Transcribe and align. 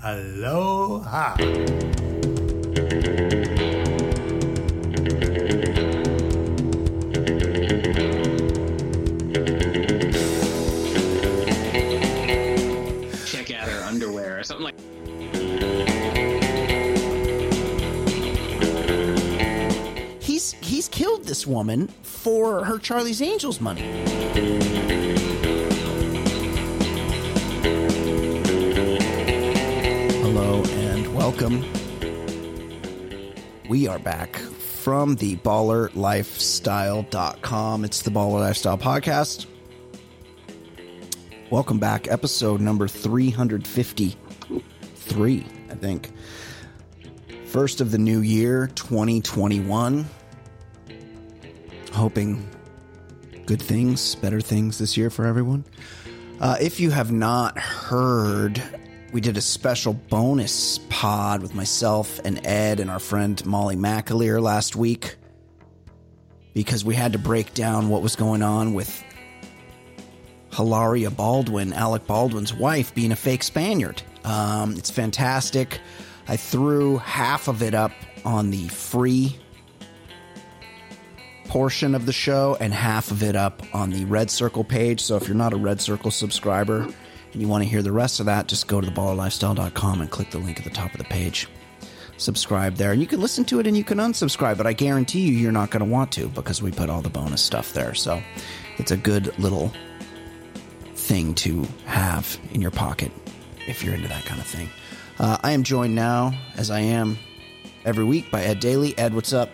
Aloha. 0.00 1.34
Check 13.26 13.50
out 13.50 13.68
her 13.68 13.82
underwear 13.84 14.38
or 14.38 14.44
something 14.44 14.64
like. 14.64 14.78
He's 20.22 20.52
he's 20.52 20.88
killed 20.88 21.24
this 21.24 21.44
woman 21.44 21.88
for 22.02 22.64
her 22.64 22.78
Charlie's 22.78 23.20
Angels 23.20 23.60
money. 23.60 25.17
Welcome. 31.48 31.64
We 33.68 33.88
are 33.88 33.98
back 33.98 34.36
from 34.36 35.16
the 35.16 35.36
ballerlifestyle.com. 35.36 37.84
It's 37.84 38.00
the 38.02 38.10
Baller 38.10 38.40
Lifestyle 38.40 38.78
Podcast. 38.78 39.46
Welcome 41.50 41.78
back, 41.78 42.08
episode 42.08 42.60
number 42.60 42.88
353, 42.88 45.46
I 45.70 45.74
think. 45.74 46.10
First 47.46 47.80
of 47.80 47.92
the 47.92 47.98
new 47.98 48.20
year, 48.20 48.66
2021. 48.74 50.04
Hoping 51.92 52.46
good 53.46 53.62
things, 53.62 54.16
better 54.16 54.42
things 54.42 54.76
this 54.78 54.98
year 54.98 55.08
for 55.08 55.24
everyone. 55.24 55.64
Uh, 56.40 56.56
if 56.60 56.78
you 56.78 56.90
have 56.90 57.10
not 57.10 57.58
heard, 57.58 58.62
we 59.12 59.20
did 59.20 59.36
a 59.36 59.40
special 59.40 59.94
bonus 59.94 60.78
pod 60.90 61.40
with 61.40 61.54
myself 61.54 62.20
and 62.24 62.44
Ed 62.46 62.78
and 62.78 62.90
our 62.90 62.98
friend 62.98 63.44
Molly 63.46 63.76
McAleer 63.76 64.40
last 64.40 64.76
week 64.76 65.16
because 66.52 66.84
we 66.84 66.94
had 66.94 67.12
to 67.12 67.18
break 67.18 67.54
down 67.54 67.88
what 67.88 68.02
was 68.02 68.16
going 68.16 68.42
on 68.42 68.74
with 68.74 69.02
Hilaria 70.52 71.10
Baldwin, 71.10 71.72
Alec 71.72 72.06
Baldwin's 72.06 72.52
wife, 72.52 72.94
being 72.94 73.12
a 73.12 73.16
fake 73.16 73.42
Spaniard. 73.42 74.02
Um, 74.24 74.76
it's 74.76 74.90
fantastic. 74.90 75.80
I 76.26 76.36
threw 76.36 76.98
half 76.98 77.48
of 77.48 77.62
it 77.62 77.74
up 77.74 77.92
on 78.24 78.50
the 78.50 78.68
free 78.68 79.38
portion 81.46 81.94
of 81.94 82.04
the 82.04 82.12
show 82.12 82.58
and 82.60 82.74
half 82.74 83.10
of 83.10 83.22
it 83.22 83.36
up 83.36 83.62
on 83.74 83.90
the 83.90 84.04
Red 84.04 84.30
Circle 84.30 84.64
page. 84.64 85.00
So 85.00 85.16
if 85.16 85.26
you're 85.26 85.36
not 85.36 85.54
a 85.54 85.56
Red 85.56 85.80
Circle 85.80 86.10
subscriber 86.10 86.88
and 87.38 87.46
you 87.46 87.48
want 87.48 87.62
to 87.62 87.70
hear 87.70 87.82
the 87.82 87.92
rest 87.92 88.18
of 88.18 88.26
that, 88.26 88.48
just 88.48 88.66
go 88.66 88.80
to 88.80 88.90
theballerlifestyle.com 88.90 90.00
and 90.00 90.10
click 90.10 90.32
the 90.32 90.38
link 90.38 90.58
at 90.58 90.64
the 90.64 90.70
top 90.70 90.90
of 90.90 90.98
the 90.98 91.04
page. 91.04 91.46
Subscribe 92.16 92.74
there, 92.74 92.90
and 92.90 93.00
you 93.00 93.06
can 93.06 93.20
listen 93.20 93.44
to 93.44 93.60
it 93.60 93.66
and 93.68 93.76
you 93.76 93.84
can 93.84 93.98
unsubscribe, 93.98 94.56
but 94.56 94.66
I 94.66 94.72
guarantee 94.72 95.20
you, 95.20 95.34
you're 95.34 95.52
not 95.52 95.70
going 95.70 95.84
to 95.84 95.88
want 95.88 96.10
to 96.14 96.26
because 96.30 96.60
we 96.60 96.72
put 96.72 96.90
all 96.90 97.00
the 97.00 97.08
bonus 97.08 97.40
stuff 97.40 97.72
there. 97.72 97.94
So 97.94 98.20
it's 98.78 98.90
a 98.90 98.96
good 98.96 99.38
little 99.38 99.72
thing 100.94 101.32
to 101.36 101.64
have 101.84 102.40
in 102.50 102.60
your 102.60 102.72
pocket 102.72 103.12
if 103.68 103.84
you're 103.84 103.94
into 103.94 104.08
that 104.08 104.24
kind 104.24 104.40
of 104.40 104.46
thing. 104.48 104.68
Uh, 105.20 105.38
I 105.40 105.52
am 105.52 105.62
joined 105.62 105.94
now, 105.94 106.36
as 106.56 106.72
I 106.72 106.80
am 106.80 107.18
every 107.84 108.02
week, 108.02 108.32
by 108.32 108.42
Ed 108.42 108.58
Daly. 108.58 108.98
Ed, 108.98 109.14
what's 109.14 109.32
up? 109.32 109.50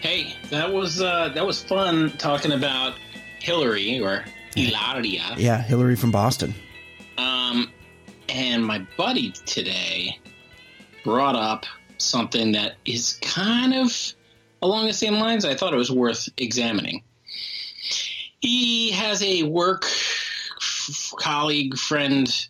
Hey, 0.00 0.34
that 0.50 0.72
was 0.72 1.00
uh, 1.00 1.28
that 1.36 1.46
was 1.46 1.62
fun 1.62 2.10
talking 2.18 2.50
about 2.50 2.94
Hillary 3.38 4.00
or 4.00 4.24
Hilaria. 4.56 5.36
Yeah, 5.36 5.62
Hillary 5.62 5.94
from 5.94 6.10
Boston. 6.10 6.52
Um, 7.20 7.70
and 8.28 8.64
my 8.64 8.78
buddy 8.96 9.32
today 9.46 10.18
brought 11.04 11.36
up 11.36 11.66
something 11.98 12.52
that 12.52 12.76
is 12.84 13.18
kind 13.22 13.74
of 13.74 13.92
along 14.62 14.86
the 14.86 14.92
same 14.92 15.14
lines. 15.14 15.44
I 15.44 15.54
thought 15.54 15.74
it 15.74 15.76
was 15.76 15.90
worth 15.90 16.28
examining. 16.38 17.02
He 18.40 18.90
has 18.92 19.22
a 19.22 19.42
work 19.44 19.84
f- 19.84 21.12
colleague 21.18 21.76
friend 21.76 22.48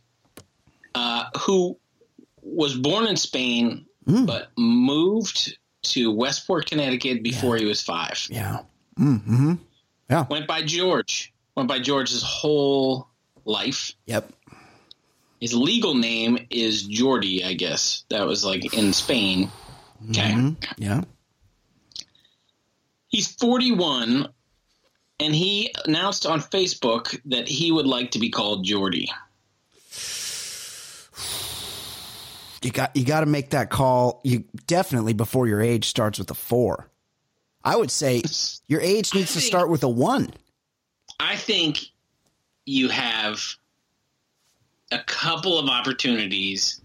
uh, 0.94 1.24
who 1.40 1.76
was 2.42 2.74
born 2.76 3.06
in 3.06 3.16
Spain 3.16 3.86
Mm. 4.08 4.26
but 4.26 4.50
moved 4.56 5.58
to 5.82 6.10
Westport, 6.10 6.64
Connecticut 6.66 7.22
before 7.22 7.56
he 7.58 7.66
was 7.66 7.82
five. 7.82 8.26
Yeah. 8.30 8.60
Mm-hmm. 8.98 9.54
Yeah. 10.08 10.24
Went 10.30 10.46
by 10.48 10.62
George. 10.62 11.32
Went 11.54 11.68
by 11.68 11.78
George 11.80 12.08
his 12.10 12.22
whole 12.22 13.08
life. 13.44 13.92
Yep. 14.06 14.32
His 15.40 15.54
legal 15.54 15.94
name 15.94 16.46
is 16.50 16.86
Jordi, 16.86 17.44
I 17.44 17.54
guess. 17.54 18.04
That 18.10 18.26
was 18.26 18.44
like 18.44 18.74
in 18.74 18.92
Spain. 18.92 19.50
Okay. 20.10 20.32
Mhm. 20.32 20.56
Yeah. 20.76 21.02
He's 23.08 23.28
41 23.28 24.28
and 25.18 25.34
he 25.34 25.74
announced 25.86 26.26
on 26.26 26.40
Facebook 26.40 27.18
that 27.26 27.48
he 27.48 27.72
would 27.72 27.86
like 27.86 28.12
to 28.12 28.18
be 28.18 28.30
called 28.30 28.64
Jordy. 28.64 29.10
You 32.62 32.70
got 32.70 32.94
you 32.94 33.04
got 33.06 33.20
to 33.20 33.26
make 33.26 33.50
that 33.50 33.70
call. 33.70 34.20
You 34.22 34.44
definitely 34.66 35.14
before 35.14 35.46
your 35.46 35.62
age 35.62 35.86
starts 35.86 36.18
with 36.18 36.30
a 36.30 36.34
four. 36.34 36.90
I 37.64 37.76
would 37.76 37.90
say 37.90 38.22
your 38.68 38.80
age 38.80 39.14
needs 39.14 39.32
to 39.32 39.40
start 39.40 39.70
with 39.70 39.82
a 39.82 39.88
one. 39.88 40.30
I 41.18 41.36
think 41.36 41.78
you 42.66 42.88
have 42.88 43.42
a 44.90 44.98
couple 45.00 45.58
of 45.58 45.68
opportunities. 45.68 46.80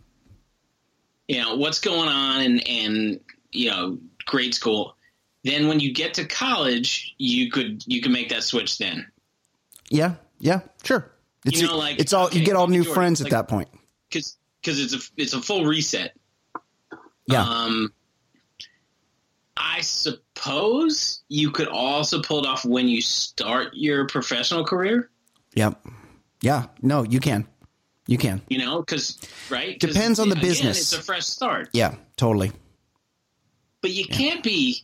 You 1.27 1.41
know, 1.41 1.55
what's 1.55 1.79
going 1.79 2.07
on 2.09 2.41
in, 2.41 2.59
in 2.59 3.19
you 3.51 3.71
know, 3.71 3.97
grade 4.25 4.53
school. 4.53 4.95
Then 5.43 5.67
when 5.67 5.79
you 5.79 5.93
get 5.93 6.16
to 6.16 6.25
college, 6.25 7.13
you 7.17 7.49
could 7.51 7.83
you 7.88 8.01
can 8.01 8.11
make 8.11 8.29
that 8.29 8.43
switch 8.43 8.77
then. 8.77 9.07
Yeah. 9.89 10.16
Yeah. 10.39 10.61
Sure. 10.83 11.11
It's 11.45 11.61
You 11.61 11.67
know, 11.67 11.77
like, 11.77 11.99
it's 11.99 12.13
all 12.13 12.29
you 12.31 12.43
get 12.43 12.55
all 12.55 12.67
new 12.67 12.83
Jordan, 12.83 12.93
friends 12.93 13.21
at 13.21 13.25
like- 13.25 13.31
that 13.31 13.47
point. 13.47 13.69
Cuz 14.11 14.37
cuz 14.63 14.79
it's 14.79 14.93
a 14.93 14.99
it's 15.17 15.33
a 15.33 15.41
full 15.41 15.66
reset. 15.66 16.16
Yeah. 17.27 17.43
Um, 17.43 17.91
I 19.57 19.81
suppose 19.81 21.23
you 21.29 21.51
could 21.51 21.67
also 21.67 22.22
pull 22.22 22.39
it 22.39 22.45
off 22.47 22.66
when 22.66 22.87
you 22.87 23.01
start 23.01 23.69
your 23.73 24.05
professional 24.05 24.66
career. 24.66 25.09
yep. 25.55 25.81
Yeah. 26.41 26.67
No, 26.81 27.03
you 27.03 27.19
can. 27.19 27.47
You 28.07 28.17
can. 28.17 28.41
You 28.49 28.59
know, 28.59 28.79
because 28.81 29.19
right 29.49 29.79
'Cause, 29.79 29.93
Depends 29.93 30.19
on 30.19 30.29
the 30.29 30.35
again, 30.35 30.49
business. 30.49 30.79
It's 30.79 30.93
a 30.93 31.01
fresh 31.03 31.25
start, 31.25 31.69
Yeah. 31.73 31.95
Totally. 32.17 32.51
but 33.81 33.91
you 33.91 34.05
can't 34.05 34.43
be 34.43 34.83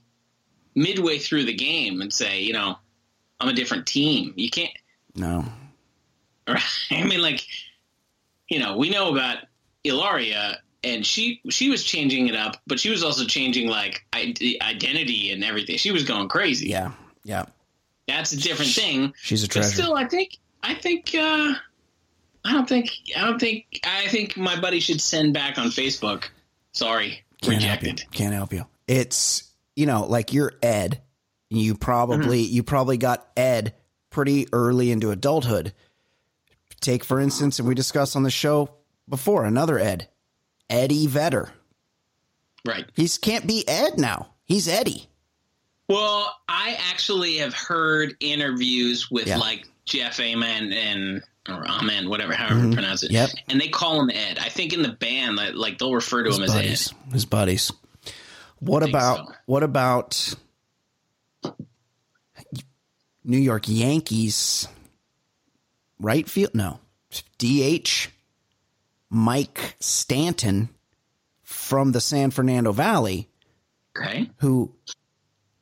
midway 0.75 1.17
through 1.19 1.45
the 1.45 1.53
game 1.53 2.01
and 2.01 2.13
say, 2.13 2.41
you 2.41 2.53
know, 2.53 2.77
I'm 3.39 3.49
a 3.49 3.53
different 3.53 3.85
team. 3.87 4.33
You 4.37 4.49
can't. 4.49 4.73
No. 5.15 5.45
Right? 6.47 6.63
I 6.89 7.03
mean, 7.03 7.21
like, 7.21 7.45
you 8.49 8.57
know, 8.59 8.75
we 8.75 8.89
know 8.89 9.11
about 9.11 9.37
Ilaria, 9.83 10.57
and 10.83 11.05
she 11.05 11.39
she 11.49 11.69
was 11.69 11.83
changing 11.83 12.27
it 12.27 12.35
up, 12.35 12.59
but 12.65 12.79
she 12.79 12.89
was 12.89 13.03
also 13.03 13.25
changing 13.25 13.67
like 13.67 14.03
I- 14.11 14.33
identity 14.63 15.31
and 15.31 15.43
everything. 15.43 15.77
She 15.77 15.91
was 15.91 16.03
going 16.03 16.27
crazy. 16.29 16.67
Yeah. 16.69 16.91
Yeah. 17.23 17.45
That's 18.07 18.31
a 18.33 18.37
different 18.37 18.71
thing. 18.71 19.13
She's 19.21 19.43
a 19.43 19.47
But 19.47 19.63
still, 19.65 19.95
I 19.95 20.07
think 20.07 20.37
I 20.63 20.73
think 20.73 21.13
uh, 21.15 21.53
I 22.43 22.53
don't 22.53 22.67
think 22.67 22.91
I 23.15 23.21
don't 23.25 23.39
think 23.39 23.79
I 23.85 24.07
think 24.07 24.35
my 24.37 24.59
buddy 24.59 24.79
should 24.79 25.01
send 25.01 25.33
back 25.33 25.57
on 25.57 25.67
Facebook. 25.67 26.25
Sorry, 26.73 27.23
Can't 27.41 27.61
help 27.61 27.81
you. 27.83 27.89
rejected. 27.91 28.11
Can't 28.11 28.33
help 28.33 28.53
you. 28.53 28.65
It's 28.87 29.51
you 29.75 29.85
know, 29.85 30.05
like 30.05 30.33
you're 30.33 30.53
Ed. 30.61 31.01
You 31.49 31.75
probably 31.75 32.43
Mm-hmm. 32.45 32.53
you 32.55 32.63
probably 32.63 32.97
got 32.97 33.27
Ed 33.37 33.73
pretty 34.09 34.47
early 34.53 34.91
into 34.91 35.11
adulthood. 35.11 35.73
Take 36.79 37.03
for 37.03 37.19
instance, 37.19 37.59
and 37.59 37.67
we 37.67 37.75
discussed 37.75 38.15
on 38.15 38.23
the 38.23 38.31
show 38.31 38.69
before 39.07 39.45
another 39.45 39.77
Ed, 39.77 40.07
Eddie 40.69 41.07
Vedder. 41.07 41.49
Right. 42.65 42.85
He's 42.95 43.17
can't 43.17 43.45
be 43.45 43.67
Ed 43.67 43.97
now. 43.97 44.29
He's 44.45 44.67
Eddie. 44.67 45.07
Well, 45.89 46.33
I 46.47 46.77
actually 46.89 47.37
have 47.37 47.53
heard 47.53 48.15
interviews 48.19 49.11
with 49.11 49.27
Yeah. 49.27 49.37
like 49.37 49.67
Jeff 49.85 50.19
Amen 50.19 50.71
and 50.71 51.21
or 51.49 51.65
Amen, 51.67 52.09
whatever, 52.09 52.33
however 52.33 52.55
you 52.55 52.61
mm-hmm. 52.65 52.73
pronounce 52.73 53.03
it. 53.03 53.11
Yep. 53.11 53.29
And 53.49 53.59
they 53.59 53.67
call 53.67 54.01
him 54.01 54.09
Ed. 54.09 54.37
I 54.39 54.49
think 54.49 54.73
in 54.73 54.81
the 54.81 54.89
band, 54.89 55.35
like, 55.35 55.53
like 55.55 55.77
they'll 55.77 55.93
refer 55.93 56.23
to 56.23 56.31
him 56.31 56.43
as 56.43 56.53
buddies. 56.53 56.93
Ed. 57.07 57.13
His 57.13 57.25
buddies. 57.25 57.71
What 58.59 58.83
about 58.83 59.27
so. 59.27 59.33
what 59.47 59.63
about 59.63 60.35
New 63.23 63.37
York 63.37 63.63
Yankees 63.67 64.67
right 65.99 66.29
field? 66.29 66.53
No. 66.53 66.79
DH 67.39 68.09
Mike 69.09 69.75
Stanton 69.79 70.69
from 71.41 71.91
the 71.91 72.01
San 72.01 72.31
Fernando 72.31 72.71
Valley 72.71 73.27
Okay. 73.97 74.29
who 74.37 74.73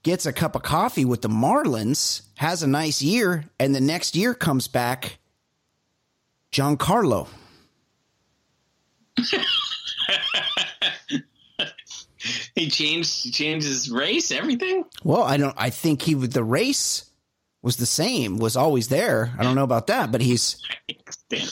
gets 0.03 0.25
a 0.25 0.33
cup 0.33 0.55
of 0.55 0.61
coffee 0.61 1.05
with 1.05 1.21
the 1.21 1.29
Marlins, 1.29 2.21
has 2.35 2.63
a 2.63 2.67
nice 2.67 3.01
year, 3.01 3.45
and 3.59 3.73
the 3.73 3.81
next 3.81 4.15
year 4.15 4.33
comes 4.33 4.67
back 4.67 5.19
Giancarlo. 6.51 7.27
he 12.55 12.69
changed 12.69 13.23
he 13.23 13.31
changed 13.31 13.65
his 13.67 13.89
race, 13.91 14.31
everything. 14.31 14.85
Well, 15.03 15.23
I 15.23 15.37
don't. 15.37 15.55
I 15.57 15.69
think 15.69 16.01
he 16.01 16.15
would. 16.15 16.31
The 16.31 16.43
race 16.43 17.09
was 17.61 17.77
the 17.77 17.85
same. 17.85 18.37
Was 18.37 18.55
always 18.55 18.87
there. 18.87 19.33
I 19.37 19.43
don't 19.43 19.55
know 19.55 19.63
about 19.63 19.87
that, 19.87 20.11
but 20.11 20.21
he's. 20.21 20.61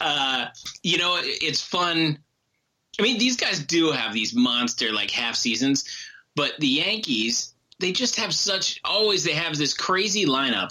Uh, 0.00 0.46
you 0.82 0.96
know, 0.96 1.18
it's 1.22 1.60
fun. 1.60 2.18
I 2.98 3.02
mean, 3.02 3.18
these 3.18 3.36
guys 3.36 3.58
do 3.58 3.90
have 3.90 4.14
these 4.14 4.34
monster 4.34 4.92
like 4.92 5.10
half 5.10 5.34
seasons, 5.34 5.84
but 6.34 6.52
the 6.58 6.68
Yankees 6.68 7.52
they 7.78 7.92
just 7.92 8.16
have 8.16 8.34
such 8.34 8.80
always 8.84 9.24
they 9.24 9.34
have 9.34 9.56
this 9.56 9.74
crazy 9.74 10.26
lineup, 10.26 10.70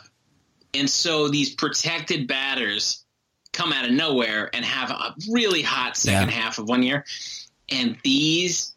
and 0.74 0.90
so 0.90 1.28
these 1.28 1.54
protected 1.54 2.28
batters 2.28 3.06
come 3.58 3.74
out 3.74 3.86
of 3.86 3.92
nowhere 3.92 4.50
and 4.54 4.64
have 4.64 4.92
a 4.92 5.16
really 5.32 5.62
hot 5.62 5.98
second 5.98 6.30
Yeah. 6.30 6.36
half 6.36 6.58
of 6.60 6.68
one 6.70 6.84
year, 6.84 7.04
and 7.70 7.98
these 8.04 8.74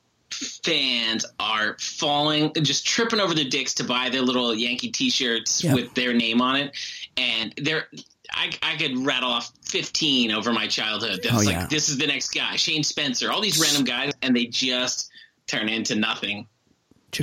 fans 0.65 1.25
are 1.38 1.77
falling, 1.79 2.53
just 2.62 2.87
tripping 2.87 3.21
over 3.21 3.35
their 3.35 3.44
dicks 3.49 3.75
to 3.75 3.85
buy 3.85 4.09
their 4.09 4.23
little 4.23 4.55
Yankee 4.55 4.91
T-shirts 4.91 5.62
Yeah. 5.65 5.75
with 5.75 5.94
their 5.94 6.12
name 6.15 6.41
on 6.41 6.56
it, 6.56 6.73
and 7.17 7.53
they're. 7.56 7.87
I, 8.32 8.53
I 8.62 8.77
could 8.77 8.97
rattle 9.05 9.29
off 9.29 9.50
15 9.65 10.31
over 10.31 10.53
my 10.53 10.69
childhood. 10.69 11.19
That's 11.21 11.35
Oh, 11.35 11.38
like, 11.38 11.49
yeah. 11.49 11.67
this 11.69 11.88
is 11.88 11.99
the 11.99 12.06
next 12.06 12.29
guy, 12.29 12.55
Shane 12.55 12.85
Spencer, 12.85 13.33
all 13.33 13.41
these 13.41 13.59
random 13.61 13.83
guys, 13.83 14.12
and 14.23 14.37
they 14.37 14.47
just 14.47 15.11
turn 15.49 15.69
into 15.69 15.97
nothing. 15.97 16.47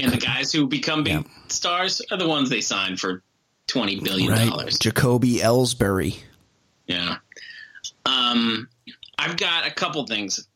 And 0.01 0.12
the 0.12 0.18
guys 0.18 0.51
who 0.51 0.68
become 0.68 1.06
big 1.06 1.13
Yeah. 1.13 1.24
stars 1.48 2.01
are 2.12 2.18
the 2.18 2.27
ones 2.27 2.50
they 2.50 2.60
sign 2.60 2.98
for 2.98 3.24
$20 3.69 4.03
billion. 4.03 4.30
right. 4.33 4.75
Jacoby 4.81 5.36
Ellsbury. 5.38 6.18
Yeah. 6.88 7.19
Um, 8.07 8.69
I've 9.19 9.38
got 9.38 9.68
a 9.68 9.71
couple 9.71 10.06
things. 10.06 10.48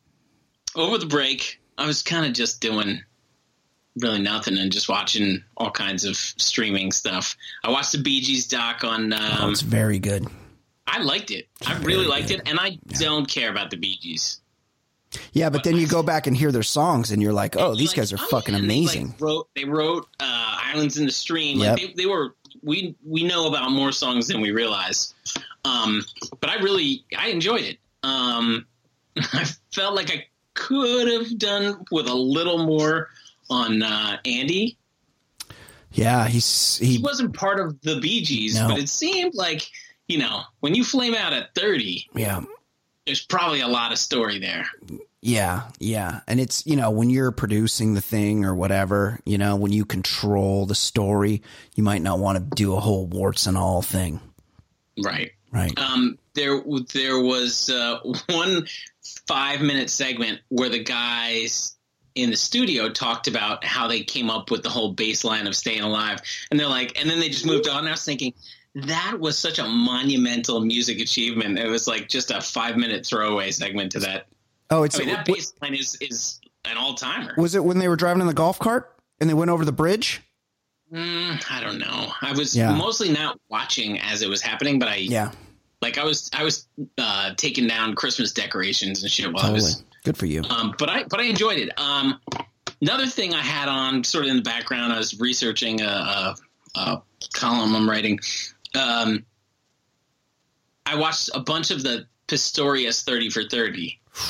Over 0.76 0.98
the 0.98 1.06
break, 1.06 1.60
I 1.78 1.86
was 1.86 2.02
kind 2.02 2.26
of 2.26 2.34
just 2.34 2.62
doing 2.62 3.02
really 4.00 4.22
nothing 4.22 4.58
and 4.58 4.72
just 4.72 4.88
watching 4.88 5.44
all 5.58 5.70
kinds 5.72 6.06
of 6.06 6.16
streaming 6.16 6.92
stuff. 6.92 7.36
I 7.64 7.70
watched 7.72 7.92
the 7.92 7.98
Bee 7.98 8.22
Gees 8.22 8.48
doc 8.48 8.84
on. 8.84 9.12
Oh, 9.14 9.18
Um, 9.18 9.52
it's 9.52 9.62
very 9.62 10.00
good. 10.00 10.28
I 10.88 11.02
liked 11.02 11.32
it. 11.32 11.48
I 11.66 11.78
really 11.80 12.06
liked 12.08 12.32
it, 12.32 12.42
and 12.46 12.60
I 12.60 12.78
don't 13.00 13.28
care 13.28 13.50
about 13.52 13.70
the 13.70 13.78
Bee 13.78 13.98
Gees. 14.02 14.40
Yeah, 15.34 15.50
but 15.50 15.64
then 15.66 15.76
you 15.76 15.88
go 15.88 16.04
back 16.04 16.26
and 16.28 16.36
hear 16.36 16.52
their 16.54 16.64
songs, 16.64 17.12
and 17.12 17.22
you're 17.22 17.34
like, 17.34 17.58
oh, 17.58 17.76
these 17.76 17.90
Like, 17.90 17.98
guys 17.98 18.14
are 18.14 18.18
oh, 18.20 18.28
fucking 18.28 18.54
yeah, 18.54 18.62
and 18.62 18.70
they, 18.70 18.78
amazing. 18.78 19.08
like, 19.10 19.22
wrote 19.22 19.50
they 19.56 19.66
wrote 19.66 20.08
uh, 20.22 20.58
"Islands 20.64 20.98
in 20.98 21.06
the 21.06 21.12
Stream." 21.12 21.60
Yep. 21.60 21.78
They, 21.78 21.94
they 21.98 22.06
were 22.06 22.34
we 22.64 22.96
we 23.06 23.24
know 23.24 23.48
about 23.48 23.72
more 23.72 23.92
songs 23.92 24.28
than 24.28 24.42
we 24.42 24.52
realize. 24.52 25.14
Um, 25.66 26.04
but 26.40 26.50
I 26.50 26.56
really 26.56 27.04
I 27.18 27.28
enjoyed 27.30 27.62
it. 27.64 27.78
Um, 28.04 28.66
I 29.18 29.46
felt 29.72 29.96
like 29.96 30.10
I 30.12 30.26
could 30.54 31.08
have 31.12 31.38
done 31.38 31.86
with 31.92 32.08
a 32.08 32.14
little 32.14 32.66
more 32.66 33.10
on 33.50 33.82
uh, 33.84 34.18
Andy. 34.26 34.78
yeah, 35.94 36.28
he's 36.28 36.78
He 36.78 36.98
he. 36.98 37.04
wasn't 37.04 37.34
part 37.36 37.60
of 37.60 37.80
the 37.82 38.00
Bee 38.00 38.24
Gees, 38.24 38.56
No. 38.56 38.70
but 38.70 38.80
it 38.80 38.90
seemed 38.90 39.36
like 39.36 39.62
you 40.08 40.18
know 40.18 40.42
when 40.62 40.74
you 40.76 40.84
flame 40.84 41.16
out 41.16 41.34
at 41.34 41.54
thirty, 41.56 42.08
Yeah, 42.16 42.42
there's 43.06 43.22
probably 43.26 43.62
a 43.62 43.68
lot 43.68 43.92
of 43.92 43.98
story 43.98 44.40
there. 44.40 44.66
Yeah, 45.24 45.70
yeah. 45.80 46.22
And 46.28 46.40
it's 46.40 46.66
you 46.66 46.76
know 46.76 46.90
when 46.90 47.10
you're 47.12 47.32
producing 47.32 47.94
the 47.94 48.02
thing 48.02 48.44
or 48.44 48.56
whatever, 48.56 49.20
you 49.26 49.38
know 49.38 49.56
when 49.56 49.72
you 49.72 49.86
control 49.86 50.66
the 50.66 50.76
story, 50.76 51.44
you 51.76 51.84
might 51.84 52.02
not 52.02 52.18
want 52.20 52.38
to 52.40 52.56
do 52.56 52.76
a 52.76 52.80
whole 52.80 53.06
warts 53.06 53.46
and 53.46 53.56
all 53.58 53.82
thing, 53.84 54.20
Right. 55.04 55.32
right? 55.52 55.78
Um, 55.78 56.18
there, 56.34 56.62
there 56.94 57.20
was 57.20 57.70
uh, 57.70 58.00
one 58.30 58.66
five 59.28 59.62
minute 59.62 59.90
segment 59.92 60.40
where 60.50 60.70
the 60.70 60.84
guys 60.84 61.76
in 62.16 62.30
the 62.32 62.36
studio 62.36 62.90
talked 62.90 63.28
about 63.28 63.64
how 63.64 63.88
they 63.88 64.02
came 64.04 64.30
up 64.30 64.50
with 64.52 64.64
the 64.64 64.70
whole 64.70 64.96
bassline 64.96 65.48
of 65.48 65.56
staying 65.56 65.82
alive, 65.82 66.20
and 66.50 66.60
they're 66.60 66.68
like, 66.68 67.00
and 67.00 67.08
then 67.10 67.20
they 67.20 67.30
just 67.30 67.46
moved 67.46 67.68
on. 67.68 67.80
And 67.80 67.88
I 67.90 67.92
was 67.92 68.04
thinking 68.04 68.34
that 68.74 69.18
was 69.20 69.38
such 69.38 69.60
a 69.60 69.66
monumental 69.68 70.62
music 70.62 71.00
achievement. 71.00 71.60
It 71.60 71.68
was 71.70 71.88
like 71.88 72.10
just 72.10 72.32
a 72.32 72.42
five 72.42 72.76
minute 72.76 73.06
throwaway 73.06 73.52
segment 73.52 73.92
to 73.92 74.00
that. 74.00 74.26
Oh, 74.72 74.84
it's 74.84 74.96
I 74.96 75.00
mean, 75.00 75.10
that 75.10 75.26
bassline 75.28 75.78
is 75.78 75.98
is 76.02 76.40
an 76.66 76.78
all 76.78 76.96
timer. 76.96 77.34
was 77.38 77.56
it 77.56 77.64
when 77.64 77.78
they 77.80 77.88
were 77.88 77.96
driving 77.96 78.22
in 78.22 78.28
the 78.28 78.34
golf 78.34 78.58
cart 78.58 78.96
and 79.20 79.30
they 79.30 79.34
went 79.34 79.52
over 79.52 79.66
the 79.66 79.72
bridge? 79.72 80.22
Mm, 80.92 81.44
I 81.52 81.62
don't 81.62 81.78
know. 81.80 82.12
I 82.22 82.32
was 82.34 82.56
Yeah. 82.56 82.74
mostly 82.76 83.10
not 83.10 83.40
watching 83.50 84.00
as 84.00 84.22
it 84.22 84.30
was 84.30 84.42
happening, 84.42 84.80
but 84.80 84.88
I 84.90 84.96
Yeah, 84.96 85.32
like 85.82 85.98
I 85.98 86.04
was 86.04 86.30
I 86.34 86.44
was 86.44 86.68
uh, 86.98 87.34
taking 87.38 87.68
down 87.68 87.96
Christmas 87.96 88.32
decorations 88.34 89.04
and 89.04 89.12
shit 89.12 89.32
while 89.32 89.46
I 89.46 89.52
was 89.52 89.84
Good 90.04 90.18
for 90.18 90.26
you. 90.26 90.42
Um, 90.50 90.74
but 90.80 90.90
I 90.90 91.04
but 91.04 91.20
I 91.20 91.24
enjoyed 91.26 91.60
it. 91.60 91.70
Um, 91.80 92.20
another 92.82 93.06
thing 93.08 93.34
I 93.36 93.42
had 93.42 93.70
on 93.70 94.04
sort 94.04 94.24
of 94.26 94.32
in 94.32 94.38
the 94.38 94.42
background, 94.42 94.92
I 94.92 94.98
was 94.98 95.20
researching 95.20 95.80
a, 95.82 95.86
a, 95.86 96.36
a 96.76 97.02
column 97.34 97.76
I'm 97.76 97.88
writing. 97.90 98.20
Um, 98.74 99.24
I 100.86 100.96
watched 100.96 101.30
a 101.36 101.40
bunch 101.40 101.70
of 101.72 101.84
the 101.84 102.08
Pistorius 102.28 103.04
Thirty 103.04 103.30
for 103.30 103.44
Thirty, 103.44 104.01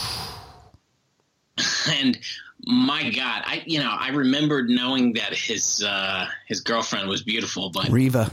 and 1.89 2.19
my 2.65 3.09
God, 3.09 3.43
I 3.45 3.63
you 3.65 3.79
know 3.79 3.89
I 3.91 4.09
remembered 4.09 4.69
knowing 4.69 5.13
that 5.13 5.33
his 5.33 5.83
uh, 5.83 6.27
his 6.47 6.61
girlfriend 6.61 7.07
was 7.07 7.23
beautiful, 7.23 7.69
but 7.71 7.85
Reeva, 7.87 8.31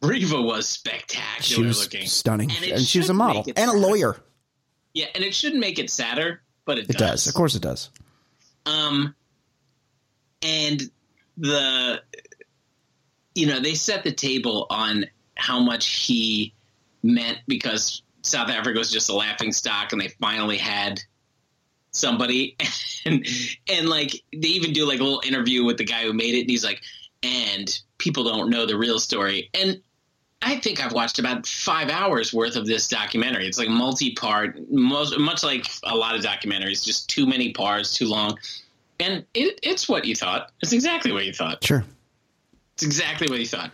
Reeva 0.00 0.42
was 0.44 0.68
spectacular 0.68 1.42
she 1.42 1.62
was 1.62 1.82
looking. 1.82 2.06
stunning, 2.06 2.50
And 2.50 2.64
and 2.64 2.82
she 2.82 2.98
was 2.98 3.10
a 3.10 3.14
model 3.14 3.44
and 3.56 3.70
a 3.70 3.74
lawyer. 3.74 4.16
Yeah, 4.94 5.06
and 5.14 5.24
it 5.24 5.34
shouldn't 5.34 5.60
make 5.60 5.78
it 5.78 5.88
sadder, 5.90 6.42
but 6.64 6.78
it, 6.78 6.90
It 6.90 6.98
does, 6.98 7.26
of 7.26 7.34
course, 7.34 7.54
it 7.54 7.62
does. 7.62 7.90
Um, 8.66 9.14
and 10.42 10.82
the, 11.38 12.02
you 13.34 13.46
know, 13.46 13.60
they 13.60 13.74
set 13.74 14.04
the 14.04 14.12
table 14.12 14.66
on 14.68 15.06
how 15.34 15.60
much 15.60 15.86
he 15.86 16.52
meant 17.02 17.38
because 17.48 18.02
South 18.22 18.48
Africa 18.48 18.78
was 18.78 18.90
just 18.90 19.08
a 19.10 19.14
laughing 19.14 19.52
stock, 19.52 19.92
and 19.92 20.00
they 20.00 20.08
finally 20.08 20.58
had 20.58 21.00
somebody, 21.90 22.56
and 23.04 23.26
and 23.68 23.88
like 23.88 24.12
they 24.32 24.48
even 24.48 24.72
do 24.72 24.86
like 24.86 25.00
a 25.00 25.04
little 25.04 25.22
interview 25.24 25.64
with 25.64 25.76
the 25.76 25.84
guy 25.84 26.02
who 26.02 26.12
made 26.12 26.34
it, 26.34 26.42
and 26.42 26.50
he's 26.50 26.64
like, 26.64 26.80
and 27.22 27.80
people 27.98 28.24
don't 28.24 28.50
know 28.50 28.66
the 28.66 28.76
real 28.76 28.98
story, 28.98 29.50
and. 29.54 29.80
I 30.44 30.56
think 30.56 30.84
I've 30.84 30.92
watched 30.92 31.20
about 31.20 31.46
five 31.46 31.88
hours 31.88 32.34
worth 32.34 32.56
of 32.56 32.66
this 32.66 32.88
documentary. 32.88 33.46
It's 33.46 33.60
like 33.60 33.68
multi-part, 33.68 34.58
most, 34.72 35.16
much 35.16 35.44
like 35.44 35.68
a 35.84 35.94
lot 35.94 36.16
of 36.16 36.24
documentaries, 36.24 36.84
just 36.84 37.08
too 37.08 37.26
many 37.26 37.52
parts, 37.52 37.96
too 37.96 38.08
long. 38.08 38.36
And 38.98 39.24
it, 39.34 39.60
it's 39.62 39.88
what 39.88 40.04
you 40.04 40.16
thought. 40.16 40.50
It's 40.60 40.72
exactly 40.72 41.12
what 41.12 41.26
you 41.26 41.32
thought. 41.32 41.62
Sure. 41.62 41.84
It's 42.74 42.82
exactly 42.82 43.28
what 43.30 43.38
you 43.38 43.46
thought. 43.46 43.70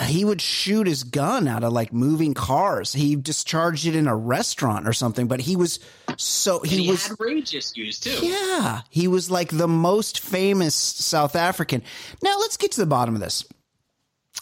He 0.00 0.24
would 0.24 0.40
shoot 0.40 0.86
his 0.86 1.04
gun 1.04 1.46
out 1.46 1.62
of 1.62 1.72
like 1.72 1.92
moving 1.92 2.32
cars. 2.32 2.94
He 2.94 3.14
discharged 3.14 3.86
it 3.86 3.94
in 3.94 4.08
a 4.08 4.16
restaurant 4.16 4.88
or 4.88 4.94
something, 4.94 5.28
but 5.28 5.40
he 5.40 5.54
was 5.54 5.80
so 6.16 6.60
he, 6.60 6.84
he, 6.84 6.90
was 6.90 7.08
had 7.08 7.20
rage 7.20 7.54
issues 7.54 8.00
too. 8.00 8.26
yeah, 8.26 8.82
he 8.88 9.06
was 9.06 9.30
like 9.30 9.50
the 9.50 9.68
most 9.68 10.20
famous 10.20 10.74
South 10.74 11.36
African. 11.36 11.82
Now 12.22 12.38
let's 12.38 12.56
get 12.56 12.72
to 12.72 12.80
the 12.80 12.86
bottom 12.86 13.14
of 13.14 13.20
this. 13.20 13.44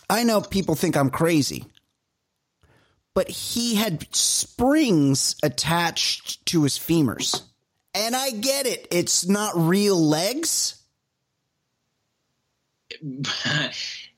I 0.08 0.22
know 0.22 0.40
people 0.40 0.76
think 0.76 0.96
I'm 0.96 1.10
crazy, 1.10 1.66
but 3.14 3.28
he 3.28 3.74
had 3.74 4.06
springs 4.14 5.34
attached 5.42 6.46
to 6.46 6.62
his 6.62 6.78
femurs. 6.78 7.42
And 7.92 8.14
I 8.14 8.30
get 8.30 8.66
it. 8.66 8.86
It's 8.92 9.26
not 9.26 9.52
real 9.56 10.00
legs. 10.00 10.80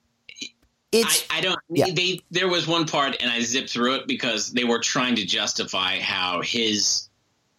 It's 0.92 1.24
I, 1.30 1.38
I 1.38 1.40
don't. 1.40 1.58
Yeah. 1.70 1.86
They 1.90 2.20
there 2.30 2.48
was 2.48 2.66
one 2.68 2.86
part, 2.86 3.16
and 3.20 3.30
I 3.30 3.40
zipped 3.40 3.70
through 3.70 3.94
it 3.96 4.06
because 4.06 4.52
they 4.52 4.64
were 4.64 4.78
trying 4.78 5.16
to 5.16 5.24
justify 5.24 5.98
how 5.98 6.42
his, 6.42 7.08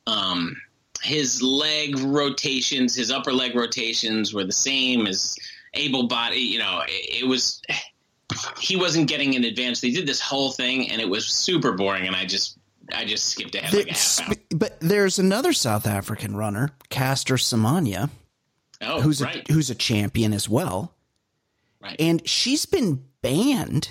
um, 0.06 0.56
his 1.02 1.42
leg 1.42 1.98
rotations, 2.00 2.96
his 2.96 3.10
upper 3.12 3.34
leg 3.34 3.56
rotations 3.56 4.34
were 4.34 4.44
the 4.44 4.52
same 4.52 5.08
as 5.08 5.36
able 5.74 6.08
body. 6.08 6.38
You 6.40 6.60
know, 6.60 6.82
it, 6.88 7.24
it 7.24 7.28
was. 7.28 7.62
He 8.60 8.76
wasn't 8.76 9.08
getting 9.08 9.34
in 9.34 9.44
advance. 9.44 9.82
They 9.82 9.92
did 9.92 10.08
this 10.08 10.20
whole 10.20 10.52
thing, 10.52 10.90
and 10.90 11.02
it 11.02 11.08
was 11.10 11.26
super 11.28 11.74
boring. 11.74 12.08
And 12.08 12.16
I 12.16 12.26
just, 12.26 12.58
I 12.96 13.06
just 13.06 13.26
skipped 13.26 13.54
ahead 13.54 13.74
like 13.74 13.88
a 13.90 13.94
half 13.94 14.28
hour. 14.28 14.36
but 14.56 14.80
there's 14.80 15.20
another 15.20 15.54
South 15.54 15.86
African 15.86 16.36
runner, 16.36 16.70
Caster 16.90 17.36
Semenya, 17.36 18.10
Oh, 18.82 19.02
who's 19.02 19.22
right, 19.22 19.48
a, 19.48 19.54
who's 19.54 19.70
a 19.70 19.76
champion 19.76 20.34
as 20.34 20.50
well, 20.50 20.96
right. 21.82 21.96
and 22.00 22.28
she's 22.28 22.66
been 22.66 23.06
banned. 23.24 23.90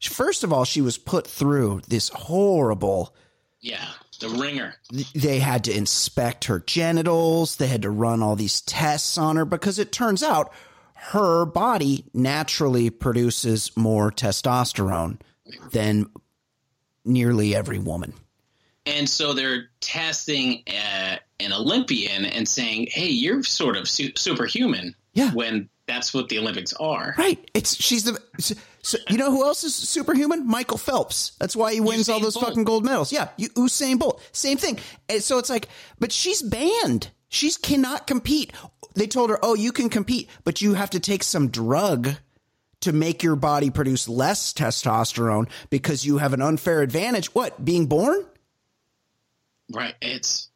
First 0.00 0.44
of 0.44 0.52
all, 0.52 0.64
she 0.64 0.80
was 0.80 0.98
put 0.98 1.26
through 1.26 1.80
this 1.88 2.10
horrible. 2.10 3.14
yeah, 3.60 3.88
the 4.20 4.28
ringer. 4.28 4.74
They 5.14 5.40
had 5.40 5.64
to 5.64 5.76
inspect 5.76 6.44
her 6.44 6.60
genitals. 6.60 7.56
They 7.56 7.66
had 7.66 7.82
to 7.82 7.90
run 7.90 8.22
all 8.22 8.36
these 8.36 8.60
tests 8.60 9.18
on 9.18 9.34
her 9.36 9.44
because 9.44 9.78
it 9.80 9.90
turns 9.90 10.22
out 10.22 10.52
her 10.94 11.44
body 11.44 12.04
naturally 12.14 12.90
produces 12.90 13.76
more 13.76 14.12
testosterone 14.12 15.18
than 15.72 16.06
nearly 17.04 17.54
every 17.54 17.78
woman. 17.78 18.14
and 18.86 19.08
so 19.08 19.32
they're 19.32 19.70
testing 19.80 20.62
uh, 20.68 21.16
an 21.40 21.52
Olympian 21.52 22.24
and 22.26 22.46
saying, 22.48 22.88
"Hey, 22.90 23.08
you're 23.08 23.42
sort 23.42 23.76
of 23.76 23.88
su- 23.88 24.12
superhuman." 24.16 24.94
Yeah. 25.14 25.30
When 25.32 25.68
that's 25.86 26.14
what 26.14 26.28
the 26.28 26.38
Olympics 26.38 26.72
are. 26.74 27.14
Right. 27.18 27.50
It's 27.54 27.74
she's 27.76 28.04
the. 28.04 28.18
So, 28.82 28.98
you 29.08 29.16
know 29.16 29.30
who 29.30 29.44
else 29.44 29.64
is 29.64 29.74
superhuman? 29.74 30.46
Michael 30.46 30.78
Phelps. 30.78 31.32
That's 31.38 31.56
why 31.56 31.72
he 31.72 31.80
wins 31.80 32.08
all 32.08 32.20
those 32.20 32.34
Bolt. 32.34 32.46
fucking 32.46 32.64
gold 32.64 32.84
medals. 32.84 33.12
Yeah, 33.12 33.28
you, 33.36 33.48
Usain 33.50 33.98
Bolt. 33.98 34.22
Same 34.32 34.58
thing. 34.58 34.78
And 35.08 35.22
so 35.22 35.38
it's 35.38 35.48
like, 35.50 35.68
but 35.98 36.12
she's 36.12 36.42
banned. 36.42 37.10
She 37.28 37.50
cannot 37.50 38.06
compete. 38.06 38.52
They 38.94 39.06
told 39.06 39.30
her, 39.30 39.38
"Oh, 39.42 39.54
you 39.54 39.72
can 39.72 39.88
compete, 39.88 40.28
but 40.44 40.60
you 40.62 40.74
have 40.74 40.90
to 40.90 41.00
take 41.00 41.22
some 41.22 41.48
drug 41.48 42.10
to 42.80 42.92
make 42.92 43.22
your 43.22 43.36
body 43.36 43.70
produce 43.70 44.08
less 44.08 44.52
testosterone 44.52 45.48
because 45.70 46.04
you 46.04 46.18
have 46.18 46.32
an 46.32 46.42
unfair 46.42 46.82
advantage." 46.82 47.34
What? 47.34 47.64
Being 47.64 47.86
born? 47.86 48.24
Right. 49.72 49.94
It's. 50.00 50.48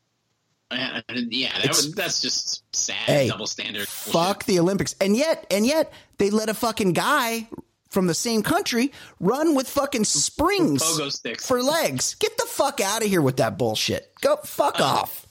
Uh, 0.71 1.01
yeah, 1.09 1.59
that 1.61 1.69
was, 1.69 1.93
that's 1.93 2.21
just 2.21 2.63
sad 2.75 2.95
Hey, 2.97 3.29
double 3.29 3.47
standard. 3.47 3.89
Fuck 3.89 4.45
the 4.45 4.59
Olympics. 4.59 4.95
And 5.01 5.17
yet, 5.17 5.47
and 5.51 5.67
yet, 5.67 5.93
they 6.19 6.31
let 6.31 6.49
a 6.49 6.55
fucking 6.55 6.93
guy 6.93 7.49
from 7.91 8.07
the 8.07 8.15
same 8.15 8.43
country 8.43 8.93
run 9.19 9.55
with 9.55 9.69
fucking 9.69 10.05
springs 10.05 10.83
Pogo 10.83 11.11
sticks. 11.11 11.47
for 11.47 11.63
legs. 11.63 12.15
Get 12.17 12.37
the 12.37 12.47
fuck 12.47 12.81
out 12.81 13.03
of 13.03 13.09
here 13.09 13.23
with 13.23 13.39
that 13.39 13.57
bullshit. 13.57 14.13
Go 14.21 14.37
fuck 14.37 14.81
off. 14.81 15.27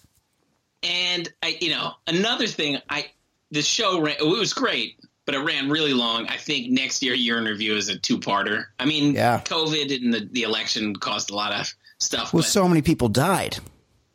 And 0.83 1.31
I, 1.43 1.57
you 1.61 1.69
know, 1.69 1.93
another 2.07 2.47
thing, 2.47 2.79
I 2.89 3.07
the 3.51 3.61
show 3.61 4.01
ran. 4.01 4.15
It 4.19 4.25
was 4.25 4.53
great, 4.53 4.99
but 5.25 5.35
it 5.35 5.39
ran 5.39 5.69
really 5.69 5.93
long. 5.93 6.27
I 6.27 6.37
think 6.37 6.71
next 6.71 7.01
year, 7.03 7.13
year 7.13 7.37
in 7.37 7.45
review 7.45 7.75
is 7.75 7.89
a 7.89 7.97
two 7.97 8.19
parter. 8.19 8.65
I 8.79 8.85
mean, 8.85 9.13
Yeah. 9.13 9.41
COVID 9.45 9.95
and 9.95 10.13
the, 10.13 10.27
the 10.31 10.43
election 10.43 10.95
caused 10.95 11.29
a 11.29 11.35
lot 11.35 11.53
of 11.53 11.73
stuff. 11.99 12.33
Well, 12.33 12.41
but, 12.41 12.49
so 12.49 12.67
many 12.67 12.81
people 12.81 13.09
died. 13.09 13.57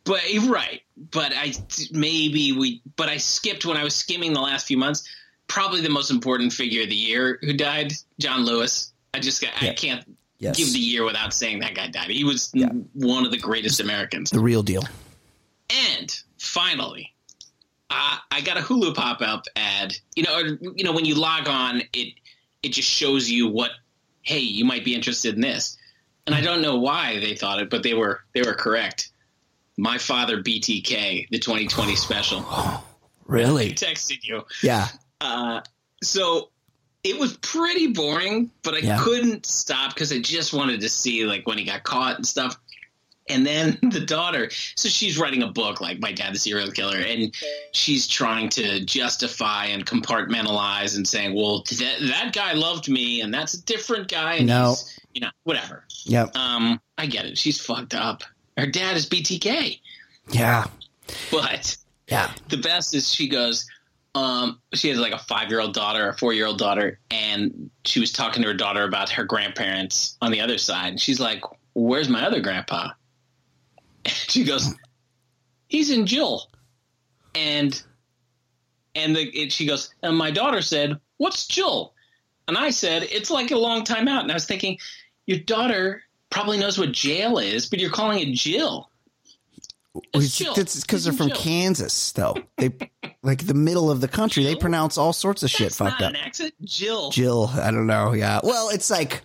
But 0.05 0.21
right. 0.47 0.81
But 1.11 1.33
I 1.35 1.53
maybe 1.91 2.51
we. 2.51 2.81
But 2.95 3.09
I 3.09 3.17
skipped 3.17 3.65
when 3.65 3.77
I 3.77 3.83
was 3.83 3.95
skimming 3.95 4.33
the 4.33 4.41
last 4.41 4.67
few 4.67 4.77
months. 4.77 5.07
Probably 5.47 5.81
the 5.81 5.89
most 5.89 6.09
important 6.11 6.53
figure 6.53 6.83
of 6.83 6.89
the 6.89 6.95
year 6.95 7.37
who 7.41 7.53
died, 7.53 7.93
John 8.19 8.45
Lewis. 8.45 8.91
I 9.13 9.19
just 9.19 9.41
got, 9.41 9.51
Yeah. 9.61 9.71
I 9.71 9.73
can't 9.73 10.17
Yes. 10.39 10.57
give 10.57 10.73
the 10.73 10.79
year 10.79 11.03
without 11.05 11.33
saying 11.33 11.59
that 11.59 11.75
guy 11.75 11.87
died. 11.87 12.09
He 12.09 12.23
was 12.23 12.49
Yeah. 12.53 12.69
one 12.93 13.25
of 13.25 13.31
the 13.31 13.37
greatest 13.37 13.79
Americans. 13.79 14.29
The 14.31 14.39
real 14.39 14.63
deal. 14.63 14.83
And 15.69 16.13
finally, 16.37 17.13
uh, 17.89 18.17
I 18.31 18.41
got 18.41 18.57
a 18.57 18.61
Hulu 18.61 18.95
pop 18.95 19.21
up 19.21 19.45
ad. 19.55 19.95
You 20.15 20.23
know, 20.23 20.35
or, 20.35 20.45
you 20.75 20.83
know 20.83 20.91
when 20.91 21.05
you 21.05 21.15
log 21.15 21.47
on, 21.47 21.81
it 21.93 22.13
it 22.63 22.69
just 22.69 22.89
shows 22.89 23.29
you 23.29 23.47
what. 23.47 23.71
Hey, 24.21 24.39
you 24.39 24.63
might 24.63 24.85
be 24.85 24.95
interested 24.95 25.35
in 25.35 25.41
this, 25.41 25.77
and 26.25 26.33
I 26.33 26.39
don't 26.39 26.61
know 26.61 26.77
why 26.77 27.19
they 27.19 27.35
thought 27.35 27.59
it, 27.61 27.69
but 27.69 27.83
they 27.83 27.93
were 27.93 28.21
they 28.33 28.41
were 28.41 28.53
correct. 28.53 29.09
My 29.77 29.97
father 29.97 30.41
BTK, 30.41 31.29
the 31.29 31.39
2020 31.39 31.95
special. 31.95 32.39
I 32.49 32.79
Really? 33.25 33.71
texted 33.73 34.23
you. 34.23 34.43
Yeah. 34.61 34.87
Uh, 35.21 35.61
so 36.03 36.49
it 37.03 37.17
was 37.19 37.37
pretty 37.37 37.87
boring, 37.87 38.51
but 38.63 38.75
I 38.75 38.79
Yeah. 38.79 38.99
couldn't 39.01 39.45
stop 39.45 39.93
because 39.93 40.11
I 40.11 40.19
just 40.19 40.53
wanted 40.53 40.81
to 40.81 40.89
see 40.89 41.25
like 41.25 41.47
when 41.47 41.57
he 41.57 41.63
got 41.63 41.83
caught 41.83 42.17
and 42.17 42.27
stuff. 42.27 42.57
And 43.29 43.45
then 43.47 43.79
the 43.91 44.01
daughter, 44.01 44.49
so 44.75 44.89
she's 44.89 45.17
writing 45.17 45.43
a 45.43 45.47
book 45.47 45.79
like 45.81 45.99
My 45.99 46.11
Dad 46.11 46.35
the 46.35 46.39
Serial 46.39 46.69
Killer, 46.71 46.97
and 46.97 47.33
she's 47.71 48.05
trying 48.07 48.49
to 48.49 48.83
justify 48.85 49.67
and 49.67 49.85
compartmentalize 49.85 50.95
and 50.97 51.07
saying, 51.07 51.33
well, 51.33 51.63
that, 51.79 51.97
that 52.01 52.31
guy 52.33 52.53
loved 52.53 52.89
me 52.89 53.21
and 53.21 53.33
that's 53.33 53.53
a 53.53 53.63
different 53.63 54.09
guy. 54.09 54.35
And 54.35 54.47
No. 54.47 54.69
he's, 54.71 54.99
you 55.13 55.21
know, 55.21 55.29
whatever. 55.43 55.85
Yep. 56.05 56.35
Um, 56.35 56.81
I 56.97 57.05
get 57.05 57.25
it. 57.25 57.37
She's 57.37 57.59
fucked 57.61 57.93
up. 57.95 58.23
Her 58.57 58.67
dad 58.67 58.97
is 58.97 59.07
BTK. 59.07 59.79
Yeah. 60.31 60.65
But 61.31 61.77
Yeah. 62.07 62.31
the 62.49 62.57
best 62.57 62.93
is 62.93 63.11
she 63.13 63.27
goes 63.27 63.65
um 64.15 64.59
she 64.75 64.89
has 64.89 64.99
like 64.99 65.11
a 65.13 65.17
five 65.17 65.49
year 65.49 65.59
old 65.59 65.73
daughter 65.73 66.09
a 66.09 66.17
four 66.17 66.33
year 66.33 66.45
old 66.45 66.59
daughter 66.59 66.99
and 67.09 67.71
she 67.83 67.99
was 67.99 68.11
talking 68.11 68.43
to 68.43 68.47
her 68.47 68.53
daughter 68.53 68.83
about 68.83 69.09
her 69.09 69.23
grandparents 69.23 70.17
on 70.21 70.31
the 70.31 70.39
other 70.39 70.59
side 70.59 70.89
and 70.89 71.01
she's 71.01 71.19
like 71.19 71.41
where's 71.73 72.09
my 72.09 72.23
other 72.23 72.39
grandpa 72.39 72.89
she 74.05 74.43
goes 74.43 74.75
he's 75.67 75.89
in 75.89 76.05
jill 76.05 76.47
and 77.33 77.81
and 78.93 79.15
the 79.15 79.21
it, 79.35 79.51
she 79.51 79.65
goes 79.65 79.89
and 80.03 80.15
my 80.15 80.29
daughter 80.29 80.61
said 80.61 80.95
what's 81.17 81.47
jill 81.47 81.95
and 82.47 82.55
i 82.55 82.69
said 82.69 83.01
it's 83.11 83.31
like 83.31 83.49
a 83.49 83.57
long 83.57 83.83
time 83.83 84.07
out 84.07 84.21
and 84.21 84.31
i 84.31 84.35
was 84.35 84.45
thinking 84.45 84.77
your 85.25 85.39
daughter 85.39 86.03
probably 86.33 86.57
knows 86.57 86.77
what 86.77 86.91
jail 86.91 87.37
is 87.37 87.69
but 87.69 87.79
you're 87.79 87.91
calling 87.91 88.19
it 88.19 88.33
jill 88.33 88.89
It's 90.13 90.35
Jill. 90.37 90.55
Because 90.55 91.03
they're 91.03 91.13
from 91.13 91.27
Jill. 91.29 91.37
Kansas, 91.37 92.11
though. 92.13 92.35
They 92.57 92.71
like 93.21 93.45
the 93.45 93.53
middle 93.53 93.91
of 93.91 94.01
the 94.01 94.07
country. 94.07 94.43
They 94.43 94.55
pronounce 94.55 94.97
all 94.97 95.13
sorts 95.13 95.43
of 95.43 95.51
shit 95.51 95.71
fucked 95.71 96.01
not 96.01 96.01
up. 96.01 96.09
an 96.09 96.15
accent 96.15 96.53
jill 96.63 97.11
Jill, 97.11 97.51
I 97.53 97.69
don't 97.71 97.85
know. 97.87 98.13
Yeah. 98.13 98.39
Well, 98.43 98.69
it's 98.69 98.89
like 98.89 99.21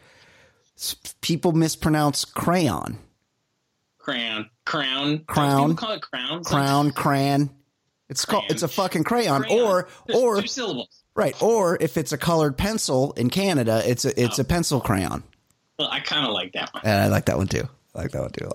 people 1.22 1.52
mispronounce 1.52 2.24
crayon, 2.26 2.98
Crown. 3.98 4.50
Crown. 4.66 5.24
Crown. 5.26 5.74
Call 5.76 5.92
it 5.92 6.02
crown. 6.02 6.44
crown, 6.44 6.90
crayon. 6.92 7.50
It's 8.10 8.24
called. 8.24 8.44
It's 8.48 8.62
a 8.62 8.68
fucking 8.68 9.04
crayon. 9.04 9.42
Crayon. 9.42 9.60
Or 9.66 9.88
There's 10.06 10.18
or 10.20 10.40
two 10.42 10.46
syllables. 10.48 11.02
right. 11.14 11.34
Or 11.42 11.76
if 11.80 11.96
it's 11.96 12.12
a 12.12 12.18
colored 12.18 12.56
pencil 12.56 13.12
in 13.16 13.28
Canada, 13.30 13.82
it's 13.84 14.04
a 14.04 14.18
it's 14.22 14.38
Oh. 14.38 14.42
a 14.42 14.44
pencil 14.44 14.80
crayon. 14.80 15.22
Well, 15.78 15.88
I 15.90 16.00
kind 16.00 16.26
of 16.26 16.32
like 16.32 16.52
that 16.52 16.72
one. 16.74 16.82
And 16.84 17.00
I 17.00 17.06
like 17.08 17.26
that 17.26 17.36
one 17.36 17.46
too. 17.48 17.68
I 17.94 18.02
like 18.02 18.10
that 18.12 18.20
one 18.22 18.30
too. 18.32 18.50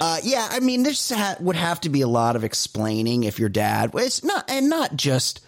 Uh, 0.00 0.18
yeah, 0.22 0.48
I 0.50 0.60
mean, 0.60 0.82
this 0.82 1.10
ha- 1.10 1.36
would 1.40 1.56
have 1.56 1.80
to 1.82 1.88
be 1.88 2.00
a 2.02 2.08
lot 2.08 2.36
of 2.36 2.44
explaining 2.44 3.24
if 3.24 3.38
your 3.38 3.48
dad. 3.48 3.90
It's 3.94 4.22
not, 4.24 4.50
and 4.50 4.68
not 4.68 4.96
just 4.96 5.40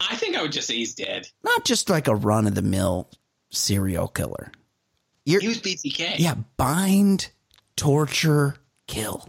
I 0.00 0.16
think 0.16 0.36
I 0.36 0.42
would 0.42 0.52
just 0.52 0.66
say 0.66 0.74
he's 0.76 0.94
dead. 0.94 1.28
not 1.44 1.64
just 1.64 1.88
like 1.90 2.08
a 2.08 2.14
run 2.14 2.46
of 2.46 2.54
the 2.54 2.62
mill 2.62 3.08
serial 3.50 4.08
killer. 4.08 4.50
You're, 5.24 5.40
He 5.40 5.48
was 5.48 5.58
BTK. 5.60 6.14
yeah, 6.18 6.34
bind, 6.56 7.28
torture, 7.76 8.56
kill. 8.88 9.28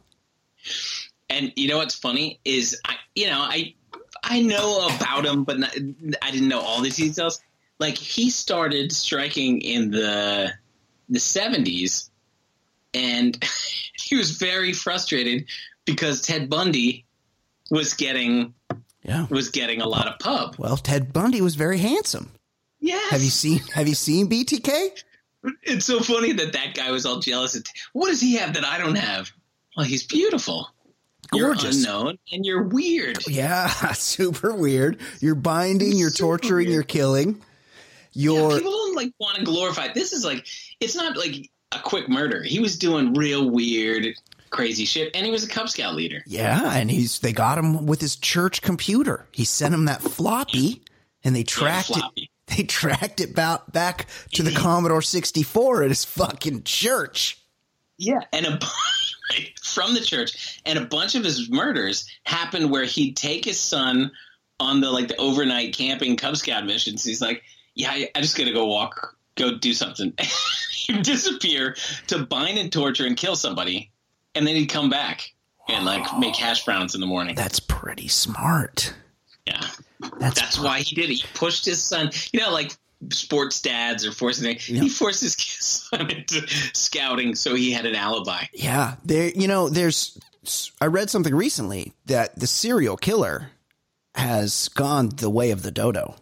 And 1.29 1.51
you 1.55 1.67
know 1.67 1.77
what's 1.77 1.95
funny 1.95 2.39
is 2.45 2.79
I, 2.85 2.95
you 3.15 3.27
know, 3.27 3.39
I, 3.39 3.75
I 4.23 4.41
know 4.41 4.87
about 4.87 5.25
him, 5.25 5.43
but 5.43 5.59
not, 5.59 5.75
I 6.21 6.31
didn't 6.31 6.47
know 6.47 6.61
all 6.61 6.81
the 6.81 6.89
details. 6.89 7.41
Like 7.79 7.97
he 7.97 8.29
started 8.29 8.91
striking 8.91 9.61
in 9.61 9.91
the 9.91 10.51
the 11.09 11.19
seventies, 11.19 12.09
and 12.93 13.41
he 13.99 14.15
was 14.15 14.31
very 14.37 14.73
frustrated 14.73 15.45
because 15.85 16.21
Ted 16.21 16.49
Bundy 16.49 17.05
was 17.71 17.93
getting 17.93 18.53
Yeah. 19.03 19.27
was 19.29 19.49
getting 19.49 19.81
a 19.81 19.87
lot 19.87 20.07
of 20.07 20.19
pub. 20.19 20.55
Well, 20.57 20.77
Ted 20.77 21.11
Bundy 21.13 21.41
was 21.41 21.55
very 21.55 21.77
handsome. 21.79 22.31
Yes. 22.79 23.11
Have 23.11 23.21
you 23.23 23.29
seen 23.29 23.59
Have 23.73 23.87
you 23.87 23.95
seen 23.95 24.29
BTK? 24.29 24.89
It's 25.61 25.85
so 25.85 25.99
funny 25.99 26.31
that 26.33 26.53
that 26.53 26.73
guy 26.73 26.91
was 26.91 27.05
all 27.05 27.19
jealous. 27.19 27.55
At, 27.55 27.63
what 27.91 28.07
does 28.07 28.21
he 28.21 28.35
have 28.35 28.53
that 28.53 28.63
I 28.65 28.77
don't 28.77 28.95
have? 28.95 29.29
Well, 29.75 29.85
he's 29.85 30.03
beautiful. 30.05 30.69
Gorgeous. 31.31 31.83
You're 31.83 31.93
unknown 31.93 32.19
and 32.31 32.45
you're 32.45 32.63
weird. 32.63 33.17
Yeah, 33.27 33.67
super 33.93 34.53
weird. 34.53 34.99
You're 35.19 35.35
binding, 35.35 35.93
you're 35.97 36.11
Super 36.11 36.37
torturing, 36.37 36.67
weird. 36.67 36.73
you're 36.73 36.83
killing. 36.83 37.41
Yeah, 38.13 38.49
people 38.55 38.71
don't 38.71 38.95
like 38.95 39.11
want 39.19 39.37
to 39.37 39.43
glorify. 39.43 39.91
This 39.93 40.13
is 40.13 40.23
like 40.23 40.45
it's 40.79 40.95
not 40.95 41.17
like 41.17 41.49
a 41.71 41.79
quick 41.79 42.09
murder. 42.09 42.43
He 42.43 42.59
was 42.59 42.77
doing 42.77 43.13
real 43.13 43.49
weird, 43.49 44.05
crazy 44.49 44.85
shit, 44.85 45.15
and 45.15 45.25
he 45.25 45.31
was 45.31 45.43
a 45.43 45.49
Cub 45.49 45.69
Scout 45.69 45.95
leader. 45.95 46.23
yeah, 46.25 46.73
and 46.73 46.89
he's 46.91 47.19
they 47.19 47.33
got 47.33 47.57
him 47.57 47.85
with 47.85 48.01
his 48.01 48.15
church 48.15 48.61
computer. 48.61 49.27
He 49.31 49.45
sent 49.45 49.73
him 49.73 49.85
that 49.85 50.01
floppy, 50.01 50.83
and 51.23 51.35
they 51.35 51.43
tracked 51.43 51.91
it. 52.15 52.29
They 52.47 52.63
tracked 52.63 53.21
it 53.21 53.33
back 53.33 53.71
back 53.71 54.07
to 54.33 54.43
the 54.43 54.51
Commodore 54.51 55.01
64 55.01 55.83
at 55.83 55.89
his 55.89 56.05
fucking 56.05 56.63
church. 56.63 57.39
Yeah, 57.97 58.21
and 58.31 58.45
a 58.45 58.59
from 59.63 59.93
the 59.93 60.01
church, 60.01 60.61
and 60.65 60.77
a 60.77 60.85
bunch 60.85 61.15
of 61.15 61.23
his 61.23 61.49
murders 61.49 62.07
happened 62.25 62.69
where 62.69 62.83
he'd 62.85 63.15
take 63.15 63.45
his 63.45 63.59
son 63.59 64.11
on 64.59 64.81
the 64.81 64.91
like 64.91 65.07
the 65.07 65.17
overnight 65.17 65.75
camping 65.75 66.17
Cub 66.17 66.37
Scout 66.37 66.65
missions. 66.65 67.03
He's 67.03 67.21
like, 67.21 67.43
"Yeah, 67.75 67.91
I, 67.91 68.09
I 68.15 68.21
just 68.21 68.37
gotta 68.37 68.53
go 68.53 68.65
walk, 68.65 69.15
go 69.35 69.57
do 69.57 69.73
something." 69.73 70.13
he'd 70.71 71.03
disappear 71.03 71.75
to 72.07 72.25
bind 72.25 72.57
and 72.57 72.71
torture 72.71 73.05
and 73.05 73.17
kill 73.17 73.35
somebody, 73.35 73.91
and 74.35 74.45
then 74.45 74.55
he'd 74.55 74.67
come 74.67 74.89
back 74.89 75.33
and 75.67 75.85
like 75.85 76.17
make 76.17 76.35
hash 76.35 76.65
browns 76.65 76.95
in 76.95 77.01
the 77.01 77.07
morning. 77.07 77.35
That's 77.35 77.59
pretty 77.59 78.07
smart. 78.07 78.93
Yeah, 79.45 79.65
That's, 80.19 80.39
that's 80.39 80.59
why 80.59 80.79
he 80.79 80.95
did 80.95 81.09
it. 81.09 81.15
He 81.15 81.25
pushed 81.33 81.65
his 81.65 81.83
son. 81.83 82.11
You 82.31 82.39
know, 82.39 82.51
like 82.51 82.71
sports 83.11 83.61
dads 83.61 84.05
are 84.05 84.11
forcing. 84.11 84.57
He 84.57 84.89
forced 84.89 85.21
his 85.21 85.33
son 85.37 86.09
into 86.09 86.47
scouting 86.73 87.35
so 87.35 87.55
he 87.55 87.71
had 87.71 87.85
an 87.85 87.95
alibi. 87.95 88.45
Yeah, 88.53 88.95
there. 89.03 89.29
You 89.29 89.47
know, 89.47 89.69
there's. 89.69 90.17
I 90.81 90.87
read 90.87 91.09
something 91.09 91.33
recently 91.33 91.93
that 92.05 92.37
the 92.37 92.47
serial 92.47 92.97
killer 92.97 93.51
has 94.15 94.67
gone 94.69 95.09
the 95.09 95.29
way 95.29 95.51
of 95.51 95.63
the 95.63 95.71
dodo. 95.71 96.15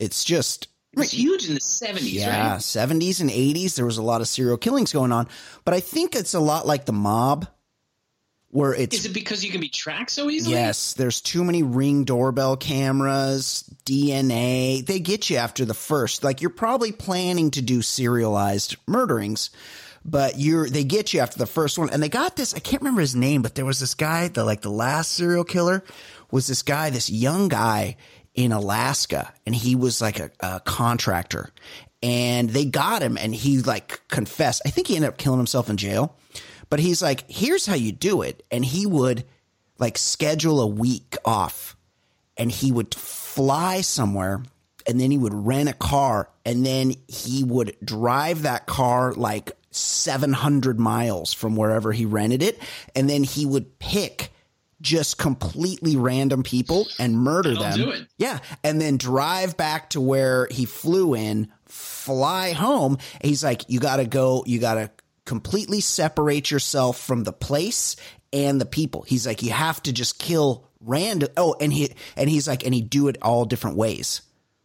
It's 0.00 0.24
just 0.24 0.68
It 0.92 0.98
was 0.98 1.12
huge 1.12 1.46
in 1.48 1.54
the 1.54 1.60
seventies, 1.60 2.14
yeah, 2.14 2.52
right? 2.52 2.62
seventies 2.62 3.20
and 3.20 3.30
eighties. 3.30 3.76
There 3.76 3.84
was 3.84 3.98
a 3.98 4.02
lot 4.02 4.20
of 4.20 4.28
serial 4.28 4.56
killings 4.56 4.92
going 4.92 5.12
on, 5.12 5.28
but 5.64 5.74
I 5.74 5.80
think 5.80 6.16
it's 6.16 6.34
a 6.34 6.40
lot 6.40 6.66
like 6.66 6.86
the 6.86 6.92
mob. 6.92 7.46
where 8.50 8.72
it's 8.74 8.96
Is 8.96 9.04
it 9.06 9.12
because 9.12 9.44
you 9.44 9.50
can 9.52 9.60
be 9.60 9.68
tracked 9.68 10.10
so 10.10 10.30
easily? 10.30 10.54
Yes, 10.54 10.94
there's 10.94 11.20
too 11.20 11.44
many 11.44 11.62
ring 11.62 12.04
doorbell 12.04 12.56
cameras, 12.56 13.64
DNA. 13.84 14.84
They 14.84 14.98
get 15.00 15.28
you 15.28 15.36
after 15.36 15.64
the 15.66 15.74
first. 15.74 16.24
Like 16.24 16.40
you're 16.40 16.50
probably 16.50 16.92
planning 16.92 17.50
to 17.52 17.62
do 17.62 17.82
serialized 17.82 18.76
murderings, 18.86 19.50
but 20.04 20.38
you're 20.38 20.68
they 20.70 20.84
get 20.84 21.12
you 21.12 21.20
after 21.20 21.38
the 21.38 21.46
first 21.46 21.78
one. 21.78 21.90
And 21.90 22.02
they 22.02 22.08
got 22.08 22.34
this, 22.36 22.54
I 22.54 22.60
can't 22.60 22.80
remember 22.82 23.02
his 23.02 23.14
name, 23.14 23.42
but 23.42 23.54
there 23.54 23.66
was 23.66 23.78
this 23.78 23.94
guy, 23.94 24.28
the 24.28 24.42
like 24.44 24.62
the 24.62 24.70
last 24.70 25.12
serial 25.12 25.44
killer 25.44 25.84
was 26.30 26.46
this 26.46 26.62
guy, 26.62 26.88
this 26.90 27.10
young 27.10 27.48
guy 27.48 27.96
in 28.38 28.52
Alaska, 28.52 29.34
and 29.44 29.52
he 29.52 29.74
was 29.74 30.00
like 30.00 30.20
a, 30.20 30.30
a 30.38 30.60
contractor. 30.60 31.50
And 32.04 32.48
they 32.48 32.66
got 32.66 33.02
him 33.02 33.18
and 33.18 33.34
he 33.34 33.58
like 33.58 34.00
confessed. 34.06 34.62
I 34.64 34.70
think 34.70 34.86
he 34.86 34.94
ended 34.94 35.08
up 35.08 35.18
killing 35.18 35.40
himself 35.40 35.68
in 35.68 35.76
jail. 35.76 36.14
But 36.70 36.78
he's 36.78 37.02
like, 37.02 37.28
here's 37.28 37.66
how 37.66 37.74
you 37.74 37.90
do 37.90 38.22
it. 38.22 38.44
And 38.52 38.64
he 38.64 38.86
would 38.86 39.24
like 39.80 39.98
schedule 39.98 40.60
a 40.60 40.68
week 40.68 41.16
off 41.24 41.76
and 42.36 42.52
he 42.52 42.70
would 42.70 42.94
fly 42.94 43.80
somewhere 43.80 44.44
and 44.86 45.00
then 45.00 45.10
he 45.10 45.18
would 45.18 45.34
rent 45.34 45.68
a 45.68 45.72
car 45.72 46.30
and 46.44 46.64
then 46.64 46.94
he 47.08 47.42
would 47.42 47.76
drive 47.84 48.42
that 48.42 48.66
car 48.66 49.14
like 49.14 49.50
700 49.72 50.78
miles 50.78 51.34
from 51.34 51.56
wherever 51.56 51.90
he 51.90 52.06
rented 52.06 52.42
it. 52.44 52.62
And 52.94 53.10
then 53.10 53.24
he 53.24 53.46
would 53.46 53.80
pick 53.80 54.30
just 54.80 55.18
completely 55.18 55.96
random 55.96 56.42
people 56.42 56.86
and 56.98 57.16
murder 57.18 57.54
them. 57.54 58.06
Yeah. 58.16 58.38
And 58.62 58.80
then 58.80 58.96
drive 58.96 59.56
back 59.56 59.90
to 59.90 60.00
where 60.00 60.46
he 60.50 60.64
flew 60.66 61.14
in, 61.14 61.48
fly 61.66 62.52
home. 62.52 62.98
He's 63.22 63.42
like, 63.42 63.64
you 63.68 63.80
got 63.80 63.96
to 63.96 64.06
go, 64.06 64.44
you 64.46 64.58
got 64.60 64.74
to 64.74 64.90
completely 65.24 65.80
separate 65.80 66.50
yourself 66.50 66.98
from 67.00 67.24
the 67.24 67.32
place 67.32 67.96
and 68.32 68.60
the 68.60 68.66
people. 68.66 69.02
He's 69.02 69.26
like, 69.26 69.42
you 69.42 69.50
have 69.50 69.82
to 69.82 69.92
just 69.92 70.18
kill 70.18 70.68
random. 70.80 71.28
Oh, 71.36 71.56
and 71.60 71.72
he, 71.72 71.92
and 72.16 72.30
he's 72.30 72.46
like, 72.46 72.64
and 72.64 72.72
he'd 72.72 72.88
do 72.90 73.08
it 73.08 73.18
all 73.20 73.44
different 73.44 73.76
ways. 73.76 74.22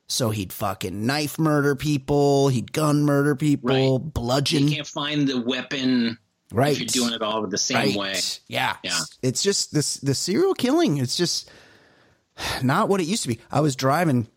So 0.08 0.30
he'd 0.30 0.54
fucking 0.54 1.06
knife 1.06 1.40
murder 1.40 1.76
people, 1.76 2.50
he'd 2.50 2.72
gun 2.72 3.04
murder 3.04 3.36
people, 3.36 3.98
Right. 4.00 4.14
bludgeon. 4.14 4.68
You 4.68 4.76
can't 4.76 4.88
find 4.88 5.28
the 5.28 5.42
weapon 5.42 6.20
Right. 6.54 6.78
you're 6.78 6.86
doing 6.86 7.14
it 7.14 7.22
all 7.22 7.46
the 7.48 7.58
same 7.58 7.96
way. 7.96 8.20
Yeah. 8.48 8.78
Yeah. 8.84 9.00
It's 9.22 9.42
just 9.42 9.74
this 9.74 9.96
the 9.96 10.14
serial 10.14 10.54
killing, 10.54 10.98
it's 10.98 11.18
just 11.18 11.50
not 12.62 12.90
what 12.90 13.02
it 13.02 13.06
used 13.06 13.24
to 13.24 13.30
be. 13.30 13.40
I 13.52 13.62
was 13.62 13.76
driving 13.76 14.28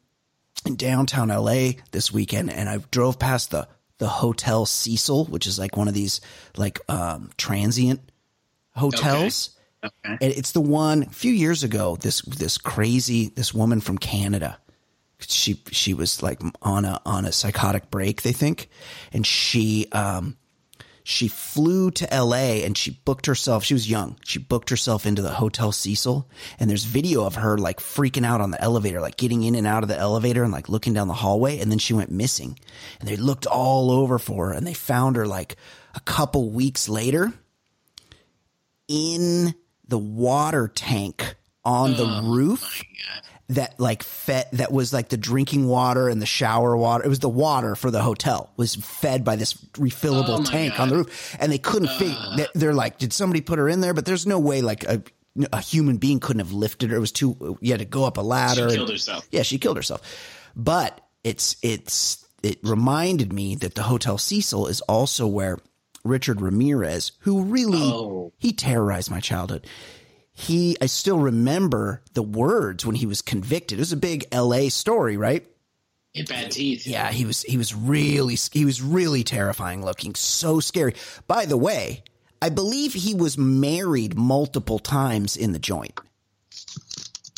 in 0.64 0.76
downtown 0.76 1.28
LA 1.28 1.72
this 1.92 2.10
weekend 2.12 2.50
and 2.50 2.68
I 2.68 2.78
drove 2.90 3.18
past 3.18 3.50
the 3.50 3.68
the 3.98 4.08
Hotel 4.08 4.66
Cecil, 4.66 5.26
which 5.26 5.46
is 5.46 5.58
like 5.58 5.76
one 5.76 5.88
of 5.88 5.94
these 5.94 6.20
like 6.56 6.80
um 6.88 7.30
transient 7.36 8.00
hotels. 8.74 9.50
Okay. 9.84 10.16
And 10.20 10.32
it's 10.32 10.52
the 10.52 10.60
one 10.60 11.04
a 11.04 11.10
few 11.10 11.32
years 11.32 11.62
ago, 11.62 11.96
this 11.96 12.22
this 12.22 12.58
crazy 12.58 13.28
this 13.28 13.54
woman 13.54 13.80
from 13.80 13.98
Canada. 13.98 14.58
She 15.18 15.62
she 15.70 15.94
was 15.94 16.22
like 16.22 16.40
on 16.62 16.84
a 16.84 17.00
on 17.06 17.24
a 17.24 17.32
psychotic 17.32 17.90
break, 17.90 18.22
they 18.22 18.32
think. 18.32 18.68
And 19.12 19.26
she 19.26 19.88
um 19.92 20.36
she 21.08 21.28
flew 21.28 21.92
to 21.92 22.08
LA 22.12 22.64
and 22.64 22.76
she 22.76 22.90
booked 23.04 23.26
herself. 23.26 23.62
She 23.62 23.74
was 23.74 23.88
young. 23.88 24.16
She 24.24 24.40
booked 24.40 24.70
herself 24.70 25.06
into 25.06 25.22
the 25.22 25.34
Hotel 25.34 25.70
Cecil. 25.70 26.28
And 26.58 26.68
there's 26.68 26.82
video 26.82 27.24
of 27.24 27.36
her 27.36 27.56
like 27.56 27.78
freaking 27.78 28.26
out 28.26 28.40
on 28.40 28.50
the 28.50 28.60
elevator, 28.60 29.00
like 29.00 29.16
getting 29.16 29.44
in 29.44 29.54
and 29.54 29.68
out 29.68 29.84
of 29.84 29.88
the 29.88 29.96
elevator 29.96 30.42
and 30.42 30.50
like 30.50 30.68
looking 30.68 30.94
down 30.94 31.06
the 31.06 31.14
hallway. 31.14 31.60
And 31.60 31.70
then 31.70 31.78
she 31.78 31.94
went 31.94 32.10
missing. 32.10 32.58
And 32.98 33.08
they 33.08 33.14
looked 33.14 33.46
all 33.46 33.92
over 33.92 34.18
for 34.18 34.48
her 34.48 34.52
and 34.52 34.66
they 34.66 34.74
found 34.74 35.14
her 35.14 35.28
like 35.28 35.54
a 35.94 36.00
couple 36.00 36.50
weeks 36.50 36.88
later 36.88 37.32
in 38.88 39.54
the 39.86 39.98
water 39.98 40.66
tank 40.66 41.36
on 41.64 41.92
the 41.92 42.04
oh 42.04 42.22
roof 42.24 42.82
that 43.48 43.78
like 43.78 44.02
fed 44.02 44.46
that 44.52 44.72
was 44.72 44.92
like 44.92 45.08
the 45.08 45.16
drinking 45.16 45.68
water 45.68 46.08
and 46.08 46.20
the 46.20 46.26
shower 46.26 46.76
water. 46.76 47.04
It 47.04 47.08
was 47.08 47.20
the 47.20 47.28
water 47.28 47.76
for 47.76 47.90
the 47.90 48.02
hotel 48.02 48.50
was 48.56 48.74
fed 48.74 49.24
by 49.24 49.36
this 49.36 49.54
refillable 49.74 50.40
Oh 50.40 50.42
tank 50.44 50.74
God. 50.76 50.82
on 50.82 50.88
the 50.88 50.96
roof, 50.96 51.36
and 51.38 51.52
they 51.52 51.58
couldn't 51.58 51.90
figure. 51.90 52.16
they- 52.36 52.48
They're 52.54 52.74
like, 52.74 52.98
did 52.98 53.12
somebody 53.12 53.40
put 53.40 53.58
her 53.58 53.68
in 53.68 53.80
there? 53.80 53.94
But 53.94 54.04
there's 54.04 54.26
no 54.26 54.38
way 54.38 54.62
like 54.62 54.84
a 54.84 55.02
a 55.52 55.60
human 55.60 55.98
being 55.98 56.18
couldn't 56.18 56.40
have 56.40 56.52
lifted 56.52 56.90
her. 56.90 56.96
It 56.96 57.00
was 57.00 57.12
too. 57.12 57.58
You 57.60 57.72
had 57.72 57.80
to 57.80 57.84
go 57.84 58.04
up 58.04 58.16
a 58.16 58.22
ladder. 58.22 58.54
She 58.54 58.62
and- 58.62 58.72
killed 58.74 58.90
herself. 58.90 59.28
yeah, 59.30 59.42
she 59.42 59.58
killed 59.58 59.76
herself. 59.76 60.00
But 60.56 61.00
it's 61.22 61.56
it's 61.62 62.24
it 62.42 62.58
reminded 62.62 63.32
me 63.32 63.54
that 63.56 63.74
the 63.74 63.82
Hotel 63.84 64.18
Cecil 64.18 64.66
is 64.66 64.80
also 64.82 65.26
where 65.26 65.58
Richard 66.04 66.40
Ramirez, 66.40 67.12
who 67.20 67.42
really 67.42 67.82
Oh. 67.82 68.32
he 68.38 68.52
terrorized 68.52 69.10
my 69.10 69.20
childhood. 69.20 69.66
He 70.38 70.76
I 70.82 70.86
still 70.86 71.18
remember 71.18 72.02
the 72.12 72.22
words 72.22 72.84
when 72.84 72.94
he 72.94 73.06
was 73.06 73.22
convicted. 73.22 73.78
It 73.78 73.80
was 73.80 73.92
a 73.92 73.96
big 73.96 74.26
LA 74.32 74.68
story, 74.68 75.16
right? 75.16 75.46
Bad 76.28 76.50
teeth. 76.50 76.86
Yeah, 76.86 77.10
he 77.10 77.24
was 77.24 77.42
he 77.42 77.56
was 77.56 77.74
really 77.74 78.36
he 78.52 78.66
was 78.66 78.82
really 78.82 79.24
terrifying 79.24 79.82
looking, 79.82 80.14
so 80.14 80.60
scary. 80.60 80.94
By 81.26 81.46
the 81.46 81.56
way, 81.56 82.04
I 82.42 82.50
believe 82.50 82.92
he 82.92 83.14
was 83.14 83.38
married 83.38 84.16
multiple 84.16 84.78
times 84.78 85.38
in 85.38 85.52
the 85.52 85.58
joint. 85.58 85.98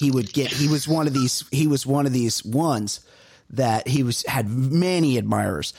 He 0.01 0.11
would 0.11 0.33
get 0.33 0.49
he 0.49 0.69
was 0.69 0.89
one 0.89 1.07
of 1.07 1.15
these 1.15 1.45
he 1.53 1.69
was 1.69 1.87
one 1.87 2.05
of 2.05 2.13
these 2.13 2.45
ones 2.45 3.01
that 3.51 3.87
he 3.87 4.03
was 4.03 4.25
had 4.27 4.49
many 4.49 5.19
admirers. 5.19 5.73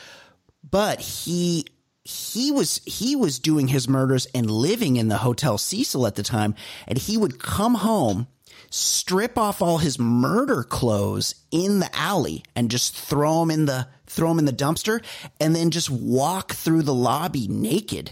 But 0.69 1.01
he 1.01 1.65
he 2.09 2.51
was 2.51 2.81
he 2.85 3.15
was 3.15 3.37
doing 3.37 3.67
his 3.67 3.87
murders 3.87 4.27
and 4.33 4.49
living 4.49 4.95
in 4.95 5.09
the 5.09 5.17
Hotel 5.17 5.59
Cecil 5.59 6.07
at 6.07 6.15
the 6.15 6.23
time 6.23 6.55
and 6.87 6.97
he 6.97 7.17
would 7.17 7.37
come 7.39 7.75
home 7.75 8.27
strip 8.71 9.37
off 9.37 9.61
all 9.61 9.77
his 9.77 9.99
murder 9.99 10.63
clothes 10.63 11.35
in 11.51 11.79
the 11.79 11.95
alley 11.95 12.43
and 12.55 12.71
just 12.71 12.95
throw 12.95 13.41
them 13.41 13.51
in 13.51 13.65
the 13.65 13.87
throw 14.07 14.29
them 14.29 14.39
in 14.39 14.45
the 14.45 14.51
dumpster 14.51 15.03
and 15.39 15.55
then 15.55 15.69
just 15.69 15.89
walk 15.89 16.53
through 16.53 16.81
the 16.81 16.93
lobby 16.93 17.47
naked 17.47 18.11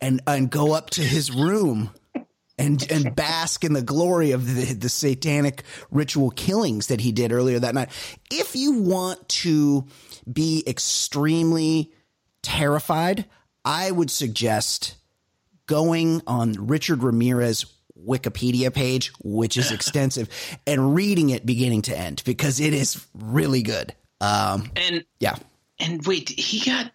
and 0.00 0.22
and 0.26 0.50
go 0.50 0.72
up 0.72 0.88
to 0.88 1.02
his 1.02 1.30
room 1.30 1.90
and 2.56 2.90
and 2.90 3.14
bask 3.14 3.62
in 3.62 3.74
the 3.74 3.82
glory 3.82 4.30
of 4.30 4.54
the, 4.54 4.72
the 4.72 4.88
satanic 4.88 5.64
ritual 5.90 6.30
killings 6.30 6.86
that 6.86 7.02
he 7.02 7.12
did 7.12 7.30
earlier 7.30 7.58
that 7.58 7.74
night. 7.74 7.90
If 8.30 8.56
you 8.56 8.72
want 8.72 9.28
to 9.28 9.84
be 10.30 10.64
extremely 10.66 11.92
terrified, 12.42 13.26
I 13.64 13.90
would 13.90 14.10
suggest 14.10 14.96
going 15.66 16.22
on 16.26 16.52
Richard 16.66 17.02
Ramirez 17.02 17.66
Wikipedia 18.06 18.72
page, 18.72 19.12
which 19.22 19.56
is 19.56 19.70
extensive, 19.72 20.28
and 20.66 20.94
reading 20.94 21.30
it 21.30 21.44
beginning 21.46 21.82
to 21.82 21.96
end 21.98 22.22
because 22.24 22.60
it 22.60 22.72
is 22.74 23.06
really 23.14 23.62
good. 23.62 23.94
Um, 24.20 24.70
And 24.76 25.04
yeah. 25.18 25.36
and 25.78 26.04
wait, 26.06 26.28
he 26.28 26.60
got 26.60 26.90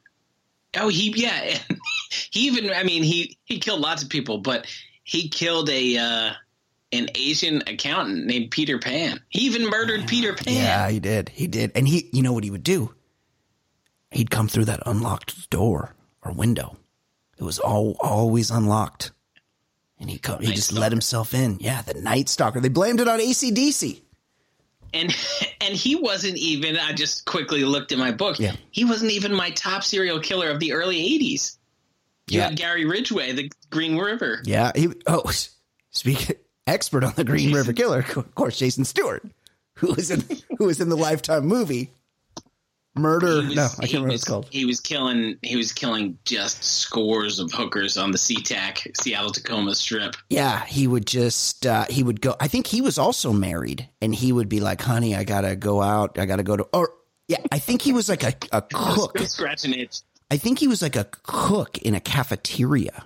oh 0.78 0.90
he 0.90 1.12
yeah 1.16 1.58
he 2.32 2.42
even 2.48 2.72
I 2.72 2.84
mean 2.84 3.04
he 3.04 3.38
he 3.46 3.60
killed 3.60 3.82
lots 3.82 4.04
of 4.04 4.10
people, 4.10 4.40
but 4.40 4.68
he 5.04 5.30
killed 5.30 5.70
a 5.70 5.98
uh, 5.98 6.34
an 6.92 7.08
Asian 7.16 7.64
accountant 7.68 8.26
named 8.26 8.52
Peter 8.52 8.80
Pan. 8.80 9.20
He 9.30 9.42
even 9.46 9.70
murdered 9.70 10.08
Peter 10.08 10.34
Pan. 10.34 10.54
Yeah, 10.54 10.90
he 10.90 11.00
did. 11.00 11.30
He 11.30 11.48
did. 11.48 11.72
And 11.76 11.88
he, 11.88 12.10
you 12.14 12.22
know 12.24 12.34
what 12.34 12.44
he 12.44 12.52
would 12.52 12.64
do? 12.64 12.94
He'd 14.16 14.32
come 14.32 14.48
through 14.48 14.66
that 14.66 14.82
unlocked 14.86 15.50
door 15.50 15.94
or 16.24 16.32
window. 16.32 16.78
It 17.38 17.44
was 17.44 17.60
all 17.60 17.98
always 18.00 18.50
unlocked. 18.50 19.12
And 20.00 20.10
he 20.10 20.18
come, 20.18 20.40
he 20.40 20.48
Night 20.48 20.56
just 20.56 20.68
Stalker. 20.70 20.82
let 20.82 20.92
himself 20.94 21.34
in. 21.34 21.58
Yeah, 21.60 21.82
the 21.82 21.96
Night 21.96 22.30
Stalker. 22.30 22.60
They 22.62 22.70
blamed 22.70 23.00
it 23.02 23.08
on 23.10 23.20
ACDC. 23.20 24.02
And 24.94 25.14
and 25.62 25.74
he 25.74 25.96
wasn't 25.96 26.38
even. 26.38 26.78
I 26.78 26.94
just 26.94 27.26
quickly 27.26 27.66
looked 27.66 27.92
at 27.92 27.98
my 27.98 28.12
book. 28.12 28.40
Yeah. 28.40 28.56
He 28.72 28.86
wasn't 28.86 29.12
even 29.12 29.34
my 29.34 29.50
top 29.52 29.84
serial 29.84 30.20
killer 30.22 30.50
of 30.50 30.60
the 30.62 30.72
early 30.72 30.98
'80s. 30.98 31.58
You 32.28 32.40
Yeah. 32.40 32.46
had 32.46 32.56
Gary 32.56 32.86
Ridgway, 32.86 33.34
the 33.34 33.52
Green 33.70 33.98
River. 33.98 34.42
Yeah. 34.46 34.72
He, 34.76 34.88
oh, 35.08 35.30
speak 35.92 36.40
expert 36.68 37.04
on 37.04 37.14
the 37.18 37.26
Green 37.26 37.54
River 37.54 37.74
Killer. 37.74 38.00
Of 38.16 38.34
course, 38.36 38.58
Jason 38.58 38.86
Stewart, 38.86 39.26
who 39.76 39.94
was 39.94 40.10
in 40.10 40.24
who 40.58 40.66
was 40.68 40.80
in 40.80 40.88
the 40.88 40.96
Lifetime 40.98 41.46
movie 41.46 41.92
Murder. 42.96 43.44
Was- 43.44 43.56
no, 43.56 43.64
I 43.64 43.68
can't 43.68 43.94
remember 43.94 44.08
what 44.08 44.16
it's 44.16 44.24
called. 44.24 44.48
He 44.50 44.66
was 44.66 44.80
killing. 44.80 45.38
He 45.42 45.56
was 45.56 45.72
killing 45.74 46.18
just 46.26 46.64
scores 46.64 47.40
of 47.40 47.52
hookers 47.52 47.98
on 47.98 48.12
the 48.12 48.18
SeaTac 48.18 48.96
Seattle 49.02 49.32
Tacoma 49.32 49.76
Strip. 49.76 50.16
Yeah, 50.30 50.64
he 50.66 50.88
would 50.88 51.06
just 51.06 51.66
uh, 51.66 51.86
he 51.90 52.04
would 52.04 52.22
go. 52.22 52.36
I 52.40 52.48
think 52.48 52.68
he 52.68 52.82
was 52.82 52.98
also 52.98 53.34
married, 53.34 53.90
and 54.02 54.16
he 54.16 54.32
would 54.32 54.48
be 54.50 54.60
like, 54.62 54.82
"Honey, 54.82 55.16
I 55.16 55.24
gotta 55.26 55.56
go 55.56 55.82
out. 55.82 56.18
I 56.18 56.26
gotta 56.26 56.44
go 56.44 56.56
to." 56.58 56.64
Or 56.74 56.92
yeah, 57.28 57.38
I 57.52 57.60
think 57.60 57.82
he 57.82 57.92
was 57.92 58.08
like 58.08 58.24
a, 58.24 58.34
a 58.52 58.62
cook. 58.74 59.18
Scratching 59.20 59.74
it. 59.74 60.02
I 60.32 60.38
think 60.38 60.60
he 60.60 60.68
was 60.68 60.82
like 60.82 60.96
a 60.96 61.06
cook 61.24 61.78
in 61.80 61.94
a 61.96 62.00
cafeteria, 62.00 63.06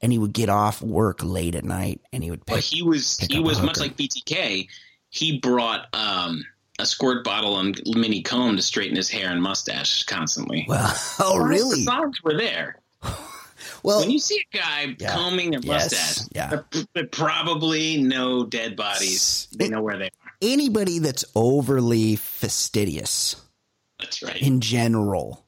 and 0.00 0.12
he 0.12 0.18
would 0.18 0.32
get 0.32 0.48
off 0.48 0.82
work 0.82 1.24
late 1.24 1.54
at 1.54 1.64
night, 1.64 2.00
and 2.12 2.22
he 2.22 2.30
would 2.30 2.44
pick. 2.46 2.60
he 2.60 2.82
was 2.82 3.18
he 3.18 3.40
was 3.40 3.60
much 3.62 3.78
like 3.78 3.96
BTK. 3.96 4.68
He 5.08 5.38
brought 5.38 5.86
um, 5.94 6.44
a 6.78 6.86
squirt 6.86 7.24
bottle 7.24 7.58
and 7.60 7.80
mini 7.94 8.22
comb 8.22 8.56
to 8.56 8.62
straighten 8.62 8.96
his 8.96 9.08
hair 9.08 9.30
and 9.30 9.42
mustache 9.42 10.02
constantly. 10.04 10.64
well, 10.68 10.92
oh 11.20 11.38
The 11.38 11.44
really? 11.44 11.82
signs 11.84 12.22
were 12.22 12.36
there. 12.36 12.80
Well, 13.82 14.00
when 14.00 14.10
you 14.10 14.18
see 14.18 14.42
a 14.52 14.56
guy 14.56 14.96
Yeah. 14.98 15.14
combing 15.14 15.50
their 15.52 15.60
Yes. 15.60 15.92
mustache, 15.92 16.26
Yeah. 16.34 16.48
there- 16.72 16.84
there 16.94 17.06
probably 17.06 18.02
no 18.02 18.44
dead 18.44 18.76
bodies. 18.76 19.46
They 19.52 19.68
know 19.68 19.80
where 19.82 19.98
they 19.98 20.06
are. 20.06 20.32
anybody 20.42 20.98
that's 20.98 21.24
overly 21.34 22.16
fastidious 22.16 23.36
That's 24.00 24.22
right. 24.22 24.36
in 24.40 24.60
general 24.60 25.46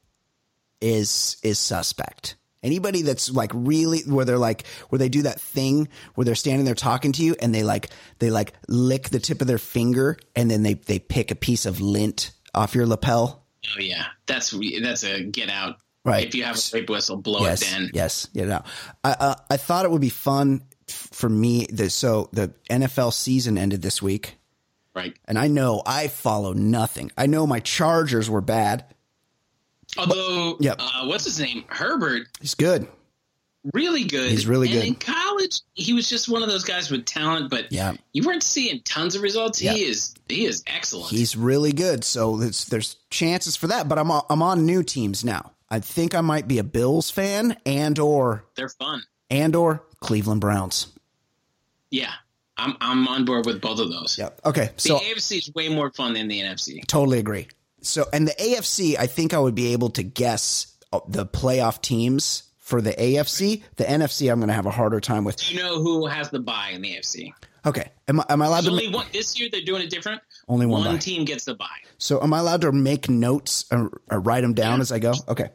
is 0.80 1.36
is 1.42 1.58
suspect. 1.58 2.36
Anybody 2.66 3.02
that's 3.02 3.30
like 3.30 3.52
really 3.54 4.00
where 4.00 4.24
they're 4.24 4.36
like 4.38 4.66
where 4.88 4.98
they 4.98 5.08
do 5.08 5.22
that 5.22 5.40
thing 5.40 5.88
where 6.16 6.24
they're 6.24 6.34
standing 6.34 6.64
there 6.66 6.74
talking 6.74 7.12
to 7.12 7.22
you 7.22 7.36
and 7.40 7.54
they 7.54 7.62
like 7.62 7.88
they 8.18 8.28
like 8.30 8.52
lick 8.68 9.08
the 9.10 9.20
tip 9.20 9.40
of 9.40 9.46
their 9.46 9.56
finger 9.58 10.18
and 10.34 10.50
then 10.50 10.62
they 10.64 10.74
they 10.74 10.98
pick 10.98 11.30
a 11.30 11.36
piece 11.36 11.64
of 11.64 11.80
lint 11.80 12.32
off 12.54 12.74
your 12.74 12.86
lapel. 12.86 13.44
oh 13.76 13.80
yeah, 13.80 14.06
that's 14.26 14.52
that's 14.82 15.04
a 15.04 15.22
get 15.22 15.48
out. 15.48 15.76
Right. 16.04 16.26
If 16.26 16.34
you 16.34 16.44
have 16.44 16.56
a 16.56 16.60
rape 16.72 16.90
whistle, 16.90 17.16
blow 17.16 17.40
yes, 17.40 17.62
it 17.62 17.70
then. 17.70 17.90
yes, 17.94 18.28
you 18.32 18.46
know. 18.46 18.62
I 19.04 19.10
uh, 19.12 19.34
I 19.50 19.56
thought 19.56 19.84
it 19.84 19.90
would 19.90 20.00
be 20.00 20.08
fun 20.08 20.62
for 20.88 21.28
me. 21.28 21.66
The, 21.70 21.90
so 21.90 22.28
the 22.32 22.52
NFL 22.70 23.12
season 23.12 23.58
ended 23.58 23.82
this 23.82 24.00
week, 24.00 24.36
Right. 24.94 25.16
and 25.26 25.36
I 25.38 25.48
know 25.48 25.82
I 25.84 26.08
follow 26.08 26.52
nothing. 26.52 27.10
I 27.18 27.26
know 27.26 27.46
my 27.46 27.58
Chargers 27.60 28.30
were 28.30 28.40
bad. 28.40 28.84
Although, 29.98 30.56
Yep. 30.60 30.76
uh, 30.78 31.06
what's 31.06 31.24
his 31.24 31.38
name? 31.40 31.64
Herbert, 31.68 32.28
He's 32.40 32.54
good. 32.54 32.86
really 33.74 34.04
good. 34.04 34.30
He's 34.30 34.46
really 34.46 34.68
and 34.68 34.76
good. 34.80 34.86
In 34.86 34.94
college, 34.94 35.60
he 35.74 35.92
was 35.92 36.08
just 36.08 36.28
one 36.28 36.42
of 36.42 36.48
those 36.48 36.64
guys 36.64 36.90
with 36.90 37.04
talent, 37.04 37.50
but 37.50 37.70
Yeah. 37.72 37.94
you 38.12 38.22
weren't 38.24 38.42
seeing 38.42 38.80
tons 38.82 39.14
of 39.14 39.22
results. 39.22 39.60
Yeah. 39.60 39.74
He 39.74 39.84
is 39.84 40.14
he 40.28 40.44
is 40.46 40.62
excellent. 40.66 41.10
He's 41.10 41.36
really 41.36 41.72
good. 41.72 42.04
So 42.04 42.36
there's 42.36 42.64
there's 42.66 42.96
chances 43.10 43.56
for 43.56 43.66
that. 43.68 43.88
But 43.88 43.98
I'm 43.98 44.10
on, 44.10 44.22
I'm 44.30 44.42
on 44.42 44.66
new 44.66 44.82
teams 44.82 45.24
now. 45.24 45.52
I 45.70 45.80
think 45.80 46.14
I 46.14 46.20
might 46.20 46.46
be 46.46 46.58
a 46.58 46.64
Bills 46.64 47.10
fan 47.10 47.56
and 47.66 47.98
or 47.98 48.44
They're 48.54 48.68
fun. 48.68 49.02
and 49.30 49.54
or 49.56 49.82
Cleveland 50.00 50.40
Browns. 50.40 50.86
Yeah. 51.90 52.12
I'm 52.58 52.74
I'm 52.80 53.06
on 53.08 53.24
board 53.24 53.44
with 53.46 53.60
both 53.60 53.78
of 53.80 53.90
those. 53.90 54.16
Yep. 54.18 54.40
Okay. 54.46 54.70
The 54.76 54.80
So 54.80 54.98
AFC 54.98 55.38
is 55.38 55.50
way 55.54 55.68
more 55.68 55.90
fun 55.90 56.14
than 56.14 56.26
the 56.28 56.40
NFC. 56.40 56.86
totally 56.86 57.18
agree. 57.18 57.48
So 57.86 58.06
and 58.12 58.26
the 58.28 58.32
AFC, 58.32 58.96
I 58.98 59.06
think 59.06 59.34
I 59.34 59.38
would 59.38 59.54
be 59.54 59.72
able 59.72 59.90
to 59.90 60.02
guess 60.02 60.76
uh, 60.92 61.00
the 61.08 61.26
playoff 61.26 61.80
teams 61.80 62.44
for 62.58 62.80
the 62.80 62.92
AFC. 62.92 63.62
The 63.76 63.84
NFC, 63.84 64.30
I'm 64.30 64.38
going 64.40 64.48
to 64.48 64.54
have 64.54 64.66
a 64.66 64.70
harder 64.70 65.00
time 65.00 65.24
with. 65.24 65.36
Do 65.36 65.54
you 65.54 65.62
know 65.62 65.80
who 65.80 66.06
has 66.06 66.30
the 66.30 66.40
buy 66.40 66.70
in 66.70 66.82
the 66.82 66.96
AFC? 66.96 67.32
Okay. 67.64 67.90
Am 68.08 68.20
I, 68.20 68.24
am 68.28 68.42
I 68.42 68.46
allowed 68.46 68.54
There's 68.64 68.66
to 68.66 68.70
only 68.72 68.88
ma- 68.90 68.98
one 68.98 69.06
this 69.12 69.38
year. 69.38 69.48
They're 69.50 69.60
doing 69.62 69.82
it 69.82 69.90
different. 69.90 70.20
only 70.48 70.66
one, 70.66 70.84
One 70.84 70.98
team 70.98 71.24
gets 71.24 71.44
the 71.44 71.54
buy. 71.54 71.66
So 71.98 72.22
am 72.22 72.32
I 72.32 72.38
allowed 72.38 72.60
to 72.62 72.72
make 72.72 73.08
notes 73.08 73.64
or, 73.70 74.00
or 74.10 74.20
write 74.20 74.42
them 74.42 74.54
down 74.54 74.80
as 74.80 74.92
I 74.92 74.98
go? 74.98 75.14
Okay. 75.28 75.50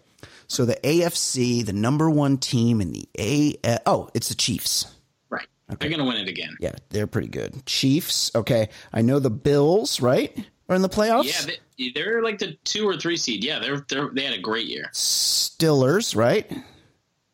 So 0.47 0.65
the 0.65 0.75
AFC, 0.83 1.65
the 1.65 1.71
number 1.73 2.09
one 2.09 2.37
team 2.37 2.81
in 2.81 2.91
the 2.91 3.07
A. 3.17 3.55
Uh, 3.63 3.77
oh, 3.85 4.09
it's 4.13 4.27
the 4.29 4.35
Chiefs. 4.35 4.85
Right. 5.29 5.47
They're 5.79 5.89
going 5.89 5.99
to 5.99 6.05
win 6.05 6.17
it 6.17 6.27
again. 6.27 6.57
Yeah, 6.59 6.73
they're 6.89 7.07
pretty 7.07 7.29
good. 7.29 7.65
Chiefs. 7.65 8.31
Okay, 8.35 8.67
I 8.91 9.01
know 9.01 9.19
the 9.19 9.29
Bills. 9.29 10.01
Right, 10.01 10.37
are 10.71 10.75
in 10.75 10.81
the 10.81 10.89
playoffs. 10.89 11.25
Yeah, 11.25 11.55
they, 11.77 11.91
they're 11.93 12.23
like 12.23 12.39
the 12.39 12.53
two 12.63 12.87
or 12.87 12.95
three 12.95 13.17
seed. 13.17 13.43
Yeah, 13.43 13.59
they're, 13.59 13.85
they're 13.89 14.09
they 14.09 14.23
had 14.23 14.33
a 14.33 14.41
great 14.41 14.67
year. 14.67 14.89
Stillers. 14.93 16.15
Right. 16.15 16.49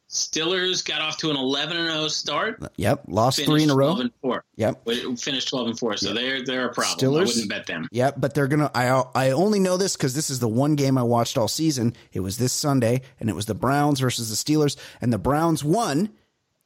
Stillers 0.10 0.84
got 0.84 1.02
off 1.02 1.18
to 1.18 1.30
an 1.30 1.36
11 1.36 1.78
and 1.78 1.92
0 1.92 2.08
start. 2.08 2.64
Yep. 2.78 3.04
Lost 3.08 3.44
three 3.44 3.64
in 3.64 3.70
a 3.70 3.76
row. 3.76 3.96
12 3.96 3.98
row. 3.98 4.02
and 4.02 4.12
4. 4.22 4.46
Yep. 4.56 5.20
Finished 5.20 5.50
12 5.50 5.68
and 5.68 5.80
4. 5.80 5.98
So 5.98 6.14
they're 6.14 6.44
they're 6.44 6.70
a 6.70 6.74
problem. 6.74 6.98
Stillers? 6.98 7.22
I 7.22 7.26
wouldn't 7.26 7.50
bet 7.50 7.68
them. 7.68 7.88
Yep, 7.92 8.16
but 8.18 8.34
they're 8.34 8.48
gonna. 8.48 8.72
I 8.74 9.04
I 9.14 9.32
only 9.32 9.60
know 9.60 9.78
this 9.78 9.96
because 9.96 10.16
this 10.16 10.30
is 10.30 10.40
the 10.40 10.48
one 10.48 10.76
game 10.76 10.98
I 10.98 11.04
watched 11.04 11.38
all 11.38 11.48
season. 11.48 11.94
It 12.14 12.22
was 12.22 12.38
this 12.38 12.54
Sunday, 12.54 13.02
and 13.20 13.30
it 13.30 13.36
was 13.36 13.46
the 13.46 13.54
Browns 13.54 14.00
versus 14.00 14.30
the 14.30 14.36
Steelers, 14.36 14.78
and 15.02 15.14
the 15.14 15.20
Browns 15.20 15.64
won. 15.64 16.10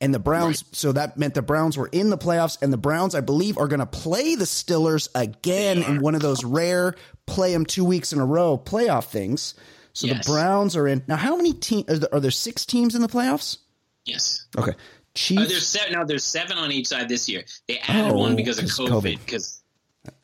And 0.02 0.14
the 0.14 0.20
Browns, 0.20 0.66
so 0.72 0.92
that 0.94 1.16
meant 1.18 1.36
the 1.36 1.44
Browns 1.44 1.78
were 1.78 1.88
in 1.88 2.10
the 2.10 2.18
playoffs, 2.18 2.60
and 2.62 2.74
the 2.74 2.78
Browns, 2.78 3.14
I 3.16 3.22
believe, 3.22 3.58
are 3.60 3.68
going 3.68 3.80
to 3.82 3.86
play 3.86 4.34
the 4.36 4.46
Steelers 4.46 5.08
again 5.14 5.84
in 5.84 6.02
one 6.02 6.16
of 6.16 6.22
those 6.22 6.44
rare 6.44 6.96
play 7.28 7.54
them 7.54 7.66
two 7.68 7.86
weeks 7.86 8.12
in 8.12 8.20
a 8.20 8.26
row 8.26 8.58
playoff 8.58 9.06
things. 9.06 9.54
So 9.94 10.08
Yes. 10.08 10.26
the 10.26 10.32
Browns 10.32 10.76
are 10.76 10.88
in. 10.88 11.04
Now, 11.08 11.18
how 11.18 11.36
many 11.36 11.54
teams 11.54 11.88
are, 11.90 12.00
there- 12.00 12.14
are 12.16 12.20
there? 12.20 12.32
Six 12.32 12.66
teams 12.66 12.96
in 12.96 13.02
the 13.02 13.08
playoffs? 13.08 13.58
Yes. 14.06 14.44
Okay, 14.58 14.72
Uh, 14.72 14.76
Chiefs. 15.14 15.48
there's 15.50 15.68
seven. 15.68 15.94
No, 15.94 16.04
there's 16.06 16.24
seven 16.24 16.58
on 16.58 16.72
each 16.72 16.88
side 16.88 17.08
this 17.08 17.30
year. 17.30 17.44
They 17.68 17.78
added 17.80 18.12
Oh, 18.14 18.18
one 18.18 18.36
because 18.36 18.58
of 18.58 18.66
COVID. 18.66 19.20
Because 19.24 19.62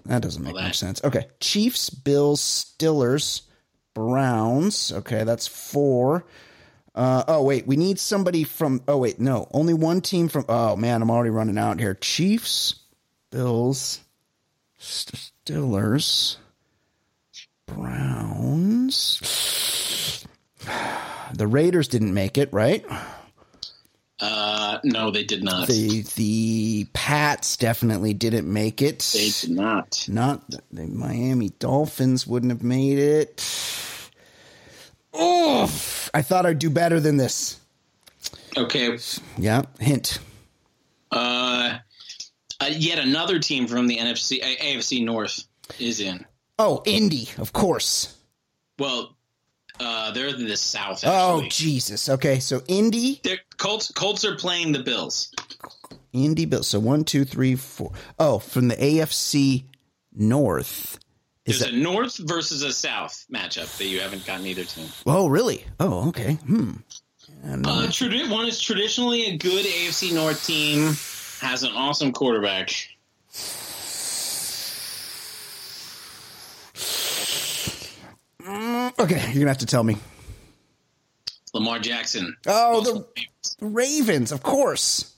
That 0.05 0.21
doesn't 0.23 0.41
make 0.43 0.55
that. 0.55 0.63
much 0.63 0.77
sense. 0.79 1.01
Okay. 1.03 1.27
Chiefs, 1.39 1.91
Bills, 1.91 2.41
Stillers, 2.41 3.41
Browns. 3.93 4.91
Okay, 4.91 5.23
that's 5.23 5.45
four. 5.47 6.25
Uh, 6.97 7.23
oh, 7.27 7.43
wait. 7.43 7.67
We 7.67 7.77
need 7.77 7.99
somebody 7.99 8.43
from. 8.43 8.81
Oh, 8.87 8.97
wait. 8.97 9.19
No. 9.19 9.47
Only 9.53 9.75
one 9.75 10.01
team 10.01 10.27
from. 10.29 10.45
Oh, 10.49 10.75
man. 10.75 11.03
I'm 11.03 11.11
already 11.11 11.29
running 11.29 11.59
out 11.59 11.79
here. 11.79 11.93
Chiefs, 11.93 12.73
Bills, 13.29 14.01
Stillers, 14.79 16.37
Browns. 17.67 19.21
The 21.33 21.45
Raiders 21.45 21.89
didn't 21.89 22.13
make 22.13 22.37
it, 22.37 22.51
right? 22.53 22.85
uh, 24.21 24.79
no, 24.85 25.11
they 25.11 25.25
did 25.25 25.43
not. 25.43 25.67
The 25.67 26.03
the 26.15 26.87
Pats 26.93 27.57
definitely 27.57 28.13
didn't 28.13 28.51
make 28.51 28.81
it. 28.81 28.99
they 29.13 29.29
did 29.29 29.49
not. 29.51 30.05
Not 30.07 30.49
the 30.71 30.87
Miami 30.87 31.49
Dolphins 31.59 32.25
wouldn't 32.25 32.53
have 32.53 32.63
made 32.63 32.97
it. 32.97 33.41
Oh, 35.17 35.63
I 36.13 36.21
thought 36.21 36.45
I'd 36.45 36.59
do 36.59 36.69
better 36.69 36.99
than 36.99 37.17
this. 37.17 37.59
Okay. 38.55 38.97
Yeah, 39.37 39.63
hint. 39.79 40.19
Uh, 41.11 41.77
uh, 42.59 42.69
yet 42.71 42.99
another 42.99 43.39
team 43.39 43.67
from 43.67 43.87
the 43.87 43.97
NFC, 43.97 44.41
uh, 44.41 44.63
AFC 44.63 45.03
North 45.03 45.43
is 45.79 45.99
in. 45.99 46.25
Oh, 46.59 46.81
Indy, 46.85 47.29
of 47.37 47.53
course. 47.53 48.15
Well, 48.79 49.15
uh, 49.79 50.11
they're 50.11 50.27
in 50.27 50.47
the 50.47 50.57
South. 50.57 51.03
Oh, 51.05 51.43
Jesus. 51.49 52.09
Okay, 52.09 52.39
so 52.39 52.61
Indy, 52.67 53.19
They're, 53.23 53.39
Colts. 53.57 53.91
Colts 53.91 54.25
are 54.25 54.35
playing 54.35 54.71
the 54.71 54.79
Bills. 54.83 55.31
Indy, 56.13 56.45
Bill. 56.45 56.63
So 56.63 56.79
one, 56.79 57.03
two, 57.03 57.25
three, 57.25 57.55
four. 57.55 57.91
Oh, 58.17 58.39
from 58.39 58.69
the 58.69 58.75
AFC 58.75 59.65
North. 60.13 60.99
Is 61.47 61.59
There's 61.59 61.71
that? 61.71 61.77
a 61.77 61.81
North 61.81 62.17
versus 62.17 62.61
a 62.61 62.73
South 62.73 63.25
matchup 63.33 63.77
that 63.77 63.85
you 63.85 64.01
haven't 64.01 64.25
gotten 64.25 64.45
either 64.45 64.65
team. 64.65 64.89
Oh, 65.05 65.27
really? 65.27 65.63
Oh, 65.79 66.09
okay. 66.09 66.33
Hmm. 66.33 66.71
Uh, 67.43 67.87
one 68.29 68.47
is 68.47 68.59
traditionally 68.59 69.27
a 69.27 69.37
good 69.37 69.65
AFC 69.65 70.13
North 70.13 70.45
team, 70.45 70.87
has 71.41 71.63
an 71.63 71.71
awesome 71.71 72.11
quarterback. 72.11 72.71
okay, 78.45 79.25
you're 79.27 79.33
gonna 79.39 79.47
have 79.47 79.57
to 79.59 79.65
tell 79.65 79.83
me. 79.83 79.97
Lamar 81.53 81.79
Jackson. 81.79 82.35
Oh, 82.45 82.75
Also- 82.75 83.07
the 83.59 83.65
Ravens, 83.65 84.31
of 84.31 84.43
course. 84.43 85.13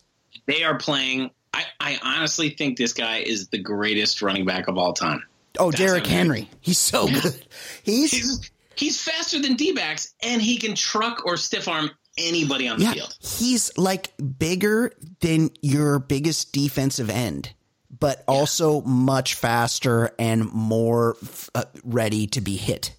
they 0.46 0.64
are 0.64 0.78
playing. 0.78 1.32
I, 1.54 1.64
I 1.80 2.00
honestly 2.04 2.52
think 2.52 2.78
this 2.78 2.94
guy 2.94 3.18
is 3.18 3.48
the 3.50 3.58
greatest 3.58 4.22
running 4.22 4.46
back 4.46 4.68
of 4.68 4.78
all 4.78 4.94
time. 4.94 5.24
Oh, 5.60 5.72
That's 5.72 5.82
Derrick. 5.82 6.08
Henry. 6.08 6.50
He's 6.62 6.78
so 6.80 7.08
good. 7.08 7.46
He's 7.84 8.12
He's 8.12 8.52
he's 8.76 9.02
faster 9.04 9.40
than 9.42 9.56
D 9.56 9.74
backs, 9.74 10.14
and 10.24 10.42
he 10.42 10.58
can 10.58 10.74
truck 10.76 11.26
or 11.26 11.38
stiff 11.38 11.68
arm 11.68 11.92
anybody 12.18 12.68
on 12.68 12.80
the 12.80 12.86
Yeah, 12.86 12.94
field. 12.94 13.16
he's 13.22 13.78
like 13.78 14.12
bigger 14.40 14.92
than 15.22 15.52
your 15.62 16.00
biggest 16.00 16.52
defensive 16.54 17.10
end, 17.10 17.54
but 18.00 18.24
also 18.28 18.82
much 18.82 19.36
faster 19.36 20.12
and 20.20 20.52
more 20.52 21.16
uh, 21.56 21.64
ready 21.84 22.28
to 22.28 22.42
be 22.42 22.56
hit. 22.58 22.94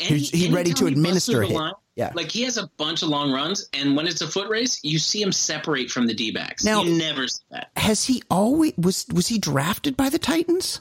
And 0.00 0.16
He's- 0.18 0.30
he's 0.30 0.50
ready 0.50 0.72
to 0.74 0.86
he 0.86 0.92
administer 0.92 1.32
through 1.32 1.44
a 1.44 1.46
hit. 1.48 1.56
line, 1.56 1.72
Yeah. 1.96 2.12
like 2.14 2.30
he 2.32 2.42
has 2.42 2.56
a 2.58 2.66
bunch 2.76 3.02
of 3.02 3.08
long 3.08 3.30
runs, 3.32 3.68
and 3.72 3.96
when 3.96 4.06
it's 4.06 4.20
a 4.20 4.26
foot 4.28 4.48
race, 4.48 4.80
you 4.82 4.98
see 4.98 5.22
him 5.22 5.32
separate 5.32 5.90
from 5.90 6.06
the 6.06 6.14
D 6.14 6.30
backs. 6.30 6.64
Now- 6.64 6.82
you 6.82 6.94
never 6.96 7.28
see 7.28 7.42
that. 7.52 7.70
Has 7.76 8.04
he 8.04 8.22
always 8.30 8.72
was 8.76 9.06
was 9.12 9.28
he 9.28 9.38
drafted 9.38 9.96
by 9.96 10.08
the 10.10 10.18
Titans? 10.18 10.80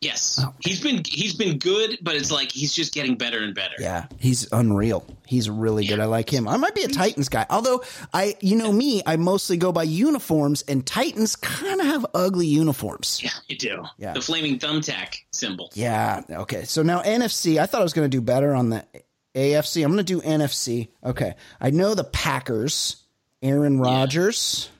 Yes, 0.00 0.40
Oh. 0.42 0.54
he's 0.60 0.80
been 0.80 1.02
he's 1.06 1.34
been 1.34 1.58
good, 1.58 1.98
but 2.00 2.16
it's 2.16 2.30
like 2.30 2.50
he's 2.50 2.72
just 2.72 2.94
getting 2.94 3.16
better 3.16 3.42
and 3.42 3.54
better. 3.54 3.74
Yeah, 3.78 4.06
he's 4.18 4.50
unreal. 4.50 5.04
He's 5.26 5.50
really 5.50 5.84
good. 5.86 6.00
I 6.00 6.06
like 6.06 6.30
him. 6.32 6.48
I 6.48 6.56
might 6.56 6.74
be 6.74 6.84
a 6.84 6.88
Titans 6.88 7.28
guy. 7.28 7.44
Although 7.50 7.84
I, 8.14 8.34
you 8.40 8.56
know 8.56 8.72
me, 8.72 9.02
I 9.04 9.16
mostly 9.16 9.58
go 9.58 9.72
by 9.72 9.82
uniforms, 9.82 10.62
and 10.62 10.86
Titans 10.86 11.36
kind 11.36 11.80
of 11.82 11.86
have 11.86 12.06
ugly 12.14 12.46
uniforms. 12.46 13.20
Yeah, 13.22 13.30
you 13.48 13.58
do. 13.58 13.84
Yeah. 13.98 14.14
The 14.14 14.22
flaming 14.22 14.58
thumbtack 14.58 15.16
symbol. 15.32 15.70
Yeah. 15.74 16.22
Okay. 16.30 16.64
So 16.64 16.82
now 16.82 17.02
NFC. 17.02 17.58
I 17.60 17.66
thought 17.66 17.82
I 17.82 17.84
was 17.84 17.92
going 17.92 18.10
to 18.10 18.16
do 18.16 18.22
better 18.22 18.54
on 18.54 18.70
the 18.70 18.84
AFC. 19.34 19.84
I'm 19.84 19.92
going 19.92 20.04
to 20.04 20.14
do 20.14 20.22
NFC. 20.22 20.88
Okay. 21.04 21.34
I 21.60 21.70
know 21.70 21.94
the 21.94 22.04
Packers. 22.04 22.96
Aaron 23.42 23.78
Rodgers. 23.78 24.70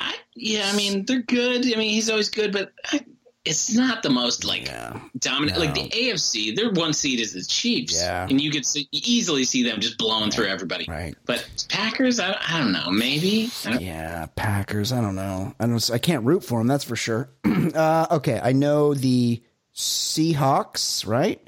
I, 0.00 0.14
yeah, 0.34 0.68
I 0.72 0.76
mean 0.76 1.04
they're 1.06 1.22
good. 1.22 1.64
I 1.66 1.78
mean 1.78 1.90
he's 1.90 2.08
always 2.10 2.28
good, 2.30 2.52
but 2.52 2.72
I, 2.92 3.00
it's 3.44 3.74
not 3.74 4.02
the 4.02 4.08
most 4.10 4.44
like 4.44 4.66
Yeah. 4.66 4.98
dominant. 5.18 5.58
No. 5.58 5.64
Like 5.64 5.74
the 5.74 5.88
AFC, 5.90 6.56
their 6.56 6.70
one 6.70 6.92
seed 6.94 7.20
is 7.20 7.32
the 7.34 7.42
Chiefs, 7.44 7.94
Yeah. 7.94 8.26
and 8.28 8.40
you 8.40 8.50
could 8.50 8.64
see, 8.64 8.88
easily 8.92 9.44
see 9.44 9.62
them 9.62 9.80
just 9.80 9.98
blowing 9.98 10.30
through 10.30 10.46
everybody. 10.46 10.86
Right. 10.88 11.14
But 11.26 11.46
Packers, 11.68 12.18
I, 12.20 12.36
I 12.48 12.58
don't 12.58 12.72
know, 12.72 12.90
maybe. 12.90 13.50
Don't, 13.62 13.80
Yeah, 13.82 14.26
Packers. 14.34 14.92
I 14.92 15.00
don't 15.00 15.14
know. 15.14 15.54
I 15.60 15.66
don't. 15.66 15.90
I 15.90 15.98
can't 15.98 16.24
root 16.24 16.42
for 16.44 16.58
them. 16.60 16.66
That's 16.68 16.84
for 16.84 16.96
sure. 16.96 17.28
uh, 17.74 18.06
okay, 18.12 18.40
I 18.42 18.52
know 18.52 18.94
the 18.94 19.42
Seahawks. 19.74 21.06
Right, 21.06 21.40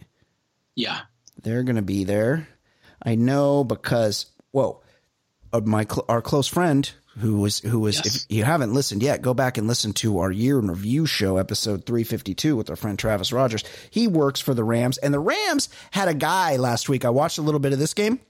yeah, 0.74 1.00
they're 1.42 1.62
to 1.76 1.82
be 1.82 2.04
there. 2.04 2.48
I 3.02 3.14
know 3.14 3.62
because 3.64 4.26
whoa, 4.50 4.82
uh, 5.52 5.60
my 5.64 5.84
cl- 5.84 6.04
our 6.08 6.20
close 6.20 6.48
friend 6.48 6.90
who 7.18 7.40
was 7.40 7.60
who 7.60 7.80
was. 7.80 7.96
Yes. 7.96 8.24
If 8.24 8.26
you 8.36 8.44
haven't 8.44 8.74
listened 8.74 9.02
yet, 9.02 9.22
go 9.22 9.34
back 9.34 9.58
and 9.58 9.66
listen 9.66 9.92
to 9.94 10.18
our 10.18 10.30
year 10.30 10.58
in 10.58 10.68
review 10.68 11.06
show, 11.06 11.36
episode 11.36 11.84
three 11.86 12.04
fifty 12.04 12.34
two, 12.34 12.56
with 12.56 12.70
our 12.70 12.76
friend 12.76 12.98
Travis 12.98 13.32
Rogers. 13.32 13.64
He 13.90 14.06
works 14.08 14.40
for 14.40 14.54
the 14.54 14.64
Rams, 14.64 14.98
and 14.98 15.12
the 15.14 15.20
Rams 15.20 15.68
had 15.90 16.08
a 16.08 16.14
guy 16.14 16.56
last 16.56 16.88
week. 16.88 17.04
I 17.04 17.10
watched 17.10 17.38
a 17.38 17.42
little 17.42 17.60
bit 17.60 17.72
of 17.72 17.78
this 17.78 17.94
game. 17.94 18.20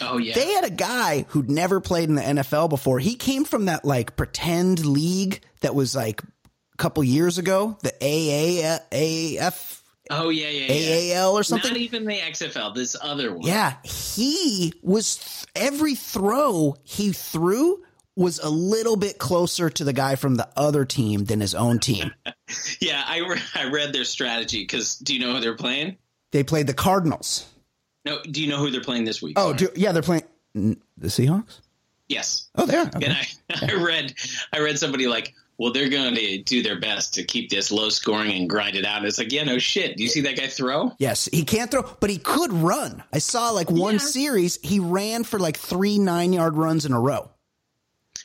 oh 0.00 0.18
yeah, 0.18 0.34
They 0.34 0.52
had 0.52 0.64
a 0.64 0.70
guy 0.70 1.24
who'd 1.28 1.50
never 1.50 1.80
played 1.80 2.08
in 2.08 2.14
the 2.16 2.22
NFL 2.22 2.68
before. 2.70 2.98
He 2.98 3.14
came 3.14 3.44
from 3.44 3.66
that 3.66 3.84
like 3.84 4.16
pretend 4.16 4.84
league 4.84 5.40
that 5.60 5.74
was 5.74 5.94
like 5.94 6.22
a 6.22 6.76
couple 6.76 7.04
years 7.04 7.38
ago, 7.38 7.76
the 7.82 7.92
AA, 8.02 8.78
AAF, 8.92 9.80
oh 10.10 10.28
yeah, 10.28 10.48
yeah, 10.48 10.72
yeah. 10.72 11.16
AAL 11.16 11.32
or 11.32 11.42
something. 11.42 11.72
Not 11.72 11.80
even 11.80 12.04
the 12.04 12.18
XFL. 12.18 12.74
This 12.74 12.96
other 13.00 13.32
one. 13.32 13.46
yeah, 13.46 13.76
he 13.84 14.74
was 14.82 15.46
every 15.54 15.94
throw 15.94 16.76
he 16.82 17.12
threw 17.12 17.82
was 18.16 18.38
a 18.38 18.48
little 18.48 18.96
bit 18.96 19.18
closer 19.18 19.68
to 19.68 19.84
the 19.84 19.92
guy 19.92 20.14
from 20.14 20.36
the 20.36 20.48
other 20.56 20.84
team 20.84 21.24
than 21.24 21.40
his 21.40 21.54
own 21.54 21.80
team. 21.80 22.12
yeah. 22.80 23.02
I 23.04 23.18
re- 23.18 23.40
I 23.54 23.70
read 23.70 23.92
their 23.92 24.04
strategy 24.04 24.62
because 24.62 24.96
do 24.98 25.14
you 25.14 25.20
know 25.20 25.34
who 25.34 25.40
they're 25.40 25.56
playing? 25.56 25.96
They 26.30 26.44
played 26.44 26.66
the 26.66 26.74
Cardinals. 26.74 27.46
No, 28.04 28.20
do 28.22 28.42
you 28.42 28.48
know 28.48 28.58
who 28.58 28.70
they're 28.70 28.82
playing 28.82 29.04
this 29.04 29.22
week? 29.22 29.38
Oh, 29.38 29.52
do, 29.52 29.68
yeah, 29.74 29.92
they're 29.92 30.02
playing 30.02 30.24
the 30.54 30.76
Seahawks. 31.04 31.60
yes. 32.08 32.48
Oh, 32.54 32.66
they 32.66 32.76
are. 32.76 32.86
Okay. 32.86 33.06
And 33.06 33.14
I, 33.14 33.72
I 33.72 33.82
read 33.82 34.14
I 34.52 34.60
read 34.60 34.78
somebody 34.78 35.06
like, 35.06 35.34
well, 35.58 35.72
they're 35.72 35.88
going 35.88 36.14
to 36.16 36.42
do 36.42 36.62
their 36.62 36.78
best 36.80 37.14
to 37.14 37.24
keep 37.24 37.48
this 37.50 37.70
low 37.70 37.88
scoring 37.88 38.32
and 38.32 38.48
grind 38.50 38.76
it 38.76 38.84
out. 38.84 38.98
And 38.98 39.06
it's 39.06 39.18
like, 39.18 39.32
yeah, 39.32 39.44
no 39.44 39.58
shit. 39.58 39.96
Do 39.96 40.02
you 40.02 40.08
see 40.08 40.22
that 40.22 40.36
guy 40.36 40.48
throw? 40.48 40.92
Yes, 40.98 41.26
he 41.32 41.44
can't 41.44 41.70
throw, 41.70 41.82
but 42.00 42.10
he 42.10 42.18
could 42.18 42.52
run. 42.52 43.02
I 43.12 43.18
saw 43.18 43.50
like 43.50 43.70
one 43.70 43.94
Yeah. 43.94 43.98
series, 44.00 44.58
he 44.62 44.80
ran 44.80 45.24
for 45.24 45.38
like 45.38 45.56
three 45.56 45.98
nine 45.98 46.32
yard 46.32 46.56
runs 46.56 46.84
in 46.86 46.92
a 46.92 47.00
row. 47.00 47.30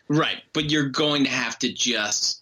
Right, 0.08 0.42
but 0.54 0.72
you're 0.72 0.90
going 0.90 1.26
to 1.26 1.30
have 1.30 1.60
to 1.60 1.72
just 1.72 2.42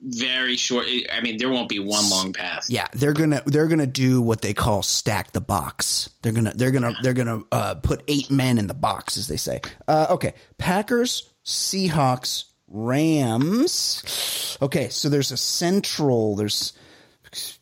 very 0.00 0.56
short. 0.56 0.86
I 1.12 1.20
mean, 1.20 1.38
there 1.38 1.48
won't 1.48 1.68
be 1.68 1.78
one 1.78 2.10
long 2.10 2.32
pass. 2.32 2.68
Yeah, 2.68 2.88
they're 2.92 3.12
gonna 3.14 3.42
they're 3.46 3.68
gonna 3.68 3.86
do 3.86 4.20
what 4.20 4.42
they 4.42 4.52
call 4.52 4.82
stack 4.82 5.32
the 5.32 5.40
box. 5.40 6.10
They're 6.22 6.32
gonna 6.32 6.52
they're 6.54 6.72
gonna 6.72 6.94
they're 7.02 7.14
gonna 7.14 7.40
uh, 7.50 7.76
put 7.76 8.02
eight 8.08 8.30
men 8.30 8.58
in 8.58 8.66
the 8.66 8.74
box, 8.74 9.16
as 9.16 9.28
they 9.28 9.36
say. 9.38 9.60
Uh, 9.88 10.08
okay, 10.10 10.34
Packers, 10.58 11.30
Seahawks, 11.46 12.44
Rams. 12.68 14.58
Okay, 14.60 14.88
so 14.88 15.08
there's 15.08 15.32
a 15.32 15.36
central. 15.36 16.36
There's 16.36 16.72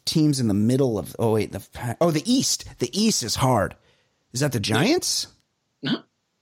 teams 0.05 0.41
in 0.41 0.49
the 0.49 0.55
middle 0.55 0.99
of. 0.99 1.15
Oh 1.19 1.33
wait, 1.33 1.53
the 1.53 1.97
oh 2.01 2.11
the 2.11 2.23
East. 2.31 2.65
The 2.79 2.91
East 2.99 3.23
is 3.23 3.35
hard. 3.35 3.77
Is 4.33 4.41
that 4.41 4.53
the 4.53 4.61
Giants? 4.61 5.29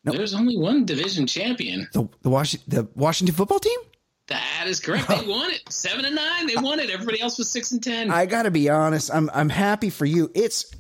No, 0.03 0.13
there's 0.13 0.35
only 0.35 0.57
one 0.57 0.87
division 0.87 1.27
champion. 1.27 1.89
The 1.93 2.09
the 2.23 2.31
Washington 2.31 2.71
the 2.75 2.89
Washington 2.95 3.35
football 3.35 3.59
team? 3.59 3.79
That 4.29 4.65
is 4.67 4.81
correct. 4.81 5.09
They 5.09 5.17
oh. 5.17 5.29
won 5.29 5.51
it 5.51 5.61
seven 5.71 6.05
and 6.05 6.15
nine. 6.15 6.47
They 6.47 6.57
won 6.57 6.79
it. 6.79 6.89
Everybody 6.89 7.21
else 7.21 7.37
was 7.37 7.51
six 7.51 7.73
and 7.73 7.83
ten. 7.83 8.11
I 8.11 8.27
got 8.27 8.45
to 8.45 8.51
be 8.51 8.71
honest. 8.71 9.11
I'm 9.13 9.29
I'm 9.35 9.49
happy 9.49 9.91
for 9.91 10.07
you. 10.07 10.31
It's 10.35 10.71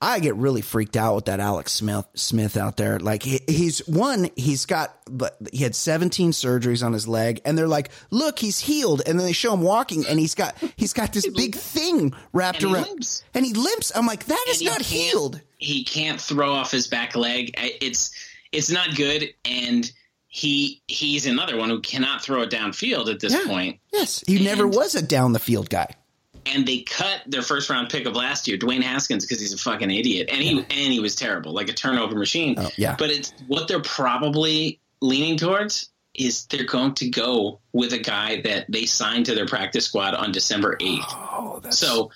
I 0.00 0.18
get 0.20 0.34
really 0.36 0.60
freaked 0.60 0.94
out 0.96 1.14
with 1.14 1.24
that 1.24 1.40
Alex 1.40 1.72
Smith 1.72 2.04
Smith 2.14 2.56
out 2.58 2.76
there. 2.76 2.98
Like 3.00 3.22
he, 3.22 3.40
he's 3.48 3.78
one, 3.86 4.28
he's 4.36 4.66
got 4.66 4.94
but 5.10 5.36
he 5.52 5.62
had 5.62 5.74
17 5.74 6.32
surgeries 6.32 6.84
on 6.84 6.92
his 6.92 7.08
leg, 7.08 7.40
and 7.46 7.56
they're 7.56 7.66
like, 7.66 7.88
look, 8.10 8.38
he's 8.38 8.60
healed, 8.60 9.00
and 9.06 9.18
then 9.18 9.26
they 9.26 9.32
show 9.32 9.54
him 9.54 9.62
walking, 9.62 10.04
and 10.06 10.18
he's 10.18 10.34
got 10.34 10.54
he's 10.76 10.92
got 10.92 11.12
this 11.14 11.26
big 11.26 11.54
thing 11.56 12.12
wrapped 12.34 12.62
And 12.62 12.74
around, 12.74 12.84
limps. 12.88 13.24
and 13.34 13.46
he 13.46 13.54
limps. 13.54 13.90
I'm 13.96 14.06
like, 14.06 14.24
that 14.26 14.44
is 14.48 14.60
And 14.60 14.68
he 14.68 14.68
not 14.68 14.82
healed. 14.82 15.40
He 15.58 15.82
can't 15.84 16.20
throw 16.20 16.52
off 16.52 16.70
his 16.70 16.88
back 16.88 17.16
leg. 17.16 17.54
It's 17.56 18.10
it's 18.52 18.70
not 18.70 18.94
good. 18.96 19.32
And 19.46 19.90
he 20.28 20.82
he's 20.88 21.24
another 21.24 21.56
one 21.56 21.70
who 21.70 21.80
cannot 21.80 22.22
throw 22.22 22.42
it 22.42 22.50
downfield 22.50 23.10
at 23.10 23.20
this 23.20 23.32
Yeah. 23.32 23.44
point. 23.46 23.80
Yes, 23.94 24.22
he 24.26 24.44
never 24.44 24.66
was 24.68 24.94
a 24.94 25.00
down 25.00 25.32
the 25.32 25.38
field 25.38 25.70
guy. 25.70 25.94
And 26.46 26.66
they 26.66 26.80
cut 26.80 27.22
their 27.26 27.42
first 27.42 27.68
round 27.70 27.90
pick 27.90 28.06
of 28.06 28.14
last 28.14 28.48
year, 28.48 28.56
Dwayne 28.58 28.82
Haskins, 28.82 29.24
because 29.24 29.40
he's 29.40 29.52
a 29.52 29.58
fucking 29.58 29.90
idiot, 29.90 30.28
and 30.30 30.42
he 30.42 30.58
and 30.58 30.70
he 30.70 31.00
was 31.00 31.14
terrible, 31.16 31.52
like 31.52 31.68
a 31.68 31.72
turnover 31.74 32.16
machine. 32.16 32.54
Oh, 32.58 32.70
yeah. 32.76 32.96
But 32.98 33.10
it's 33.10 33.32
what 33.46 33.68
they're 33.68 33.80
probably 33.80 34.80
leaning 35.00 35.36
towards 35.36 35.90
is 36.14 36.46
they're 36.46 36.64
going 36.64 36.94
to 36.94 37.10
go 37.10 37.60
with 37.72 37.92
a 37.92 37.98
guy 37.98 38.40
that 38.42 38.66
they 38.70 38.86
signed 38.86 39.26
to 39.26 39.34
their 39.34 39.46
practice 39.46 39.84
squad 39.86 40.14
on 40.14 40.32
December 40.32 40.76
eighth. 40.80 41.04
Oh, 41.08 41.60
that's 41.62 41.78
So 41.78 42.10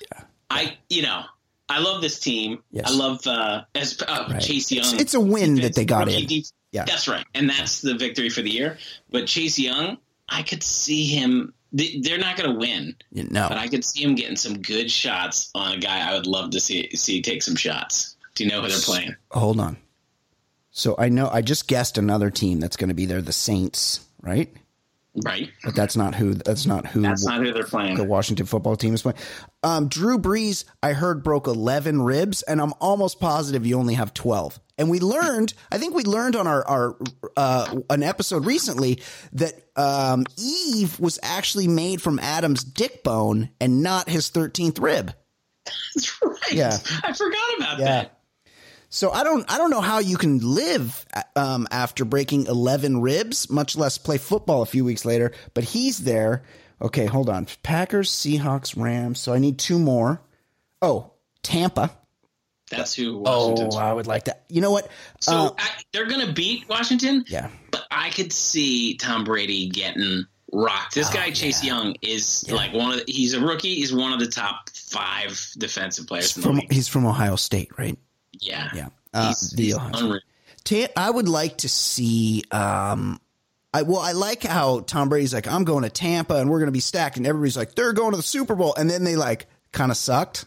I, 0.49 0.79
you 0.89 1.03
know, 1.03 1.23
I 1.69 1.81
love 1.81 2.01
this 2.01 2.19
team. 2.19 2.63
Yes. 2.71 2.91
I 2.91 2.95
love 2.95 3.27
uh, 3.27 3.63
as 3.75 4.01
uh, 4.03 4.27
Right. 4.31 4.41
Chase 4.41 4.73
Young. 4.73 4.85
It's, 4.95 5.03
it's 5.03 5.15
a 5.15 5.21
win 5.21 5.57
that 5.57 5.75
they 5.75 5.85
got 5.85 6.09
in. 6.09 6.27
Yeah. 6.73 6.85
that's 6.85 7.09
right, 7.09 7.27
and 7.35 7.51
that's 7.51 7.81
the 7.81 7.95
victory 7.95 8.29
for 8.29 8.43
the 8.43 8.51
year. 8.51 8.79
But 9.11 9.27
Chase 9.27 9.59
Young, 9.59 9.99
I 10.29 10.43
could 10.43 10.63
see 10.63 11.07
him. 11.07 11.53
They- 11.73 12.01
They're 12.03 12.19
not 12.19 12.37
going 12.37 12.51
to 12.53 12.57
win. 12.59 12.95
No, 13.13 13.49
But 13.49 13.59
I 13.59 13.69
could 13.69 13.85
see 13.85 14.03
him 14.03 14.15
getting 14.15 14.37
some 14.37 14.59
good 14.61 14.91
shots 14.91 15.51
on 15.55 15.73
a 15.73 15.79
guy 15.79 16.09
I 16.11 16.15
would 16.15 16.27
love 16.27 16.51
to 16.51 16.61
see 16.61 16.91
see 16.95 17.23
take 17.23 17.43
some 17.43 17.57
shots. 17.57 18.17
Do 18.35 18.45
you 18.45 18.51
know 18.51 18.63
who 18.63 18.69
they're 18.69 18.79
playing? 18.79 19.15
hold 19.31 19.61
on. 19.61 19.77
So 20.73 20.95
I 20.99 21.09
know 21.09 21.29
I 21.33 21.43
just 21.43 21.67
guessed 21.69 21.99
another 21.99 22.31
team 22.31 22.61
that's 22.61 22.77
going 22.77 22.89
to 22.89 22.95
be 22.95 23.05
there, 23.07 23.21
the 23.21 23.33
Saints, 23.33 24.01
right? 24.23 24.49
Right. 25.25 25.51
But 25.65 25.75
that's 25.75 25.97
not 25.97 26.15
who. 26.15 26.35
That's 26.35 26.65
not 26.67 26.87
who. 26.87 27.01
That's 27.03 27.27
not 27.27 27.41
who 27.45 27.53
they're 27.53 27.65
playing. 27.65 27.97
the. 27.97 28.05
Washington 28.05 28.47
football 28.47 28.77
team 28.77 28.95
is 28.95 29.03
playing. 29.03 29.19
Um, 29.65 29.89
Drew 29.89 30.19
Brees, 30.19 30.65
I 30.85 30.93
heard 30.93 31.25
broke 31.25 31.49
eleven 31.49 32.01
ribs, 32.03 32.43
and 32.43 32.61
I'm 32.61 32.73
almost 32.81 33.19
positive 33.19 33.67
you 33.67 33.77
only 33.77 33.95
have 33.95 34.15
twelve. 34.15 34.61
And 34.81 34.89
we 34.89 34.99
learned, 34.99 35.53
I 35.71 35.77
think 35.77 35.95
we 35.95 36.05
learned 36.05 36.37
on 36.37 36.47
our 36.47 36.67
our 36.67 36.97
uh, 37.37 37.81
an 37.91 38.03
episode 38.03 38.47
recently 38.47 39.03
that 39.35 39.53
um, 39.77 40.25
Eve 40.39 40.99
was 40.99 41.19
actually 41.23 41.69
made 41.69 42.01
from 42.01 42.19
Adam's 42.19 42.65
dick 42.65 43.05
bone 43.05 43.51
and 43.61 43.83
not 43.83 44.09
his 44.09 44.31
thirteenth 44.31 44.79
rib. 44.79 45.15
That's 45.95 46.23
right. 46.23 46.53
Yeah. 46.53 46.79
I 47.05 47.13
forgot 47.13 47.59
about 47.59 47.79
Yeah. 47.79 47.85
that. 47.85 48.17
So 48.89 49.11
I 49.13 49.23
don't 49.23 49.45
I 49.53 49.59
don't 49.59 49.71
know 49.71 49.83
how 49.83 49.99
you 49.99 50.17
can 50.17 50.39
live 50.41 51.05
um, 51.37 51.69
after 51.71 52.07
breaking 52.07 52.47
eleven 52.47 53.03
ribs, 53.03 53.51
much 53.51 53.77
less 53.77 53.99
play 53.99 54.17
football 54.17 54.63
a 54.63 54.67
few 54.67 54.85
weeks 54.85 55.05
later. 55.05 55.33
But 55.53 55.65
he's 55.65 55.99
there. 55.99 56.43
Okay, 56.81 57.05
hold 57.05 57.29
on. 57.29 57.47
Packers, 57.63 58.11
Seahawks, 58.11 58.75
Rams. 58.83 59.21
So 59.21 59.35
I 59.35 59.39
need 59.39 59.59
two 59.59 59.79
more. 59.79 60.23
Oh, 60.81 61.13
Tampa. 61.43 61.91
That's 62.71 62.95
who 62.95 63.23
Oh, 63.27 63.49
Washington's. 63.49 63.77
I 63.77 63.93
would 63.93 64.07
like 64.07 64.25
that. 64.25 64.45
You 64.49 64.61
know 64.61 64.71
what? 64.71 64.89
So 65.21 65.33
Uh, 65.33 65.51
I, 65.59 65.69
they're 65.93 66.07
going 66.07 66.27
to 66.27 66.33
beat 66.33 66.69
Washington. 66.69 67.25
yeah. 67.29 67.51
But 67.71 67.83
I 67.91 68.11
could 68.11 68.33
see 68.33 68.95
Tom 68.97 69.25
Brady 69.25 69.69
getting 69.69 70.25
rocked. 70.53 70.95
This 70.95 71.11
guy 71.11 71.31
Chase 71.31 71.63
Young 71.63 71.95
is 72.03 72.51
like 72.51 72.73
one 72.73 72.93
of 72.93 73.05
the, 73.05 73.13
he's 73.13 73.35
a 73.35 73.41
rookie. 73.41 73.75
He's 73.75 73.93
one 73.95 74.13
of 74.13 74.21
the 74.21 74.29
top 74.29 74.71
five 74.71 75.51
defensive 75.59 76.07
players 76.07 76.37
in 76.37 76.43
the 76.43 76.49
From 76.49 76.61
he's 76.71 76.89
from 76.89 77.07
Ohio 77.07 77.37
State, 77.37 77.71
right? 77.79 77.99
Yeah, 78.33 78.71
Yeah. 78.75 78.89
Uh, 79.13 79.29
He's, 79.29 79.51
the 79.51 79.63
he's 79.65 79.75
Ohio 79.77 80.19
State. 80.65 80.91
I 80.97 81.11
would 81.11 81.29
like 81.29 81.59
to 81.59 81.69
see. 81.69 82.45
Um, 82.53 83.21
I 83.73 83.83
well, 83.83 84.01
I 84.01 84.13
like 84.13 84.43
how 84.43 84.81
Tom 84.81 85.09
Brady's 85.09 85.33
like, 85.35 85.47
I'm 85.49 85.65
going 85.65 85.85
to 85.85 85.91
Tampa 85.91 86.37
and 86.37 86.51
we're 86.51 86.59
going 86.59 86.69
to 86.69 86.73
be 86.73 86.81
stacked, 86.81 87.17
and 87.17 87.27
everybody's 87.27 87.57
like, 87.57 87.75
they're 87.75 87.93
going 87.93 88.13
to 88.13 88.17
the 88.17 88.23
Super 88.23 88.55
Bowl, 88.55 88.75
and 88.77 88.89
then 88.91 89.05
they 89.05 89.17
like 89.17 89.47
kind 89.73 89.91
of 89.91 89.97
sucked. 89.97 90.47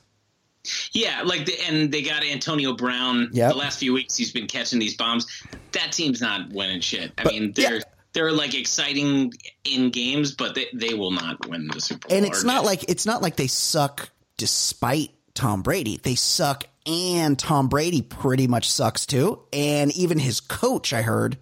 Yeah, 0.93 1.23
like 1.23 1.45
the, 1.45 1.59
and 1.67 1.91
they 1.91 2.01
got 2.01 2.23
Antonio 2.23 2.73
Brown. 2.73 3.29
Yep. 3.33 3.51
The 3.51 3.57
last 3.57 3.79
few 3.79 3.93
weeks, 3.93 4.15
he's 4.15 4.31
been 4.31 4.47
catching 4.47 4.79
these 4.79 4.95
bombs. 4.95 5.25
That 5.73 5.91
team's 5.91 6.21
not 6.21 6.49
winning 6.51 6.79
shit. 6.81 7.11
I 7.17 7.23
But, 7.23 7.33
mean, 7.33 7.51
they're 7.53 7.75
yeah. 7.75 7.81
they're 8.13 8.31
like 8.31 8.53
exciting 8.53 9.33
in 9.65 9.89
games, 9.89 10.33
but 10.33 10.55
they, 10.55 10.67
they 10.73 10.93
will 10.93 11.11
not 11.11 11.47
win 11.49 11.67
the 11.67 11.81
Super 11.81 12.07
Bowl. 12.07 12.17
and 12.17 12.25
it's 12.25 12.43
not 12.43 12.63
like 12.63 12.89
it's 12.89 13.05
not 13.05 13.21
like 13.21 13.35
they 13.35 13.47
suck 13.47 14.09
despite 14.37 15.11
Tom 15.33 15.61
Brady. 15.63 15.99
They 16.01 16.15
suck 16.15 16.65
and 16.85 17.37
Tom 17.39 17.67
Brady 17.69 18.01
pretty 18.01 18.47
much 18.47 18.69
sucks 18.71 19.05
too. 19.05 19.39
And 19.51 19.91
even 19.95 20.19
his 20.19 20.39
coach, 20.39 20.93
I 20.93 21.01
heard, 21.01 21.37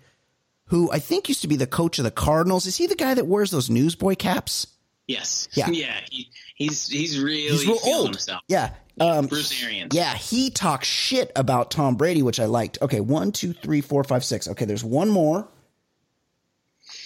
who 0.66 0.92
I 0.92 1.00
think 1.00 1.28
used 1.30 1.42
to 1.42 1.48
be 1.48 1.56
the 1.58 1.68
coach 1.68 1.98
of 2.00 2.06
the 2.06 2.12
Cardinals, 2.12 2.66
is 2.66 2.76
he 2.78 2.88
the 2.88 2.96
guy 2.96 3.14
that 3.14 3.28
wears 3.28 3.52
those 3.52 3.70
newsboy 3.70 4.16
caps? 4.16 4.68
yes, 5.08 5.48
Yeah. 5.54 5.68
yeah. 5.72 6.00
He, 6.10 6.30
he's 6.56 6.88
he's 6.88 7.20
really 7.20 7.42
He's 7.50 7.68
real 7.68 7.78
old. 7.86 8.06
himself. 8.12 8.42
Yeah. 8.48 8.72
Um, 9.02 9.28
Bruce 9.28 9.64
Arians. 9.64 9.94
yeah, 9.96 10.14
he 10.14 10.50
talks 10.50 10.88
shit 10.88 11.32
about 11.36 11.72
Tom 11.72 11.96
Brady, 11.96 12.22
which 12.24 12.40
I 12.40 12.46
liked. 12.46 12.78
Okay, 12.82 13.00
one, 13.00 13.32
two, 13.32 13.54
three, 13.54 13.82
four, 13.82 14.04
five, 14.04 14.24
six. 14.24 14.48
Okay, 14.48 14.66
there's 14.66 14.84
one 14.84 15.10
more. 15.10 15.48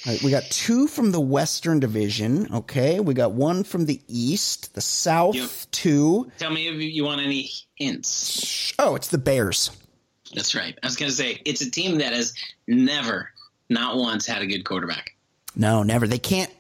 right, 0.05 0.21
we 0.23 0.31
got 0.31 0.43
two 0.43 0.87
from 0.87 1.11
the 1.11 1.19
Western 1.19 1.79
Division. 1.79 2.53
Okay, 2.53 2.99
we 2.99 3.13
got 3.13 3.31
one 3.31 3.63
from 3.63 3.85
the 3.85 4.01
East, 4.07 4.73
the 4.75 4.81
South. 4.81 5.35
Yep. 5.35 5.49
Two. 5.71 6.31
Tell 6.37 6.51
me 6.51 6.67
if 6.67 6.75
you 6.81 7.03
want 7.03 7.21
any 7.21 7.49
hints. 7.75 8.73
Oh, 8.79 8.95
it's 8.95 9.07
the 9.07 9.17
Bears. 9.17 9.71
That's 10.33 10.55
right. 10.55 10.77
I 10.81 10.87
was 10.87 10.95
going 10.95 11.09
to 11.09 11.15
say 11.15 11.41
it's 11.45 11.61
a 11.61 11.71
team 11.71 11.99
that 11.99 12.11
has 12.11 12.33
never, 12.67 13.29
not 13.69 13.95
once, 13.97 14.25
had 14.25 14.41
a 14.41 14.47
good 14.47 14.65
quarterback. 14.65 15.15
No, 15.55 15.83
never. 15.83 16.07
They 16.07 16.17
can't. 16.19 16.51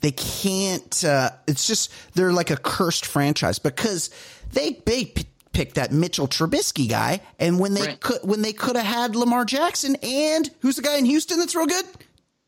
They 0.00 0.10
can't. 0.10 1.04
Uh, 1.04 1.30
it's 1.46 1.66
just 1.66 1.92
they're 2.14 2.32
like 2.32 2.50
a 2.50 2.56
cursed 2.56 3.06
franchise 3.06 3.58
because 3.58 4.10
they 4.52 4.80
they 4.84 5.04
p- 5.06 5.24
picked 5.52 5.74
that 5.76 5.92
Mitchell 5.92 6.28
Trubisky 6.28 6.88
guy, 6.88 7.20
and 7.38 7.58
when 7.58 7.74
they 7.74 7.82
Right. 7.82 8.00
could 8.00 8.20
when 8.22 8.42
they 8.42 8.52
could 8.52 8.76
have 8.76 8.86
had 8.86 9.16
Lamar 9.16 9.44
Jackson 9.44 9.96
and 10.02 10.50
who's 10.60 10.76
the 10.76 10.82
guy 10.82 10.96
in 10.96 11.04
Houston 11.04 11.38
that's 11.38 11.54
real 11.54 11.66
good? 11.66 11.84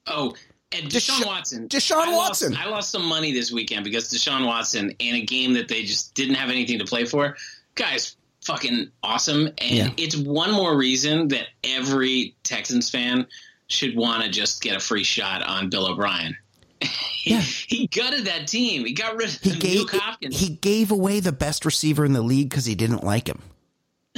Oh, 0.07 0.35
and 0.73 0.87
Desha- 0.89 1.11
Deshaun 1.11 1.27
Watson. 1.27 1.69
Deshaun 1.69 1.97
I 2.07 2.11
lost- 2.17 2.43
Watson. 2.43 2.57
I 2.57 2.67
lost 2.67 2.91
some 2.91 3.05
money 3.05 3.33
this 3.33 3.51
weekend 3.51 3.85
because 3.85 4.11
Deshaun 4.13 4.47
Watson 4.47 4.95
in 4.99 5.15
a 5.17 5.21
game 5.23 5.55
that 5.55 5.69
they 5.69 5.83
just 5.85 6.15
didn't 6.15 6.37
have 6.37 6.51
anything 6.51 6.79
to 6.79 6.85
play 6.85 7.05
for. 7.05 7.37
Guy's 7.75 8.17
fucking 8.45 8.91
awesome, 9.03 9.47
and 9.59 9.77
Yeah. 9.77 9.91
it's 9.97 10.17
one 10.17 10.51
more 10.53 10.77
reason 10.77 11.29
that 11.29 11.49
every 11.65 12.35
Texans 12.45 12.89
fan 12.91 13.27
should 13.69 13.95
want 13.97 14.25
to 14.25 14.31
just 14.31 14.63
get 14.63 14.77
a 14.77 14.81
free 14.81 15.05
shot 15.05 15.43
on 15.43 15.69
Bill 15.71 15.87
O'Brien. 15.87 16.37
He, 16.81 17.31
Yeah. 17.35 17.41
he 17.41 17.87
gutted 17.89 18.25
that 18.27 18.47
team. 18.49 18.85
He 18.87 18.93
got 18.93 19.17
rid 19.17 19.29
of 19.29 19.41
He 19.41 19.51
gave 19.59 19.87
Nuk 19.87 19.91
Hopkins. 20.01 20.39
he 20.41 20.49
gave 20.55 20.91
away 20.91 21.21
the 21.21 21.33
best 21.33 21.65
receiver 21.65 22.05
in 22.05 22.13
the 22.13 22.23
league 22.23 22.49
because 22.51 22.65
he 22.65 22.75
didn't 22.75 23.05
like 23.05 23.29
him. 23.29 23.41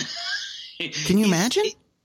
Can 0.79 1.19
you 1.19 1.25
He's- 1.25 1.29
imagine? 1.29 1.65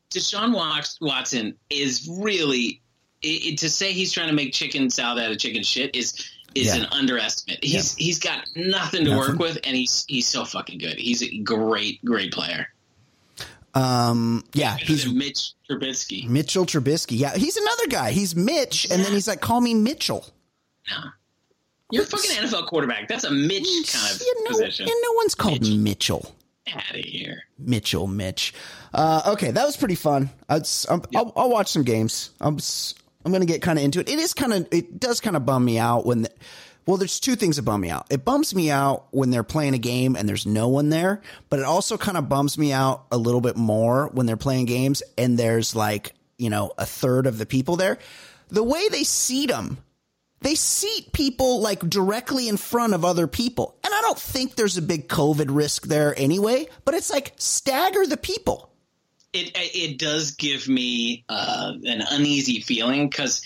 Deshaun 0.09 0.53
Watson 1.01 1.55
is 1.69 2.07
really 2.21 2.81
it, 3.21 3.27
it- 3.53 3.57
to 3.59 3.69
say 3.69 3.91
he's 3.91 4.11
trying 4.13 4.27
to 4.29 4.33
make 4.33 4.53
chicken 4.53 4.89
salad 4.89 5.23
out 5.23 5.31
of 5.31 5.37
chicken 5.37 5.63
shit 5.63 5.95
is 5.95 6.13
is 6.55 6.67
Yeah. 6.67 6.77
an 6.83 6.85
underestimate. 6.91 7.63
He's 7.63 7.93
he's 7.95 8.17
got 8.19 8.47
nothing 8.55 9.05
to 9.05 9.15
work 9.15 9.37
with, 9.37 9.59
and 9.63 9.75
he's 9.75 10.05
he's 10.07 10.25
so 10.27 10.45
fucking 10.45 10.79
good. 10.79 10.97
He's 10.97 11.21
a 11.21 11.37
great 11.39 12.03
great 12.05 12.31
player. 12.31 12.67
Um, 13.73 14.43
yeah, 14.53 14.73
Better 14.75 14.85
he's 14.85 15.11
Mitch 15.13 15.51
Trubisky. 15.69 16.27
Mitchell 16.27 16.65
Trubisky. 16.65 17.19
Yeah, 17.19 17.35
he's 17.35 17.57
another 17.57 17.87
guy. 17.87 18.11
He's 18.11 18.35
Mitch, 18.35 18.87
and 18.89 19.03
then 19.03 19.11
he's 19.11 19.27
like, 19.27 19.41
"Call 19.41 19.61
me 19.61 19.73
Mitchell." 19.75 20.25
No, 20.89 20.97
you're 21.91 22.04
a 22.04 22.06
fucking 22.06 22.32
NFL 22.32 22.67
quarterback. 22.67 23.08
That's 23.08 23.23
a 23.23 23.32
Mitch 23.32 23.91
kind 23.93 24.13
of 24.15 24.21
Yeah, 24.21 24.41
no, 24.43 24.50
position. 24.52 24.84
And 24.89 24.95
no 25.04 25.12
one's 25.13 25.36
called 25.36 25.62
Mitch. 25.62 25.71
Mitchell. 25.76 26.36
Out 26.73 26.89
of 26.95 27.06
here. 27.06 27.43
Mitchell, 27.58 28.08
Mitch. 28.08 28.54
Uh, 28.93 29.21
okay, 29.34 29.52
that 29.52 29.65
was 29.65 29.78
pretty 29.78 29.95
fun. 29.95 30.30
I'd, 30.50 30.62
s- 30.62 30.86
I'm, 30.89 31.02
I'll, 31.15 31.32
I'll 31.36 31.50
watch 31.50 31.69
some 31.71 31.84
games. 31.84 32.32
I'm 32.41 32.58
I'm 33.26 33.32
gonna 33.32 33.45
get 33.45 33.62
kind 33.62 33.78
of 33.80 33.86
into 33.86 34.00
it. 34.02 34.10
It 34.10 34.19
is 34.19 34.34
kind 34.34 34.54
of 34.54 34.67
it 34.71 35.00
does 35.00 35.19
kind 35.21 35.36
of 35.36 35.45
bum 35.45 35.63
me 35.65 35.78
out 35.80 36.06
when. 36.06 36.23
The, 36.23 36.32
well, 36.86 36.95
there's 36.95 37.19
two 37.19 37.36
things 37.36 37.58
that 37.58 37.63
bum 37.63 37.82
me 37.82 37.89
out. 37.89 38.06
It 38.10 38.23
bums 38.23 38.56
me 38.56 38.71
out 38.71 39.08
when 39.12 39.30
they're 39.30 39.43
playing 39.43 39.73
a 39.73 39.78
game 39.78 40.15
and 40.15 40.28
there's 40.28 40.45
no 40.45 40.69
one 40.69 40.88
there, 40.88 41.21
but 41.50 41.60
it 41.60 41.65
also 41.65 41.97
kind 41.97 42.17
of 42.17 42.30
bums 42.30 42.58
me 42.58 42.71
out 42.71 43.04
a 43.12 43.17
little 43.17 43.41
bit 43.41 43.58
more 43.58 44.08
when 44.13 44.26
they're 44.26 44.38
playing 44.38 44.67
games 44.67 45.04
and 45.17 45.38
there's 45.38 45.76
like 45.76 46.13
you 46.38 46.50
know 46.50 46.71
a 46.78 46.86
third 46.86 47.28
of 47.28 47.38
the 47.39 47.45
people 47.45 47.76
there. 47.76 47.97
The 48.50 48.63
way 48.63 48.88
they 48.88 49.04
seat 49.04 49.47
them 49.50 49.80
they 50.41 50.56
seat 50.56 51.12
people 51.13 51.62
like 51.62 51.80
directly 51.82 52.47
in 52.47 52.58
front 52.58 52.93
of 52.93 53.04
other 53.04 53.28
people. 53.28 53.76
And 53.84 53.93
I 53.93 54.02
don't 54.02 54.19
think 54.19 54.56
there's 54.56 54.78
a 54.78 54.82
big 54.82 55.08
COVID 55.08 55.47
risk 55.50 55.88
there 55.88 56.13
anyway, 56.17 56.67
but 56.86 56.93
it's 56.93 57.10
like 57.10 57.34
stagger 57.38 58.06
the 58.06 58.17
people. 58.17 58.71
it 59.34 59.52
it 59.56 59.97
does 60.00 60.32
give 60.32 60.67
me 60.67 61.23
uh, 61.30 61.73
an 61.84 62.02
uneasy 62.12 62.62
feeling 62.62 63.10
because 63.10 63.41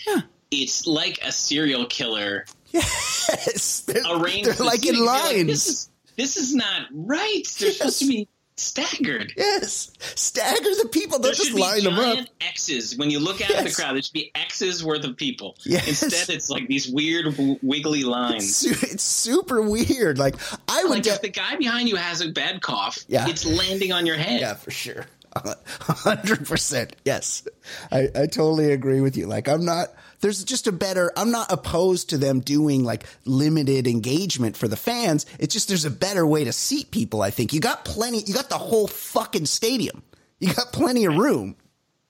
it's 0.52 0.86
like 0.86 1.20
a 1.24 1.32
serial 1.32 1.86
killer 1.86 2.46
Yes. 2.72 3.82
They're, 3.82 4.02
arranged. 4.10 4.48
they're 4.48 4.54
the 4.56 4.64
like 4.64 4.86
in. 4.86 4.96
You're 4.96 5.06
like, 5.06 5.24
lines. 5.36 5.48
this 5.48 5.68
is 5.68 5.90
this 6.18 6.38
is 6.38 6.56
not 6.56 6.88
right. 6.94 7.44
They're 7.60 7.72
supposed 7.72 8.00
to 8.00 8.08
be 8.08 8.28
staggered. 8.58 9.34
yes. 9.36 9.92
Stagger 10.16 10.70
the 10.82 10.90
people. 10.92 11.20
There 11.20 11.34
just 11.34 11.54
line 11.54 11.84
them 11.84 11.98
up. 12.00 12.20
X's 12.42 12.98
when 12.98 13.10
you 13.10 13.20
look 13.20 13.42
out 13.42 13.52
at 13.52 13.64
the 13.66 13.72
crowd. 13.72 13.96
There 13.96 14.02
should 14.02 14.14
be 14.14 14.32
X's 14.36 14.84
worth 14.84 15.04
of 15.04 15.18
people. 15.18 15.56
Yes. 15.64 16.04
Instead, 16.04 16.34
it's 16.36 16.50
like 16.50 16.68
these 16.68 16.88
weird 16.88 17.26
w- 17.26 17.58
wiggly 17.62 18.04
lines. 18.04 18.56
Su- 18.56 18.70
It's 18.92 19.04
super 19.04 19.62
weird. 19.62 20.18
Like 20.18 20.36
I 20.70 20.84
would 20.84 20.92
Like 20.92 21.04
get 21.04 21.16
if 21.16 21.22
the 21.22 21.30
guy 21.30 21.56
behind 21.56 21.90
you 21.90 21.96
has 21.96 22.22
a 22.22 22.30
bad 22.30 22.62
cough, 22.62 23.00
Yeah. 23.08 23.28
it's 23.28 23.46
landing 23.46 23.92
on 23.92 24.06
your 24.06 24.18
head. 24.18 24.42
Yeah, 24.42 24.54
for 24.54 24.72
sure. 24.72 25.06
A 25.34 25.56
hundred 25.94 26.46
percent. 26.46 26.96
Yes. 27.06 27.48
I, 27.92 28.10
I 28.14 28.26
totally 28.28 28.74
agree 28.74 29.00
with 29.02 29.16
you. 29.16 29.28
Like 29.28 29.48
I'm 29.48 29.64
not 29.64 29.88
there's 30.22 30.44
just 30.44 30.68
a 30.68 30.72
better 30.72 31.12
I'm 31.18 31.32
not 31.32 31.52
opposed 31.52 32.10
to 32.12 32.18
them 32.18 32.40
doing 32.40 32.84
like 32.84 33.04
limited 33.26 33.88
engagement 33.88 34.56
for 34.56 34.68
the 34.68 34.78
fans. 34.78 35.26
It's 35.40 35.54
just 35.54 35.68
there's 35.68 35.86
a 35.86 35.92
better 35.92 36.26
way 36.26 36.44
to 36.44 36.54
seat 36.54 36.92
people, 36.92 37.22
I 37.22 37.32
think. 37.32 37.54
You 37.54 37.60
got 37.60 37.86
plenty 37.86 38.22
you 38.22 38.34
got 38.34 38.50
the 38.50 38.58
whole 38.58 38.88
fucking 38.88 39.46
stadium. 39.46 40.04
You 40.40 40.54
got 40.54 40.72
plenty 40.74 41.06
of 41.06 41.16
room. 41.16 41.56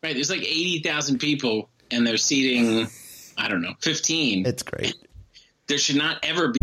Right? 0.01 0.13
There's 0.13 0.29
like 0.29 0.41
eighty 0.41 0.79
thousand 0.79 1.19
people, 1.19 1.69
and 1.91 2.07
they're 2.07 2.17
seating, 2.17 2.87
I 3.37 3.49
don't 3.49 3.61
know, 3.61 3.73
fifteen. 3.81 4.45
It's 4.45 4.63
great. 4.63 4.95
there 5.67 5.77
should 5.77 5.97
not 5.97 6.23
ever 6.23 6.49
be. 6.49 6.60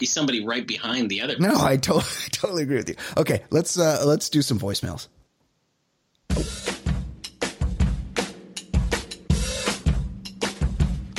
Be 0.00 0.06
somebody 0.06 0.44
right 0.44 0.66
behind 0.66 1.08
the 1.10 1.20
other. 1.20 1.38
No, 1.38 1.54
I 1.56 1.76
totally 1.76 2.04
totally 2.32 2.62
agree 2.64 2.78
with 2.78 2.88
you. 2.88 2.96
Okay, 3.16 3.44
let's 3.50 3.78
uh 3.78 4.02
let's 4.04 4.28
do 4.28 4.42
some 4.42 4.58
voicemails. 4.58 5.06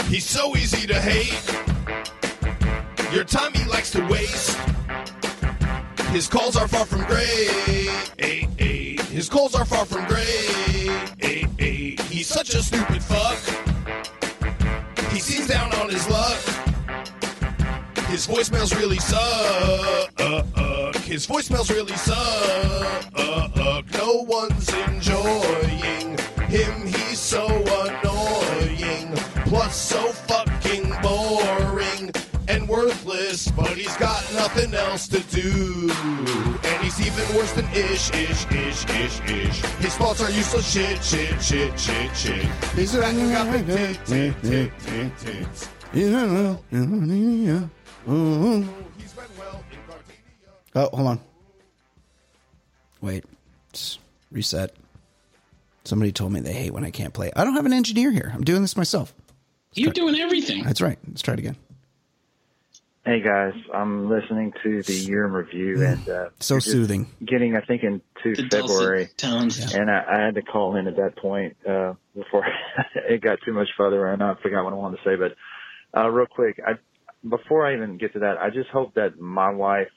He's 0.10 0.26
so 0.26 0.58
easy 0.58 0.86
to 0.88 1.00
hate. 1.00 1.40
Your 3.14 3.24
time 3.24 3.54
he 3.54 3.64
likes 3.70 3.92
to 3.92 4.06
waste. 4.08 4.58
His 6.10 6.28
calls 6.28 6.58
are 6.58 6.68
far 6.68 6.86
from 6.86 7.06
great. 7.06 7.50
His 9.08 9.30
calls 9.30 9.56
are 9.56 9.66
far 9.66 9.86
from 9.86 10.06
great. 10.08 10.26
He's 12.10 12.28
such 12.28 12.54
a 12.56 12.62
stupid 12.64 13.02
fuck. 13.02 13.40
He 15.12 15.20
seems 15.20 15.48
down 15.48 15.74
on 15.76 15.90
his 15.90 16.10
luck. 16.10 16.51
His 18.12 18.28
voicemails 18.28 18.78
really 18.78 19.00
suck. 19.00 20.12
Uh-uh, 20.20 20.92
his 21.00 21.26
voicemails 21.26 21.74
really 21.74 21.96
suck. 21.96 23.06
Uh-uh. 23.16 23.82
No 23.94 24.26
one's 24.28 24.68
enjoying 24.74 26.18
him. 26.50 26.88
He's 26.88 27.18
so 27.18 27.48
annoying. 27.48 29.16
Plus, 29.46 29.74
so 29.74 30.10
fucking 30.28 30.94
boring 31.02 32.12
and 32.50 32.68
worthless. 32.68 33.50
But 33.50 33.70
he's 33.78 33.96
got 33.96 34.22
nothing 34.34 34.74
else 34.74 35.08
to 35.08 35.22
do. 35.32 35.90
And 36.66 36.84
he's 36.84 37.00
even 37.00 37.34
worse 37.34 37.54
than 37.54 37.66
ish, 37.70 38.12
ish, 38.12 38.46
ish, 38.52 38.90
ish, 38.90 39.22
ish. 39.22 39.62
His 39.80 39.96
thoughts 39.96 40.20
are 40.22 40.30
useless 40.30 40.70
shit, 40.70 41.02
shit, 41.02 41.42
shit, 41.42 41.80
shit, 41.80 42.14
shit. 42.18 42.46
He's 42.76 42.94
got 42.94 43.16
got 43.16 43.52
big 43.54 43.66
tit, 43.66 44.06
tit, 44.06 44.36
tit, 44.44 44.72
tit, 44.84 45.70
tits. 48.06 48.70
He's 48.98 49.14
been 49.14 49.26
well 49.38 49.64
in 49.72 49.78
Gardenia. 49.88 50.16
Oh, 50.76 50.90
hold 50.96 51.08
on. 51.08 51.20
Wait. 53.02 53.26
Just 53.74 54.00
reset. 54.32 54.76
Somebody 55.84 56.12
told 56.12 56.32
me 56.32 56.40
they 56.42 56.54
hate 56.54 56.72
when 56.74 56.86
I 56.86 56.92
can't 56.92 57.14
play. 57.14 57.32
I 57.36 57.44
don't 57.44 57.56
have 57.56 57.66
an 57.66 57.74
engineer 57.74 58.12
here. 58.12 58.32
I'm 58.34 58.44
doing 58.44 58.62
this 58.62 58.78
myself. 58.78 59.14
You're 59.74 59.94
doing 59.94 60.16
everything. 60.20 60.64
That's 60.64 60.82
right. 60.82 61.00
Let's 61.08 61.22
try 61.22 61.34
it 61.34 61.40
again. 61.40 61.56
Hey 63.04 63.20
guys, 63.20 63.54
I'm 63.74 64.10
listening 64.12 64.54
to 64.62 64.84
the 64.84 64.94
year 64.94 65.26
in 65.26 65.32
review 65.32 65.84
and 65.84 66.08
uh, 66.08 66.30
So 66.40 66.60
soothing. 66.60 67.08
Getting, 67.26 67.56
I 67.56 67.62
think, 67.62 67.82
into 67.82 68.02
The 68.40 68.48
February, 68.48 69.10
dulcet 69.18 69.18
tones. 69.18 69.74
and 69.74 69.90
I, 69.90 70.04
I 70.08 70.22
had 70.26 70.36
to 70.36 70.44
call 70.44 70.76
in 70.76 70.88
at 70.88 70.98
that 70.98 71.18
point 71.18 71.58
uh, 71.68 71.94
before 72.16 72.46
it 73.10 73.22
got 73.22 73.40
too 73.44 73.54
much 73.54 73.70
further, 73.76 74.06
and 74.06 74.22
I 74.22 74.36
forgot 74.44 74.64
what 74.66 74.74
I 74.74 74.76
wanted 74.76 74.98
to 74.98 75.04
say. 75.04 75.16
But 75.16 75.36
uh, 76.00 76.10
real 76.10 76.28
quick, 76.28 76.60
I, 76.64 76.74
before 77.28 77.66
I 77.68 77.76
even 77.76 77.98
get 77.98 78.14
to 78.14 78.20
that, 78.20 78.38
I 78.38 78.50
just 78.50 78.70
hope 78.70 78.96
that 78.96 79.20
my 79.20 79.52
wife 79.52 79.90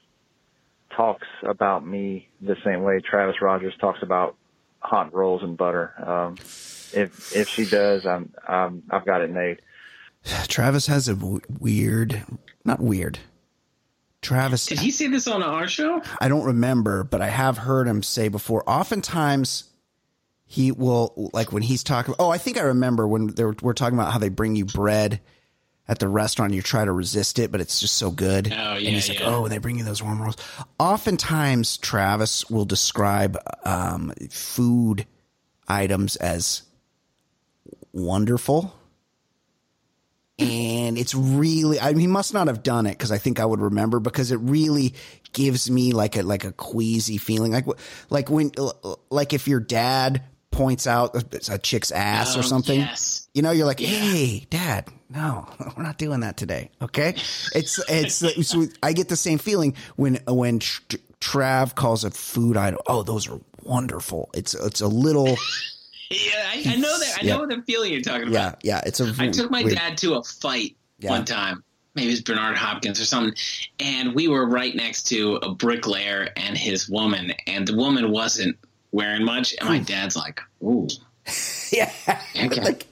talks 0.97 1.27
about 1.43 1.87
me 1.87 2.29
the 2.41 2.57
same 2.65 2.83
way 2.83 3.01
Travis 3.01 3.37
Rogers 3.41 3.75
talks 3.81 4.01
about 4.03 4.37
hot 4.81 5.13
rolls 5.15 5.43
and 5.43 5.57
butter. 5.57 5.93
Um, 6.07 6.35
if 6.39 7.35
if 7.35 7.49
she 7.49 7.65
does, 7.65 8.07
I'm, 8.07 8.33
I'm 8.47 8.83
I've 8.91 9.05
got 9.05 9.23
it 9.23 9.31
made. 9.31 9.61
Travis 10.49 10.87
has 10.87 11.09
a 11.09 11.15
w- 11.15 11.41
weird, 11.59 12.25
not 12.65 12.81
weird. 12.81 13.19
Travis, 14.23 14.65
Did 14.65 14.79
he 14.79 14.91
say 14.91 15.09
this 15.09 15.27
on 15.27 15.43
our 15.43 15.69
show? 15.69 16.01
I 16.19 16.29
don't 16.29 16.45
remember, 16.47 17.05
but 17.05 17.21
I 17.21 17.29
have 17.29 17.59
heard 17.59 17.87
him 17.87 18.03
say 18.03 18.29
before. 18.29 18.65
Oftentimes, 18.67 19.65
he 20.47 20.73
will 20.73 21.31
like 21.35 21.53
when 21.53 21.63
he's 21.63 21.85
talking. 21.85 22.15
Oh, 22.19 22.31
I 22.31 22.39
think 22.39 22.57
I 22.57 22.63
remember 22.63 23.07
when 23.07 23.27
they 23.27 23.45
were, 23.45 23.55
we're 23.61 23.75
talking 23.75 23.99
about 23.99 24.13
how 24.13 24.19
they 24.19 24.31
bring 24.31 24.57
you 24.57 24.65
bread 24.65 25.21
at 25.89 25.99
the 25.99 26.09
restaurant. 26.09 26.51
and 26.51 26.57
You 26.57 26.63
try 26.63 26.85
to 26.85 26.93
resist 26.93 27.39
it, 27.39 27.53
but 27.53 27.61
it's 27.61 27.81
just 27.81 27.97
so 27.97 28.11
good. 28.11 28.53
Oh, 28.53 28.57
and 28.57 28.83
yeah, 28.83 28.91
he's 28.91 29.09
like, 29.09 29.21
"Oh, 29.23 29.49
they 29.49 29.59
bring 29.59 29.79
you 29.79 29.85
those 29.85 30.03
warm 30.03 30.21
rolls." 30.23 30.37
Oftentimes, 30.79 31.77
Travis 31.79 32.49
will 32.51 32.65
describe 32.65 33.37
um, 33.65 34.13
food 34.31 35.07
items 35.69 36.17
as 36.17 36.63
wonderful. 37.93 38.75
And 40.37 40.99
it's 40.99 41.15
really, 41.15 41.79
I 41.79 41.91
mean, 41.93 42.01
he 42.01 42.07
must 42.09 42.35
not 42.35 42.49
have 42.49 42.65
done 42.65 42.87
it 42.87 42.91
because 42.99 43.13
I 43.13 43.19
think 43.19 43.39
I 43.39 43.45
would 43.45 43.61
remember 43.61 44.01
because 44.01 44.33
it 44.33 44.39
really 44.39 44.95
gives 45.33 45.71
me 45.71 45.93
like 45.93 46.17
a, 46.17 46.25
like 46.25 46.43
a 46.45 46.51
queasy 46.51 47.19
feeling. 47.19 47.53
Like, 47.53 47.67
like 48.11 48.31
when, 48.31 48.51
like 49.11 49.33
if 49.33 49.47
your 49.47 49.61
dad 49.61 50.25
points 50.51 50.89
out 50.89 51.15
a, 51.15 51.55
a 51.55 51.59
chick's 51.59 51.93
ass 51.93 52.35
or 52.35 52.41
Oh, 52.41 52.43
something, 52.43 52.81
yes. 52.81 53.29
you 53.33 53.43
know, 53.43 53.53
you're 53.53 53.67
like, 53.67 53.79
Hey, 53.79 54.45
dad, 54.51 54.89
no, 55.15 55.49
we're 55.77 55.83
not 55.83 55.99
doing 55.99 56.21
that 56.21 56.37
today. 56.37 56.71
Okay. 56.83 57.11
It's, 57.55 57.79
it's, 57.89 58.23
uh, 58.23 58.43
so 58.43 58.67
I 58.83 58.93
get 58.93 59.09
the 59.09 59.17
same 59.17 59.39
feeling 59.39 59.75
when, 59.97 60.19
when 60.27 60.59
Trav 61.21 61.75
calls 61.75 62.05
a 62.05 62.11
food 62.11 62.57
item. 62.57 62.79
Oh, 62.87 63.03
those 63.03 63.29
are 63.29 63.41
wonderful. 63.63 64.31
It's, 64.35 64.55
it's 64.55 64.81
a 64.81 64.89
little, 64.89 65.37
Yeah, 66.11 66.33
I, 66.49 66.63
I 66.67 66.77
know 66.77 66.99
that. 66.99 67.19
I 67.23 67.25
Yeah. 67.25 67.37
know 67.39 67.47
the 67.47 67.63
feeling 67.63 67.91
you're 67.93 68.03
talking 68.03 68.29
about. 68.29 68.59
yeah. 68.63 68.77
Yeah. 68.77 68.83
It's 68.87 69.01
a, 69.01 69.13
I 69.19 69.29
took 69.29 69.51
my 69.51 69.63
weird- 69.65 69.77
dad 69.77 69.97
to 69.99 70.15
a 70.15 70.23
fight 70.23 70.77
Yeah. 70.99 71.11
one 71.11 71.25
time. 71.25 71.65
Maybe 71.95 72.09
it 72.09 72.13
was 72.13 72.21
Bernard 72.23 72.59
Hopkins 72.59 73.01
or 73.01 73.05
something. 73.05 73.35
And 73.81 74.15
we 74.15 74.27
were 74.29 74.45
right 74.47 74.75
next 74.75 75.05
to 75.09 75.37
a 75.37 75.55
bricklayer 75.55 76.29
and 76.37 76.59
his 76.59 76.89
woman, 76.89 77.33
and 77.47 77.67
the 77.69 77.75
woman 77.77 78.11
wasn't 78.11 78.59
wearing 78.91 79.25
much. 79.25 79.55
And 79.61 79.69
my 79.69 79.79
dad's 79.79 80.17
like, 80.17 80.41
"Ooh, 80.63 80.89
Yeah. 81.73 81.91
Okay. 82.37 82.61
Like, 82.61 82.87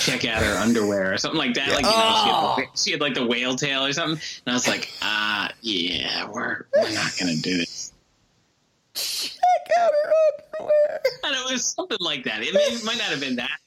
check 0.00 0.24
out 0.24 0.42
her 0.42 0.56
underwear 0.58 1.12
or 1.12 1.18
something 1.18 1.38
like 1.38 1.54
that." 1.54 1.70
Like 1.70 1.84
you 1.84 1.90
know, 1.90 2.54
she, 2.56 2.62
had 2.62 2.78
she 2.78 2.90
had 2.92 3.00
like 3.00 3.14
the 3.14 3.26
whale 3.26 3.56
tail 3.56 3.84
or 3.84 3.92
something. 3.92 4.20
And 4.46 4.52
I 4.52 4.54
was 4.54 4.68
like, 4.68 4.92
"Ah, 5.02 5.50
yeah, 5.60 6.28
we're 6.28 6.66
we're 6.76 6.94
not 6.94 7.12
gonna 7.18 7.36
do 7.36 7.56
this." 7.56 7.92
check 8.98 9.78
out 9.78 9.90
her 9.90 10.12
underwear. 10.60 11.00
And 11.24 11.36
it 11.36 11.52
was 11.52 11.64
something 11.64 11.98
like 12.00 12.24
that. 12.24 12.42
It, 12.42 12.54
may, 12.54 12.60
it 12.60 12.84
might 12.84 12.98
not 12.98 13.08
have 13.08 13.20
been 13.20 13.36
that. 13.36 13.58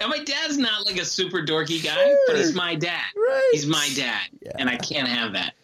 And 0.00 0.10
my 0.10 0.18
dad's 0.18 0.58
not 0.58 0.86
like 0.86 0.98
a 0.98 1.04
super 1.04 1.42
dorky 1.42 1.82
guy, 1.84 2.14
but 2.26 2.36
he's 2.36 2.54
my 2.54 2.74
dad. 2.74 3.04
Right. 3.14 3.48
He's 3.52 3.66
my 3.66 3.90
dad, 3.94 4.22
and 4.56 4.68
I 4.68 4.76
can't 4.76 5.08
have 5.08 5.32
that. 5.34 5.54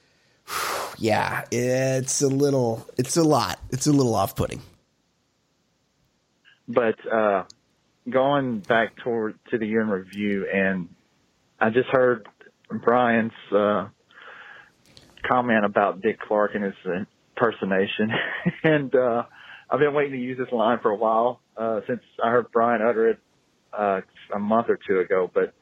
Yeah, 1.01 1.45
it's 1.53 2.23
a 2.23 2.27
little, 2.27 2.85
it's 2.97 3.17
a 3.17 3.23
lot. 3.23 3.61
It's 3.71 3.87
a 3.87 3.93
little 3.93 4.17
off 4.17 4.35
putting. 4.35 4.61
But 6.67 6.97
uh, 7.07 7.45
going 8.11 8.61
back 8.61 8.97
toward 8.97 9.39
to 9.51 9.59
the 9.59 9.67
year 9.67 9.83
in 9.83 9.89
review, 9.89 10.47
and 10.53 10.89
I 11.61 11.71
just 11.71 11.89
heard 11.89 12.29
Brian's 12.85 13.33
uh, 13.53 13.89
comment 15.27 15.65
about 15.65 16.01
Dick 16.01 16.21
Clark 16.21 16.55
and 16.55 16.65
his 16.65 16.75
impersonation, 16.85 18.11
and 18.65 18.95
uh, 18.95 19.25
I've 19.71 19.81
been 19.81 19.95
waiting 19.95 20.13
to 20.13 20.19
use 20.19 20.39
this 20.39 20.53
line 20.53 20.79
for 20.81 20.91
a 20.91 20.97
while 20.97 21.41
uh, 21.57 21.81
since 21.87 22.01
I 22.23 22.31
heard 22.31 22.51
Brian 22.53 22.83
utter 22.83 23.09
it 23.11 23.19
uh, 23.73 24.01
a 24.35 24.39
month 24.39 24.69
or 24.69 24.79
two 24.87 25.01
ago. 25.01 25.31
But 25.33 25.55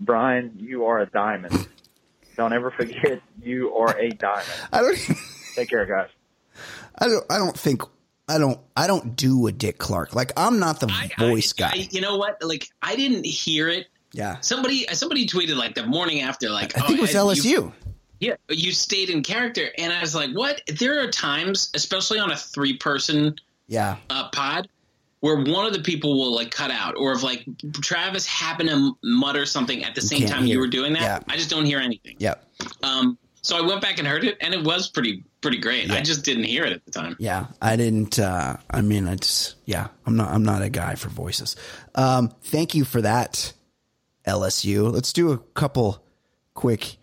Brian, 0.00 0.54
you 0.56 0.86
are 0.86 1.00
a 1.00 1.06
diamond. 1.06 1.68
Don't 2.36 2.52
ever 2.52 2.70
forget 2.70 3.20
you 3.42 3.74
are 3.74 3.98
a 3.98 4.08
diamond. 4.10 4.48
I 4.72 4.80
don't, 4.80 4.96
Take 5.54 5.68
care, 5.68 5.84
guys. 5.84 6.08
I 6.96 7.08
don't, 7.08 7.24
I 7.30 7.38
don't 7.38 7.58
think, 7.58 7.82
I 8.30 8.38
don't, 8.38 8.58
I 8.76 8.86
don't 8.86 9.16
do 9.16 9.46
a 9.46 9.52
Dick 9.52 9.78
Clark. 9.78 10.14
Like 10.14 10.32
I'm 10.36 10.58
not 10.58 10.80
the 10.80 10.88
I, 10.90 11.10
voice 11.18 11.52
I, 11.58 11.60
guy. 11.60 11.70
I- 11.74 11.88
you 11.90 12.00
know 12.00 12.16
what? 12.16 12.42
Like 12.42 12.68
I 12.82 12.96
didn't 12.96 13.26
hear 13.26 13.68
it. 13.68 13.88
yeah, 14.12 14.38
Somebody 14.40 14.86
somebody 14.92 15.26
tweeted 15.26 15.56
like 15.56 15.74
the 15.74 15.86
morning 15.86 16.20
after, 16.20 16.48
like 16.50 16.76
I 16.76 16.86
think 16.86 16.98
it 16.98 17.02
was 17.02 17.14
oh, 17.16 17.26
LSU. 17.26 17.44
You, 17.44 17.72
yeah, 18.20 18.34
you 18.50 18.72
stayed 18.72 19.08
in 19.10 19.22
character, 19.22 19.68
and 19.78 19.92
I 19.92 20.00
was 20.00 20.14
like, 20.14 20.30
what? 20.32 20.60
There 20.78 21.02
are 21.02 21.10
times, 21.10 21.70
especially 21.74 22.18
on 22.18 22.30
a 22.30 22.36
three 22.36 22.76
person 22.76 23.36
yeah, 23.66 23.96
uh, 24.10 24.28
pod 24.30 24.68
where 25.20 25.36
one 25.36 25.66
of 25.66 25.72
the 25.74 25.80
people 25.82 26.18
will 26.18 26.34
like 26.34 26.50
cut 26.50 26.70
out 26.70 26.94
or 26.96 27.12
if 27.12 27.22
like 27.22 27.44
Travis 27.82 28.26
happened 28.26 28.68
to 28.70 28.96
mutter 29.04 29.44
something 29.46 29.84
at 29.84 29.94
the 29.94 30.00
same 30.00 30.26
time 30.26 30.44
hear 30.44 30.54
you 30.54 30.60
were 30.60 30.66
doing 30.66 30.94
that, 30.94 31.02
Yeah. 31.02 31.18
I 31.28 31.36
just 31.36 31.50
don't 31.50 31.66
hear 31.66 31.78
anything. 31.78 32.16
yeah, 32.18 32.34
Um, 32.82 33.18
so 33.42 33.56
I 33.56 33.66
went 33.66 33.80
back 33.80 33.98
and 33.98 34.06
heard 34.06 34.24
it, 34.24 34.36
and 34.40 34.52
it 34.54 34.62
was 34.62 34.88
pretty 34.88 35.24
pretty 35.40 35.58
great. 35.58 35.90
I 35.90 36.02
just 36.02 36.24
didn't 36.24 36.44
hear 36.44 36.64
it 36.64 36.72
at 36.72 36.84
the 36.84 36.90
time. 36.90 37.16
yeah. 37.18 37.46
I 37.62 37.76
didn't. 37.76 38.18
uh 38.18 38.56
I 38.70 38.80
mean, 38.82 39.08
I 39.08 39.16
just, 39.16 39.56
yeah. 39.64 39.88
I'm 40.06 40.16
not. 40.16 40.30
I'm 40.30 40.42
not 40.42 40.62
a 40.62 40.68
guy 40.68 40.94
for 40.94 41.08
voices. 41.08 41.56
Um, 41.94 42.32
thank 42.42 42.74
you 42.74 42.84
for 42.84 43.00
that, 43.02 43.52
LSU. 44.26 44.92
Let's 44.92 45.12
do 45.12 45.32
a 45.32 45.38
couple 45.38 46.04
quick 46.54 46.96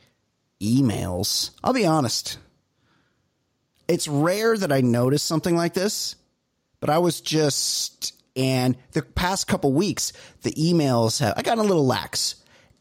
emails. 0.62 1.52
I'll 1.64 1.74
be 1.74 1.86
honest. 1.86 2.38
It's 3.88 4.08
rare 4.08 4.58
that 4.58 4.72
I 4.72 4.82
notice 4.82 5.24
something 5.24 5.56
like 5.56 5.74
this, 5.74 6.16
but 6.80 6.90
I 6.90 6.98
was 6.98 7.22
just 7.22 8.14
and 8.36 8.78
the 8.92 9.02
past 9.02 9.48
couple 9.48 9.74
weeks 9.74 10.14
the 10.44 10.52
emails 10.52 11.20
have 11.22 11.34
I 11.38 11.42
got 11.42 11.58
a 11.58 11.64
little 11.64 11.86
lax. 11.86 12.36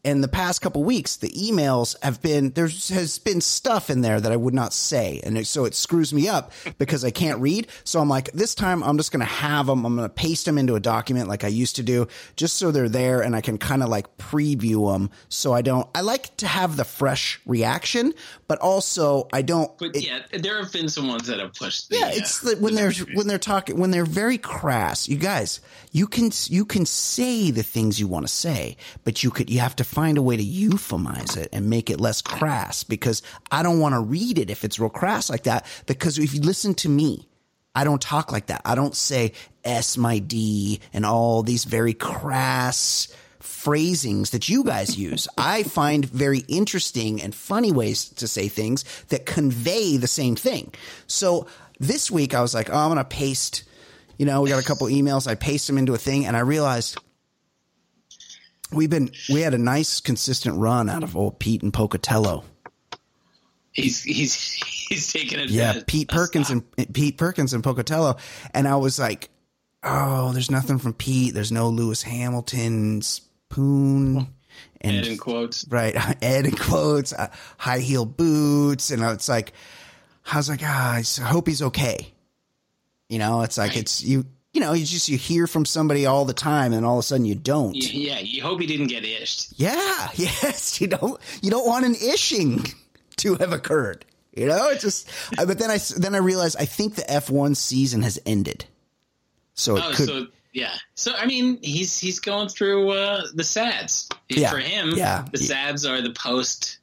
And 0.05 0.23
the 0.23 0.29
past 0.29 0.61
couple 0.61 0.85
weeks, 0.85 1.17
the 1.17 1.27
emails 1.29 1.95
have 2.01 2.21
been 2.21 2.51
there 2.51 2.67
has 2.67 3.19
been 3.19 3.41
stuff 3.41 3.89
in 3.89 3.99
there 4.01 4.21
that 4.21 4.31
I 4.31 4.37
would 4.37 4.53
not 4.53 4.71
say, 4.71 5.19
and 5.21 5.45
so 5.45 5.65
it 5.65 5.75
screws 5.75 6.13
me 6.13 6.29
up 6.29 6.53
because 6.77 7.03
I 7.03 7.11
can't 7.11 7.41
read. 7.41 7.67
So 7.83 7.99
I'm 7.99 8.07
like, 8.07 8.31
this 8.31 8.55
time 8.55 8.83
I'm 8.83 8.95
just 8.95 9.11
going 9.11 9.19
to 9.19 9.25
have 9.25 9.65
them. 9.65 9.85
I'm 9.85 9.97
going 9.97 10.07
to 10.07 10.13
paste 10.13 10.45
them 10.45 10.57
into 10.57 10.75
a 10.75 10.79
document 10.79 11.27
like 11.27 11.43
I 11.43 11.49
used 11.49 11.75
to 11.77 11.83
do, 11.83 12.07
just 12.37 12.55
so 12.55 12.71
they're 12.71 12.87
there 12.87 13.21
and 13.21 13.35
I 13.35 13.41
can 13.41 13.57
kind 13.57 13.83
of 13.83 13.89
like 13.89 14.17
preview 14.17 14.93
them. 14.93 15.09
So 15.27 15.51
I 15.53 15.61
don't. 15.61 15.85
I 15.93 16.01
like 16.01 16.37
to 16.37 16.47
have 16.47 16.77
the 16.77 16.85
fresh 16.85 17.41
reaction, 17.45 18.13
but 18.47 18.59
also 18.59 19.27
I 19.33 19.41
don't. 19.41 19.77
But 19.77 19.95
it- 19.95 20.05
yeah, 20.07 20.19
there 20.31 20.61
have 20.63 20.71
been 20.71 20.87
some 20.87 21.09
ones 21.09 21.27
that 21.27 21.39
have 21.39 21.53
pushed. 21.53 21.89
The, 21.89 21.97
yeah, 21.97 22.05
uh, 22.05 22.11
it's 22.13 22.39
the, 22.41 22.55
when 22.57 22.75
they're 22.75 22.93
when 23.13 23.27
they're 23.27 23.37
talking 23.39 23.77
when 23.77 23.91
they're 23.91 24.05
very 24.05 24.37
crass. 24.37 25.09
You 25.09 25.17
guys, 25.17 25.59
you 25.91 26.07
can 26.07 26.31
you 26.45 26.63
can 26.63 26.85
say 26.85 27.51
the 27.51 27.63
things 27.63 27.99
you 27.99 28.07
want 28.07 28.25
to 28.25 28.31
say, 28.33 28.77
but 29.03 29.21
you 29.23 29.31
could 29.31 29.49
you 29.49 29.59
have 29.59 29.75
to 29.77 29.83
find 29.87 30.17
a 30.17 30.21
way 30.21 30.37
to 30.37 30.43
euphemize 30.43 31.37
it 31.37 31.49
and 31.53 31.69
make 31.69 31.89
it 31.89 31.99
less 31.99 32.21
crass 32.21 32.83
because 32.83 33.21
I 33.51 33.63
don't 33.63 33.79
want 33.79 33.93
to 33.93 33.99
read 33.99 34.37
it 34.37 34.49
if 34.49 34.63
it's 34.63 34.79
real 34.79 34.89
crass 34.89 35.29
like 35.29 35.43
that. 35.43 35.65
Because 35.85 36.19
if 36.19 36.33
you 36.33 36.41
listen 36.41 36.73
to 36.75 36.89
me, 36.89 37.27
I 37.73 37.83
don't 37.83 38.01
talk 38.01 38.31
like 38.31 38.47
that. 38.47 38.61
I 38.65 38.75
don't 38.75 38.95
say 38.95 39.33
S 39.63 39.97
my 39.97 40.19
D 40.19 40.81
and 40.93 41.05
all 41.05 41.43
these 41.43 41.63
very 41.63 41.93
crass 41.93 43.07
phrasings 43.39 44.31
that 44.31 44.49
you 44.49 44.63
guys 44.63 44.97
use. 44.97 45.27
I 45.37 45.63
find 45.63 46.05
very 46.05 46.39
interesting 46.47 47.21
and 47.21 47.33
funny 47.33 47.71
ways 47.71 48.09
to 48.09 48.27
say 48.27 48.47
things 48.47 48.83
that 49.09 49.25
convey 49.25 49.97
the 49.97 50.07
same 50.07 50.35
thing. 50.35 50.73
So 51.07 51.47
this 51.79 52.09
week 52.09 52.33
I 52.33 52.41
was 52.41 52.53
like, 52.53 52.69
oh, 52.69 52.77
I'm 52.77 52.87
going 52.87 52.97
to 52.97 53.03
paste, 53.03 53.63
you 54.17 54.25
know, 54.25 54.41
we 54.41 54.49
got 54.49 54.63
a 54.63 54.65
couple 54.65 54.87
emails. 54.87 55.27
I 55.27 55.35
paste 55.35 55.67
them 55.67 55.77
into 55.77 55.93
a 55.93 55.97
thing 55.97 56.25
and 56.25 56.35
I 56.35 56.41
realized 56.41 56.97
we've 58.71 58.89
been, 58.89 59.11
we 59.29 59.41
had 59.41 59.53
a 59.53 59.57
nice 59.57 59.99
consistent 59.99 60.57
run 60.57 60.89
out 60.89 61.03
of 61.03 61.15
old 61.15 61.39
Pete 61.39 61.61
and 61.63 61.73
Pocatello. 61.73 62.43
he's 63.71 64.03
he's 64.03 64.33
he's 64.35 65.11
taking 65.11 65.39
it. 65.39 65.49
Yeah, 65.49 65.81
Pete 65.85 66.07
Perkins 66.09 66.47
stop. 66.47 66.63
and 66.77 66.93
Pete 66.93 67.17
Perkins 67.17 67.53
and 67.53 67.63
Pocatello, 67.63 68.17
and 68.53 68.67
I 68.67 68.75
was 68.77 68.97
like, 68.99 69.29
"Oh, 69.83 70.31
there's 70.33 70.51
nothing 70.51 70.79
from 70.79 70.93
Pete. 70.93 71.33
There's 71.33 71.51
no 71.51 71.69
Lewis 71.69 72.01
Hamilton, 72.03 73.01
Spoon, 73.01 74.27
and 74.81 74.95
Ed 74.97 75.07
in 75.07 75.17
quotes. 75.17 75.65
right 75.69 75.95
Ed 76.23 76.45
in 76.45 76.55
quotes, 76.55 77.13
uh, 77.13 77.29
high 77.57 77.79
heel 77.79 78.05
boots, 78.05 78.89
and 78.91 79.01
it's 79.03 79.29
like, 79.29 79.53
I 80.31 80.37
was 80.37 80.49
like, 80.49 80.61
ah, 80.63 80.95
I 80.97 81.21
hope 81.21 81.47
he's 81.47 81.61
okay. 81.61 82.13
You 83.09 83.19
know, 83.19 83.41
it's 83.43 83.57
like 83.57 83.69
Right. 83.71 83.79
it's 83.79 84.03
you. 84.03 84.25
You 84.57 84.61
know, 84.61 84.73
you 84.73 84.85
just 84.85 85.07
you 85.07 85.19
hear 85.19 85.45
from 85.45 85.65
somebody 85.65 86.07
all 86.07 86.25
the 86.25 86.33
time, 86.33 86.73
and 86.73 86.83
all 86.83 86.95
of 86.97 87.01
a 87.01 87.03
sudden 87.03 87.27
you 87.27 87.35
don't. 87.35 87.75
Yeah, 87.75 88.17
you 88.17 88.41
hope 88.41 88.59
he 88.59 88.65
didn't 88.65 88.87
get 88.87 89.03
ished. 89.03 89.53
Yeah, 89.55 90.09
yes, 90.15 90.81
you 90.81 90.87
don't 90.87 91.21
you 91.43 91.51
don't 91.51 91.67
want 91.67 91.85
an 91.85 91.93
ishing 91.93 92.73
to 93.17 93.35
have 93.35 93.53
occurred. 93.53 94.03
You 94.35 94.47
know, 94.47 94.69
it 94.69 94.79
just. 94.79 95.07
I- 95.37 95.45
But 95.45 95.59
then 95.59 95.69
I 95.69 95.77
then 95.99 96.15
I 96.15 96.17
realized 96.17 96.55
I 96.59 96.65
think 96.65 96.95
the 96.95 97.07
F 97.07 97.29
one 97.29 97.53
season 97.53 98.01
has 98.01 98.17
ended, 98.25 98.65
so 99.53 99.75
it 99.77 99.83
Oh, 99.85 99.91
could. 99.93 100.07
so 100.07 100.27
yeah. 100.53 100.73
So 100.95 101.13
I 101.15 101.27
mean, 101.27 101.59
he's 101.61 101.99
he's 101.99 102.19
going 102.19 102.49
through 102.49 102.89
uh, 102.93 103.27
the 103.35 103.43
sads. 103.43 104.09
Yeah, 104.27 104.49
For 104.49 104.57
him, 104.57 104.93
yeah. 104.95 105.25
the 105.31 105.37
sads 105.37 105.85
are 105.85 106.01
the 106.01 106.13
post 106.13 106.79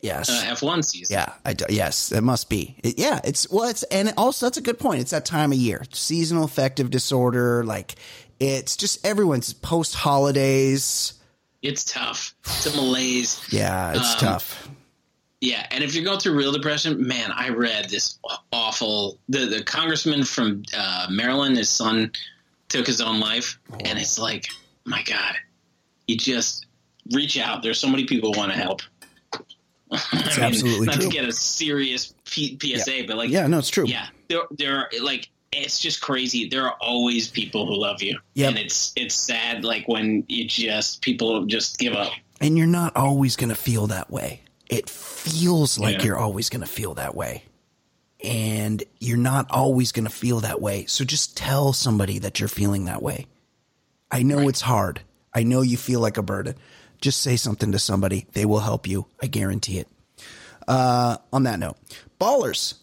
yes, 0.00 0.28
uh, 0.30 0.42
F 0.46 0.62
one 0.62 0.82
season. 0.82 1.14
yeah, 1.14 1.32
I 1.44 1.54
yes, 1.68 2.12
it 2.12 2.22
must 2.22 2.48
be. 2.48 2.76
It- 2.82 2.98
yeah, 2.98 3.20
it's 3.24 3.50
well, 3.50 3.68
it's 3.68 3.82
and 3.84 4.12
also 4.16 4.46
that's 4.46 4.58
a 4.58 4.62
good 4.62 4.78
point. 4.78 5.00
It's 5.00 5.10
that 5.10 5.24
time 5.24 5.52
of 5.52 5.58
year, 5.58 5.84
seasonal 5.92 6.44
affective 6.44 6.90
disorder. 6.90 7.64
Like 7.64 7.96
it's 8.40 8.76
just 8.76 9.04
everyone's 9.06 9.52
post 9.52 9.94
holidays. 9.94 11.14
It's 11.62 11.84
tough. 11.84 12.34
It's 12.44 12.66
a 12.66 12.76
malaise. 12.76 13.40
Yeah, 13.50 13.90
it's 13.94 14.12
Um, 14.14 14.18
tough. 14.20 14.68
Yeah, 15.40 15.64
and 15.70 15.84
if 15.84 15.94
you're 15.94 16.04
going 16.04 16.18
through 16.18 16.36
real 16.36 16.50
depression, 16.52 17.06
man, 17.06 17.30
I 17.32 17.50
read 17.50 17.88
this 17.90 18.18
awful. 18.52 19.18
The 19.28 19.46
the 19.46 19.62
congressman 19.62 20.24
from 20.24 20.62
uh, 20.76 21.06
Maryland, 21.10 21.56
his 21.56 21.68
son 21.70 22.12
took 22.68 22.86
his 22.86 23.00
own 23.00 23.18
life, 23.20 23.58
and 23.84 23.98
it's 23.98 24.18
like, 24.18 24.46
my 24.84 25.02
God, 25.04 25.34
you 26.06 26.16
just 26.16 26.66
reach 27.12 27.38
out. 27.38 27.62
There's 27.62 27.78
so 27.78 27.88
many 27.88 28.04
people 28.04 28.32
who 28.32 28.38
want 28.38 28.52
to 28.52 28.58
help. 28.58 28.82
It's 29.90 30.38
absolutely 30.38 30.86
not 30.86 30.96
true. 30.96 31.04
to 31.04 31.10
get 31.10 31.24
a 31.24 31.32
serious 31.32 32.14
P- 32.26 32.58
PSA, 32.60 33.04
but 33.06 33.16
like, 33.16 33.30
Yeah, 33.30 33.46
no, 33.46 33.58
it's 33.58 33.70
true. 33.70 33.86
yeah, 33.86 34.06
there 34.28 34.40
there 34.50 34.76
are 34.78 34.88
like 35.02 35.28
it's 35.50 35.78
just 35.80 36.02
crazy. 36.02 36.48
There 36.48 36.64
are 36.66 36.76
always 36.80 37.28
people 37.28 37.66
who 37.66 37.74
love 37.80 38.02
you, 38.02 38.18
Yep. 38.34 38.48
and 38.50 38.58
it's 38.58 38.92
it's 38.96 39.14
sad 39.14 39.64
like 39.64 39.88
when 39.88 40.24
you 40.28 40.44
just 40.46 41.00
people 41.02 41.46
just 41.46 41.78
give 41.78 41.94
up. 41.94 42.12
And 42.40 42.56
you're 42.58 42.66
not 42.66 42.94
always 42.96 43.34
going 43.36 43.48
to 43.48 43.54
feel 43.54 43.86
that 43.88 44.10
way. 44.10 44.42
It 44.68 44.88
feels 44.90 45.78
like 45.78 45.98
Yeah. 45.98 46.04
you're 46.04 46.18
always 46.18 46.50
going 46.50 46.60
to 46.60 46.66
feel 46.68 46.94
that 46.94 47.14
way. 47.16 47.44
And 48.22 48.82
you're 49.00 49.16
not 49.16 49.46
always 49.50 49.92
going 49.92 50.04
to 50.04 50.10
feel 50.12 50.40
that 50.40 50.60
way. 50.60 50.86
So 50.86 51.04
just 51.04 51.36
tell 51.36 51.72
somebody 51.72 52.18
that 52.18 52.40
you're 52.40 52.48
feeling 52.48 52.84
that 52.86 53.02
way. 53.02 53.26
I 54.10 54.22
know 54.22 54.48
it's 54.48 54.60
hard. 54.60 55.00
I 55.32 55.44
know 55.44 55.62
you 55.62 55.76
feel 55.76 56.00
like 56.00 56.16
a 56.16 56.22
burden. 56.22 56.56
Just 57.00 57.20
say 57.20 57.36
something 57.36 57.72
to 57.72 57.78
somebody. 57.78 58.26
They 58.32 58.44
will 58.44 58.60
help 58.60 58.86
you. 58.86 59.06
I 59.22 59.26
guarantee 59.26 59.78
it. 59.78 59.88
Uh, 60.66 61.16
on 61.32 61.44
that 61.44 61.58
note, 61.58 61.76
ballers, 62.20 62.74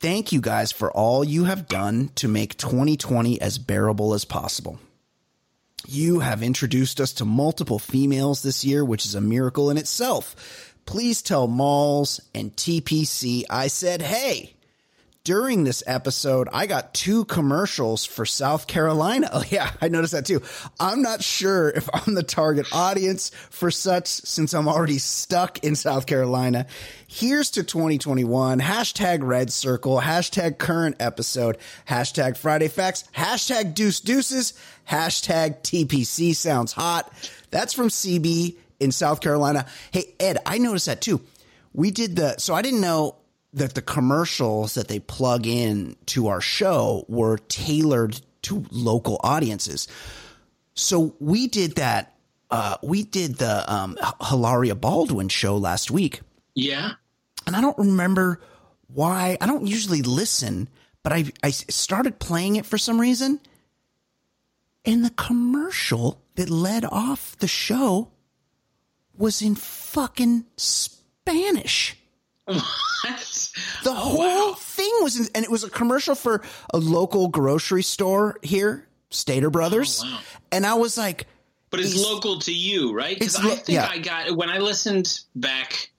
thank 0.00 0.32
you 0.32 0.40
guys 0.40 0.72
for 0.72 0.90
all 0.90 1.22
you 1.22 1.44
have 1.44 1.68
done 1.68 2.10
to 2.16 2.26
make 2.26 2.56
2020 2.56 3.40
as 3.40 3.58
bearable 3.58 4.14
as 4.14 4.24
possible. 4.24 4.80
You 5.86 6.20
have 6.20 6.42
introduced 6.42 7.00
us 7.00 7.12
to 7.14 7.24
multiple 7.24 7.78
females 7.78 8.42
this 8.42 8.64
year, 8.64 8.84
which 8.84 9.04
is 9.04 9.14
a 9.14 9.20
miracle 9.20 9.70
in 9.70 9.78
itself. 9.78 10.74
Please 10.84 11.22
tell 11.22 11.46
Malls 11.46 12.20
and 12.34 12.54
TPC 12.54 13.44
I 13.48 13.68
said, 13.68 14.02
hey, 14.02 14.54
during 15.22 15.64
this 15.64 15.82
episode, 15.86 16.48
I 16.52 16.66
got 16.66 16.94
two 16.94 17.24
commercials 17.26 18.06
for 18.06 18.24
South 18.24 18.66
Carolina. 18.66 19.28
Oh, 19.40 19.44
yeah, 19.48 19.70
I 19.80 19.88
noticed 19.88 20.12
that 20.12 20.26
too. 20.26 20.42
I'm 20.80 21.02
not 21.02 21.22
sure 21.22 21.70
if 21.70 21.88
I'm 21.94 22.14
the 22.14 22.22
target 22.22 22.66
audience 22.72 23.30
for 23.50 23.70
such 23.70 24.08
since 24.08 24.52
I'm 24.52 24.66
already 24.66 24.98
stuck 24.98 25.62
in 25.62 25.76
South 25.76 26.06
Carolina. 26.06 26.66
Here's 27.06 27.50
to 27.52 27.62
2021. 27.62 28.60
Hashtag 28.60 29.20
red 29.22 29.52
circle, 29.52 30.00
hashtag 30.00 30.58
current 30.58 30.96
episode, 31.00 31.58
hashtag 31.88 32.36
Friday 32.36 32.68
facts, 32.68 33.04
hashtag 33.14 33.74
deuce 33.74 34.00
deuces, 34.00 34.52
hashtag 34.88 35.62
TPC 35.62 36.34
sounds 36.34 36.72
hot. 36.72 37.10
That's 37.50 37.72
from 37.72 37.88
CB 37.88 38.56
in 38.80 38.90
South 38.90 39.20
Carolina. 39.20 39.66
Hey, 39.92 40.14
Ed, 40.18 40.38
I 40.44 40.58
noticed 40.58 40.86
that 40.86 41.00
too. 41.00 41.20
We 41.72 41.92
did 41.92 42.16
the, 42.16 42.36
so 42.38 42.54
I 42.54 42.62
didn't 42.62 42.80
know 42.80 43.16
that 43.52 43.74
the 43.74 43.82
commercials 43.82 44.74
that 44.74 44.88
they 44.88 45.00
plug 45.00 45.46
in 45.46 45.96
to 46.06 46.28
our 46.28 46.40
show 46.40 47.04
were 47.08 47.38
tailored 47.48 48.20
to 48.42 48.64
local 48.70 49.20
audiences. 49.22 49.88
So 50.74 51.14
we 51.18 51.46
did 51.46 51.76
that. 51.76 52.14
Uh, 52.50 52.76
we 52.82 53.02
did 53.04 53.36
the 53.36 53.72
um, 53.72 53.96
Hilaria 54.28 54.74
Baldwin 54.74 55.28
show 55.28 55.56
last 55.56 55.90
week, 55.90 56.20
Yeah, 56.54 56.92
and 57.46 57.54
I 57.54 57.60
don't 57.60 57.78
remember 57.78 58.40
why. 58.88 59.36
I 59.40 59.46
don't 59.46 59.66
usually 59.66 60.02
listen, 60.02 60.68
but 61.02 61.12
I 61.12 61.26
I 61.44 61.50
started 61.50 62.18
playing 62.18 62.56
it 62.56 62.66
for 62.66 62.78
some 62.78 63.00
reason. 63.00 63.40
And 64.84 65.04
the 65.04 65.10
commercial 65.10 66.22
that 66.36 66.48
led 66.48 66.84
off 66.86 67.36
the 67.38 67.46
show 67.46 68.10
was 69.16 69.42
in 69.42 69.54
fucking 69.54 70.46
Spanish. 70.56 71.96
What? 72.54 73.50
The 73.84 73.90
oh, 73.90 73.94
whole 73.94 74.54
thing 74.54 74.90
was, 75.00 75.18
in, 75.18 75.26
and 75.34 75.44
it 75.44 75.50
was 75.50 75.64
a 75.64 75.70
commercial 75.70 76.14
for 76.14 76.42
a 76.72 76.78
local 76.78 77.28
grocery 77.28 77.82
store 77.82 78.38
here, 78.42 78.86
Stater 79.10 79.50
Brothers. 79.50 80.02
Oh, 80.04 80.10
wow. 80.10 80.20
And 80.52 80.66
I 80.66 80.74
was 80.74 80.98
like, 80.98 81.26
But 81.70 81.80
it's 81.80 81.96
local 81.96 82.38
to 82.40 82.54
you, 82.54 82.92
right? 82.92 83.18
Because 83.18 83.36
I 83.36 83.42
think 83.42 83.68
yeah. 83.68 83.88
I 83.90 83.98
got 83.98 84.36
when 84.36 84.50
I 84.50 84.58
listened 84.58 85.20
back 85.34 85.90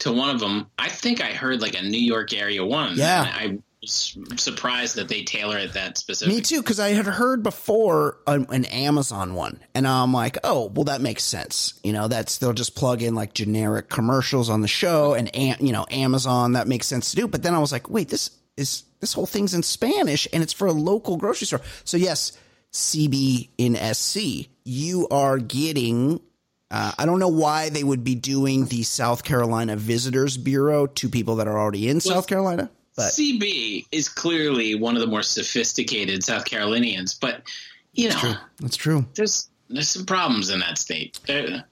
to 0.00 0.12
one 0.12 0.30
of 0.30 0.40
them. 0.40 0.66
I 0.78 0.88
think 0.88 1.20
I 1.20 1.32
heard 1.32 1.60
like 1.60 1.74
a 1.74 1.82
New 1.82 2.00
York 2.00 2.32
area 2.32 2.64
one. 2.64 2.96
Yeah. 2.96 3.22
I 3.22 3.58
surprised 3.84 4.96
that 4.96 5.08
they 5.08 5.24
tailor 5.24 5.58
it 5.58 5.72
that 5.74 5.98
specific. 5.98 6.34
me 6.34 6.40
too, 6.40 6.62
because 6.62 6.78
I 6.78 6.90
had 6.90 7.06
heard 7.06 7.42
before 7.42 8.18
an, 8.26 8.46
an 8.50 8.64
Amazon 8.66 9.34
one, 9.34 9.60
and 9.74 9.86
I'm 9.86 10.12
like, 10.12 10.38
oh, 10.44 10.70
well, 10.74 10.84
that 10.84 11.00
makes 11.00 11.24
sense. 11.24 11.78
You 11.82 11.92
know, 11.92 12.08
that's 12.08 12.38
they'll 12.38 12.52
just 12.52 12.76
plug 12.76 13.02
in 13.02 13.14
like 13.14 13.34
generic 13.34 13.88
commercials 13.88 14.48
on 14.50 14.60
the 14.60 14.68
show, 14.68 15.14
and 15.14 15.30
you 15.60 15.72
know, 15.72 15.86
Amazon 15.90 16.52
that 16.52 16.68
makes 16.68 16.86
sense 16.86 17.10
to 17.10 17.16
do. 17.16 17.26
But 17.26 17.42
then 17.42 17.54
I 17.54 17.58
was 17.58 17.72
like, 17.72 17.90
wait, 17.90 18.08
this 18.08 18.30
is 18.56 18.84
this 19.00 19.12
whole 19.12 19.26
thing's 19.26 19.54
in 19.54 19.62
Spanish, 19.62 20.28
and 20.32 20.42
it's 20.42 20.52
for 20.52 20.66
a 20.66 20.72
local 20.72 21.16
grocery 21.16 21.46
store. 21.46 21.60
So 21.84 21.96
yes, 21.96 22.38
CB 22.72 23.48
in 23.58 23.76
SC, 23.94 24.48
you 24.64 25.08
are 25.10 25.38
getting. 25.38 26.20
Uh, 26.70 26.92
I 26.98 27.04
don't 27.04 27.18
know 27.18 27.28
why 27.28 27.68
they 27.68 27.84
would 27.84 28.02
be 28.02 28.14
doing 28.14 28.64
the 28.64 28.82
South 28.82 29.24
Carolina 29.24 29.76
Visitors 29.76 30.38
Bureau 30.38 30.86
to 30.86 31.10
people 31.10 31.36
that 31.36 31.46
are 31.46 31.58
already 31.58 31.86
in 31.88 32.00
South 32.00 32.26
Carolina, 32.26 32.70
but 32.96 33.10
CB 33.12 33.86
is 33.92 34.08
clearly 34.08 34.74
one 34.74 34.96
of 34.96 35.00
the 35.00 35.06
more 35.06 35.22
sophisticated 35.22 36.22
South 36.22 36.44
Carolinians, 36.44 37.14
but 37.14 37.42
you 37.94 38.08
know, 38.10 38.34
that's 38.60 38.76
true. 38.76 39.04
there's 39.14 39.48
there's 39.68 39.88
some 39.88 40.06
problems 40.06 40.50
in 40.50 40.60
that 40.60 40.78
state. 40.78 41.18
There, 41.26 41.64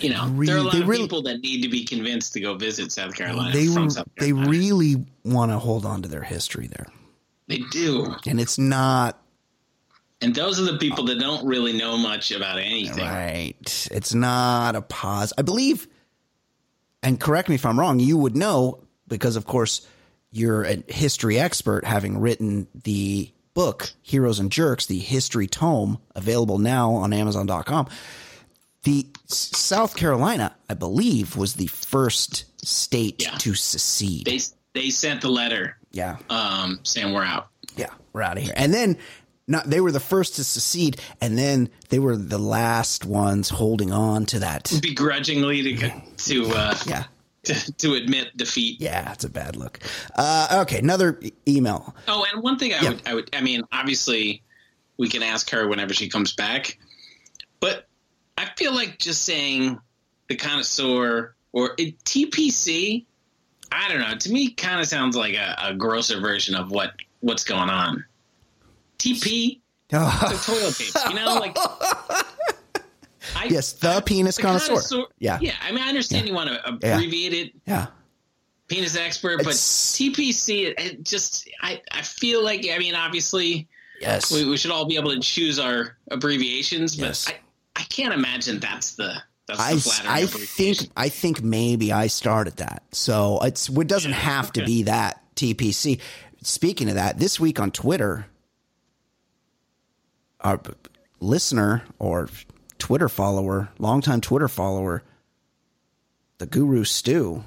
you 0.00 0.10
know, 0.10 0.28
Really- 0.28 0.46
there 0.46 0.56
are 0.56 0.60
a 0.60 0.62
lot 0.62 0.74
of 0.74 0.88
really- 0.88 1.02
people 1.02 1.22
that 1.22 1.40
need 1.40 1.62
to 1.62 1.68
be 1.68 1.84
convinced 1.84 2.32
to 2.34 2.40
go 2.40 2.54
visit 2.54 2.92
South 2.92 3.14
Carolina 3.14 3.52
they 3.52 3.66
South 3.66 4.06
they 4.18 4.32
really 4.32 5.04
want 5.24 5.50
to 5.52 5.58
hold 5.58 5.84
on 5.84 6.02
to 6.02 6.08
their 6.08 6.22
history 6.22 6.66
there, 6.68 6.86
they 7.48 7.58
do, 7.70 8.14
and 8.26 8.40
it's 8.40 8.58
not 8.58 9.20
and 10.20 10.34
those 10.34 10.58
are 10.58 10.64
the 10.64 10.78
people 10.78 11.04
that 11.04 11.18
don't 11.18 11.44
really 11.46 11.74
know 11.74 11.98
much 11.98 12.32
about 12.32 12.58
anything. 12.58 13.04
right. 13.04 13.88
It's 13.90 14.14
not 14.14 14.74
a 14.74 14.80
pause. 14.80 15.34
I 15.36 15.42
believe, 15.42 15.86
and 17.02 17.20
correct 17.20 17.48
me 17.50 17.56
if 17.56 17.66
I'm 17.66 17.78
wrong. 17.78 17.98
You 17.98 18.16
would 18.16 18.34
know 18.34 18.84
because, 19.06 19.36
of 19.36 19.44
course, 19.44 19.86
you're 20.34 20.64
a 20.64 20.82
history 20.88 21.38
expert, 21.38 21.84
having 21.84 22.18
written 22.20 22.66
the 22.84 23.30
book 23.54 23.92
"Heroes 24.02 24.38
and 24.40 24.50
Jerks," 24.52 24.86
the 24.86 24.98
history 24.98 25.46
tome 25.46 25.98
available 26.14 26.58
now 26.58 26.92
on 26.94 27.12
Amazon.com. 27.12 27.88
The 28.82 29.06
South 29.26 29.96
Carolina, 29.96 30.54
I 30.68 30.74
believe, 30.74 31.36
was 31.36 31.54
the 31.54 31.68
first 31.68 32.44
state 32.66 33.22
Yeah. 33.22 33.30
to 33.38 33.54
secede. 33.54 34.26
They 34.26 34.40
they 34.74 34.90
sent 34.90 35.20
the 35.22 35.28
letter 35.30 35.76
yeah. 35.92 36.16
um, 36.28 36.80
saying 36.82 37.14
we're 37.14 37.24
out. 37.24 37.48
yeah, 37.76 37.90
we're 38.12 38.22
out 38.22 38.36
of 38.36 38.42
here. 38.42 38.52
And 38.56 38.74
then 38.74 38.98
not 39.46 39.70
they 39.70 39.80
were 39.80 39.92
the 39.92 40.00
first 40.00 40.34
to 40.36 40.44
secede, 40.44 40.98
and 41.20 41.38
then 41.38 41.68
they 41.90 41.98
were 41.98 42.16
the 42.16 42.38
last 42.38 43.04
ones 43.06 43.48
holding 43.50 43.92
on 43.92 44.26
to 44.26 44.40
that. 44.40 44.70
begrudgingly 44.82 45.62
to 45.76 45.90
to 46.16 46.46
uh, 46.50 46.76
Yeah. 46.86 47.04
to, 47.54 47.72
to 47.74 47.94
admit 47.94 48.36
defeat. 48.36 48.80
Yeah, 48.80 49.12
it's 49.12 49.24
a 49.24 49.28
bad 49.30 49.56
look. 49.56 49.78
Uh, 50.14 50.58
okay, 50.62 50.78
another 50.78 51.18
e- 51.22 51.32
email. 51.48 51.94
Oh, 52.08 52.24
and 52.32 52.42
one 52.42 52.58
thing 52.58 52.72
I 52.74 52.80
Yeah. 52.80 52.88
would 52.90 53.02
I 53.06 53.14
would 53.14 53.30
I 53.34 53.40
mean, 53.40 53.62
obviously 53.72 54.42
we 54.96 55.08
can 55.08 55.22
ask 55.22 55.50
her 55.50 55.66
whenever 55.68 55.92
she 55.94 56.08
comes 56.08 56.32
back, 56.34 56.78
but 57.60 57.88
I 58.38 58.46
feel 58.56 58.74
like 58.74 58.98
just 58.98 59.22
saying 59.22 59.78
the 60.28 60.36
connoisseur 60.36 61.34
or 61.52 61.74
it, 61.78 61.98
TPC. 62.04 63.04
I 63.72 63.88
don't 63.88 64.00
know. 64.00 64.14
To 64.16 64.30
me, 64.32 64.50
kind 64.50 64.80
of 64.80 64.86
sounds 64.86 65.16
like 65.16 65.34
a, 65.34 65.56
a 65.60 65.74
grosser 65.74 66.20
version 66.20 66.54
of 66.54 66.70
what 66.70 66.92
what's 67.20 67.42
going 67.44 67.70
on. 67.70 68.04
TP, 68.98 69.60
the 69.88 70.42
toilet 70.44 70.78
paper. 70.78 71.08
You 71.08 71.14
know, 71.16 71.34
like 71.40 71.56
I, 73.36 73.44
yes, 73.46 73.72
the 73.74 74.00
penis 74.04 74.36
the 74.36 74.42
connoisseur. 74.42 75.04
Yeah, 75.18 75.38
yeah. 75.40 75.52
I 75.62 75.72
mean, 75.72 75.82
I 75.82 75.88
understand 75.88 76.26
you 76.28 76.34
want 76.34 76.50
to 76.50 76.54
Yeah. 76.82 76.94
abbreviate 76.94 77.32
it, 77.32 77.52
yeah. 77.66 77.86
penis 78.68 78.96
expert, 78.96 79.38
but 79.38 79.48
It's- 79.54 79.96
TPC, 79.98 80.64
it, 80.66 80.80
it 80.80 81.02
just 81.04 81.48
I 81.60 81.80
I 81.90 82.02
feel 82.02 82.42
like 82.44 82.66
I 82.70 82.78
mean, 82.78 82.94
obviously 82.94 83.68
Yes. 84.00 84.30
we, 84.32 84.44
we 84.44 84.56
should 84.56 84.70
all 84.70 84.86
be 84.86 84.96
able 84.96 85.10
to 85.14 85.20
choose 85.20 85.58
our 85.58 85.96
abbreviations, 86.10 86.96
but 86.96 87.06
Yes. 87.06 87.28
I 87.28 87.36
I 87.76 87.82
can't 87.84 88.14
imagine 88.14 88.60
that's 88.60 88.94
the 88.96 89.22
I, 89.48 89.72
I 90.06 90.24
think 90.26 90.78
I 90.96 91.10
think 91.10 91.42
maybe 91.42 91.92
I 91.92 92.06
started 92.06 92.56
that. 92.56 92.82
So 92.92 93.40
it's 93.42 93.68
it 93.68 93.86
doesn't 93.88 94.12
have 94.12 94.50
to 94.52 94.64
be 94.64 94.84
that 94.84 95.20
TPC. 95.36 96.00
Speaking 96.42 96.88
of 96.88 96.94
that, 96.94 97.18
this 97.18 97.38
week 97.38 97.60
on 97.60 97.70
Twitter, 97.70 98.26
our 100.40 100.60
listener 101.20 101.82
or 101.98 102.28
Twitter 102.84 103.08
follower, 103.08 103.70
longtime 103.78 104.20
Twitter 104.20 104.46
follower, 104.46 105.02
the 106.36 106.44
Guru 106.44 106.84
Stu, 106.84 107.42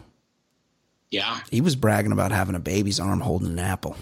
yeah. 1.12 1.42
he 1.52 1.62
was 1.62 1.76
bragging 1.76 2.12
about 2.12 2.32
having 2.32 2.56
a 2.56 2.60
baby's 2.60 3.00
arm 3.00 3.20
holding 3.20 3.52
an 3.52 3.60
apple. 3.60 3.96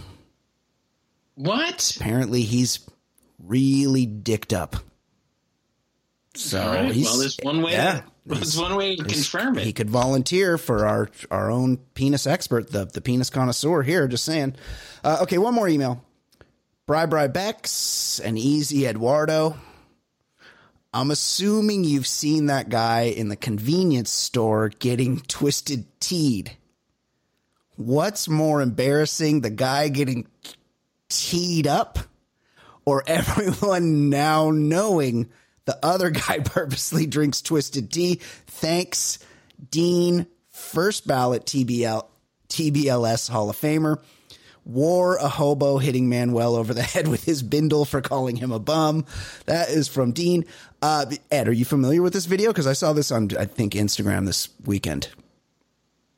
What? 1.34 1.94
Apparently, 1.98 2.44
he's 2.44 2.90
really 3.38 4.06
dicked 4.06 4.54
up. 4.54 4.78
So 6.36 6.66
right, 6.66 6.94
he's, 6.94 7.04
well, 7.04 7.18
there's 7.18 7.38
one 7.44 7.62
way. 7.62 7.74
Yeah, 7.74 8.04
there's 8.26 8.58
one 8.58 8.78
way 8.78 8.96
to 8.96 9.04
confirm 9.04 9.58
He 9.58 9.74
could 9.74 9.90
volunteer 9.90 10.58
for 10.58 10.88
our 10.88 11.10
our 11.30 11.52
own 11.52 11.76
penis 11.96 12.26
expert, 12.26 12.72
the 12.72 12.86
the 12.86 13.02
penis 13.02 13.30
connoisseur 13.30 13.82
here. 13.82 14.08
Just 14.08 14.24
saying. 14.24 14.56
Uh, 15.04 15.18
okay, 15.24 15.38
one 15.38 15.54
more 15.54 15.68
email. 15.68 16.02
Bri 16.88 17.08
Bri 17.08 17.28
Bex 17.28 18.22
and 18.22 18.40
Easy 18.40 18.88
Eduardo. 18.88 19.58
I'm 20.96 21.12
assuming 21.12 21.84
you've 21.84 22.08
seen 22.08 22.46
that 22.46 22.70
guy 22.70 23.02
in 23.02 23.28
the 23.28 23.36
convenience 23.36 24.10
store 24.10 24.70
getting 24.70 25.20
twisted 25.20 25.84
teed. 26.00 26.56
What's 27.76 28.30
more 28.30 28.62
embarrassing, 28.62 29.42
the 29.42 29.50
guy 29.50 29.90
getting 29.90 30.26
teed 31.10 31.68
up 31.68 32.00
or 32.86 33.04
everyone 33.08 34.10
now 34.10 34.52
knowing 34.52 35.30
the 35.66 35.78
other 35.84 36.12
guy 36.12 36.40
purposely 36.46 37.06
drinks 37.06 37.42
twisted 37.42 37.92
tea? 37.92 38.22
Thanks, 38.48 39.20
Dean, 39.72 40.28
first 40.48 41.06
ballot 41.06 41.46
TBL, 41.46 42.06
TBLS 42.48 43.30
Hall 43.30 43.50
of 43.50 43.58
Famer. 43.58 44.00
Wore 44.66 45.16
a 45.18 45.28
hobo 45.30 45.78
hitting 45.78 46.10
Manuel 46.10 46.56
over 46.56 46.74
the 46.74 46.82
head 46.94 47.08
with 47.08 47.24
his 47.24 47.44
bindle 47.44 47.86
for 47.86 48.02
calling 48.02 48.36
him 48.36 48.52
a 48.52 48.60
bum. 48.60 49.06
That 49.46 49.70
is 49.70 49.88
from 49.88 50.12
Dean. 50.12 50.44
Uh, 50.82 51.06
Ed, 51.32 51.48
are 51.48 51.54
you 51.54 51.66
familiar 51.66 52.02
with 52.02 52.14
this 52.14 52.26
video? 52.26 52.52
Because 52.52 52.66
I 52.68 52.74
saw 52.74 52.92
this 52.92 53.12
on, 53.12 53.30
I 53.38 53.46
think, 53.46 53.74
Instagram 53.74 54.26
this 54.26 54.50
weekend. 54.66 55.10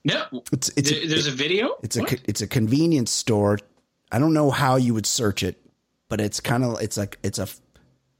No, 0.05 0.23
It's 0.53 0.69
it's 0.77 0.89
There- 0.89 1.07
there's 1.07 1.27
a 1.27 1.31
video. 1.31 1.75
it's 1.83 1.97
a 1.97 2.01
What? 2.01 2.21
it's 2.25 2.41
a 2.41 2.47
convenience 2.47 3.11
store. 3.11 3.59
I 4.11 4.19
don't 4.19 4.33
know 4.33 4.51
how 4.51 4.77
you 4.77 4.93
would 4.93 5.05
search 5.05 5.43
it, 5.43 5.57
but 6.07 6.21
it's 6.21 6.39
kind 6.39 6.63
of 6.63 6.81
it's 6.81 6.95
like 6.95 7.17
it's 7.23 7.39
a 7.39 7.47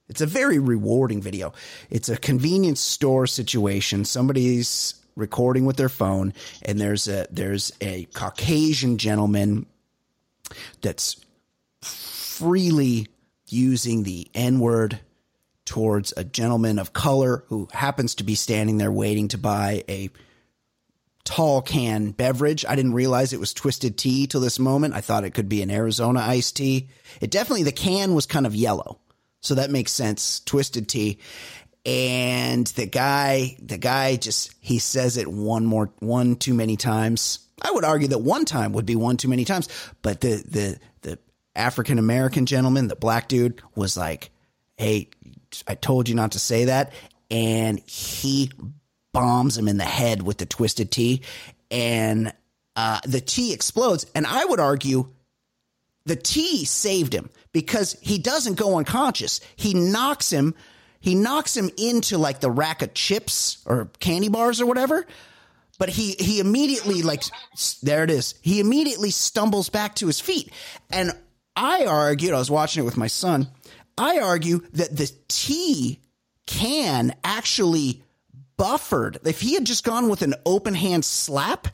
it's 0.10 0.20
a 0.20 0.26
very 0.26 0.60
rewarding 0.60 1.22
video. 1.22 1.54
It's 1.90 2.10
a 2.10 2.18
convenience 2.18 2.82
store 2.82 3.26
situation. 3.28 4.04
Somebody's 4.04 4.96
recording 5.16 5.66
with 5.66 5.78
their 5.78 5.88
phone, 5.90 6.34
and 6.64 6.80
there's 6.82 7.08
a 7.08 7.26
there's 7.32 7.72
a 7.80 8.04
Caucasian 8.14 8.98
gentleman 8.98 9.66
that's 10.82 11.20
freely 11.82 13.08
using 13.48 14.04
the 14.04 14.28
N 14.34 14.60
word 14.60 15.00
towards 15.66 16.14
a 16.16 16.24
gentleman 16.24 16.80
of 16.80 16.94
color 16.94 17.44
who 17.48 17.68
happens 17.72 18.16
to 18.16 18.24
be 18.24 18.36
standing 18.36 18.78
there 18.78 18.92
waiting 18.92 19.28
to 19.28 19.38
buy 19.38 19.84
a 19.90 20.10
tall 21.26 21.62
can 21.62 22.12
beverage. 22.12 22.66
I 22.66 22.76
didn't 22.76 22.94
realize 22.94 23.34
it 23.34 23.40
was 23.40 23.54
twisted 23.54 23.98
tea 23.98 24.28
till 24.28 24.40
this 24.40 24.60
moment. 24.60 24.94
I 24.94 25.02
thought 25.02 25.26
it 25.26 25.34
could 25.34 25.50
be 25.50 25.62
an 25.62 25.70
Arizona 25.70 26.22
iced 26.22 26.56
tea. 26.56 26.88
It 27.20 27.32
definitely, 27.32 27.64
the 27.64 27.74
can 27.74 28.16
was 28.16 28.26
kind 28.26 28.46
of 28.46 28.56
yellow. 28.56 29.00
So 29.42 29.56
that 29.56 29.70
makes 29.70 29.92
sense. 29.92 30.40
Twisted 30.40 30.88
tea. 30.88 31.20
And 31.86 32.66
the 32.68 32.86
guy, 32.86 33.58
the 33.62 33.78
guy 33.78 34.16
just, 34.16 34.54
he 34.62 34.80
says 34.80 35.18
it 35.18 35.28
one 35.28 35.66
more, 35.66 35.92
one 36.00 36.38
too 36.38 36.54
many 36.54 36.78
times. 36.78 37.40
I 37.62 37.72
would 37.72 37.84
argue 37.84 38.10
that 38.10 38.20
one 38.20 38.46
time 38.46 38.74
would 38.74 38.86
be 38.86 38.96
one 38.96 39.18
too 39.18 39.28
many 39.28 39.46
times, 39.46 39.68
but 40.02 40.22
the, 40.22 40.44
the, 40.48 40.80
the 41.02 41.20
African 41.56 42.00
American 42.00 42.46
gentleman, 42.46 42.88
the 42.88 42.96
black 42.96 43.28
dude 43.28 43.62
was 43.76 43.98
like, 43.98 44.30
Hey, 44.78 45.10
I 45.68 45.76
told 45.76 46.08
you 46.08 46.16
not 46.16 46.34
to 46.34 46.40
say 46.40 46.66
that. 46.66 46.94
And 47.32 47.80
he 47.80 48.52
bombs 49.12 49.58
him 49.58 49.68
in 49.68 49.78
the 49.78 49.84
head 49.84 50.22
with 50.22 50.38
the 50.38 50.46
twisted 50.46 50.92
T, 50.92 51.24
and 51.72 52.32
uh, 52.76 53.00
the 53.04 53.20
T 53.20 53.54
explodes. 53.54 54.06
And 54.14 54.26
I 54.26 54.46
would 54.46 54.60
argue 54.60 55.10
the 56.06 56.16
T 56.16 56.64
saved 56.66 57.14
him 57.14 57.30
because 57.52 57.98
he 58.02 58.20
doesn't 58.20 58.56
go 58.56 58.78
unconscious. 58.78 59.42
He 59.56 59.74
knocks 59.74 60.32
him, 60.32 60.54
he 61.00 61.16
knocks 61.16 61.58
him 61.58 61.70
into 61.78 62.18
like 62.18 62.40
the 62.40 62.52
rack 62.52 62.82
of 62.82 62.94
chips 62.94 63.64
or 63.66 63.90
candy 64.00 64.30
bars 64.30 64.62
or 64.62 64.66
whatever. 64.66 65.06
But 65.78 65.90
he 65.90 66.16
he 66.20 66.40
immediately 66.40 67.04
like 67.04 67.24
there 67.84 68.04
it 68.04 68.10
is. 68.10 68.36
He 68.42 68.60
immediately 68.60 69.12
stumbles 69.12 69.70
back 69.70 69.96
to 69.96 70.08
his 70.08 70.20
feet, 70.20 70.52
and 70.90 71.12
I 71.56 71.86
argued. 71.86 72.34
I 72.34 72.40
was 72.40 72.52
watching 72.52 72.84
it 72.84 72.86
with 72.86 72.98
my 72.98 73.08
son. 73.08 73.50
I 73.98 74.20
argue 74.20 74.62
that 74.74 74.96
the 74.96 75.12
tea 75.28 76.00
can 76.46 77.16
actually 77.24 78.04
buffered. 78.58 79.20
If 79.24 79.42
he 79.42 79.54
had 79.54 79.66
just 79.66 79.84
gone 79.84 80.10
with 80.10 80.22
an 80.22 80.36
open 80.46 80.74
hand 80.74 81.06
slap, 81.06 81.68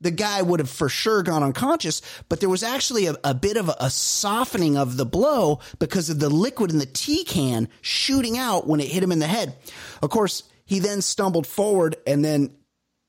the 0.00 0.10
guy 0.10 0.42
would 0.42 0.60
have 0.60 0.70
for 0.70 0.88
sure 0.88 1.22
gone 1.22 1.42
unconscious. 1.42 2.02
But 2.28 2.40
there 2.40 2.48
was 2.48 2.62
actually 2.62 3.06
a, 3.06 3.16
a 3.24 3.34
bit 3.34 3.56
of 3.56 3.68
a, 3.68 3.76
a 3.80 3.90
softening 3.90 4.76
of 4.76 4.96
the 4.96 5.06
blow 5.06 5.60
because 5.78 6.10
of 6.10 6.20
the 6.20 6.28
liquid 6.28 6.70
in 6.70 6.78
the 6.78 6.86
tea 6.86 7.24
can 7.24 7.68
shooting 7.80 8.38
out 8.38 8.66
when 8.66 8.80
it 8.80 8.88
hit 8.88 9.02
him 9.02 9.12
in 9.12 9.18
the 9.20 9.26
head. 9.26 9.56
Of 10.02 10.10
course, 10.10 10.44
he 10.64 10.78
then 10.78 11.02
stumbled 11.02 11.46
forward 11.46 11.96
and 12.06 12.24
then 12.24 12.50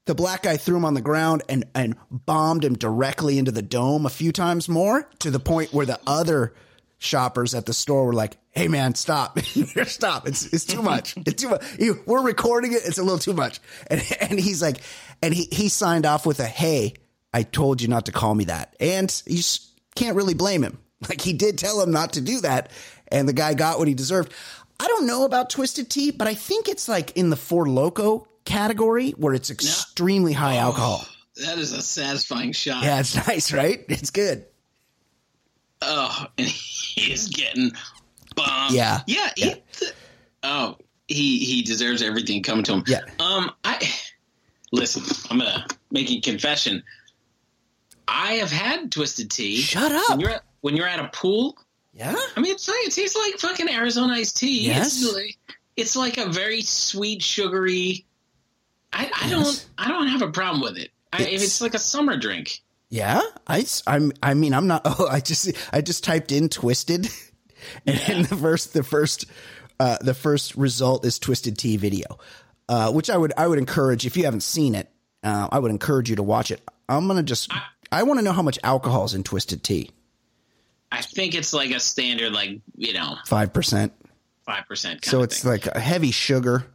the 0.06 0.16
black 0.16 0.44
guy 0.44 0.58
threw 0.58 0.78
him 0.78 0.86
on 0.86 0.94
the 0.94 1.02
ground 1.02 1.44
and, 1.50 1.66
and 1.74 1.96
bombed 2.10 2.64
him 2.64 2.76
directly 2.76 3.38
into 3.38 3.52
the 3.52 3.62
dome 3.62 4.06
a 4.06 4.10
few 4.10 4.32
times 4.32 4.70
more 4.70 5.10
to 5.20 5.32
the 5.32 5.40
point 5.40 5.74
where 5.74 5.86
the 5.86 6.00
other 6.06 6.54
shoppers 6.98 7.54
at 7.54 7.66
the 7.66 7.74
store 7.74 8.06
were 8.06 8.14
like, 8.14 8.38
Hey 8.52 8.68
man, 8.68 8.96
stop, 8.96 9.40
stop. 9.86 10.28
It's, 10.28 10.54
it's 10.54 10.66
too 10.66 10.82
much. 10.82 11.16
It's 11.18 11.42
too 11.42 11.50
much. 11.50 11.64
We're 12.06 12.22
recording 12.22 12.74
it. 12.74 12.82
It's 12.86 12.98
a 12.98 13.04
little 13.04 13.20
too 13.20 13.34
much. 13.34 13.60
And, 13.88 14.02
and 14.22 14.40
he's 14.40 14.62
like, 14.62 14.78
and 15.22 15.34
he, 15.34 15.48
he 15.52 15.70
signed 15.70 16.06
off 16.06 16.26
with 16.26 16.40
a, 16.40 16.46
Hey, 16.46 16.94
I 17.34 17.44
told 17.44 17.82
you 17.82 17.88
not 17.88 18.06
to 18.06 18.12
call 18.12 18.34
me 18.34 18.46
that. 18.46 18.76
And 18.80 19.22
you 19.26 19.42
can't 19.96 20.16
really 20.16 20.36
blame 20.36 20.64
him. 20.64 20.80
Like 21.10 21.22
he 21.22 21.34
did 21.34 21.58
tell 21.58 21.82
him 21.82 21.92
not 21.92 22.14
to 22.14 22.22
do 22.22 22.42
that. 22.42 22.72
And 23.10 23.28
the 23.28 23.34
guy 23.34 23.54
got 23.54 23.78
what 23.78 23.88
he 23.88 23.94
deserved. 23.94 24.34
I 24.80 24.88
don't 24.88 25.06
know 25.06 25.26
about 25.26 25.50
Twisted 25.50 25.90
Tea, 25.90 26.12
but 26.12 26.28
I 26.28 26.34
think 26.34 26.68
it's 26.68 26.88
like 26.88 27.16
in 27.18 27.30
the 27.30 27.36
Four 27.36 27.68
Loco 27.68 28.28
category 28.46 29.12
where 29.12 29.34
it's 29.34 29.50
extremely 29.50 30.34
high 30.34 30.58
alcohol. 30.58 31.06
That 31.44 31.58
is 31.58 31.74
a 31.74 31.82
satisfying 31.82 32.54
shot. 32.54 32.84
Yeah, 32.84 33.00
it's 33.00 33.16
nice, 33.28 33.52
right? 33.52 33.84
It's 33.90 34.12
good. 34.12 34.46
Oh, 35.82 36.26
and 36.38 36.48
he 36.48 37.12
is 37.12 37.28
getting 37.28 37.72
bombed. 38.36 38.74
Yeah. 38.74 39.02
Yeah. 39.08 39.30
He, 39.36 39.56
oh, 40.44 40.78
he 41.08 41.40
he 41.40 41.62
deserves 41.64 42.02
everything 42.02 42.42
coming 42.44 42.64
to 42.64 42.74
him. 42.74 42.84
Yeah. 42.88 43.02
Um, 43.20 43.52
I 43.64 43.88
listen. 44.72 45.04
I'm 45.30 45.40
gonna 45.40 45.68
make 45.92 46.10
a 46.10 46.22
confession. 46.22 46.84
I 48.08 48.34
have 48.34 48.52
had 48.52 48.92
twisted 48.92 49.32
tea. 49.32 49.58
Shut 49.58 49.92
up. 49.92 50.10
When 50.12 50.20
you're 50.20 50.30
at, 50.30 50.44
when 50.62 50.76
you're 50.76 50.88
at 50.88 51.00
a 51.00 51.10
pool. 51.10 51.58
Yeah. 51.94 52.16
I 52.36 52.42
mean, 52.42 52.52
it's 52.52 52.68
like, 52.68 52.78
it 52.82 52.92
tastes 52.92 53.16
like 53.16 53.40
fucking 53.40 53.70
Arizona 53.70 54.14
iced 54.14 54.38
tea. 54.38 54.68
Yes. 54.68 55.02
It's 55.02 55.38
it's 55.78 55.96
like 55.96 56.18
a 56.18 56.28
very 56.28 56.62
sweet, 56.62 57.22
sugary. 57.22 58.06
I, 58.96 59.12
I 59.22 59.28
Yes. 59.28 59.30
don't 59.30 59.66
I 59.78 59.88
don't 59.90 60.08
have 60.08 60.22
a 60.24 60.32
problem 60.32 60.62
with 60.62 60.78
it. 60.78 60.90
I, 61.14 61.22
if 61.24 61.28
It's- 61.34 61.62
like 61.62 61.74
a 61.76 61.80
summer 61.80 62.18
drink. 62.18 62.62
Yeah. 62.90 63.22
I, 63.48 63.66
I'm 63.88 64.12
I 64.24 64.34
mean, 64.36 64.54
I'm 64.54 64.68
not, 64.68 64.84
oh, 64.86 65.08
I 65.10 65.20
just, 65.20 65.52
I 65.74 65.82
just 65.82 66.04
typed 66.04 66.32
in 66.32 66.50
twisted 66.50 67.10
and, 67.86 68.00
and 68.08 68.26
the 68.26 68.36
first, 68.38 68.74
the 68.74 68.84
first, 68.84 69.26
uh, 69.80 69.98
the 70.02 70.14
first 70.14 70.56
result 70.56 71.04
is 71.06 71.20
twisted 71.20 71.58
tea 71.58 71.78
video, 71.78 72.20
uh, 72.70 72.92
which 72.92 73.10
I 73.10 73.18
would, 73.18 73.34
I 73.38 73.48
would 73.48 73.58
encourage 73.60 74.06
if 74.06 74.16
you 74.16 74.24
haven't 74.26 74.44
seen 74.44 74.76
it, 74.76 74.90
uh, 75.24 75.50
I 75.52 75.60
would 75.60 75.72
encourage 75.72 76.10
you 76.10 76.16
to 76.18 76.24
watch 76.24 76.52
it. 76.52 76.62
I'm 76.88 77.08
going 77.08 77.18
to 77.18 77.24
just, 77.24 77.52
I 77.92 78.04
want 78.04 78.20
to 78.20 78.24
know 78.24 78.32
how 78.32 78.44
much 78.44 78.60
alcohol 78.64 79.04
is 79.06 79.14
in 79.16 79.24
twisted 79.24 79.64
tea. 79.64 79.90
I 80.92 81.02
think 81.02 81.34
it's 81.36 81.52
like 81.54 81.72
a 81.72 81.80
standard, 81.80 82.32
like 82.32 82.62
you 82.78 82.94
know, 82.94 83.18
5%. 83.28 83.92
five 84.46 84.68
percent. 84.68 85.04
So 85.04 85.24
it's 85.24 85.44
like 85.44 85.66
a 85.66 85.80
heavy 85.80 86.12
sugar, 86.12 86.66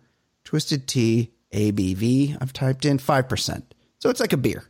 twisted 0.44 0.86
tea, 0.88 1.30
ABV. 1.52 2.36
I've 2.40 2.52
typed 2.52 2.84
in 2.84 2.98
5%. 2.98 3.62
So 3.98 4.10
it's 4.10 4.20
like 4.20 4.32
a 4.32 4.36
beer. 4.36 4.64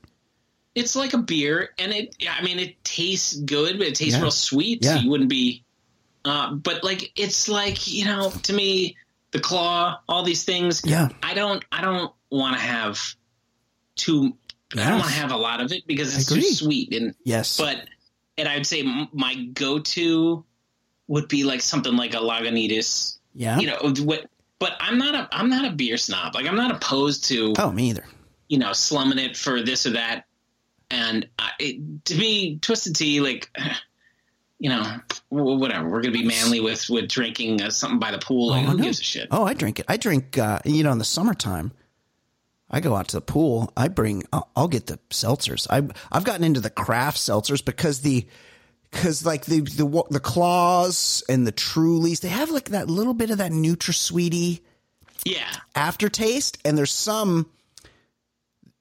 it's 0.74 0.95
like 0.97 1.12
a 1.14 1.18
beer, 1.18 1.70
and 1.78 1.93
it. 1.93 2.14
I 2.31 2.43
mean, 2.43 2.59
it 2.61 2.83
tastes 2.85 3.35
good, 3.35 3.76
but 3.78 3.89
it 3.89 3.95
tastes 3.97 4.14
Yeah. 4.14 4.22
real 4.22 4.31
sweet. 4.31 4.85
Yeah. 4.85 4.97
So 4.97 5.01
you 5.03 5.11
wouldn't 5.11 5.28
be. 5.31 5.64
Uh, 6.24 6.55
but 6.55 6.85
like, 6.85 7.11
it's 7.16 7.49
like 7.49 7.87
you 7.93 8.05
know, 8.05 8.31
to 8.45 8.53
me, 8.53 8.97
the 9.33 9.41
claw, 9.41 9.99
all 10.09 10.22
these 10.22 10.45
things. 10.45 10.83
Yeah. 10.85 11.09
I 11.22 11.35
don't. 11.35 11.64
I 11.72 11.81
don't 11.81 12.12
want 12.31 12.55
to 12.57 12.62
have 12.62 13.01
too. 13.97 14.37
I 14.72 14.89
don't 14.89 14.99
want 15.01 15.11
to 15.11 15.18
have 15.18 15.33
a 15.33 15.37
lot 15.37 15.61
of 15.61 15.72
it 15.72 15.87
because 15.89 16.16
it's 16.16 16.26
too 16.26 16.41
sweet 16.43 16.95
and 16.95 17.14
Yes. 17.24 17.57
but 17.57 17.89
and 18.39 18.49
I 18.49 18.55
would 18.57 18.66
say 18.66 18.85
my 19.12 19.35
go-to 19.53 20.45
would 21.09 21.26
be 21.26 21.43
like 21.43 21.61
something 21.62 21.97
like 21.97 22.14
a 22.14 22.18
Lagunitas. 22.18 23.18
yeah. 23.35 23.59
You 23.59 23.66
know 23.66 23.93
what? 24.05 24.30
But 24.61 24.76
I'm 24.78 24.98
not 24.98 25.14
a 25.16 25.28
I'm 25.32 25.48
not 25.50 25.64
a 25.64 25.70
beer 25.74 25.96
snob. 25.96 26.36
Like 26.36 26.46
I'm 26.46 26.54
not 26.56 26.70
opposed 26.70 27.24
to 27.24 27.54
oh, 27.58 27.72
me 27.72 27.90
either. 27.90 28.04
you 28.48 28.58
know 28.58 28.72
slumming 28.72 29.18
it 29.18 29.36
for 29.36 29.61
this 29.62 29.86
or 29.86 29.90
that. 29.90 30.26
And 30.92 31.28
I, 31.38 31.50
it, 31.58 32.04
to 32.06 32.16
me, 32.16 32.58
twisted 32.58 32.94
tea, 32.96 33.20
like 33.20 33.50
you 34.58 34.68
know, 34.68 34.96
whatever. 35.30 35.88
We're 35.88 36.02
gonna 36.02 36.12
be 36.12 36.24
manly 36.24 36.61
with 36.61 36.88
with 36.90 37.08
drinking 37.08 37.62
uh, 37.62 37.70
something 37.70 37.98
by 37.98 38.11
the 38.11 38.18
pool. 38.18 38.50
Like 38.50 38.66
Oh, 38.66 38.70
who 38.72 38.76
no. 38.76 38.84
gives 38.84 39.00
a 39.00 39.04
shit? 39.04 39.28
Oh, 39.30 39.44
I 39.44 39.54
drink 39.54 39.80
it. 39.80 39.86
I 39.88 39.96
drink, 39.96 40.36
uh, 40.36 40.58
you 40.66 40.82
know, 40.82 40.92
in 40.92 40.98
the 40.98 41.04
summertime, 41.04 41.72
I 42.70 42.80
go 42.80 42.94
out 42.94 43.08
to 43.08 43.16
the 43.16 43.22
pool. 43.22 43.72
I 43.76 43.88
bring, 43.88 44.24
I'll, 44.32 44.50
I'll 44.54 44.68
get 44.68 44.86
the 44.86 44.98
seltzers. 45.08 45.66
I, 45.70 45.88
I've 46.12 46.24
gotten 46.24 46.44
into 46.44 46.61
the 46.61 46.68
craft 46.70 47.16
seltzers 47.16 47.64
because 47.64 48.02
the, 48.02 48.26
because 48.91 49.24
like 49.24 49.45
the, 49.47 49.61
the, 49.61 50.05
the 50.11 50.20
claws 50.20 51.22
and 51.28 51.47
the 51.47 51.53
trulies, 51.53 52.20
they 52.20 52.28
have 52.28 52.51
like 52.51 52.70
that 52.70 52.88
little 52.88 53.14
bit 53.14 53.30
of 53.30 53.38
that 53.38 53.53
NutraSweetie 53.53 54.61
Yeah. 55.24 55.49
aftertaste 55.74 56.59
and 56.64 56.76
there's 56.76 56.91
some 56.93 57.51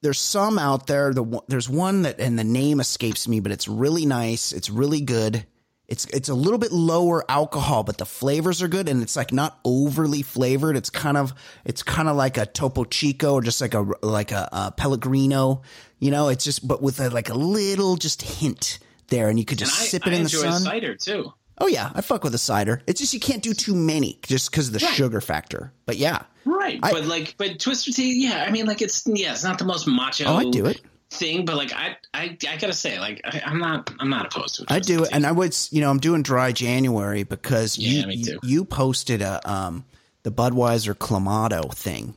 there's 0.01 0.19
some 0.19 0.57
out 0.57 0.87
there 0.87 1.13
the 1.13 1.41
there's 1.47 1.67
one 1.69 2.03
that 2.03 2.19
and 2.19 2.39
the 2.39 2.43
name 2.43 2.79
escapes 2.79 3.27
me 3.27 3.39
but 3.41 3.51
it's 3.51 3.67
really 3.67 4.05
nice 4.05 4.53
it's 4.53 4.69
really 4.69 5.01
good. 5.01 5.45
It's 5.89 6.05
it's 6.05 6.29
a 6.29 6.35
little 6.35 6.59
bit 6.59 6.71
lower 6.71 7.29
alcohol 7.29 7.83
but 7.83 7.97
the 7.97 8.05
flavors 8.05 8.61
are 8.61 8.67
good 8.67 8.87
and 8.87 9.01
it's 9.01 9.15
like 9.15 9.33
not 9.33 9.59
overly 9.65 10.21
flavored. 10.21 10.77
It's 10.77 10.89
kind 10.89 11.17
of 11.17 11.33
it's 11.65 11.83
kind 11.83 12.07
of 12.07 12.15
like 12.15 12.37
a 12.37 12.45
topo 12.45 12.85
chico 12.85 13.33
or 13.33 13.41
just 13.41 13.59
like 13.59 13.73
a 13.73 13.85
like 14.01 14.31
a, 14.31 14.47
a 14.51 14.71
pellegrino 14.71 15.63
you 15.99 16.11
know? 16.11 16.29
It's 16.29 16.45
just 16.45 16.65
but 16.65 16.81
with 16.81 16.99
a, 17.01 17.09
like 17.09 17.29
a 17.29 17.33
little 17.33 17.97
just 17.97 18.21
hint 18.21 18.79
there 19.09 19.29
and 19.29 19.37
you 19.39 19.45
could 19.45 19.57
just 19.57 19.79
I, 19.81 19.85
sip 19.85 20.07
it 20.07 20.11
I 20.11 20.15
in 20.15 20.23
the 20.23 20.25
enjoy 20.25 20.41
sun 20.49 20.61
cider 20.61 20.95
too. 20.95 21.33
oh 21.59 21.67
yeah 21.67 21.91
i 21.95 22.01
fuck 22.01 22.23
with 22.23 22.33
a 22.33 22.37
cider 22.39 22.81
it's 22.87 22.99
just 22.99 23.13
you 23.13 23.19
can't 23.19 23.43
do 23.43 23.53
too 23.53 23.75
many 23.75 24.19
just 24.23 24.49
because 24.51 24.67
of 24.67 24.73
the 24.79 24.85
Right. 24.85 24.95
sugar 24.95 25.21
factor 25.21 25.71
but 25.85 25.97
yeah 25.97 26.23
Right. 26.45 26.79
I- 26.81 26.91
but 26.91 27.05
like 27.05 27.35
but 27.37 27.59
Twisted 27.59 27.95
Tea, 27.95 28.23
yeah, 28.23 28.43
I 28.47 28.51
mean 28.51 28.65
like 28.65 28.81
it's 28.81 29.03
yeah, 29.05 29.33
it's 29.33 29.43
not 29.43 29.59
the 29.59 29.65
most 29.65 29.87
macho 29.87 30.25
oh 30.25 30.35
i 30.37 30.49
do 30.49 30.65
it 30.65 30.81
thing, 31.11 31.43
but 31.43 31.55
like 31.57 31.73
I 31.73 31.97
I, 32.13 32.37
I 32.47 32.57
gotta 32.57 32.71
say, 32.73 32.99
like 32.99 33.19
I, 33.23 33.41
I'm 33.45 33.57
not 33.59 33.89
I'm 33.99 34.09
not 34.11 34.27
opposed 34.27 34.55
to 34.57 34.61
it. 34.63 34.71
I 34.71 34.79
do 34.79 35.03
it, 35.03 35.09
and 35.11 35.25
I 35.25 35.31
would, 35.31 35.57
you 35.71 35.81
know, 35.81 35.89
I'm 35.89 35.97
doing 35.99 36.21
dry 36.21 36.51
January 36.51 37.23
because 37.23 37.79
Yeah, 37.79 38.05
you 38.09 38.25
too. 38.25 38.39
you 38.43 38.63
posted 38.63 39.23
a 39.23 39.41
um 39.51 39.85
the 40.21 40.31
Budweiser 40.31 40.93
Clamato 40.93 41.73
thing, 41.73 42.15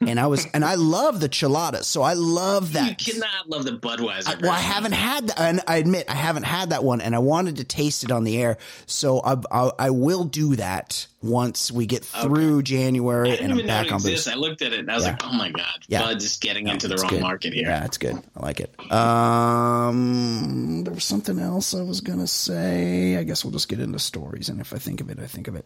and 0.00 0.20
I 0.20 0.26
was 0.26 0.46
and 0.52 0.64
I 0.64 0.74
love 0.74 1.20
the 1.20 1.28
chilada, 1.28 1.82
so 1.84 2.02
I 2.02 2.12
love 2.14 2.72
that. 2.74 2.88
you 3.06 3.12
cannot 3.14 3.48
love 3.48 3.64
the 3.64 3.72
Budweiser. 3.72 4.28
I, 4.28 4.34
well, 4.40 4.50
I 4.52 4.58
haven't 4.58 4.92
had 4.92 5.28
that, 5.28 5.40
and 5.40 5.60
I 5.66 5.76
admit 5.76 6.06
I 6.08 6.14
haven't 6.14 6.42
had 6.44 6.70
that 6.70 6.84
one, 6.84 7.00
and 7.00 7.14
I 7.14 7.18
wanted 7.18 7.56
to 7.56 7.64
taste 7.64 8.04
it 8.04 8.10
on 8.10 8.24
the 8.24 8.36
air, 8.40 8.58
so 8.86 9.20
I 9.24 9.36
I, 9.50 9.70
I 9.78 9.90
will 9.90 10.24
do 10.24 10.56
that 10.56 11.06
once 11.22 11.72
we 11.72 11.86
get 11.86 12.04
through 12.04 12.58
I 12.58 12.62
January 12.62 13.36
and 13.38 13.52
I'm 13.52 13.66
back 13.66 13.90
on 13.90 14.00
boost. 14.02 14.28
I 14.28 14.34
looked 14.34 14.62
at 14.62 14.72
it 14.72 14.80
and 14.80 14.90
I 14.90 14.94
was 14.94 15.04
Yeah. 15.04 15.10
like, 15.12 15.22
"Oh 15.24 15.32
my 15.32 15.50
god, 15.50 15.78
Yeah. 15.88 16.02
Bud 16.02 16.20
just 16.20 16.40
getting 16.40 16.68
into 16.68 16.86
the 16.88 16.96
wrong 16.96 17.08
good. 17.10 17.20
market 17.22 17.52
here." 17.54 17.66
Yeah, 17.68 17.84
it's 17.84 17.98
good. 17.98 18.16
I 18.36 18.42
like 18.44 18.60
it. 18.60 18.72
Um, 18.92 20.84
there 20.84 20.92
was 20.94 21.04
something 21.04 21.38
else 21.38 21.74
I 21.74 21.82
was 21.82 22.00
gonna 22.00 22.26
say. 22.26 23.16
I 23.16 23.24
guess 23.24 23.44
we'll 23.44 23.52
just 23.52 23.68
get 23.68 23.80
into 23.80 23.98
stories, 23.98 24.48
and 24.48 24.60
if 24.60 24.72
I 24.72 24.78
think 24.78 25.00
of 25.00 25.10
it, 25.10 25.18
I 25.18 25.26
think 25.26 25.48
of 25.48 25.56
it. 25.56 25.64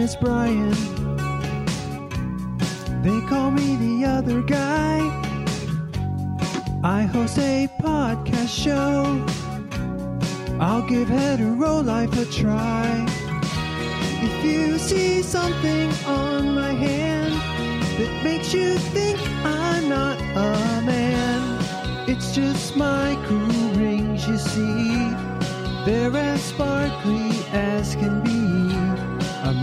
Name 0.00 0.08
is 0.08 0.16
Brian. 0.16 0.70
They 3.02 3.20
call 3.28 3.50
me 3.50 3.76
the 3.76 4.06
other 4.06 4.40
guy. 4.40 4.98
I 6.82 7.02
host 7.02 7.38
a 7.38 7.68
podcast 7.80 8.48
show. 8.48 9.24
I'll 10.58 10.86
give 10.88 11.08
hetero 11.08 11.80
life 11.80 12.16
a 12.18 12.24
try. 12.24 13.06
If 14.22 14.44
you 14.44 14.78
see 14.78 15.22
something 15.22 15.90
on 16.06 16.54
my 16.54 16.72
hand 16.72 17.34
that 17.98 18.24
makes 18.24 18.54
you 18.54 18.78
think 18.94 19.18
I'm 19.44 19.88
not 19.88 20.18
a 20.20 20.82
man, 20.82 21.40
it's 22.08 22.34
just 22.34 22.74
my 22.76 23.18
cool 23.26 23.70
rings, 23.82 24.26
you 24.26 24.38
see. 24.38 25.10
They're 25.84 26.16
as 26.16 26.42
sparkly 26.42 27.32
as 27.52 27.94
can 27.96 28.22
be. 28.22 28.49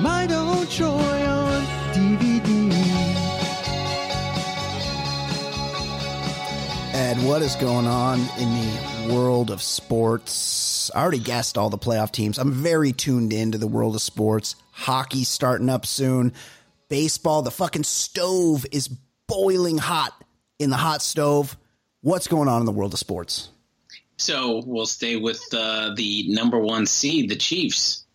A 0.07 0.09
might 0.09 0.31
old 0.31 0.69
Troy 0.71 0.87
on 0.87 1.65
DVD. 1.91 2.71
Ed, 6.93 7.17
what 7.27 7.41
is 7.41 7.55
going 7.55 7.87
on 7.87 8.19
in 8.39 9.09
the 9.09 9.13
world 9.13 9.51
of 9.51 9.61
sports? 9.61 10.89
I 10.95 11.01
already 11.01 11.19
guessed 11.19 11.57
all 11.57 11.69
the 11.69 11.77
playoff 11.77 12.11
teams. 12.13 12.37
I'm 12.37 12.53
very 12.53 12.93
tuned 12.93 13.33
into 13.33 13.57
the 13.57 13.67
world 13.67 13.95
of 13.95 14.01
sports. 14.01 14.55
Hockey's 14.71 15.27
starting 15.27 15.67
up 15.67 15.85
soon. 15.85 16.31
Baseball, 16.87 17.41
the 17.41 17.51
fucking 17.51 17.83
stove 17.83 18.65
is 18.71 18.87
boiling 19.27 19.77
hot 19.77 20.13
in 20.57 20.69
the 20.69 20.77
hot 20.77 21.01
stove. 21.01 21.57
What's 21.99 22.27
going 22.27 22.47
on 22.47 22.61
in 22.61 22.65
the 22.65 22.71
world 22.71 22.93
of 22.93 22.99
sports? 22.99 23.49
So 24.15 24.63
we'll 24.65 24.85
stay 24.85 25.17
with 25.17 25.43
uh, 25.53 25.93
the 25.95 26.29
number 26.29 26.57
one 26.57 26.85
seed, 26.85 27.29
the 27.29 27.35
Chiefs. 27.35 28.05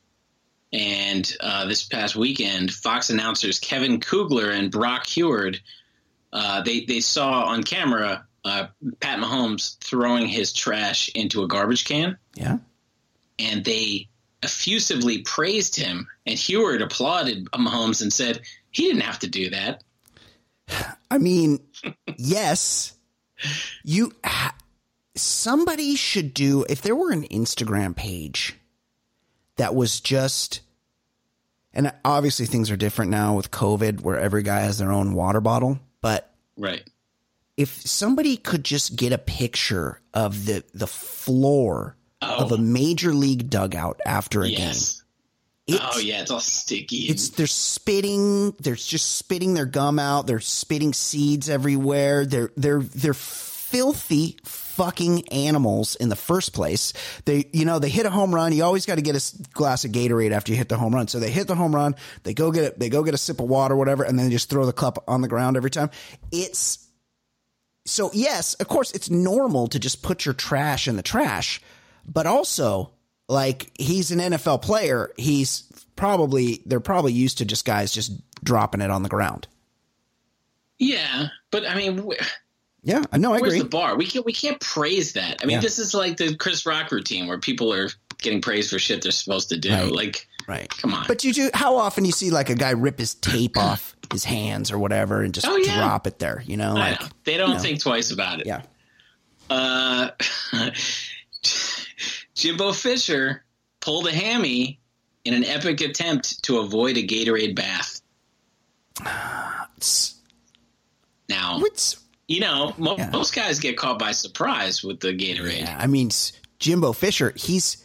And 0.73 1.31
uh, 1.41 1.66
this 1.66 1.83
past 1.85 2.16
weekend, 2.16 2.70
Fox 2.73 3.11
announcers 3.11 3.59
Kevin 3.59 4.01
Kugler 4.01 4.51
and 4.51 4.70
Brock 4.70 5.07
Huard, 5.07 5.61
uh, 6.33 6.62
they 6.62 6.85
they 6.87 7.01
saw 7.01 7.43
on 7.45 7.62
camera 7.62 8.27
uh, 8.45 8.68
Pat 9.01 9.18
Mahomes 9.18 9.77
throwing 9.79 10.27
his 10.27 10.53
trash 10.53 11.11
into 11.14 11.43
a 11.43 11.47
garbage 11.49 11.85
can, 11.85 12.16
Yeah. 12.35 12.59
and 13.39 13.64
they 13.64 14.09
effusively 14.43 15.18
praised 15.23 15.77
him. 15.77 16.09
And 16.27 16.39
Huard 16.39 16.81
applauded 16.83 17.45
Mahomes 17.53 18.01
and 18.03 18.12
said 18.12 18.41
he 18.70 18.85
didn't 18.85 19.03
have 19.03 19.18
to 19.20 19.29
do 19.29 19.51
that. 19.51 19.85
I 21.11 21.18
mean, 21.18 21.61
yes, 22.16 22.95
you. 23.85 24.12
Ha- 24.25 24.57
somebody 25.14 25.95
should 25.95 26.33
do 26.33 26.64
if 26.70 26.81
there 26.81 26.97
were 26.97 27.11
an 27.12 27.25
Instagram 27.25 27.95
page 27.95 28.57
that 29.63 29.77
was 29.77 30.01
just, 30.01 30.61
and 31.73 31.93
obviously 32.05 32.47
things 32.47 32.69
are 32.69 32.77
different 32.77 33.13
now 33.13 33.37
with 33.37 33.53
COVID, 33.53 34.01
where 34.01 34.19
every 34.19 34.43
guy 34.43 34.61
has 34.63 34.79
their 34.79 34.91
own 34.91 35.15
water 35.15 35.41
bottle. 35.41 35.79
But 36.01 36.35
Right. 36.57 36.83
if 37.57 37.69
somebody 37.83 38.37
could 38.37 38.65
just 38.65 38.97
get 38.97 39.13
a 39.13 39.19
picture 39.19 40.01
of 40.13 40.47
the 40.47 40.65
the 40.75 40.89
floor 40.89 41.97
of 42.21 42.51
a 42.51 42.57
oh. 42.57 42.59
major 42.59 43.15
league 43.15 43.51
dugout 43.51 44.01
after 44.05 44.43
a 44.43 44.49
Yes. 44.49 45.03
game, 45.69 45.79
Oh 45.81 45.99
yeah, 46.01 46.23
it's 46.23 46.31
all 46.33 46.41
sticky. 46.41 47.07
it's 47.07 47.29
they're 47.31 47.47
spitting 47.47 48.51
they're 48.59 48.75
just 48.75 49.15
spitting 49.15 49.55
their 49.55 49.65
gum 49.65 50.01
out 50.01 50.27
they're 50.27 50.41
spitting 50.41 50.93
seeds 50.93 51.49
everywhere 51.49 52.27
they're 52.27 52.51
they're 52.57 52.83
they're 52.83 53.15
filthy 53.15 54.37
fucking 54.73 55.29
animals 55.29 55.95
in 55.97 56.09
the 56.09 56.16
first 56.16 56.53
place. 56.53 56.93
They 57.25 57.49
you 57.53 57.64
know 57.64 57.79
they 57.79 57.89
hit 57.89 58.07
a 58.07 58.11
home 58.11 58.35
run. 58.35 58.53
You 58.53 58.64
always 58.64 58.87
got 58.87 58.97
to 58.97 59.03
get 59.03 59.16
a 59.16 59.49
glass 59.53 59.85
of 59.85 59.93
gatorade 59.93 60.33
after 60.33 60.53
you 60.53 60.59
hit 60.59 60.68
the 60.68 60.77
home 60.77 60.95
run. 60.95 61.09
So 61.09 61.20
they 61.20 61.31
hit 61.31 61.47
the 61.47 61.55
home 61.55 61.75
run. 61.75 61.95
They 62.23 62.35
go 62.35 62.51
get 62.51 62.64
it 62.64 62.79
they 62.79 62.89
go 62.89 63.03
get 63.03 63.14
a 63.14 63.18
sip 63.18 63.41
of 63.41 63.49
water 63.49 63.77
whatever 63.77 64.03
and 64.03 64.18
then 64.18 64.27
they 64.27 64.33
just 64.33 64.51
throw 64.51 64.66
the 64.66 64.73
cup 64.73 65.05
on 65.07 65.20
the 65.20 65.29
ground 65.29 65.57
every 65.57 65.70
time. 65.70 65.91
It's 66.31 66.89
so 67.85 68.11
yes 68.12 68.55
of 68.55 68.68
course 68.68 68.93
it's 68.93 69.11
normal 69.11 69.66
to 69.68 69.79
just 69.79 70.03
put 70.03 70.25
your 70.25 70.35
trash 70.35 70.87
in 70.87 70.97
the 70.97 71.03
trash 71.03 71.61
but 72.07 72.27
also 72.27 72.93
like 73.29 73.70
he's 73.79 74.11
an 74.11 74.18
NFL 74.18 74.62
player. 74.62 75.12
He's 75.16 75.64
probably 75.97 76.62
they're 76.66 76.81
probably 76.81 77.12
used 77.12 77.39
to 77.39 77.45
just 77.45 77.64
guys 77.64 77.93
just 77.93 78.12
dropping 78.45 78.81
it 78.81 78.91
on 78.91 79.03
the 79.03 79.09
ground. 79.09 79.47
yeah, 80.79 81.29
but 81.51 81.66
I 81.66 81.75
mean, 81.75 82.11
Yeah, 82.85 83.05
I 83.12 83.18
know. 83.18 83.28
I 83.33 83.41
where's 83.41 83.43
agree. 83.43 83.51
Where's 83.59 83.62
the 83.62 83.68
bar? 83.68 83.97
We 83.97 84.07
can't 84.07 84.24
we 84.26 84.33
can't 84.33 84.59
praise 84.61 85.12
that. 85.12 85.39
I 85.43 85.47
mean, 85.47 85.55
Yeah. 85.57 85.61
this 85.61 85.78
is 85.78 85.95
like 85.95 86.16
the 86.16 86.35
Chris 86.37 86.66
Rock 86.66 86.91
routine 86.91 87.26
where 87.28 87.39
people 87.39 87.72
are 87.72 87.89
getting 88.18 88.41
praised 88.41 88.70
for 88.70 88.78
shit 88.78 89.03
they're 89.03 89.12
supposed 89.12 89.49
to 89.51 89.59
do. 89.59 89.70
Right. 89.72 89.91
Like, 89.93 90.26
right. 90.49 90.68
come 90.68 90.93
on. 90.95 91.05
But 91.07 91.22
you 91.24 91.33
do. 91.33 91.51
How 91.55 91.76
often 91.76 92.05
you 92.05 92.12
see 92.12 92.30
like 92.30 92.51
a 92.51 92.55
guy 92.57 92.70
rip 92.70 92.99
his 92.99 93.14
tape 93.14 93.57
off 93.57 93.95
his 94.11 94.24
hands 94.24 94.70
or 94.72 94.78
whatever 94.78 95.22
and 95.22 95.33
just 95.33 95.47
Oh, 95.47 95.57
yeah. 95.57 95.76
drop 95.78 96.07
it 96.09 96.18
there? 96.18 96.43
You 96.47 96.57
know, 96.57 96.72
I 96.76 96.91
like 96.91 97.01
know. 97.01 97.09
they 97.24 97.37
don't 97.37 97.51
you 97.51 97.55
know. 97.55 97.61
think 97.61 97.80
twice 97.80 98.11
about 98.11 98.41
it. 98.41 98.47
yeah. 98.47 98.62
Uh, 99.51 100.11
Jimbo 102.35 102.72
Fisher 102.72 103.45
pulled 103.80 104.07
a 104.09 104.12
hammy 104.12 104.80
in 105.24 105.35
an 105.35 105.45
epic 105.45 105.80
attempt 105.83 106.43
to 106.45 106.59
avoid 106.59 106.97
a 106.97 107.07
Gatorade 107.07 107.55
bath. 107.55 108.01
Now, 111.28 111.61
what's 111.61 112.02
you 112.29 112.41
know, 112.41 112.75
mo- 112.79 112.97
Yeah. 112.99 113.11
most 113.11 113.35
guys 113.35 113.59
get 113.59 113.77
caught 113.77 113.99
by 113.99 114.12
surprise 114.12 114.83
with 114.83 115.01
the 115.01 115.09
Gatorade. 115.12 115.61
yeah? 115.61 115.77
I 115.79 115.87
mean, 115.87 116.11
Jimbo 116.59 116.93
Fisher. 116.93 117.33
He's 117.37 117.79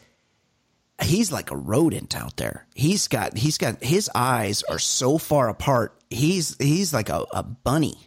he's 1.01 1.31
like 1.31 1.51
a 1.51 1.57
rodent 1.57 2.15
out 2.15 2.37
there. 2.37 2.65
He's 2.75 3.07
got 3.07 3.37
he's 3.37 3.57
got 3.57 3.83
his 3.83 4.09
eyes 4.15 4.63
are 4.63 4.79
so 4.79 5.17
far 5.17 5.49
apart. 5.49 5.93
He's 6.09 6.55
he's 6.59 6.93
like 6.93 7.09
a, 7.09 7.25
a 7.31 7.43
bunny. 7.43 7.97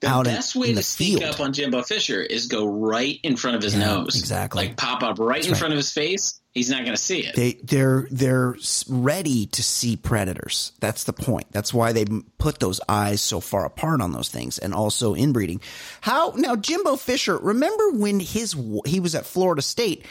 The 0.00 0.08
out 0.08 0.26
in- 0.26 0.60
way 0.60 0.68
in 0.68 0.74
to 0.74 0.80
the 0.80 0.82
sneak 0.82 1.22
up 1.24 1.40
on 1.40 1.52
Jimbo 1.54 1.82
Fisher 1.82 2.22
is 2.22 2.46
go 2.48 2.66
right 2.66 3.18
in 3.22 3.36
front 3.36 3.56
of 3.56 3.62
his 3.62 3.74
Yeah, 3.74 3.86
nose. 3.86 4.16
exactly. 4.18 4.66
Like 4.68 4.76
pop 4.76 5.02
up 5.02 5.18
right 5.18 5.44
in 5.44 5.52
right. 5.52 5.58
front 5.58 5.72
of 5.72 5.78
his 5.78 5.90
face. 5.92 6.38
He's 6.56 6.70
not 6.70 6.84
going 6.84 6.96
to 6.96 7.02
see 7.02 7.18
it. 7.20 7.34
They 7.36 7.52
they're 7.62 8.08
they're 8.10 8.56
ready 8.88 9.44
to 9.44 9.62
see 9.62 9.94
predators. 9.98 10.72
That's 10.80 11.04
the 11.04 11.12
point. 11.12 11.48
That's 11.52 11.74
why 11.74 11.92
they 11.92 12.06
put 12.38 12.60
those 12.60 12.80
eyes 12.88 13.20
so 13.20 13.40
far 13.40 13.66
apart 13.66 14.00
on 14.00 14.12
those 14.12 14.30
things, 14.30 14.58
and 14.58 14.72
also 14.72 15.14
inbreeding. 15.14 15.60
How 16.00 16.32
now, 16.34 16.56
Jimbo 16.56 16.96
Fisher? 16.96 17.36
Remember 17.36 17.90
when 17.90 18.20
his 18.20 18.56
he 18.86 19.00
was 19.00 19.14
at 19.14 19.26
Florida 19.26 19.60
State 19.60 20.06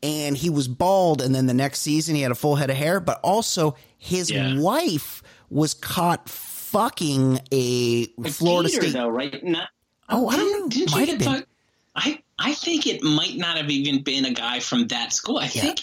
and 0.00 0.36
he 0.36 0.50
was 0.50 0.68
bald, 0.68 1.20
and 1.20 1.34
then 1.34 1.46
the 1.46 1.52
next 1.54 1.80
season 1.80 2.14
he 2.14 2.22
had 2.22 2.30
a 2.30 2.36
full 2.36 2.54
head 2.54 2.70
of 2.70 2.76
hair, 2.76 3.00
but 3.00 3.18
also 3.24 3.74
his 3.98 4.30
Yeah. 4.30 4.56
wife 4.60 5.24
was 5.50 5.74
caught 5.74 6.28
fucking 6.28 7.40
a 7.50 8.06
Florida 8.30 8.68
Gator, 8.68 8.82
State. 8.82 8.92
though, 8.92 9.08
right? 9.08 9.42
Not. 9.44 9.68
Oh, 10.08 10.28
I 10.28 10.36
don't 10.36 10.60
know. 10.60 10.68
Didn't 10.68 10.92
Might 10.92 11.08
she 11.08 11.16
get 11.16 11.22
fucked? 11.26 11.48
I 11.96 12.22
I 12.38 12.54
think 12.54 12.86
it 12.86 13.02
might 13.02 13.36
not 13.36 13.56
have 13.56 13.70
even 13.70 14.02
been 14.02 14.24
a 14.24 14.32
guy 14.32 14.60
from 14.60 14.86
that 14.88 15.12
school. 15.12 15.38
I 15.38 15.48
think 15.48 15.80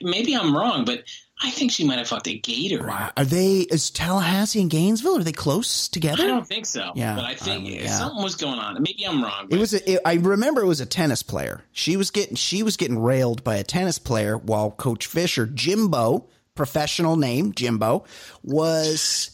maybe 0.00 0.34
I'm 0.34 0.56
wrong, 0.56 0.84
but 0.84 1.04
I 1.42 1.50
think 1.50 1.72
she 1.72 1.84
might 1.84 1.98
have 1.98 2.08
fucked 2.08 2.28
a 2.28 2.38
gator. 2.38 2.88
Are 2.88 3.24
they, 3.24 3.58
is 3.60 3.90
Tallahassee 3.90 4.60
and 4.60 4.70
Gainesville, 4.70 5.18
are 5.18 5.24
they 5.24 5.32
close 5.32 5.88
together? 5.88 6.22
I 6.22 6.26
don't 6.28 6.46
think 6.46 6.66
so. 6.66 6.92
Yeah, 6.94 7.16
but 7.16 7.24
I 7.24 7.34
think 7.34 7.66
um, 7.66 7.72
yeah. 7.72 7.98
something 7.98 8.22
was 8.22 8.36
going 8.36 8.58
on. 8.58 8.80
Maybe 8.80 9.04
I'm 9.04 9.22
wrong. 9.22 9.48
It 9.50 9.58
was. 9.58 9.74
A, 9.74 9.92
it, 9.92 10.00
I 10.04 10.14
remember 10.14 10.60
it 10.60 10.66
was 10.66 10.80
a 10.80 10.86
tennis 10.86 11.22
player. 11.22 11.64
She 11.72 11.96
was 11.96 12.10
getting. 12.10 12.36
She 12.36 12.62
was 12.62 12.76
getting 12.76 12.98
railed 12.98 13.42
by 13.42 13.56
a 13.56 13.64
tennis 13.64 13.98
player 13.98 14.36
while 14.36 14.70
Coach 14.70 15.06
Fisher, 15.06 15.46
Jimbo, 15.46 16.28
professional 16.54 17.16
name 17.16 17.52
Jimbo, 17.52 18.04
was. 18.42 19.30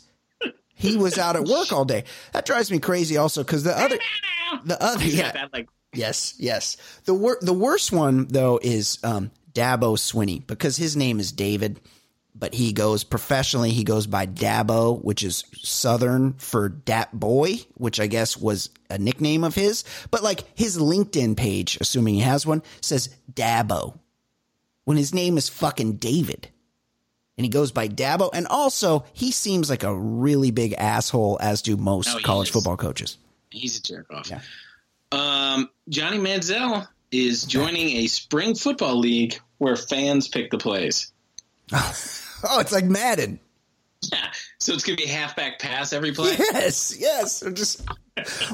He 0.75 0.97
was 0.97 1.19
out 1.19 1.35
at 1.35 1.43
work 1.43 1.73
all 1.73 1.85
day. 1.85 2.05
That 2.33 2.47
drives 2.47 2.71
me 2.71 2.79
crazy. 2.79 3.17
Also, 3.17 3.43
because 3.43 3.65
the 3.65 3.77
other, 3.77 3.99
the 4.65 4.81
other, 4.81 5.05
yeah, 5.05 5.33
that, 5.33 5.53
like 5.53 5.69
yes, 5.99 6.35
yes. 6.39 6.77
The 7.05 7.15
wor- 7.15 7.39
the 7.41 7.53
worst 7.53 7.93
one 7.93 8.27
though 8.29 8.59
is 8.63 8.99
um, 9.03 9.31
Dabo 9.53 9.97
Swinney 9.99 10.47
because 10.47 10.77
his 10.77 10.97
name 10.97 11.21
is 11.21 11.33
David, 11.33 11.81
but 12.35 12.55
he 12.55 12.73
goes 12.73 13.05
professionally. 13.05 13.71
He 13.71 13.85
goes 13.85 14.07
by 14.07 14.27
Dabo, 14.27 15.03
which 15.03 15.23
is 15.23 15.45
Southern 15.63 16.35
for 16.35 16.69
Dat 16.69 17.13
Boy, 17.19 17.57
which 17.75 17.99
I 18.01 18.07
guess 18.07 18.37
was 18.37 18.71
a 18.89 18.99
nickname 18.99 19.45
of 19.45 19.55
his. 19.55 19.85
But 20.11 20.23
like 20.23 20.45
his 20.57 20.79
LinkedIn 20.79 21.37
page, 21.37 21.77
assuming 21.81 22.15
he 22.15 22.21
has 22.21 22.47
one, 22.47 22.63
says 22.81 23.11
Dabo 23.33 23.99
when 24.85 24.97
his 24.97 25.13
name 25.13 25.37
is 25.37 25.49
fucking 25.49 25.95
David. 25.97 26.49
And 27.37 27.45
he 27.45 27.51
goes 27.51 27.71
by 27.71 27.89
Dabo. 27.89 28.31
And 28.33 28.47
also, 28.49 29.05
he 29.13 29.31
seems 29.31 29.71
like 29.71 29.85
a 29.85 29.95
really 29.97 30.51
big 30.51 30.73
asshole, 30.73 31.39
as 31.41 31.63
do 31.63 31.77
most 31.77 32.09
he 32.17 32.23
college 32.25 32.49
is. 32.49 32.53
football 32.53 32.77
coaches. 32.77 33.17
he's 33.51 33.79
a 33.79 33.83
jerk 33.83 34.07
off. 34.11 34.29
Yeah. 34.31 34.41
Um, 35.13 35.71
Johnny 35.89 36.19
Manziel 36.19 36.87
is 37.11 37.45
joining 37.45 37.97
a 37.99 38.07
spring 38.07 38.55
football 38.55 38.99
league 38.99 39.39
where 39.59 39.77
fans 39.77 40.29
pick 40.29 40.51
the 40.51 40.59
plays. 40.59 41.13
Oh, 42.45 42.61
it's 42.61 42.71
like 42.71 42.85
Madden. 42.85 43.41
Yeah, 44.13 44.31
so 44.59 44.73
it's 44.73 44.85
gonna 44.85 44.97
be 44.97 45.07
a 45.07 45.09
halfback 45.09 45.59
pass 45.59 45.93
every 45.93 46.13
play. 46.13 46.37
Yes, 46.39 46.95
yes. 46.97 47.43
Or 47.43 47.51
just 47.51 47.85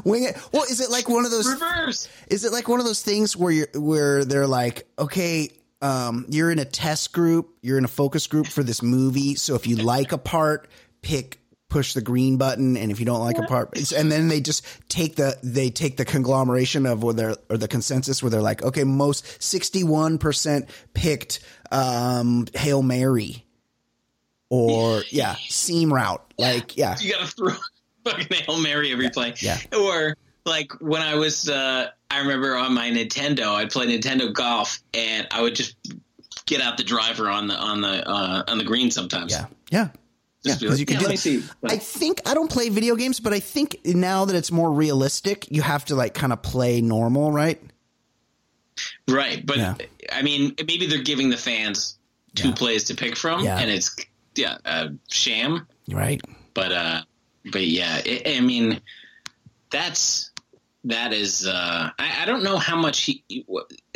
wing 0.05 0.25
it. 0.25 0.39
Well, 0.53 0.63
is 0.63 0.81
it 0.81 0.91
like 0.91 1.07
one 1.09 1.27
of 1.27 1.31
those? 1.31 1.47
Reverse. 1.47 2.09
Is 2.29 2.47
it 2.47 2.53
like 2.53 2.67
one 2.67 2.81
of 2.81 2.87
those 2.87 3.03
things 3.03 3.37
where 3.37 3.53
you're 3.53 3.69
where 3.75 4.25
they're 4.25 4.47
like, 4.47 4.87
okay, 4.99 5.51
um, 5.83 6.25
you're 6.31 6.51
in 6.51 6.59
a 6.59 6.65
test 6.65 7.13
group, 7.13 7.51
you're 7.61 7.77
in 7.77 7.85
a 7.85 7.89
focus 7.89 8.27
group 8.27 8.47
for 8.47 8.63
this 8.63 8.81
movie. 8.83 9.35
So 9.35 9.55
if 9.55 9.67
you 9.67 9.77
like 9.77 10.13
a 10.13 10.19
part, 10.19 10.67
pick 11.03 11.41
push 11.75 11.93
the 11.93 12.01
green 12.01 12.37
button, 12.37 12.77
and 12.77 12.93
if 12.93 13.01
you 13.01 13.05
don't 13.05 13.19
like 13.19 13.37
a 13.37 13.43
part, 13.43 13.93
and 13.93 14.13
then 14.13 14.29
they 14.29 14.41
just 14.41 14.65
take 14.89 15.17
the 15.17 15.37
they 15.43 15.71
take 15.71 15.97
the 15.97 16.05
conglomeration 16.05 16.87
of 16.87 17.03
where 17.03 17.15
they're 17.15 17.37
or 17.51 17.59
the 17.59 17.67
consensus 17.67 18.23
where 18.23 18.31
they're 18.31 18.41
like, 18.41 18.63
okay, 18.63 18.85
most 18.85 19.43
sixty 19.43 19.83
one 19.83 20.19
percent 20.19 20.71
picked 20.95 21.41
um, 21.73 22.47
hail 22.55 22.81
mary. 22.81 23.45
Or 24.51 25.03
yeah, 25.11 25.35
seam 25.49 25.93
route. 25.93 26.25
Like 26.39 26.77
yeah, 26.77 26.95
You 27.01 27.11
gotta 27.11 27.27
throw 27.27 27.49
fucking 28.05 28.29
hail 28.31 28.61
mary 28.61 28.93
every 28.93 29.11
play. 29.11 29.35
Yeah. 29.39 29.59
Or 29.77 30.17
like 30.47 30.81
when 30.81 31.03
I 31.03 31.17
was, 31.17 31.49
uh, 31.49 31.89
I 32.09 32.21
remember 32.21 32.55
on 32.55 32.73
my 32.73 32.89
Nintendo, 32.89 33.49
I'd 33.49 33.73
play 33.73 33.87
Nintendo 33.89 34.33
Golf, 34.33 34.81
and 34.93 35.27
I 35.33 35.43
would 35.43 35.57
just 35.57 35.75
get 36.47 36.61
out 36.61 36.77
the 36.77 36.85
driver 36.85 37.29
on 37.29 37.49
the 37.49 37.57
on 37.57 37.81
the 37.81 38.09
uh, 38.09 38.45
on 38.47 38.59
the 38.59 38.65
green 38.65 38.93
sometimes. 38.93 39.33
yeah, 39.33 39.47
yeah. 39.71 39.89
Yeah, 40.45 40.53
Just 40.53 40.61
be 40.61 40.67
'cause 40.67 40.73
like, 40.75 40.81
you 40.81 40.87
can 40.87 40.95
yeah, 40.95 40.99
do 41.01 41.05
let 41.07 41.11
me 41.11 41.17
that. 41.17 41.21
see. 41.21 41.43
I 41.65 41.79
think 41.79 42.21
I 42.27 42.35
don't 42.35 42.51
play 42.51 42.69
video 42.69 42.97
games, 42.97 43.19
but 43.19 43.33
I 43.33 43.41
think 43.41 43.79
now 43.87 44.27
that 44.27 44.37
it's 44.37 44.53
more 44.53 44.71
realistic, 44.71 45.51
you 45.51 45.63
have 45.63 45.85
to 45.87 45.95
like 45.95 46.13
kind 46.15 46.33
of 46.33 46.43
play 46.43 46.81
normal, 46.83 47.33
right? 47.33 47.61
Right, 49.09 49.45
but 49.45 49.57
Yeah. 49.57 49.75
I 50.13 50.23
mean, 50.23 50.55
maybe 50.59 50.87
they're 50.87 51.03
giving 51.03 51.31
the 51.31 51.37
fans 51.37 51.97
two 52.35 52.49
Yeah. 52.49 52.55
plays 52.55 52.85
to 52.85 52.95
pick 52.95 53.17
from, 53.17 53.43
Yeah. 53.45 53.59
and 53.59 53.71
it's 53.71 53.95
yeah, 54.35 54.59
a 54.65 54.91
sham. 55.11 55.67
Right. 55.89 56.21
But 56.55 56.73
uh, 56.73 57.03
but 57.51 57.67
yeah, 57.67 58.03
I 58.05 58.23
I 58.37 58.41
mean, 58.41 58.81
that's 59.71 60.31
that 60.85 61.13
is. 61.13 61.47
Uh, 61.47 61.91
I, 61.99 62.23
I 62.23 62.25
don't 62.27 62.43
know 62.43 62.57
how 62.59 62.77
much 62.77 63.03
he. 63.03 63.25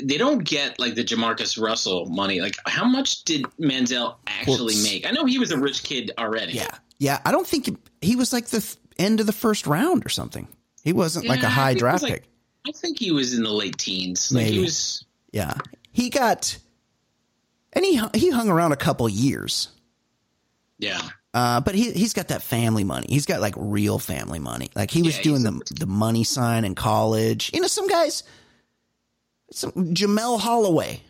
They 0.03 0.17
don't 0.19 0.39
get 0.45 0.79
like 0.79 0.95
the 0.95 1.05
Jamarcus 1.05 1.61
Russell 1.61 2.07
money. 2.07 2.41
Like, 2.41 2.57
how 2.67 2.85
much 2.85 3.25
did 3.25 3.43
Manziel 3.61 4.17
actually 4.27 4.75
Well, 4.75 4.83
make? 4.85 5.07
I 5.07 5.11
know 5.11 5.25
he 5.25 5.39
was 5.39 5.51
a 5.51 5.59
rich 5.59 5.83
kid 5.83 6.13
already. 6.19 6.53
Yeah, 6.55 6.77
yeah. 6.99 7.21
I 7.25 7.33
don't 7.33 7.47
think 7.47 7.79
he 8.01 8.17
was 8.17 8.33
like 8.33 8.47
the 8.47 8.61
th- 8.61 8.77
end 8.99 9.21
of 9.21 9.27
the 9.27 9.33
first 9.33 9.67
round 9.67 10.05
or 10.07 10.09
something. 10.09 10.49
He 10.85 10.93
wasn't 10.93 11.27
like 11.27 11.43
a 11.43 11.49
high 11.49 11.75
draft 11.75 12.03
like- 12.03 12.13
pick. 12.15 12.25
I 12.67 12.73
think 12.73 12.99
he 12.99 13.13
was 13.13 13.35
in 13.35 13.43
the 13.45 13.53
late 13.53 13.79
teens. 13.79 14.31
Like 14.33 14.45
Maybe. 14.45 14.57
he 14.57 14.63
was. 14.63 15.05
Yeah, 15.33 15.55
he 15.93 16.11
got, 16.11 16.57
and 17.73 17.85
he 17.85 18.01
he 18.15 18.31
hung 18.31 18.49
around 18.49 18.73
a 18.73 18.77
couple 18.77 19.09
years. 19.09 19.69
Yeah. 20.79 21.01
Uh, 21.39 21.61
but 21.61 21.75
he 21.77 21.93
he's 21.93 22.15
got 22.15 22.29
that 22.29 22.43
family 22.43 22.83
money. 22.83 23.07
He's 23.09 23.27
got 23.27 23.41
like 23.41 23.55
real 23.57 23.99
family 24.01 24.41
money. 24.41 24.71
Like 24.75 24.91
he 24.91 25.03
was 25.03 25.17
Yeah, 25.19 25.23
doing 25.23 25.43
the 25.45 25.61
the 25.79 25.87
money 25.87 26.25
sign 26.25 26.65
in 26.65 26.75
college. 26.75 27.51
You 27.55 27.61
know, 27.61 27.69
some 27.69 27.87
guys, 27.87 28.25
some 29.53 29.71
Jamelle 29.73 30.41
Holieway. 30.41 31.01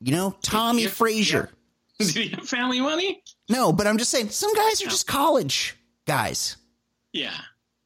You 0.00 0.12
know, 0.12 0.34
Tommie 0.42 0.82
Yeah, 0.82 0.88
Frazier. 0.88 1.50
Did 2.00 2.08
he 2.16 2.28
have 2.30 2.48
family 2.48 2.80
money? 2.80 3.22
No, 3.48 3.72
but 3.72 3.86
I'm 3.86 3.98
just 3.98 4.10
saying 4.10 4.30
some 4.30 4.52
guys 4.54 4.82
are 4.82 4.88
just 4.88 5.06
college 5.06 5.76
guys. 6.06 6.56
Yeah. 7.12 7.36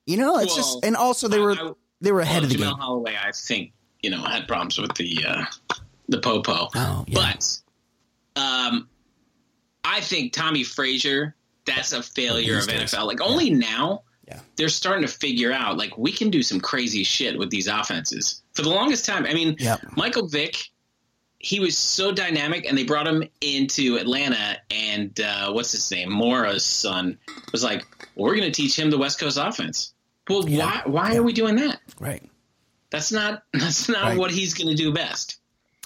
You 0.07 0.17
know, 0.17 0.39
it's 0.39 0.49
Well, 0.49 0.57
just 0.57 0.85
and 0.85 0.97
also 0.97 1.29
they 1.29 1.39
I- 1.39 1.41
were 1.41 1.53
I- 1.53 1.73
they 2.01 2.13
were 2.13 2.21
ahead 2.21 2.43
well, 2.43 2.45
of 2.45 2.51
the 2.51 2.57
Jamelle 2.57 2.71
game. 2.71 2.79
Holieway, 2.79 3.17
I 3.17 3.33
think, 3.33 3.73
you 4.03 4.11
know, 4.11 4.23
had 4.23 4.47
problems 4.49 4.79
with 4.79 4.95
the 4.95 5.25
uh, 5.27 5.45
the 6.09 6.21
popo. 6.21 6.69
Oh, 6.75 7.05
yeah. 7.09 7.33
But 8.35 8.41
um, 8.41 8.89
I 9.85 10.01
think 10.01 10.33
Tommie 10.33 10.65
Frazier, 10.65 11.35
that's 11.67 11.93
a 11.93 12.03
failure 12.03 12.59
of. 12.59 12.67
NFL. 12.67 13.07
Like 13.07 13.21
only 13.21 13.51
now 13.51 14.03
Yeah. 14.27 14.41
they're 14.57 14.69
starting 14.69 15.07
to 15.07 15.13
figure 15.13 15.53
out 15.53 15.77
like 15.77 15.97
we 15.99 16.13
can 16.13 16.31
do 16.31 16.43
some 16.43 16.61
crazy 16.61 17.05
shit 17.05 17.39
with 17.39 17.51
these 17.51 17.67
offenses. 17.67 18.43
For 18.55 18.63
the 18.63 18.71
longest 18.71 19.05
time, 19.05 19.27
I 19.27 19.35
mean, 19.35 19.57
Yep. 19.59 19.97
Michael 19.97 20.27
Vick, 20.29 20.57
he 21.39 21.61
was 21.61 21.77
so 21.77 22.11
dynamic, 22.13 22.65
and 22.67 22.77
they 22.79 22.85
brought 22.85 23.07
him 23.07 23.23
into 23.43 23.97
Atlanta, 23.99 24.57
and 24.71 25.19
uh, 25.21 25.53
what's 25.53 25.73
his 25.73 25.91
name, 25.91 26.11
Mora's 26.11 26.65
son, 26.65 27.19
was 27.53 27.63
like, 27.63 27.85
well, 28.15 28.29
"We're 28.31 28.37
going 28.37 28.51
to 28.51 28.63
teach 28.63 28.79
him 28.79 28.91
the 28.91 28.97
West 28.99 29.19
Coast 29.19 29.37
offense." 29.37 29.93
Well, 30.29 30.49
Yeah. 30.49 30.83
why? 30.87 31.11
Why 31.11 31.17
are 31.17 31.23
we 31.23 31.35
doing 31.35 31.57
that? 31.57 31.81
Right. 32.01 32.23
That's 32.89 33.13
not. 33.13 33.43
That's 33.53 33.89
not 33.91 34.03
Right. 34.05 34.19
what 34.19 34.31
he's 34.31 34.55
going 34.55 34.69
to 34.75 34.75
do 34.75 34.93
best. 34.95 35.37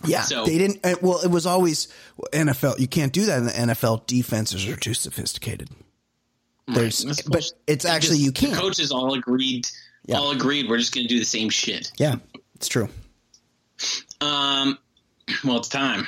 Yeah, 0.07 0.22
So- 0.22 0.44
they 0.44 0.59
didn't. 0.59 0.84
uh, 0.84 0.94
Well, 1.03 1.20
it 1.20 1.30
was 1.30 1.44
always 1.46 1.88
NFL. 2.32 2.78
You 2.78 2.86
can't 2.88 3.12
do 3.12 3.26
that 3.26 3.38
in 3.38 3.44
the 3.46 3.53
NFL. 3.59 4.07
Defenses 4.07 4.66
are 4.68 4.76
too 4.76 4.94
sophisticated. 4.94 5.68
There's, 6.68 7.05
but 7.22 7.44
it's 7.66 7.84
actually 7.84 8.18
Just- 8.18 8.24
you 8.26 8.32
can't. 8.32 8.55
Coaches 8.55 8.92
all 8.92 9.14
agreed. 9.14 9.66
Yeah. 10.07 10.18
All 10.18 10.30
agreed. 10.30 10.68
We're 10.68 10.78
just 10.78 10.94
going 10.94 11.07
to 11.07 11.12
do 11.12 11.18
the 11.18 11.24
same 11.24 11.49
shit. 11.51 11.90
Yeah, 11.99 12.16
it's 12.55 12.68
true. 12.68 12.88
Um. 14.20 14.78
Well, 15.44 15.59
it's 15.59 15.68
time. 15.68 16.07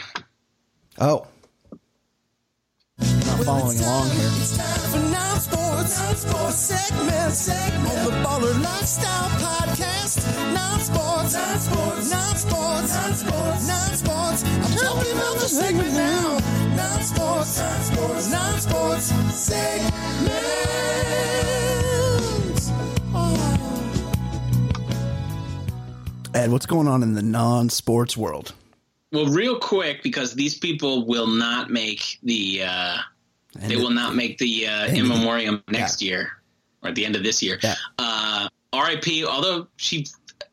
Oh, 0.98 1.26
following 3.44 3.80
along 3.80 4.10
here. 4.10 4.30
On 7.80 8.04
the 8.04 8.10
Baller 8.22 8.62
Lifestyle 8.62 9.28
Podcast. 9.40 10.20
Sports, 10.80 11.34
sports, 11.64 12.10
sports, 12.40 13.18
sports, 13.18 13.98
sports. 13.98 14.44
I'm 14.44 14.76
talking 14.76 15.12
about 15.12 15.34
the 15.34 15.48
segment 15.48 15.92
now. 15.92 16.38
Sports, 17.00 17.62
sports, 17.86 18.26
sports. 18.62 19.12
Ed, 26.34 26.50
what's 26.50 26.66
going 26.66 26.88
on 26.88 27.02
in 27.02 27.14
the 27.14 27.22
non-sports 27.22 28.16
world? 28.16 28.54
Well, 29.12 29.26
real 29.26 29.58
quick, 29.58 30.02
because 30.02 30.34
these 30.34 30.56
people 30.56 31.04
will 31.06 31.26
not 31.26 31.70
make 31.70 32.18
the. 32.22 32.62
Uh, 32.64 32.98
they 33.54 33.76
will 33.76 33.90
not 33.90 34.14
make 34.14 34.38
the 34.38 34.66
uh, 34.66 34.86
in 34.86 35.08
memoriam 35.08 35.62
next 35.68 36.02
year 36.02 36.32
or 36.82 36.88
at 36.90 36.94
the 36.94 37.04
end 37.04 37.16
of 37.16 37.22
this 37.22 37.42
year. 37.42 37.58
Yeah. 37.62 37.74
Uh, 37.98 38.48
R.I.P. 38.72 39.24
Although 39.26 39.66
she 39.76 40.06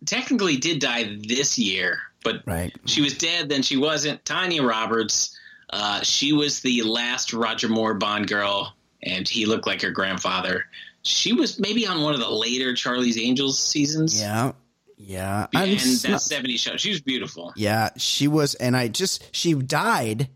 technically 0.06 0.58
did 0.58 0.80
die 0.80 1.18
this 1.28 1.58
year, 1.60 2.00
but 2.24 2.42
Right. 2.46 2.74
she 2.86 3.02
was 3.02 3.18
dead. 3.18 3.50
Then 3.50 3.62
she 3.62 3.78
wasn't. 3.78 4.24
Tanya 4.26 4.64
Roberts. 4.64 5.38
Uh, 5.70 6.02
she 6.02 6.34
was 6.34 6.62
the 6.62 6.82
last 6.84 7.34
Roger 7.34 7.68
Moore 7.70 7.94
Bond 7.94 8.28
girl, 8.28 8.74
and 9.04 9.28
he 9.28 9.46
looked 9.46 9.68
like 9.68 9.82
her 9.82 9.92
grandfather. 9.92 10.66
She 11.04 11.34
was 11.34 11.60
maybe 11.60 11.86
on 11.86 12.02
one 12.02 12.14
of 12.14 12.20
the 12.20 12.30
later 12.30 12.74
Charlie's 12.74 13.18
Angels 13.20 13.60
seasons. 13.60 14.20
Yeah, 14.20 14.54
yeah. 14.98 15.48
I'm 15.54 15.70
and 15.70 15.80
that 15.80 16.10
not- 16.10 16.22
70s 16.22 16.60
show. 16.60 16.78
She 16.78 16.90
was 16.90 17.02
beautiful. 17.02 17.54
Yeah, 17.56 17.90
she 17.98 18.28
was, 18.28 18.56
and 18.56 18.76
I 18.76 18.88
just 18.88 19.24
she 19.36 19.54
died, 19.54 20.30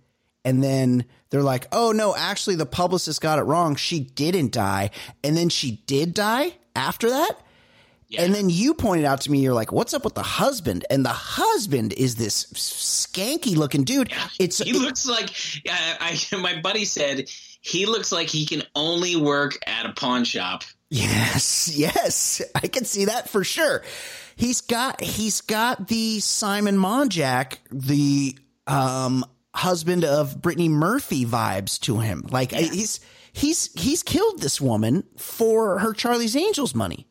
and 0.43 0.63
then 0.63 1.05
they're 1.29 1.43
like, 1.43 1.67
"Oh 1.71 1.91
no, 1.91 2.15
actually, 2.15 2.55
the 2.55 2.65
publicist 2.65 3.21
got 3.21 3.39
it 3.39 3.43
wrong. 3.43 3.75
She 3.75 3.99
didn't 3.99 4.51
die, 4.51 4.91
and 5.23 5.35
then 5.35 5.49
she 5.49 5.83
did 5.85 6.13
die 6.13 6.53
after 6.75 7.09
that." 7.09 7.37
Yeah. 8.07 8.23
And 8.23 8.35
then 8.35 8.49
you 8.49 8.73
pointed 8.73 9.05
out 9.05 9.21
to 9.21 9.31
me, 9.31 9.39
you're 9.39 9.53
like, 9.53 9.71
"What's 9.71 9.93
up 9.93 10.03
with 10.03 10.15
the 10.15 10.23
husband?" 10.23 10.85
And 10.89 11.05
the 11.05 11.09
husband 11.09 11.93
is 11.93 12.15
this 12.15 12.45
skanky 12.53 13.55
looking 13.55 13.83
dude. 13.83 14.11
It's 14.39 14.57
he 14.57 14.73
looks 14.73 15.07
like 15.07 15.29
I, 15.69 16.17
I 16.31 16.37
my 16.37 16.59
buddy 16.59 16.85
said 16.85 17.29
he 17.61 17.85
looks 17.85 18.11
like 18.11 18.27
he 18.27 18.45
can 18.45 18.63
only 18.75 19.15
work 19.15 19.57
at 19.65 19.85
a 19.85 19.93
pawn 19.93 20.25
shop. 20.25 20.63
Yes, 20.89 21.73
yes, 21.73 22.41
I 22.53 22.67
can 22.67 22.83
see 22.83 23.05
that 23.05 23.29
for 23.29 23.45
sure. 23.45 23.81
He's 24.35 24.59
got 24.59 24.99
he's 24.99 25.39
got 25.39 25.87
the 25.87 26.19
Simon 26.19 26.75
Monjack, 26.75 27.59
the 27.71 28.35
um, 28.67 29.23
husband 29.53 30.03
of 30.05 30.41
Brittany 30.41 30.69
Murphy 30.69 31.25
vibes 31.25 31.79
to 31.81 31.99
him. 31.99 32.25
Like 32.29 32.53
I- 32.53 32.61
he's 32.61 32.99
he's 33.33 33.71
he's 33.73 34.03
killed 34.03 34.39
this 34.39 34.59
woman 34.61 35.03
for 35.17 35.79
her 35.79 35.93
Charlie's 35.93 36.35
Angels 36.35 36.73
money. 36.75 37.07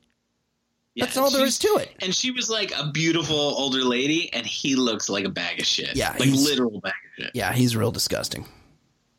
Yeah, 0.95 1.05
That's 1.05 1.17
all 1.17 1.31
there 1.31 1.47
is 1.47 1.59
to 1.61 1.69
it. 1.79 1.93
And 2.01 2.13
she 2.15 2.33
was 2.33 2.51
like 2.51 2.73
a 2.77 2.91
beautiful 2.91 3.37
older 3.37 3.85
lady, 3.85 4.33
and 4.33 4.45
he 4.45 4.75
looks 4.75 5.09
like 5.09 5.25
a 5.25 5.29
bag 5.31 5.61
of 5.61 5.67
shit. 5.67 5.95
Yeah, 5.95 6.11
like 6.19 6.29
literal 6.31 6.81
bag 6.81 6.93
of 7.19 7.25
shit. 7.25 7.31
Yeah, 7.35 7.53
he's 7.53 7.77
real 7.77 7.93
disgusting. 7.93 8.45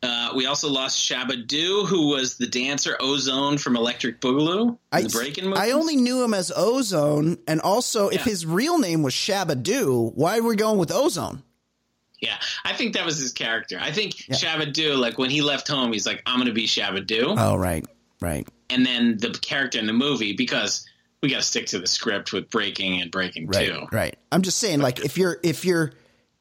Uh, 0.02 0.32
we 0.34 0.46
also 0.46 0.68
lost 0.68 0.98
Shabba-Doo, 0.98 1.84
who 1.86 2.08
was 2.08 2.36
the 2.36 2.46
dancer 2.48 2.96
Ozone 3.00 3.56
from 3.56 3.76
Electric 3.76 4.20
Boogaloo, 4.20 4.76
I, 4.90 5.02
the 5.02 5.08
Breaking. 5.08 5.56
I 5.56 5.70
only 5.70 5.94
knew 5.96 6.22
him 6.24 6.34
as 6.34 6.52
Ozone, 6.54 7.38
and 7.46 7.60
also 7.60 8.08
if 8.08 8.22
his 8.24 8.44
real 8.44 8.78
name 8.78 9.02
was 9.04 9.14
Shabba-Doo, 9.14 10.12
why 10.14 10.38
are 10.38 10.42
we 10.42 10.56
going 10.56 10.78
with 10.78 10.90
Ozone? 10.92 11.42
Yeah, 12.22 12.36
I 12.64 12.72
think 12.72 12.94
that 12.94 13.04
was 13.04 13.18
his 13.18 13.32
character. 13.32 13.78
I 13.80 13.90
think 13.90 14.14
Shabba-Doo, 14.14 14.94
like 14.94 15.18
when 15.18 15.28
he 15.28 15.42
left 15.42 15.66
home, 15.68 15.92
he's 15.92 16.06
like, 16.06 16.22
"I'm 16.24 16.36
going 16.36 16.46
to 16.46 16.54
be 16.54 16.66
Shabba-Doo," 16.66 17.34
Oh, 17.36 17.56
right, 17.56 17.84
right. 18.20 18.48
and 18.70 18.86
then 18.86 19.18
the 19.18 19.30
character 19.30 19.78
in 19.80 19.86
the 19.86 19.92
movie 19.92 20.32
because 20.34 20.86
we 21.20 21.28
got 21.30 21.36
to 21.36 21.42
stick 21.42 21.66
to 21.66 21.78
the 21.80 21.86
script 21.86 22.32
with 22.32 22.48
Breaking 22.48 23.00
and 23.02 23.10
Breaking 23.10 23.46
Right, 23.48 23.68
Two. 23.68 23.86
right. 23.92 24.16
I'm 24.30 24.42
just 24.42 24.58
saying, 24.58 24.80
like, 24.80 25.04
if 25.04 25.18
you're 25.18 25.38
if 25.42 25.64
you're 25.64 25.92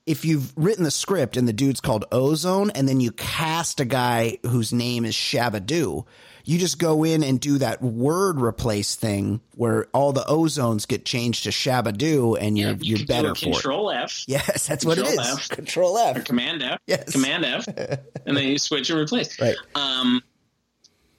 if 0.05 0.23
you've 0.25 0.51
written 0.55 0.83
the 0.83 0.91
script 0.91 1.35
and 1.37 1.47
the 1.47 1.53
dude's 1.53 1.81
called 1.81 2.05
Ozone, 2.11 2.69
and 2.71 2.87
then 2.87 2.99
you 2.99 3.11
cast 3.11 3.79
a 3.79 3.85
guy 3.85 4.37
whose 4.45 4.71
name 4.73 5.03
is 5.05 5.13
Shabba-Doo, 5.15 6.05
you 6.45 6.57
just 6.59 6.79
go 6.79 7.03
in 7.03 7.23
and 7.23 7.39
do 7.39 7.57
that 7.59 7.81
word 7.81 8.39
replace 8.41 8.95
thing 8.95 9.41
where 9.55 9.87
all 9.93 10.11
the 10.13 10.21
ozones 10.21 10.87
get 10.87 11.05
changed 11.05 11.43
to 11.43 11.49
Shabba-Doo, 11.49 12.35
and 12.35 12.57
you're 12.57 12.71
You 12.73 12.97
you're 12.97 13.05
better 13.07 13.35
for 13.35 13.49
it. 13.49 13.53
Control 13.53 13.91
F, 13.91 14.23
Yes, 14.27 14.67
that's 14.67 14.83
what 14.85 14.97
it 14.97 15.05
Control. 15.05 15.27
F. 15.27 15.49
Control 15.49 15.97
or 15.97 16.19
Command 16.21 16.63
F, 16.63 16.79
Yes. 16.87 17.11
Command 17.11 17.45
F, 17.45 17.67
and 18.25 18.35
then 18.37 18.47
you 18.47 18.57
switch 18.57 18.89
and 18.89 18.99
replace. 18.99 19.39
Right. 19.39 19.55
Um, 19.75 20.21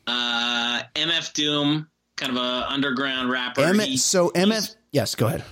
uh, 0.07 0.83
MF 0.95 1.33
Doom, 1.33 1.89
kind 2.17 2.37
of 2.37 2.43
a 2.43 2.71
underground 2.71 3.31
rapper. 3.31 3.63
M- 3.63 3.79
He- 3.81 3.97
so 3.97 4.31
MF. 4.31 4.75
Yes, 4.91 5.15
go 5.15 5.27
ahead. 5.29 5.45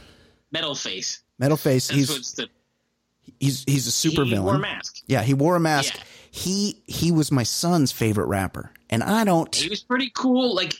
Metal 0.52 0.74
Face. 0.74 1.22
Metal 1.38 1.56
Face. 1.56 1.88
That's 1.88 1.98
He's 1.98 2.10
what's 2.10 2.32
the 2.32 2.48
he's 3.38 3.64
he's 3.64 3.86
a 3.86 3.92
super 3.92 4.24
he 4.24 4.30
villain. 4.30 4.44
wore 4.44 4.54
a 4.56 4.58
mask. 4.58 5.02
Yeah, 5.06 5.22
he 5.22 5.34
wore 5.34 5.56
a 5.56 5.60
mask. 5.60 5.94
Yeah. 5.96 6.02
He 6.32 6.82
he 6.86 7.12
was 7.12 7.32
my 7.32 7.42
son's 7.44 7.92
favorite 7.92 8.26
rapper, 8.26 8.72
and 8.90 9.02
I 9.02 9.24
don't. 9.24 9.54
He 9.54 9.68
was 9.68 9.82
pretty 9.82 10.10
cool. 10.14 10.54
Like, 10.54 10.74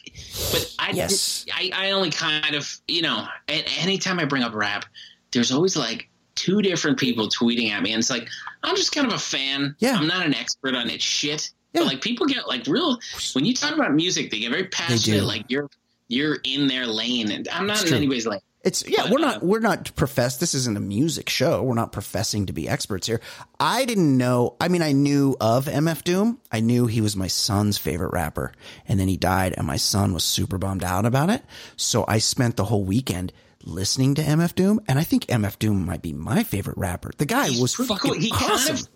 but 0.52 0.74
I, 0.78 0.90
Yes. 0.90 1.46
I, 1.54 1.70
I 1.74 1.90
only 1.92 2.11
kind 2.11 2.54
of, 2.54 2.68
you 2.86 3.02
know, 3.02 3.26
anytime 3.48 4.18
I 4.18 4.24
bring 4.24 4.42
up 4.42 4.54
rap, 4.54 4.84
there's 5.32 5.52
always 5.52 5.76
like 5.76 6.08
two 6.34 6.61
different 6.62 6.98
people 6.98 7.28
tweeting 7.28 7.70
at 7.70 7.82
me, 7.82 7.92
and 7.92 8.00
it's 8.00 8.11
like 8.11 8.28
I'm 8.62 8.76
just 8.76 8.92
kind 8.92 9.06
of 9.06 9.12
a 9.12 9.18
fan. 9.18 9.76
Yeah. 9.78 9.96
I'm 9.96 10.06
not 10.06 10.26
an 10.26 10.34
expert 10.34 10.74
on 10.74 10.90
it 10.90 11.00
shit. 11.00 11.50
Yeah. 11.72 11.82
But 11.82 11.86
like 11.86 12.00
people 12.00 12.26
get 12.26 12.48
like 12.48 12.66
real 12.66 12.98
when 13.34 13.44
you 13.44 13.54
talk 13.54 13.74
about 13.74 13.94
music, 13.94 14.30
they 14.30 14.40
get 14.40 14.50
very 14.50 14.64
passionate. 14.64 15.24
Like 15.24 15.44
you're 15.48 15.70
you're 16.08 16.38
in 16.42 16.66
their 16.66 16.86
lane, 16.86 17.30
and 17.30 17.48
I'm 17.48 17.66
not 17.66 17.86
in 17.86 17.94
anybody's 17.94 18.26
lane. 18.26 18.40
It's 18.62 18.86
yeah, 18.86 19.04
But, 19.04 19.12
we're 19.12 19.18
uh, 19.18 19.22
not 19.22 19.42
we're 19.42 19.61
not 19.61 19.94
profess. 19.96 20.36
This 20.36 20.54
isn't 20.54 20.76
a 20.76 20.80
music 20.80 21.30
show. 21.30 21.62
We're 21.62 21.74
not 21.74 21.92
professing 21.92 22.44
to 22.46 22.52
be 22.52 22.68
experts 22.68 23.06
here. 23.06 23.20
I 23.58 23.86
didn't 23.86 24.18
know. 24.18 24.56
I 24.61 24.68
mean, 24.68 24.82
I 24.82 24.92
knew 24.92 25.34
of 25.40 25.64
MF 25.66 26.04
Doom. 26.04 26.38
I 26.52 26.61
knew 26.61 26.86
he 26.86 27.00
was 27.00 27.16
my 27.16 27.26
son's 27.26 27.78
favorite 27.78 28.12
rapper, 28.12 28.52
and 28.86 29.00
then 29.00 29.08
he 29.08 29.16
died, 29.16 29.54
and 29.56 29.66
my 29.66 29.76
son 29.76 30.12
was 30.12 30.24
super 30.24 30.58
bummed 30.58 30.84
out 30.84 31.06
about 31.06 31.30
it. 31.30 31.42
So 31.76 32.04
I 32.06 32.18
spent 32.18 32.56
the 32.56 32.64
whole 32.66 32.84
weekend 32.84 33.32
listening 33.64 34.14
to 34.16 34.22
MF 34.22 34.54
Doom, 34.54 34.80
and 34.86 34.98
I 34.98 35.04
think 35.04 35.26
MF 35.26 35.58
Doom 35.58 35.86
might 35.86 36.02
be 36.02 36.12
my 36.12 36.42
favorite 36.42 36.76
rapper. 36.76 37.12
The 37.16 37.26
guy 37.26 37.48
was 37.61 37.74
fucking 37.74 37.96
cool. 37.96 38.14
He 38.20 38.30
awesome. 38.30 38.46
kind 38.76 38.80
of 38.80 38.88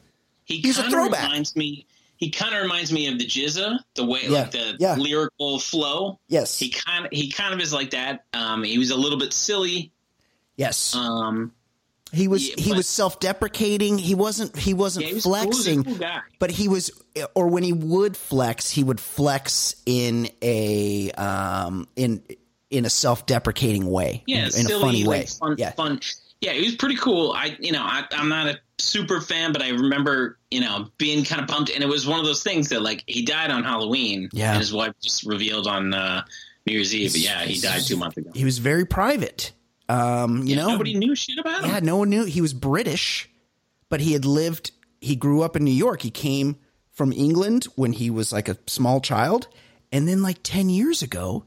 he 0.45 0.59
He's 0.59 0.79
a 0.79 0.91
throwback. 0.91 1.23
reminds 1.25 1.57
me. 1.57 1.87
He 2.25 2.31
kind 2.31 2.55
of 2.55 2.63
reminds 2.63 2.91
me 2.91 3.07
of 3.09 3.19
the 3.19 3.27
GZA, 3.27 3.79
the 3.97 4.05
way 4.07 4.21
Yeah, 4.25 4.31
like 4.31 4.51
the 4.53 4.77
yeah. 4.81 4.95
lyrical 4.97 5.59
flow. 5.59 6.19
yes, 6.27 6.59
He 6.59 6.71
kind 6.71 7.05
of 7.05 7.13
he 7.13 7.31
kind 7.31 7.53
of 7.53 7.61
is 7.61 7.71
like 7.73 7.91
that. 7.91 8.25
Um, 8.33 8.63
he 8.65 8.79
was 8.79 8.91
a 8.91 8.97
little 8.97 9.19
bit 9.19 9.33
silly. 9.35 9.93
yes. 10.57 10.95
Um, 10.95 11.53
he 12.13 12.27
was 12.29 12.49
yeah, 12.49 12.55
he 12.57 12.71
but- 12.71 12.77
was 12.79 12.89
self 12.89 13.21
deprecating. 13.21 13.99
He 13.99 14.15
wasn't 14.15 14.57
he 14.57 14.73
wasn't 14.73 15.05
he 15.07 15.15
was 15.15 15.25
cool. 15.25 15.33
Flexing. 15.35 15.85
cool 15.85 15.97
guy. 15.97 16.21
but 16.39 16.51
he 16.51 16.69
was 16.69 16.91
or 17.35 17.49
when 17.49 17.63
he 17.63 17.73
would 17.75 18.17
flex 18.17 18.71
he 18.71 18.83
would 18.85 19.01
flex 19.01 19.75
in 19.85 20.29
a 20.41 21.11
um 21.13 21.87
in 21.97 22.23
in 22.71 22.85
a 22.87 22.91
self-deprecating 22.91 23.85
way 23.91 24.23
Yeah, 24.27 24.49
in, 24.57 24.67
in 24.67 24.73
a 24.73 24.81
funny 24.81 25.07
way 25.07 25.27
fun, 25.27 25.57
yeah 25.59 25.73
fun. 25.73 26.01
Yeah, 26.41 26.53
he 26.53 26.65
was 26.65 26.75
pretty 26.77 26.97
cool. 26.97 27.33
I, 27.33 27.57
you 27.61 27.73
know, 27.73 27.83
I, 27.83 28.05
I'm 28.13 28.29
not 28.29 28.47
a 28.49 28.59
super 28.79 29.21
fan, 29.21 29.53
but 29.53 29.63
I 29.63 29.71
remember, 29.71 30.39
you 30.51 30.61
know, 30.61 30.89
being 30.99 31.25
kind 31.25 31.41
of 31.43 31.49
pumped. 31.49 31.71
And 31.71 31.83
it 31.83 31.89
was 31.89 32.07
one 32.07 32.19
of 32.21 32.25
those 32.27 32.43
things 32.43 32.69
that, 32.71 32.83
like, 32.83 33.05
he 33.07 33.25
died 33.25 33.51
on 33.51 33.63
Halloween. 33.65 34.29
Yeah. 34.33 34.51
and 34.51 34.59
his 34.59 34.73
wife 34.73 34.95
just 35.03 35.25
revealed 35.25 35.67
on 35.67 35.95
uh, 35.95 36.25
New 36.67 36.75
Year's 36.75 36.95
Eve. 36.95 37.13
But 37.13 37.21
yeah, 37.21 37.45
he 37.45 37.61
died 37.61 37.83
two 37.83 37.97
months 37.97 38.17
ago. 38.17 38.31
he 38.35 38.45
was 38.45 38.59
very 38.59 38.85
private 38.85 39.53
um 39.91 40.45
you 40.45 40.57
know 40.57 40.69
Nobody 40.69 40.95
knew 40.95 41.15
shit 41.15 41.39
about 41.39 41.63
him. 41.63 41.69
yeah 41.71 41.81
no 41.81 41.99
one 41.99 42.09
knew 42.09 42.25
he 42.25 42.41
was 42.41 42.55
british 42.55 43.29
but 43.91 44.01
he 44.01 44.15
had 44.15 44.25
lived 44.25 44.71
he 45.03 45.15
grew 45.15 45.43
up 45.43 45.57
in 45.57 45.63
new 45.65 45.71
york 45.71 46.01
he 46.01 46.11
came 46.11 46.57
from 46.91 47.13
england 47.13 47.65
when 47.77 47.93
he 47.93 48.09
was 48.09 48.33
like 48.33 48.49
a 48.49 48.57
small 48.67 49.03
child 49.03 49.47
and 49.93 50.09
then 50.09 50.23
like 50.23 50.39
10 50.43 50.71
years 50.71 51.03
ago 51.03 51.45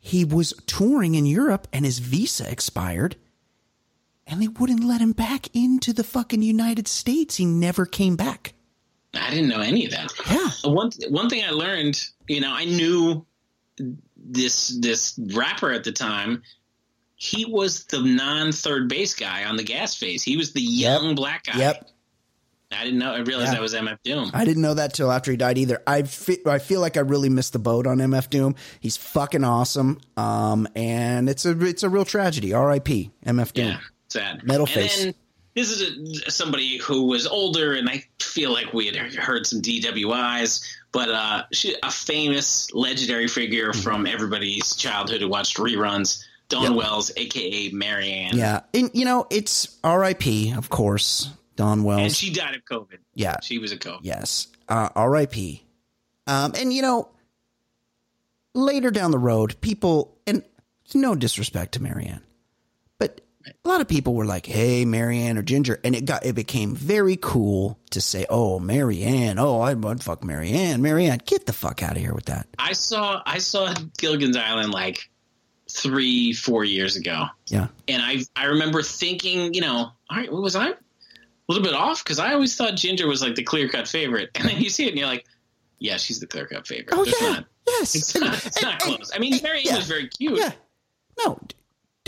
he 0.00 0.24
was 0.24 0.52
touring 0.66 1.14
in 1.14 1.24
europe 1.24 1.68
and 1.72 1.84
his 1.84 2.00
visa 2.00 2.50
expired 2.50 3.14
and 4.30 4.40
they 4.40 4.48
wouldn't 4.48 4.84
let 4.84 5.00
him 5.00 5.12
back 5.12 5.48
into 5.54 5.92
the 5.92 6.04
fucking 6.04 6.42
united 6.42 6.86
states 6.88 7.36
he 7.36 7.44
never 7.44 7.84
came 7.84 8.16
back 8.16 8.54
I 9.12 9.28
didn't 9.30 9.48
know 9.48 9.60
any 9.60 9.86
of 9.86 9.90
that. 9.90 10.12
Yeah. 10.30 10.70
One 10.72 10.90
one 11.08 11.28
thing 11.28 11.42
I 11.44 11.50
learned, 11.50 12.00
you 12.28 12.40
know, 12.40 12.52
I 12.54 12.64
knew 12.64 13.26
this 14.16 14.68
this 14.68 15.18
rapper 15.34 15.72
at 15.72 15.82
the 15.82 15.90
time. 15.90 16.42
He 17.16 17.44
was 17.44 17.84
the 17.86 18.00
non 18.00 18.50
3rd 18.50 18.88
Bass 18.88 19.14
guy 19.14 19.46
on 19.46 19.56
the 19.56 19.64
Gas 19.64 19.96
Face. 19.96 20.22
He 20.22 20.36
was 20.36 20.52
the 20.52 20.60
young 20.62 21.16
black 21.16 21.42
guy. 21.44 21.58
yep 21.58 21.90
I 22.70 22.84
didn't 22.84 23.00
know. 23.00 23.12
I 23.12 23.18
realized 23.18 23.48
Yeah. 23.48 23.54
that 23.54 23.60
was 23.62 23.74
MF 23.74 23.98
Doom. 24.04 24.30
I 24.32 24.44
didn't 24.44 24.62
know 24.62 24.74
that 24.74 24.94
till 24.94 25.10
after 25.10 25.32
he 25.32 25.36
died 25.36 25.58
either. 25.58 25.82
I 25.88 26.02
fe- 26.04 26.38
I 26.46 26.60
feel 26.60 26.80
like 26.80 26.96
I 26.96 27.00
really 27.00 27.28
missed 27.28 27.52
the 27.52 27.58
boat 27.58 27.88
on 27.88 27.98
MF 27.98 28.30
Doom. 28.30 28.54
He's 28.78 28.96
fucking 28.96 29.42
awesome. 29.42 29.98
Um, 30.16 30.68
and 30.76 31.28
it's 31.28 31.44
a 31.44 31.60
it's 31.66 31.82
a 31.82 31.88
real 31.88 32.04
tragedy. 32.04 32.52
R.I.P. 32.54 33.10
MF 33.26 33.52
Doom. 33.54 33.66
Yeah, 33.66 33.78
sad. 34.10 34.44
Metal 34.44 34.66
and 34.66 34.74
face. 34.74 35.04
Then, 35.04 35.14
this 35.54 35.70
is 35.70 36.22
a, 36.26 36.30
somebody 36.30 36.76
who 36.78 37.06
was 37.06 37.26
older, 37.26 37.74
and 37.74 37.88
I 37.88 38.04
feel 38.20 38.52
like 38.52 38.72
we 38.72 38.86
had 38.86 38.94
heard 38.96 39.46
some 39.46 39.60
DWIs, 39.60 40.64
but 40.92 41.08
uh, 41.10 41.42
she, 41.52 41.74
a 41.82 41.90
famous, 41.90 42.72
legendary 42.72 43.26
figure 43.28 43.72
from 43.72 44.06
everybody's 44.06 44.76
childhood 44.76 45.20
who 45.20 45.28
watched 45.28 45.56
reruns. 45.56 46.24
Dawn 46.48 46.62
Yep. 46.64 46.72
Wells, 46.72 47.12
aka 47.16 47.70
Marianne. 47.70 48.36
Yeah, 48.36 48.60
and 48.74 48.90
you 48.92 49.04
know 49.04 49.26
it's 49.30 49.78
R.I.P. 49.84 50.52
Of 50.52 50.68
course, 50.68 51.30
Dawn 51.54 51.84
Wells. 51.84 52.00
And 52.02 52.12
she 52.16 52.32
died 52.32 52.56
of 52.56 52.64
COVID. 52.64 52.98
yeah, 53.14 53.36
She 53.40 53.58
was 53.58 53.70
a 53.70 53.76
COVID. 53.76 54.00
yes. 54.02 54.48
Uh, 54.68 54.88
R.I.P. 54.96 55.64
Um, 56.26 56.52
and 56.58 56.72
you 56.72 56.82
know, 56.82 57.08
later 58.54 58.90
down 58.90 59.10
the 59.12 59.18
road, 59.18 59.60
people 59.60 60.16
and 60.26 60.42
no 60.92 61.14
disrespect 61.14 61.72
to 61.74 61.82
Marianne, 61.82 62.22
a 63.46 63.68
lot 63.68 63.80
of 63.80 63.88
people 63.88 64.14
were 64.14 64.26
like, 64.26 64.46
"Hey, 64.46 64.84
Marianne 64.84 65.38
or 65.38 65.42
Ginger," 65.42 65.80
and 65.82 65.94
it 65.94 66.04
got 66.04 66.24
it 66.26 66.34
became 66.34 66.74
very 66.74 67.16
cool 67.20 67.78
to 67.90 68.00
say, 68.00 68.26
"Oh, 68.28 68.58
Marianne. 68.58 69.38
Oh, 69.38 69.60
I'd, 69.62 69.84
I'd 69.84 70.02
fuck 70.02 70.22
Marianne. 70.22 70.82
Marianne, 70.82 71.20
get 71.24 71.46
the 71.46 71.52
fuck 71.52 71.82
out 71.82 71.92
of 71.92 71.98
here 72.02 72.14
with 72.14 72.26
that." 72.26 72.46
I 72.58 72.72
saw 72.74 73.22
I 73.24 73.38
saw 73.38 73.74
Gilligan's 73.98 74.36
Island 74.36 74.72
like 74.72 75.10
three, 75.68 76.32
four 76.32 76.64
years 76.64 76.96
ago. 76.96 77.26
Yeah. 77.46 77.68
And 77.88 78.02
I 78.02 78.18
I 78.36 78.46
remember 78.46 78.82
thinking, 78.82 79.54
you 79.54 79.60
know, 79.60 79.76
all 80.10 80.16
right, 80.16 80.30
what 80.30 80.42
was 80.42 80.56
I? 80.56 80.68
A 80.70 80.74
little 81.48 81.64
bit 81.64 81.74
off 81.74 82.04
because 82.04 82.18
I 82.18 82.34
always 82.34 82.54
thought 82.56 82.76
Ginger 82.76 83.06
was 83.08 83.22
like 83.22 83.34
the 83.36 83.42
clear 83.42 83.68
cut 83.68 83.88
favorite, 83.88 84.30
and 84.34 84.48
then 84.48 84.60
you 84.60 84.68
see 84.70 84.84
it 84.86 84.90
and 84.90 84.98
you're 84.98 85.08
like, 85.08 85.24
yeah, 85.78 85.96
she's 85.96 86.20
the 86.20 86.26
clear 86.26 86.46
cut 86.46 86.66
favorite. 86.66 86.88
Oh 86.92 87.04
There's 87.04 87.20
yeah. 87.20 87.28
not- 87.30 87.44
yes. 87.66 87.94
it's 87.94 88.14
not, 88.18 88.46
it's 88.46 88.62
not 88.62 88.72
And- 88.74 88.82
close. 88.82 89.10
I 89.14 89.18
mean, 89.18 89.40
Marianne 89.42 89.64
yeah. 89.66 89.76
was 89.76 89.86
very 89.86 90.08
cute. 90.08 90.38
Yeah. 90.38 90.52
No, 91.24 91.38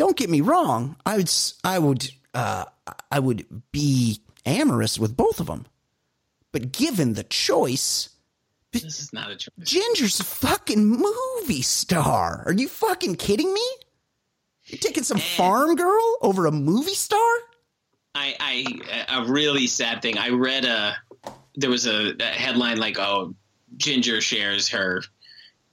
don't 0.03 0.17
get 0.17 0.29
me 0.29 0.41
wrong. 0.41 0.97
I 1.07 1.19
would, 1.19 1.31
I 1.63 1.79
would, 1.79 2.11
uh, 2.35 2.65
I 3.13 3.21
would 3.21 3.47
be 3.71 4.21
amorous 4.45 4.99
with 4.99 5.17
both 5.17 5.39
of 5.39 5.47
them. 5.47 5.67
But 6.51 6.73
given 6.73 7.13
the 7.13 7.23
choice, 7.23 8.09
This 8.73 8.99
is 9.01 9.13
not 9.13 9.31
a 9.31 9.37
choice. 9.37 9.53
Ginger's 9.63 10.19
a 10.19 10.25
fucking 10.25 10.85
movie 10.89 11.63
star. 11.63 12.43
Are 12.47 12.53
you 12.53 12.67
fucking 12.67 13.15
kidding 13.15 13.55
me? 13.55 13.65
You're 14.65 14.81
taking 14.81 15.05
some 15.05 15.19
farm 15.19 15.77
girl 15.77 16.17
over 16.21 16.47
a 16.47 16.53
movie 16.53 16.95
star? 16.95 17.21
I, 18.17 18.35
I 18.41 19.21
a 19.21 19.25
really 19.31 19.69
sad 19.69 20.03
thing. 20.03 20.19
I 20.19 20.31
read 20.31 20.65
a 20.65 20.97
there 21.55 21.71
was 21.71 21.87
a, 21.87 22.15
a 22.19 22.25
headline 22.25 22.79
like, 22.79 22.99
"Oh, 22.99 23.37
Ginger 23.77 24.21
shares 24.21 24.69
her, 24.71 25.03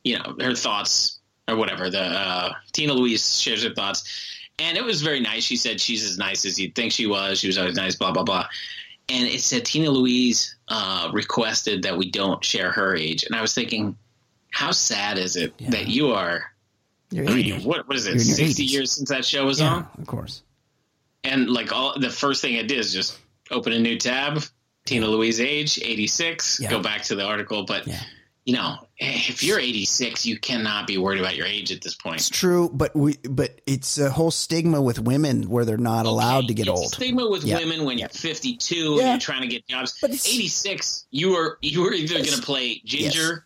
you 0.03 0.19
know, 0.19 0.35
her 0.39 0.53
thoughts 0.53 1.18
or 1.49 1.55
whatever." 1.55 1.89
The 1.89 2.01
uh, 2.01 2.53
Tina 2.71 2.93
Louise 2.93 3.39
shares 3.39 3.63
her 3.63 3.73
thoughts, 3.73 4.03
and 4.59 4.77
it 4.77 4.83
was 4.83 5.01
very 5.01 5.19
nice. 5.19 5.43
She 5.43 5.55
said 5.57 5.81
she's 5.81 6.03
as 6.03 6.17
nice 6.17 6.45
as 6.45 6.59
you'd 6.59 6.75
think 6.75 6.91
she 6.91 7.07
was. 7.07 7.39
She 7.39 7.47
was 7.47 7.57
always 7.57 7.75
nice. 7.75 7.95
Blah 7.95 8.11
blah 8.11 8.23
blah. 8.23 8.45
And 9.11 9.27
it 9.27 9.41
said 9.41 9.65
Tina 9.65 9.89
Louise 9.89 10.55
uh, 10.67 11.09
requested 11.11 11.81
that 11.83 11.97
we 11.97 12.11
don't 12.11 12.43
share 12.45 12.71
her 12.71 12.95
age, 12.95 13.23
and 13.23 13.35
I 13.35 13.41
was 13.41 13.53
thinking, 13.55 13.97
how 14.51 14.69
sad 14.71 15.17
is 15.17 15.35
it 15.35 15.53
Yeah. 15.57 15.71
that 15.71 15.87
you 15.87 16.11
are? 16.11 16.43
You're 17.11 17.27
I 17.27 17.33
mean, 17.33 17.63
what 17.63 17.87
what 17.87 17.97
is 17.97 18.05
it? 18.05 18.11
You're 18.13 18.21
in 18.21 18.27
your 18.27 18.35
Sixty 18.35 18.67
80s. 18.67 18.71
years 18.71 18.91
since 18.91 19.09
that 19.09 19.25
show 19.25 19.45
was 19.47 19.59
yeah, 19.59 19.73
on 19.73 19.87
of 19.97 20.05
course. 20.05 20.43
and 21.23 21.49
like 21.49 21.71
all 21.73 21.99
the 21.99 22.11
first 22.11 22.41
thing 22.41 22.57
I 22.57 22.61
did 22.61 22.77
is 22.77 22.93
just 22.93 23.17
open 23.49 23.73
a 23.73 23.79
new 23.79 23.97
tab, 23.97 24.43
Tina 24.85 25.07
Louise 25.07 25.39
age, 25.41 25.79
86, 25.83 26.59
Yeah. 26.61 26.69
go 26.69 26.79
back 26.83 27.01
to 27.05 27.15
the 27.15 27.23
article. 27.25 27.63
But. 27.63 27.87
You 28.49 28.55
know, 28.55 28.77
if 28.97 29.43
you're 29.43 29.59
86, 29.59 30.25
you 30.25 30.39
cannot 30.39 30.87
be 30.87 30.97
worried 30.97 31.19
about 31.19 31.35
your 31.35 31.45
age 31.45 31.71
at 31.71 31.81
this 31.81 31.93
point. 31.93 32.15
It's 32.15 32.29
true, 32.29 32.67
but 32.73 32.95
we 32.95 33.13
but 33.29 33.61
it's 33.67 33.99
a 33.99 34.09
whole 34.09 34.31
stigma 34.31 34.81
with 34.81 34.97
women 34.97 35.43
where 35.51 35.65
they're 35.65 35.77
not 35.77 36.07
allowed 36.07 36.47
to 36.47 36.55
get 36.55 36.63
It's 36.63 36.69
a 36.69 36.73
old. 36.81 36.91
stigma 36.91 37.29
with 37.29 37.43
Yeah. 37.43 37.59
women 37.59 37.85
when 37.85 37.99
you're 37.99 38.09
52 38.09 38.75
Yeah. 38.75 38.89
and 38.89 38.97
you're 39.01 39.17
trying 39.19 39.43
to 39.43 39.47
get 39.47 39.67
jobs. 39.67 39.93
But 40.01 40.09
86, 40.13 41.05
you 41.11 41.35
are 41.35 41.59
you 41.61 41.85
are 41.85 41.93
either 41.93 42.15
going 42.15 42.25
to 42.25 42.41
play 42.41 42.81
Ginger 42.83 43.45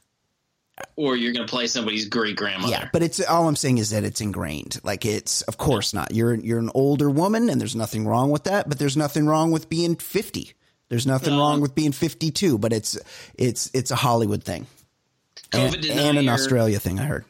or 0.96 1.18
you're 1.18 1.34
going 1.34 1.46
to 1.46 1.52
play 1.52 1.68
somebody's 1.68 2.06
great 2.08 2.38
grandmother. 2.38 2.72
Yeah, 2.72 2.90
but 2.94 3.04
it's 3.04 3.20
all 3.28 3.46
I'm 3.50 3.58
saying 3.58 3.80
is 3.80 3.90
that 3.90 4.06
it's 4.06 4.22
ingrained. 4.22 4.80
Like 4.86 5.06
it's 5.06 5.42
of 5.42 5.58
course 5.58 5.94
not. 5.94 6.14
You're 6.16 6.34
you're 6.36 6.60
an 6.60 6.72
older 6.74 7.10
woman, 7.10 7.50
and 7.50 7.60
there's 7.60 7.76
nothing 7.76 8.08
wrong 8.08 8.32
with 8.32 8.46
that. 8.46 8.70
But 8.70 8.80
there's 8.80 8.96
nothing 8.96 9.26
wrong 9.26 9.52
with 9.52 9.68
being 9.68 9.98
50. 9.98 10.54
There's 10.88 11.06
nothing 11.06 11.34
No. 11.34 11.40
wrong 11.40 11.60
with 11.60 11.76
being 11.76 11.92
52. 11.92 12.58
But 12.58 12.72
it's 12.72 12.98
it's 13.38 13.70
it's 13.74 13.92
a 13.92 13.98
Hollywood 13.98 14.46
thing 14.46 14.66
COVID 15.54 15.90
and, 15.90 16.00
and 16.00 16.18
an 16.18 16.30
Australia 16.30 16.80
thing. 16.80 17.00
I 17.00 17.04
heard. 17.06 17.26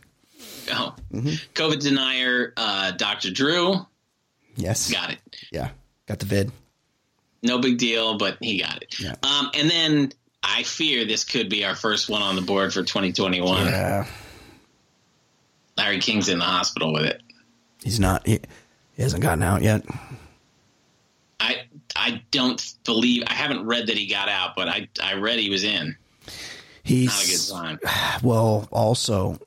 Oh, 0.72 0.96
Mm-hmm. 1.14 1.28
COVID 1.54 1.82
denier, 1.82 2.54
uh, 2.58 2.92
Dr. 2.92 3.32
Drew 3.32 3.86
Yes. 4.56 4.92
got 4.92 5.12
it. 5.12 5.20
Yeah. 5.52 5.70
Got 6.08 6.20
the 6.20 6.26
vid. 6.26 6.52
no 7.44 7.60
big 7.60 7.78
deal, 7.78 8.18
but 8.18 8.38
he 8.42 8.62
got 8.62 8.82
it. 8.82 9.00
Yeah. 9.00 9.16
Um, 9.24 9.50
and 9.54 9.70
then 9.70 10.12
I 10.42 10.64
fear 10.64 11.06
this 11.06 11.24
could 11.24 11.50
be 11.50 11.66
our 11.66 11.76
first 11.76 12.10
one 12.10 12.22
on 12.22 12.36
the 12.36 12.42
board 12.42 12.74
for 12.74 12.82
2021. 12.84 13.66
Yeah. 13.68 14.06
Larry 15.78 16.00
King's 16.00 16.30
in 16.30 16.40
the 16.40 16.46
hospital 16.46 16.94
with 16.94 17.04
it. 17.04 17.22
He's 17.84 18.00
not. 18.00 18.26
He, 18.28 18.40
he 18.96 19.02
hasn't 19.04 19.22
gotten 19.24 19.44
out 19.44 19.62
yet. 19.64 19.84
I 21.40 21.64
I 21.96 22.22
don't 22.32 22.62
believe 22.86 23.24
I 23.28 23.34
haven't 23.34 23.66
read 23.66 23.88
that 23.88 23.98
he 23.98 24.08
got 24.08 24.30
out, 24.30 24.56
but 24.56 24.68
I 24.70 24.88
I 25.02 25.16
read 25.16 25.40
he 25.40 25.50
was 25.50 25.64
in. 25.64 25.98
He's 26.84 27.52
Not 27.52 27.68
a 27.68 27.72
good 27.72 27.80
sign. 27.80 27.80
Well, 28.24 28.68
also, 28.72 29.40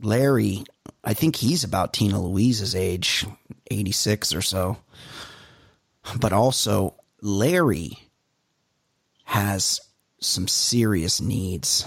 Larry, 0.00 0.64
I 1.04 1.14
think 1.14 1.36
he's 1.36 1.64
about 1.64 1.92
Tina 1.92 2.20
Louise's 2.20 2.74
age, 2.74 3.26
86 3.70 4.34
or 4.34 4.42
so. 4.42 4.76
But 6.18 6.32
also, 6.32 6.94
Larry 7.20 7.98
has 9.24 9.80
some 10.20 10.48
serious 10.48 11.20
needs. 11.20 11.86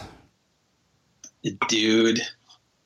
The 1.44 1.58
dude 1.68 2.22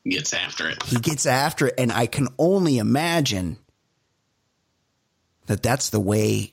gets 0.06 0.34
after 0.34 0.70
it. 0.70 0.82
He 0.84 0.98
gets 0.98 1.26
after 1.26 1.68
it, 1.68 1.76
and 1.78 1.92
I 1.92 2.08
can 2.08 2.30
only 2.38 2.78
imagine 2.78 3.58
that 5.48 5.62
that's 5.62 5.90
the 5.90 6.00
way 6.00 6.52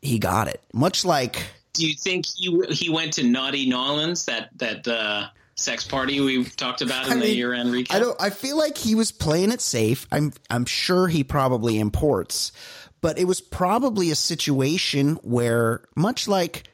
he 0.00 0.18
got 0.18 0.48
it. 0.48 0.62
Much 0.72 1.04
like, 1.04 1.42
Do 1.74 1.86
you 1.86 1.94
think 1.94 2.26
he 2.26 2.60
he 2.70 2.90
went 2.90 3.14
to 3.14 3.24
Naughty 3.24 3.68
Nolans 3.68 4.26
that 4.26 4.50
that 4.56 4.86
uh, 4.86 5.28
sex 5.54 5.86
party 5.86 6.20
we 6.20 6.44
talked 6.44 6.82
about 6.82 7.06
in 7.06 7.12
I 7.12 7.14
the 7.16 7.20
mean, 7.20 7.36
year 7.36 7.54
end 7.54 7.70
recap? 7.70 7.94
I 7.94 7.98
don't. 7.98 8.20
I 8.20 8.30
feel 8.30 8.58
like 8.58 8.76
he 8.76 8.94
was 8.94 9.12
playing 9.12 9.52
it 9.52 9.60
safe. 9.60 10.06
I'm. 10.12 10.32
I'm 10.50 10.66
sure 10.66 11.08
he 11.08 11.24
probably 11.24 11.78
imports, 11.78 12.52
but 13.00 13.18
it 13.18 13.24
was 13.24 13.40
probably 13.40 14.10
a 14.10 14.14
situation 14.14 15.14
where, 15.22 15.82
much 15.96 16.28
like 16.28 16.64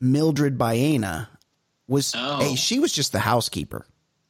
Mildred 0.00 0.58
Baena, 0.58 1.28
was. 1.86 2.12
Oh. 2.16 2.38
Hey, 2.40 2.56
she 2.56 2.80
was 2.80 2.92
just 2.92 3.12
the 3.12 3.20
housekeeper. 3.20 3.86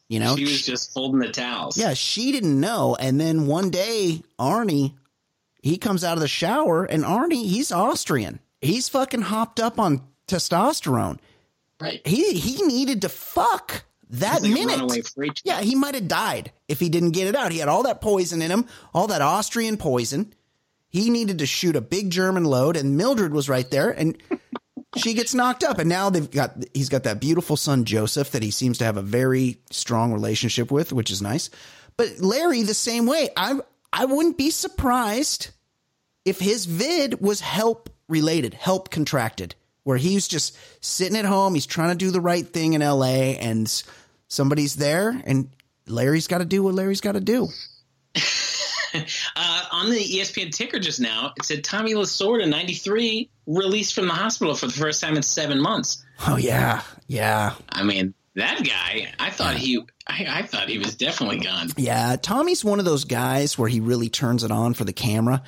You 0.09 0.21
know. 0.21 0.37
she 0.37 0.45
was 0.45 0.65
just 0.65 0.93
folding 0.93 1.19
the 1.19 1.33
towels. 1.33 1.77
yeah, 1.77 1.95
she 1.95 2.31
didn't 2.31 2.61
know, 2.61 2.95
and 2.95 3.21
then 3.21 3.49
one 3.49 3.71
day 3.71 4.23
Arnie, 4.39 4.95
he 5.63 5.79
comes 5.79 6.05
out 6.05 6.13
of 6.13 6.21
the 6.21 6.29
shower, 6.29 6.85
and 6.85 7.03
Arnie, 7.03 7.45
he's 7.45 7.73
Austrian. 7.73 8.39
He's 8.61 8.89
fucking 8.89 9.23
hopped 9.23 9.61
up 9.61 9.79
on 9.79 10.03
testosterone. 10.29 11.19
right. 11.81 12.07
He 12.07 12.35
he 12.35 12.63
needed 12.67 13.03
to 13.03 13.09
fuck 13.09 13.85
that 14.11 14.43
like 14.43 14.53
minute. 14.53 15.41
Yeah, 15.45 15.61
he 15.61 15.75
might 15.75 15.95
have 15.95 16.09
died 16.09 16.53
if 16.69 16.81
he 16.81 16.89
didn't 16.89 17.11
get 17.13 17.27
it 17.27 17.37
out. 17.37 17.53
He 17.53 17.59
had 17.59 17.69
all 17.69 17.83
that 17.85 18.01
poison 18.01 18.43
in 18.43 18.51
him, 18.51 18.67
all 18.95 19.09
that 19.09 19.23
Austrian 19.23 19.77
poison. 19.77 20.33
He 20.89 21.11
needed 21.11 21.41
to 21.41 21.47
shoot 21.47 21.77
a 21.77 21.81
big 21.81 22.11
German 22.11 22.45
load, 22.45 22.77
and 22.77 22.97
Mildred 22.97 23.33
was 23.33 23.49
right 23.49 23.71
there, 23.71 23.91
and 23.91 24.17
she 24.97 25.15
gets 25.15 25.35
knocked 25.35 25.65
up. 25.65 25.79
And 25.79 25.89
now 25.89 26.11
they've 26.11 26.31
got 26.31 26.65
he's 26.73 26.89
got 26.89 27.05
that 27.05 27.21
beautiful 27.21 27.57
son 27.57 27.85
Joseph 27.85 28.31
that 28.31 28.43
he 28.43 28.51
seems 28.51 28.79
to 28.79 28.85
have 28.85 28.97
a 28.97 29.03
very 29.03 29.59
strong 29.71 30.13
relationship 30.13 30.71
with, 30.71 30.93
which 30.93 31.11
is 31.11 31.21
nice. 31.21 31.51
But 31.97 32.21
Larry, 32.21 32.63
the 32.63 32.75
same 32.75 33.07
way. 33.07 33.29
I 33.37 33.59
I 33.93 34.05
wouldn't 34.07 34.39
be 34.39 34.51
surprised 34.51 35.51
if 36.25 36.39
his 36.39 36.67
vid 36.67 37.21
was 37.21 37.41
help 37.41 37.91
related, 38.09 38.55
help 38.55 38.91
contracted, 38.91 39.55
where 39.83 39.97
he's 39.97 40.29
just 40.29 40.57
sitting 40.81 41.17
at 41.17 41.25
home, 41.25 41.55
he's 41.55 41.67
trying 41.67 41.91
to 41.91 42.05
do 42.05 42.11
the 42.11 42.21
right 42.21 42.47
thing 42.47 42.73
in 42.73 42.81
LA, 42.81 43.35
and 43.39 43.83
somebody's 44.29 44.77
there, 44.77 45.11
and 45.25 45.51
Larry's 45.87 46.27
got 46.27 46.39
to 46.39 46.45
do 46.45 46.63
what 46.63 46.75
Larry's 46.75 47.01
got 47.01 47.13
to 47.13 47.21
do. 47.21 47.49
Uh, 49.35 49.65
on 49.73 49.91
the 49.91 49.99
ESPN 49.99 50.51
ticker 50.51 50.79
just 50.79 51.01
now, 51.01 51.33
it 51.37 51.45
said 51.45 51.63
Tommy 51.63 51.93
Lasorda, 51.93 52.49
93, 52.49 53.29
released 53.47 53.93
from 53.95 54.07
the 54.07 54.15
hospital 54.15 54.55
for 54.55 54.67
the 54.67 54.73
first 54.73 55.03
time 55.03 55.17
in 55.17 55.23
seven 55.23 55.61
months. 55.61 56.03
Oh 56.27 56.37
yeah, 56.37 56.81
yeah, 57.07 57.55
I 57.69 57.83
mean, 57.83 58.15
that 58.37 58.65
guy, 58.65 59.13
I 59.19 59.31
thought 59.31 59.57
he, 59.57 59.83
I, 60.07 60.27
I 60.29 60.43
thought 60.43 60.69
he 60.69 60.79
was 60.79 60.95
definitely 60.95 61.41
gone. 61.41 61.69
yeah. 61.77 62.17
Tommy's 62.17 62.65
one 62.65 62.79
of 62.79 62.87
those 62.87 63.05
guys 63.05 63.59
where 63.59 63.69
he 63.69 63.81
really 63.81 64.09
turns 64.09 64.45
it 64.45 64.51
on 64.51 64.73
for 64.73 64.85
the 64.85 64.95
camera. 64.95 65.43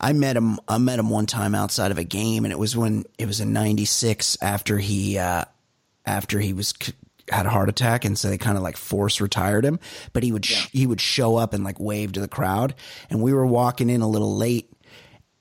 I 0.00 0.12
met 0.14 0.36
him. 0.36 0.58
I 0.66 0.78
met 0.78 0.98
him 0.98 1.10
one 1.10 1.26
time 1.26 1.54
outside 1.54 1.90
of 1.90 1.98
a 1.98 2.04
game, 2.04 2.44
and 2.44 2.52
it 2.52 2.58
was 2.58 2.76
when 2.76 3.04
it 3.18 3.26
was 3.26 3.40
in 3.40 3.52
'96 3.52 4.38
after 4.40 4.78
he 4.78 5.18
uh, 5.18 5.44
after 6.06 6.38
he 6.40 6.52
was 6.52 6.74
had 7.30 7.46
a 7.46 7.50
heart 7.50 7.68
attack, 7.68 8.04
and 8.04 8.18
so 8.18 8.28
they 8.28 8.38
kind 8.38 8.56
of 8.56 8.62
like 8.62 8.76
force 8.76 9.20
retired 9.20 9.64
him. 9.64 9.78
But 10.12 10.22
he 10.22 10.32
would 10.32 10.44
sh- 10.44 10.68
he 10.72 10.86
would 10.86 11.00
show 11.00 11.36
up 11.36 11.52
and 11.52 11.64
like 11.64 11.78
wave 11.78 12.12
to 12.12 12.20
the 12.20 12.28
crowd, 12.28 12.74
and 13.10 13.22
we 13.22 13.32
were 13.32 13.46
walking 13.46 13.90
in 13.90 14.00
a 14.00 14.08
little 14.08 14.34
late, 14.36 14.72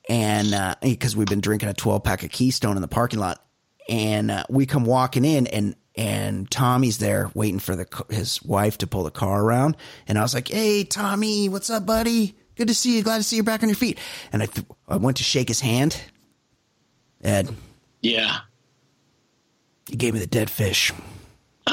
and 0.09 0.77
because 0.81 1.15
we've 1.15 1.27
been 1.27 1.41
drinking 1.41 1.69
a 1.69 1.73
12 1.73 2.03
pack 2.03 2.23
of 2.23 2.29
Keystone 2.29 2.75
in 2.75 2.81
the 2.81 2.87
parking 2.87 3.19
lot, 3.19 3.43
and 3.87 4.29
uh, 4.29 4.43
we 4.49 4.65
come 4.65 4.83
walking 4.83 5.23
in, 5.23 5.47
and 5.47 5.75
and 5.95 6.49
Tommy's 6.51 6.97
there 6.97 7.31
waiting 7.33 7.59
for 7.59 7.75
the 7.75 7.87
his 8.09 8.43
wife 8.43 8.77
to 8.79 8.87
pull 8.87 9.03
the 9.03 9.11
car 9.11 9.41
around, 9.41 9.77
and 10.07 10.17
I 10.17 10.21
was 10.21 10.33
like, 10.33 10.49
"Hey, 10.49 10.83
Tommy, 10.83 11.47
what's 11.47 11.69
up, 11.69 11.85
buddy? 11.85 12.35
Good 12.59 12.67
to 12.67 12.75
see 12.75 12.97
you. 12.97 13.03
Glad 13.03 13.17
to 13.19 13.23
see 13.23 13.37
you're 13.37 13.45
back 13.45 13.63
on 13.63 13.69
your 13.69 13.75
feet." 13.77 13.97
And 14.33 14.43
I 14.43 14.45
th- 14.47 14.67
I 14.89 14.97
went 14.97 15.15
to 15.17 15.23
shake 15.23 15.47
his 15.47 15.61
hand. 15.61 15.95
Ed, 17.23 17.55
Yeah. 18.01 18.39
he 19.89 19.95
gave 19.95 20.13
me 20.13 20.19
the 20.19 20.27
dead 20.27 20.49
fish. 20.49 20.91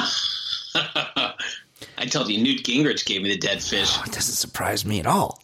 I 1.98 2.04
told 2.08 2.28
you, 2.28 2.40
Newt 2.42 2.62
Gingrich 2.64 3.04
gave 3.04 3.22
me 3.22 3.30
the 3.30 3.38
dead 3.38 3.62
fish. 3.62 3.96
It 4.06 4.12
doesn't 4.12 4.34
surprise 4.34 4.84
me 4.84 5.00
at 5.00 5.06
all. 5.06 5.42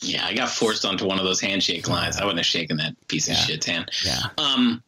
Yeah, 0.00 0.24
I 0.26 0.32
got 0.34 0.48
forced 0.48 0.84
onto 0.86 1.04
one 1.06 1.18
of 1.18 1.24
those 1.26 1.40
handshake 1.42 1.86
lines. 1.88 2.16
I 2.16 2.24
wouldn't 2.24 2.38
have 2.38 2.46
shaken 2.46 2.78
that 2.78 2.94
piece 3.08 3.28
of 3.28 3.36
shit's 3.36 3.66
hand. 3.66 3.90
Yeah. 4.04 4.20
Um. 4.38 4.82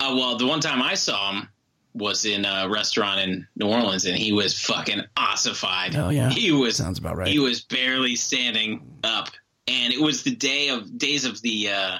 Uh, 0.00 0.14
well, 0.16 0.36
the 0.36 0.46
one 0.46 0.60
time 0.60 0.80
I 0.82 0.94
saw 0.94 1.32
him 1.32 1.48
was 1.94 2.24
in 2.24 2.44
a 2.44 2.68
restaurant 2.68 3.20
in 3.20 3.46
New 3.56 3.66
Orleans, 3.68 4.04
and 4.04 4.16
he 4.16 4.32
was 4.32 4.60
fucking 4.60 5.02
ossified. 5.16 5.94
Oh, 5.96 6.10
yeah. 6.10 6.28
he 6.30 6.50
was. 6.52 6.76
Sounds 6.76 6.98
about 6.98 7.16
right. 7.16 7.28
He 7.28 7.38
was 7.38 7.60
barely 7.62 8.16
standing 8.16 8.82
up, 9.04 9.28
and 9.68 9.92
it 9.92 10.00
was 10.00 10.22
the 10.24 10.34
day 10.34 10.68
of 10.70 10.98
days 10.98 11.24
of 11.24 11.40
the 11.42 11.70
uh, 11.70 11.96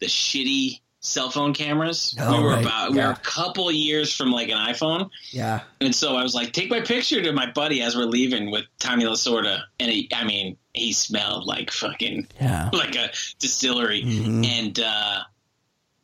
the 0.00 0.06
shitty 0.06 0.80
cell 1.04 1.30
phone 1.30 1.52
cameras. 1.52 2.14
Oh, 2.20 2.36
we 2.38 2.44
were 2.44 2.50
right. 2.50 2.64
about 2.64 2.90
we 2.92 2.98
were 2.98 3.10
a 3.10 3.16
couple 3.16 3.72
years 3.72 4.14
from 4.14 4.30
like 4.30 4.50
an 4.50 4.56
iPhone. 4.56 5.10
Yeah. 5.32 5.62
And 5.80 5.92
so 5.92 6.14
I 6.16 6.22
was 6.22 6.32
like, 6.34 6.52
take 6.52 6.70
my 6.70 6.80
picture 6.80 7.20
to 7.22 7.32
my 7.32 7.50
buddy 7.50 7.82
as 7.82 7.96
we're 7.96 8.04
leaving 8.04 8.52
with 8.52 8.66
Tommy 8.78 9.04
Lasorda. 9.04 9.62
And 9.80 9.90
he, 9.90 10.08
I 10.14 10.22
mean, 10.22 10.56
he 10.74 10.92
smelled 10.92 11.44
like 11.44 11.72
fucking, 11.72 12.28
Yeah. 12.40 12.70
like 12.72 12.94
a 12.94 13.10
distillery. 13.40 14.04
Mhm. 14.04 14.46
And, 14.46 14.78
uh, 14.78 15.20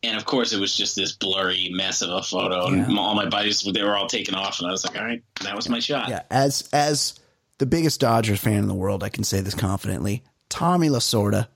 and 0.02 0.16
of 0.16 0.24
course 0.24 0.52
it 0.52 0.60
was 0.60 0.76
just 0.76 0.94
this 0.96 1.12
blurry 1.12 1.70
mess 1.72 2.02
of 2.02 2.10
a 2.10 2.22
photo 2.22 2.68
Yeah. 2.68 2.84
and 2.84 2.98
all 2.98 3.14
my 3.14 3.28
buddies, 3.28 3.62
they 3.62 3.82
were 3.82 3.96
all 3.96 4.06
taken 4.06 4.34
off. 4.34 4.60
And 4.60 4.68
I 4.68 4.70
was 4.72 4.84
like, 4.86 4.96
all 4.98 5.04
right, 5.04 5.22
that 5.42 5.56
was 5.56 5.68
my 5.68 5.80
shot. 5.80 6.08
Yeah, 6.08 6.22
as 6.30 6.68
as 6.72 7.18
the 7.58 7.66
biggest 7.66 8.00
Dodgers 8.00 8.38
fan 8.40 8.58
in 8.58 8.68
the 8.68 8.74
world. 8.74 9.02
I 9.02 9.08
can 9.08 9.24
say 9.24 9.40
this 9.40 9.54
confidently. 9.54 10.22
Tommy 10.48 10.88
Lasorda, 10.88 11.48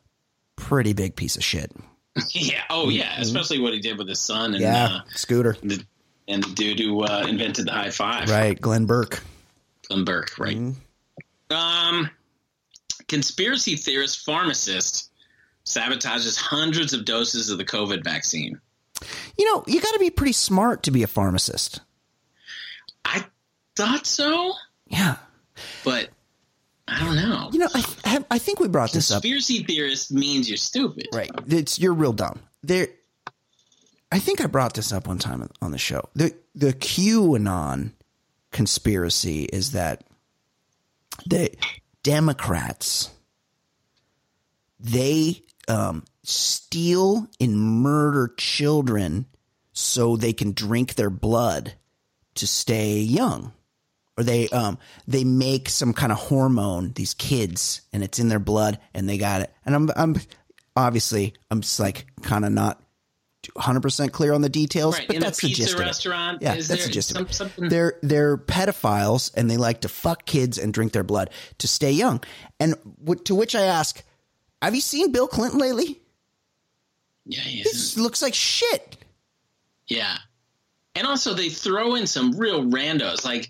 pretty 0.56 0.92
big 0.92 1.14
piece 1.16 1.36
of 1.36 1.44
shit. 1.44 1.70
yeah. 2.32 2.62
Oh, 2.68 2.88
yeah. 2.90 3.14
Especially 3.20 3.60
what 3.60 3.72
he 3.72 3.78
did 3.80 3.96
with 3.98 4.08
his 4.08 4.18
son 4.18 4.52
and 4.54 4.60
Yeah, 4.62 4.84
uh, 4.86 5.00
Scooter. 5.14 5.56
the 5.62 5.82
and 6.28 6.42
the 6.42 6.54
dude 6.54 6.78
who 6.80 7.02
uh, 7.04 7.24
invented 7.28 7.66
the 7.66 7.72
high 7.72 7.90
five, 7.90 8.28
Right, 8.28 8.60
Glenn 8.60 8.84
Burke. 8.86 9.22
Glenn 9.88 10.04
Burke, 10.04 10.36
right? 10.38 10.56
Um, 11.50 12.10
conspiracy 13.08 13.76
theorist 13.76 14.24
pharmacist 14.24 15.10
sabotages 15.64 16.36
hundreds 16.38 16.92
of 16.92 17.04
doses 17.04 17.50
of 17.50 17.58
the 17.58 17.64
COVID 17.64 18.04
vaccine. 18.04 18.60
You 19.38 19.44
know, 19.46 19.64
you 19.66 19.80
got 19.80 19.92
to 19.92 19.98
be 19.98 20.10
pretty 20.10 20.32
smart 20.32 20.84
to 20.84 20.90
be 20.90 21.02
a 21.02 21.06
pharmacist. 21.06 21.80
I 23.04 23.24
thought 23.74 24.06
so, 24.06 24.52
Yeah. 24.86 25.16
but 25.84 26.08
I 26.86 27.00
don't 27.04 27.16
know. 27.16 27.48
You 27.52 27.60
know, 27.60 27.68
I, 27.74 28.24
I 28.30 28.38
think 28.38 28.60
we 28.60 28.68
brought 28.68 28.92
this 28.92 29.10
up. 29.10 29.22
Conspiracy 29.22 29.64
theorist 29.64 30.12
means 30.12 30.48
you're 30.48 30.56
stupid. 30.56 31.08
Right. 31.12 31.30
It's 31.48 31.78
you're 31.78 31.94
real 31.94 32.12
dumb. 32.12 32.40
There 32.62 32.88
I 34.10 34.18
think 34.18 34.40
I 34.42 34.46
brought 34.46 34.74
this 34.74 34.92
up 34.92 35.06
one 35.08 35.18
time 35.18 35.48
on 35.62 35.70
the 35.70 35.78
show. 35.78 36.08
The 36.14 36.34
the 36.54 36.72
QAnon 36.74 37.92
conspiracy 38.50 39.44
is 39.44 39.72
that 39.72 40.04
the 41.26 41.50
Democrats 42.02 43.10
they 44.78 45.42
um, 45.68 46.04
steal 46.22 47.26
and 47.40 47.56
murder 47.56 48.32
children 48.36 49.26
so 49.72 50.16
they 50.16 50.32
can 50.32 50.52
drink 50.52 50.94
their 50.94 51.10
blood 51.10 51.74
to 52.36 52.46
stay 52.46 52.98
young. 52.98 53.52
Or 54.18 54.24
they 54.24 54.48
um 54.50 54.76
they 55.08 55.24
make 55.24 55.70
some 55.70 55.94
kind 55.94 56.12
of 56.12 56.18
hormone 56.18 56.92
these 56.92 57.14
kids 57.14 57.80
and 57.94 58.02
it's 58.04 58.18
in 58.18 58.28
their 58.28 58.38
blood 58.38 58.78
and 58.92 59.08
they 59.08 59.16
got 59.16 59.40
it. 59.40 59.50
And 59.64 59.74
i'm 59.74 59.90
i'm 59.96 60.16
obviously 60.76 61.32
i'm 61.50 61.62
just 61.62 61.80
like 61.80 62.06
kind 62.20 62.44
of 62.44 62.52
not 62.52 62.78
100% 63.56 64.12
clear 64.12 64.34
on 64.34 64.40
the 64.42 64.48
details 64.50 64.98
Right, 64.98 65.06
but 65.08 65.16
in 65.16 65.22
a 65.22 65.24
that's 65.24 65.40
the 65.40 65.48
gist 65.48 65.74
of 65.74 65.80
it. 65.80 65.84
restaurant, 65.84 66.42
yeah 66.42 66.54
is 66.54 66.68
that's 66.68 66.82
there 66.82 66.88
the 66.88 66.92
gist 66.92 67.08
some- 67.14 67.22
of 67.22 67.30
it 67.30 67.34
something- 67.34 67.68
they're 67.70 67.94
they're 68.02 68.36
pedophiles 68.36 69.32
and 69.34 69.50
they 69.50 69.56
like 69.56 69.80
to 69.80 69.88
fuck 69.88 70.26
kids 70.26 70.58
and 70.58 70.72
drink 70.74 70.92
their 70.92 71.02
blood 71.04 71.30
to 71.58 71.66
stay 71.66 71.90
young. 71.90 72.22
And 72.60 72.74
w- 73.02 73.20
to 73.24 73.34
which 73.34 73.54
i 73.54 73.62
ask 73.62 74.02
have 74.62 74.74
you 74.74 74.80
seen 74.80 75.12
bill 75.12 75.28
clinton 75.28 75.58
lately 75.60 76.00
Yeah, 77.26 77.40
he 77.40 77.64
looks 78.00 78.22
like 78.22 78.34
shit 78.34 78.96
yeah. 79.88 80.16
And 80.94 81.06
also, 81.06 81.34
they 81.34 81.48
throw 81.50 81.96
in 81.96 82.06
some 82.06 82.32
real 82.38 82.64
randos. 82.64 83.24
Like? 83.24 83.48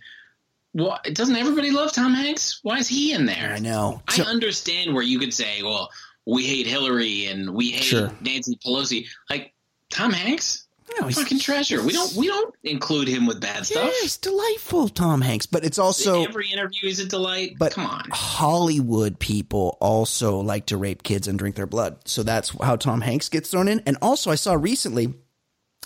Doesn't 0.74 1.36
everybody 1.36 1.70
love 1.70 1.92
Tom 1.92 2.14
Hanks? 2.14 2.58
Why 2.62 2.78
is 2.78 2.88
he 2.88 3.12
in 3.12 3.26
there? 3.26 3.52
i 3.54 3.58
know 3.58 4.02
I 4.08 4.16
So- 4.16 4.24
understand 4.24 4.92
where 4.94 5.04
you 5.04 5.18
could 5.20 5.32
say, 5.34 5.62
well, 5.62 5.90
we 6.26 6.44
hate 6.46 6.66
Hillary 6.66 7.26
and 7.26 7.50
we 7.54 7.70
hate 7.70 7.84
Sure. 7.84 8.10
Nancy 8.22 8.56
Pelosi. 8.64 9.06
Like 9.30 9.52
Tom 9.90 10.12
Hanks, 10.12 10.61
No, 11.00 11.06
he's- 11.06 11.18
fucking 11.18 11.38
treasure. 11.38 11.82
We 11.82 11.92
don't 11.92 12.14
we 12.14 12.26
don't 12.26 12.54
include 12.64 13.08
him 13.08 13.26
with 13.26 13.40
bad 13.40 13.58
yeah, 13.58 13.62
stuff. 13.62 13.94
he's 14.00 14.16
delightful 14.16 14.88
tom 14.88 15.20
hanks 15.20 15.46
but 15.46 15.64
it's 15.64 15.78
also 15.78 16.22
Every 16.24 16.48
interview 16.50 16.88
is 16.88 16.98
a 17.00 17.06
delight. 17.06 17.56
But 17.58 17.72
come 17.72 17.86
on, 17.86 18.04
Hollywood 18.10 19.18
people 19.18 19.76
also 19.80 20.40
like 20.40 20.66
to 20.66 20.76
rape 20.76 21.02
kids 21.02 21.28
and 21.28 21.38
drink 21.38 21.56
their 21.56 21.66
blood. 21.66 21.96
So 22.06 22.22
that's 22.22 22.50
how 22.62 22.76
Tom 22.76 23.00
Hanks 23.00 23.28
gets 23.28 23.50
thrown 23.50 23.68
in. 23.68 23.82
And 23.86 23.96
also, 24.02 24.30
I 24.30 24.34
saw 24.36 24.54
recently 24.54 25.14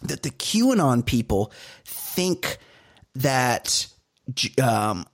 that 0.02 0.22
the 0.22 0.30
QAnon 0.30 1.04
people 1.04 1.52
think 1.84 2.58
that 3.14 3.86
um, 4.62 5.06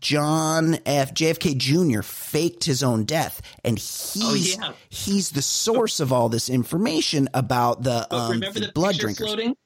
John 0.00 0.78
F. 0.84 1.14
JFK 1.14 1.56
Jr. 1.56 2.02
faked 2.02 2.64
his 2.64 2.82
own 2.82 3.04
death, 3.04 3.40
and 3.64 3.78
he's 3.78 4.22
Oh, 4.24 4.34
yeah. 4.34 4.72
he's 4.88 5.30
the 5.30 5.42
source 5.42 6.00
of 6.00 6.12
all 6.12 6.28
this 6.28 6.48
information 6.48 7.28
about 7.34 7.82
the, 7.82 8.12
um, 8.14 8.32
remember 8.32 8.60
the 8.60 8.66
the, 8.66 8.72
blood 8.72 8.96
drinkers. 8.98 9.26
floating? 9.26 9.56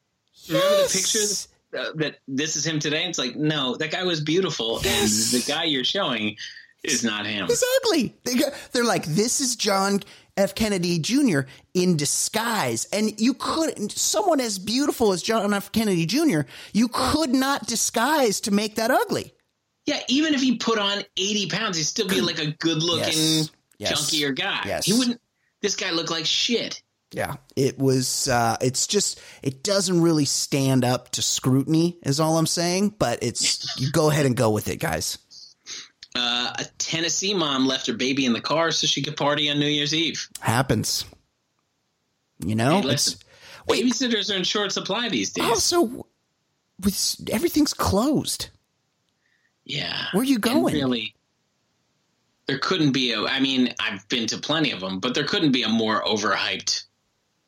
Remember 0.48 0.68
the 0.82 0.88
pictures 0.92 1.48
that, 1.72 1.80
uh, 1.80 1.92
that 1.96 2.18
this 2.28 2.56
is 2.56 2.66
him 2.66 2.78
today? 2.80 3.04
It's 3.06 3.18
like 3.18 3.34
no, 3.36 3.76
that 3.76 3.90
guy 3.90 4.04
was 4.04 4.20
beautiful, 4.20 4.80
Yes. 4.82 5.32
and 5.32 5.42
the 5.42 5.46
guy 5.46 5.64
you're 5.64 5.84
showing 5.84 6.36
is 6.84 7.02
not 7.04 7.26
him. 7.26 7.46
He's 7.46 7.64
ugly. 7.84 8.14
They're 8.72 8.84
like, 8.84 9.04
this 9.06 9.40
is 9.40 9.56
John 9.56 10.00
F. 10.36 10.54
Kennedy 10.54 10.98
Jr. 10.98 11.40
in 11.74 11.96
disguise. 11.96 12.86
And 12.92 13.18
you 13.20 13.34
couldn't. 13.34 13.92
someone 13.92 14.40
as 14.40 14.58
beautiful 14.58 15.12
as 15.12 15.22
John 15.22 15.52
F. 15.52 15.72
Kennedy 15.72 16.06
Jr., 16.06 16.42
you 16.72 16.88
could 16.88 17.30
not 17.30 17.66
disguise 17.66 18.40
to 18.42 18.50
make 18.50 18.76
that 18.76 18.90
ugly. 18.90 19.32
Yeah, 19.86 20.00
even 20.08 20.34
if 20.34 20.40
he 20.40 20.56
put 20.56 20.78
on 20.78 21.02
80 21.16 21.48
pounds, 21.48 21.76
he'd 21.76 21.84
still 21.84 22.08
be 22.08 22.20
like 22.20 22.38
a 22.38 22.52
good 22.52 22.82
looking, 22.82 23.06
Yes. 23.12 23.50
Yes. 23.78 23.92
chunkier 24.10 24.36
guy. 24.36 24.62
Yes. 24.66 24.84
He 24.84 24.92
wouldn't, 24.92 25.20
this 25.62 25.74
guy 25.76 25.90
looked 25.90 26.10
like 26.10 26.26
shit. 26.26 26.82
Yeah. 27.12 27.36
It 27.56 27.78
was, 27.78 28.28
uh, 28.28 28.56
it's 28.60 28.86
just, 28.86 29.20
it 29.42 29.62
doesn't 29.64 30.00
really 30.00 30.26
stand 30.26 30.84
up 30.84 31.10
to 31.12 31.22
scrutiny, 31.22 31.98
is 32.02 32.20
all 32.20 32.38
I'm 32.38 32.46
saying. 32.46 32.94
But 32.98 33.20
it's, 33.22 33.80
you 33.80 33.90
go 33.90 34.10
ahead 34.10 34.26
and 34.26 34.36
go 34.36 34.50
with 34.50 34.68
it, 34.68 34.76
guys. 34.76 35.18
Uh, 36.14 36.52
a 36.58 36.64
Tennessee 36.78 37.34
mom 37.34 37.66
left 37.66 37.86
her 37.86 37.94
baby 37.94 38.26
in 38.26 38.32
the 38.32 38.40
car 38.40 38.70
so 38.72 38.86
she 38.86 39.02
could 39.02 39.16
party 39.16 39.48
on 39.50 39.58
New 39.58 39.66
Year's 39.66 39.94
Eve. 39.94 40.28
Happens. 40.40 41.04
You 42.44 42.54
know? 42.54 42.80
Hey, 42.80 42.82
listen, 42.82 43.18
babysitters 43.68 44.32
are 44.32 44.36
in 44.36 44.44
short 44.44 44.72
supply 44.72 45.08
these 45.08 45.32
days. 45.32 45.44
also, 45.44 46.06
with, 46.80 47.16
everything's 47.30 47.74
closed. 47.74 48.50
Yeah. 49.70 50.06
Where 50.12 50.24
you 50.24 50.34
And 50.36 50.42
going? 50.42 50.74
really, 50.74 51.14
there 52.46 52.58
couldn't 52.58 52.92
be 52.92 53.12
a, 53.12 53.22
I 53.24 53.40
mean, 53.40 53.74
I've 53.80 54.08
been 54.08 54.26
to 54.28 54.38
plenty 54.38 54.72
of 54.72 54.80
them, 54.80 54.98
but 55.00 55.14
there 55.14 55.24
couldn't 55.24 55.52
be 55.52 55.62
a 55.62 55.68
more 55.68 56.02
overhyped 56.02 56.84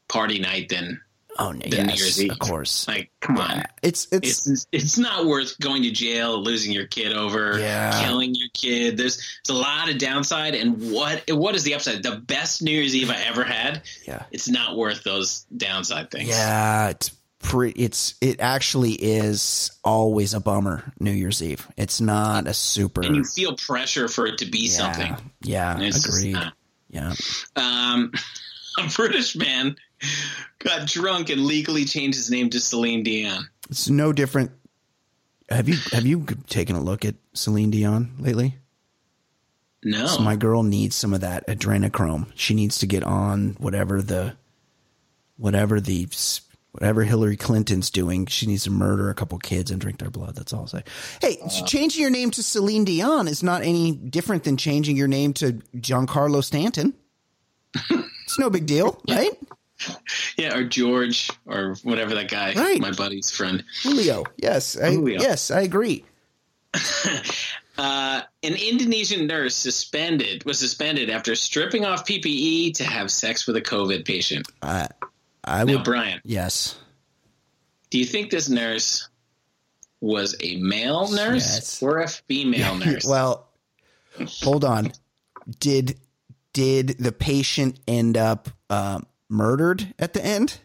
party 0.09 0.39
night 0.39 0.69
than, 0.69 1.01
Oh, 1.39 1.51
no, 1.51 1.61
than 1.61 1.87
New 1.87 1.93
yes, 1.95 1.99
Year's 2.01 2.23
Eve. 2.25 2.31
of 2.33 2.39
course. 2.41 2.87
Like, 2.87 3.11
come 3.21 3.39
on. 3.39 3.63
It's, 3.83 4.07
it's, 4.13 4.47
it's 4.47 4.67
it's 4.71 4.99
not 4.99 5.25
worth 5.25 5.59
going 5.61 5.83
to 5.85 5.91
jail, 5.91 6.39
losing 6.43 6.73
your 6.73 6.87
kid 6.87 7.15
over, 7.17 7.59
Yeah. 7.59 8.03
killing 8.05 8.35
your 8.35 8.51
kid. 8.53 8.99
There's 8.99 9.17
there's 9.17 9.57
a 9.57 9.59
lot 9.59 9.89
of 9.89 9.97
downside, 9.97 10.55
and 10.55 10.93
what 10.93 11.23
what 11.31 11.55
is 11.55 11.63
the 11.65 11.75
upside? 11.75 12.03
The 12.03 12.17
best 12.17 12.61
New 12.63 12.71
Year's 12.71 12.95
Eve 12.95 13.09
I 13.09 13.17
ever 13.23 13.45
had. 13.45 13.81
Yeah. 14.07 14.25
it's 14.31 14.47
not 14.51 14.77
worth 14.77 15.05
those 15.05 15.47
downside 15.57 16.11
things. 16.11 16.29
Yeah, 16.29 16.91
it's 16.91 17.11
pretty. 17.43 17.83
It's 17.83 18.15
it 18.21 18.41
actually 18.41 18.93
is 18.93 19.71
always 19.85 20.35
a 20.35 20.41
bummer. 20.41 20.93
New 20.99 21.11
Year's 21.11 21.43
Eve. 21.43 21.67
It's 21.77 22.01
not 22.01 22.47
a 22.47 22.55
super. 22.55 23.03
and 23.03 23.17
you 23.17 23.25
feel 23.25 23.57
pressure 23.57 24.09
for 24.09 24.27
it 24.27 24.39
to 24.39 24.47
be 24.47 24.67
yeah, 24.67 24.71
something. 24.71 25.33
Yeah, 25.43 25.79
agreed. 25.79 26.33
not. 26.33 26.55
Yeah, 26.89 27.15
Um, 27.57 28.13
a 28.79 28.89
British 28.95 29.35
man 29.35 29.77
got 30.59 30.87
drunk 30.87 31.31
and 31.31 31.45
legally 31.45 31.85
changed 31.85 32.17
his 32.17 32.31
name 32.31 32.51
to 32.51 32.61
Celine 32.61 33.03
Dion. 33.03 33.49
it's 33.71 33.89
no 33.89 34.13
different. 34.13 34.53
Have 35.49 35.69
you 35.69 35.77
have 35.93 36.07
you 36.07 36.25
taken 36.49 36.77
a 36.77 36.81
look 36.81 37.05
at 37.05 37.15
Celine 37.35 37.71
Dion 37.71 38.15
lately? 38.19 38.57
No, 39.85 40.07
So 40.07 40.21
my 40.21 40.37
girl 40.37 40.63
needs 40.63 40.95
some 40.95 41.13
of 41.13 41.23
that 41.23 41.47
adrenochrome. 41.49 42.31
She 42.37 42.55
needs 42.55 42.79
to 42.79 42.87
get 42.87 43.03
on 43.03 43.57
whatever 43.59 44.01
the 44.01 44.37
whatever 45.37 45.81
the 45.81 46.07
whatever 46.73 47.05
Hillary 47.05 47.37
Clinton's 47.37 47.91
doing. 47.91 48.27
She 48.27 48.47
needs 48.47 48.65
to 48.65 48.71
murder 48.71 49.09
a 49.11 49.15
couple 49.15 49.39
kids 49.39 49.71
and 49.71 49.81
drink 49.81 49.99
their 49.99 50.11
blood. 50.11 50.35
That's 50.35 50.53
all 50.53 50.61
I'll 50.61 50.67
say. 50.67 50.83
Hey, 51.21 51.39
changing 51.67 52.01
your 52.01 52.11
name 52.11 52.31
to 52.33 52.43
Celine 52.43 52.85
Dion 52.85 53.29
is 53.29 53.43
not 53.43 53.63
any 53.63 53.93
different 53.93 54.45
than 54.45 54.57
changing 54.57 54.97
your 54.97 55.09
name 55.09 55.33
to 55.35 55.53
Giancarlo 55.77 56.43
Stanton. 56.43 56.95
it's 57.91 58.39
no 58.39 58.51
big 58.51 58.67
deal, 58.67 59.01
right? 59.09 59.31
yeah, 60.37 60.57
or 60.57 60.65
George 60.65 61.31
or 61.47 61.75
whatever 61.83 62.15
that 62.15 62.31
guy, 62.31 62.53
Right. 62.55 62.81
my 62.81 62.93
buddy's 62.93 63.31
friend. 63.31 63.65
Julio. 63.83 64.25
Yes, 64.37 64.77
I, 64.77 64.93
Julio. 64.93 65.21
yes, 65.21 65.51
I 65.51 65.61
agree. 65.63 66.05
Uh, 67.79 68.21
an 68.43 68.55
Indonesian 68.55 69.27
nurse 69.27 69.57
suspended 69.57 70.45
was 70.45 70.59
suspended 70.59 71.09
after 71.09 71.35
stripping 71.35 71.87
off 71.87 72.07
PPE 72.07 72.75
to 72.75 72.85
have 72.85 73.11
sex 73.11 73.47
with 73.47 73.57
a 73.57 73.63
COVID 73.63 74.05
patient. 74.05 74.47
I 75.45 75.65
Now, 75.65 75.75
would. 75.75 75.85
Brian, 75.85 76.21
Yes. 76.25 76.77
do 77.91 77.99
you 77.99 78.05
think 78.05 78.31
this 78.31 78.49
nurse 78.49 79.09
was 80.01 80.35
a 80.41 80.57
male 80.57 81.09
nurse 81.11 81.55
Yes. 81.55 81.83
or 81.83 81.99
a 82.01 82.09
female 82.09 82.75
nurse? 82.79 83.05
Well, 83.05 83.49
hold 84.43 84.65
on. 84.65 84.93
Did 85.59 85.99
did 86.53 86.89
the 86.99 87.13
patient 87.13 87.81
end 87.89 88.17
up 88.17 88.49
uh, 88.71 89.01
murdered 89.29 89.95
at 89.99 90.13
the 90.13 90.25
end? 90.25 90.59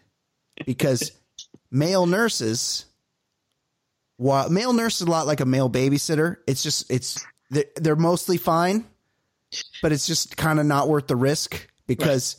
Because 0.66 1.12
male 1.72 2.06
nurses, 2.06 2.86
while 4.18 4.49
male 4.49 4.74
nurse 4.74 5.02
is 5.02 5.08
a 5.08 5.10
lot 5.12 5.28
like 5.28 5.40
a 5.40 5.45
male 5.45 5.70
babysitter, 5.70 6.38
it's 6.48 6.62
just 6.64 6.91
it's 6.91 7.26
they're, 7.49 7.66
they're 7.78 7.95
mostly 7.95 8.38
fine, 8.38 8.86
but 9.82 9.91
it's 9.91 10.06
just 10.08 10.36
kind 10.38 10.60
of 10.60 10.66
not 10.66 10.90
worth 10.90 11.08
the 11.08 11.16
risk 11.16 11.68
because 11.88 12.36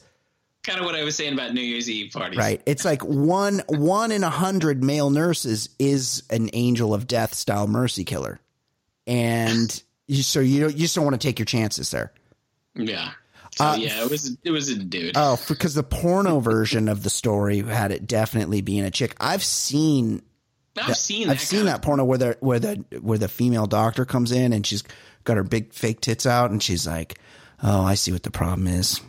kind 0.62 0.78
of 0.80 0.84
what 0.84 0.94
I 0.94 1.04
was 1.04 1.16
saying 1.16 1.32
about 1.32 1.54
New 1.54 1.60
Year's 1.60 1.88
Eve 1.88 2.12
parties. 2.12 2.38
right, 2.38 2.60
it's 2.66 2.84
like 2.84 3.02
one 3.02 3.62
one 3.68 4.12
in 4.12 4.24
a 4.24 4.30
hundred 4.30 4.82
male 4.82 5.10
nurses 5.10 5.68
is 5.78 6.22
an 6.30 6.50
angel 6.52 6.94
of 6.94 7.06
death 7.06 7.34
style 7.34 7.66
mercy 7.66 8.04
killer, 8.04 8.40
and 9.06 9.82
You, 10.06 10.22
so 10.22 10.40
you 10.40 10.60
don't, 10.60 10.72
you 10.72 10.80
just 10.80 10.94
don't 10.94 11.04
want 11.04 11.20
to 11.20 11.26
take 11.26 11.38
your 11.38 11.46
chances 11.46 11.90
there. 11.90 12.12
Yeah. 12.74 13.10
So 13.56 13.64
Uh, 13.64 13.76
yeah, 13.76 14.02
it 14.04 14.10
was 14.10 14.36
it 14.44 14.50
was 14.50 14.68
a 14.68 14.76
dude. 14.78 15.12
Oh, 15.16 15.38
because 15.48 15.74
the 15.74 15.82
porno 15.82 16.40
version 16.40 16.88
of 16.88 17.02
the 17.02 17.10
story 17.10 17.60
had 17.60 17.92
it 17.92 18.06
definitely 18.06 18.60
being 18.60 18.84
a 18.84 18.90
chick. 18.90 19.16
I've 19.20 19.42
seen 19.42 20.22
I've 20.76 20.96
seen 20.96 21.26
that 21.26 21.32
I've 21.32 21.40
seen 21.40 21.64
that 21.64 21.82
porno 21.82 22.04
where 22.04 22.18
the 22.18 22.36
where 22.40 22.58
the 22.60 22.84
where 23.00 23.18
the 23.18 23.28
female 23.28 23.66
doctor 23.66 24.04
comes 24.04 24.32
in 24.32 24.52
and 24.52 24.66
she's 24.66 24.84
got 25.24 25.36
her 25.38 25.42
big 25.44 25.72
fake 25.72 26.00
tits 26.00 26.24
out 26.26 26.50
and 26.50 26.62
she's 26.62 26.86
like, 26.86 27.18
"Oh, 27.62 27.82
I 27.82 27.94
see 27.94 28.12
what 28.12 28.22
the 28.22 28.30
problem 28.30 28.66
is. 28.68 29.00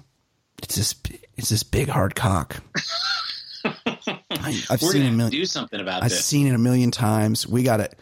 It's 0.63 0.76
this 0.76 0.95
it's 1.40 1.49
this 1.49 1.64
big 1.64 1.88
hard 1.90 2.16
cock." 2.16 2.57
I, 3.66 4.64
I've 4.70 4.82
We're 4.82 4.91
seen 4.91 5.02
gonna 5.02 5.14
a 5.14 5.18
million. 5.18 5.32
do 5.32 5.45
something 5.45 5.80
about 5.80 6.03
I've 6.03 6.10
this. 6.10 6.24
seen 6.26 6.48
it 6.48 6.53
a 6.56 6.57
million 6.60 6.91
times. 6.91 7.45
We 7.48 7.64
got 7.64 7.80
it. 7.82 7.98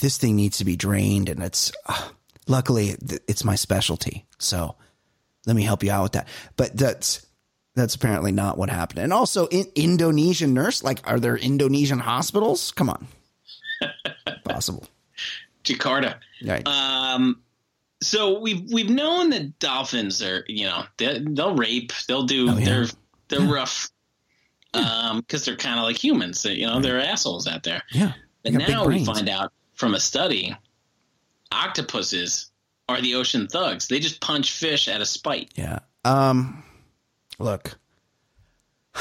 This 0.00 0.18
thing 0.18 0.36
needs 0.36 0.58
to 0.58 0.64
be 0.64 0.76
drained, 0.76 1.28
and 1.28 1.42
it's 1.42 1.72
uh, 1.86 2.08
luckily 2.46 2.96
it's 3.26 3.44
my 3.44 3.54
specialty. 3.54 4.26
So 4.38 4.76
let 5.46 5.56
me 5.56 5.62
help 5.62 5.82
you 5.82 5.90
out 5.90 6.02
with 6.04 6.12
that. 6.12 6.28
But 6.56 6.76
that's 6.76 7.26
that's 7.74 7.94
apparently 7.94 8.30
not 8.32 8.56
what 8.58 8.68
happened. 8.70 9.00
And 9.00 9.12
also, 9.12 9.46
in 9.46 9.66
Indonesian 9.74 10.54
nurse, 10.54 10.82
like, 10.84 11.00
are 11.10 11.18
there 11.18 11.36
Indonesian 11.36 11.98
hospitals? 11.98 12.70
Come 12.72 12.90
on, 12.90 13.06
possible. 14.44 14.86
Jakarta. 15.64 16.16
Right. 16.44 16.66
Um, 16.68 17.40
so 18.04 18.38
we've 18.38 18.70
we've 18.72 18.90
known 18.90 19.30
that 19.30 19.58
dolphins 19.58 20.22
are 20.22 20.44
you 20.46 20.66
know 20.66 20.84
they, 20.98 21.18
they'll 21.20 21.54
rape, 21.56 21.92
they'll 22.08 22.24
do 22.26 22.50
Oh, 22.50 22.56
yeah. 22.58 22.64
they're 22.64 22.86
they're 23.28 23.52
rough, 23.52 23.90
um, 24.74 25.20
because 25.20 25.44
they're 25.44 25.56
kind 25.56 25.78
of 25.78 25.84
like 25.84 25.96
humans. 26.02 26.42
They, 26.42 26.54
you 26.54 26.66
know, 26.66 26.80
they're 26.80 27.00
assholes 27.00 27.46
out 27.48 27.62
there. 27.62 27.82
yeah. 27.90 28.12
But 28.42 28.52
They 28.52 28.58
got 28.58 28.66
big 28.66 28.68
now 28.76 28.86
we 28.86 29.04
find 29.04 29.28
out 29.28 29.52
from 29.74 29.94
a 29.94 30.00
study, 30.00 30.54
octopuses 31.50 32.50
are 32.88 33.00
the 33.00 33.14
ocean 33.14 33.48
thugs. 33.48 33.88
They 33.88 33.98
just 33.98 34.20
punch 34.20 34.52
fish 34.52 34.88
out 34.88 35.00
of 35.00 35.08
spite. 35.08 35.50
Yeah. 35.54 35.78
Um 36.04 36.62
look. 37.38 37.78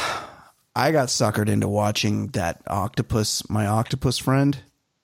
I 0.76 0.92
got 0.92 1.10
suckered 1.10 1.50
into 1.50 1.68
watching 1.68 2.28
that 2.30 2.62
octopus 2.68 3.48
my 3.50 3.68
octopus 3.68 4.18
friend 4.18 4.58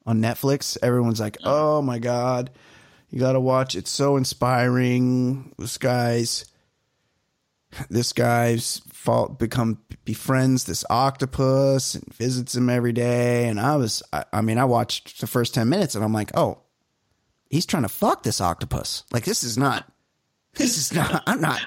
on 0.06 0.20
Netflix. 0.22 0.78
Everyone's 0.82 1.20
like, 1.20 1.38
"Oh 1.44 1.82
my 1.84 2.00
god, 2.00 2.50
you 3.10 3.20
got 3.20 3.34
to 3.34 3.40
watch. 3.40 3.76
It's 3.76 3.90
so 3.90 4.18
inspiring. 4.18 5.54
This 5.58 5.78
guy's 5.78 6.46
this 7.90 8.14
guy's 8.14 8.82
fault 8.92 9.38
become 9.38 9.80
befriends 10.04 10.64
this 10.64 10.84
octopus 10.90 11.94
and 11.94 12.14
visits 12.16 12.56
him 12.56 12.68
every 12.68 12.92
day 12.92 13.48
and 13.48 13.60
I 13.60 13.76
was 13.76 14.02
I, 14.12 14.26
I 14.34 14.42
mean 14.42 14.58
I 14.58 14.66
watched 14.66 15.22
the 15.22 15.28
first 15.28 15.54
10 15.54 15.70
minutes 15.70 15.94
and 15.94 16.04
I'm 16.04 16.12
like, 16.12 16.32
"Oh, 16.36 16.64
he's 17.52 17.68
trying 17.68 17.84
to 17.84 17.90
fuck 17.90 18.24
this 18.24 18.42
octopus. 18.42 19.04
Like 19.12 19.26
this 19.26 19.44
is 19.44 19.58
not 19.58 19.92
this 20.56 20.78
is 20.78 20.94
not 20.94 21.24
I'm 21.28 21.42
not 21.42 21.62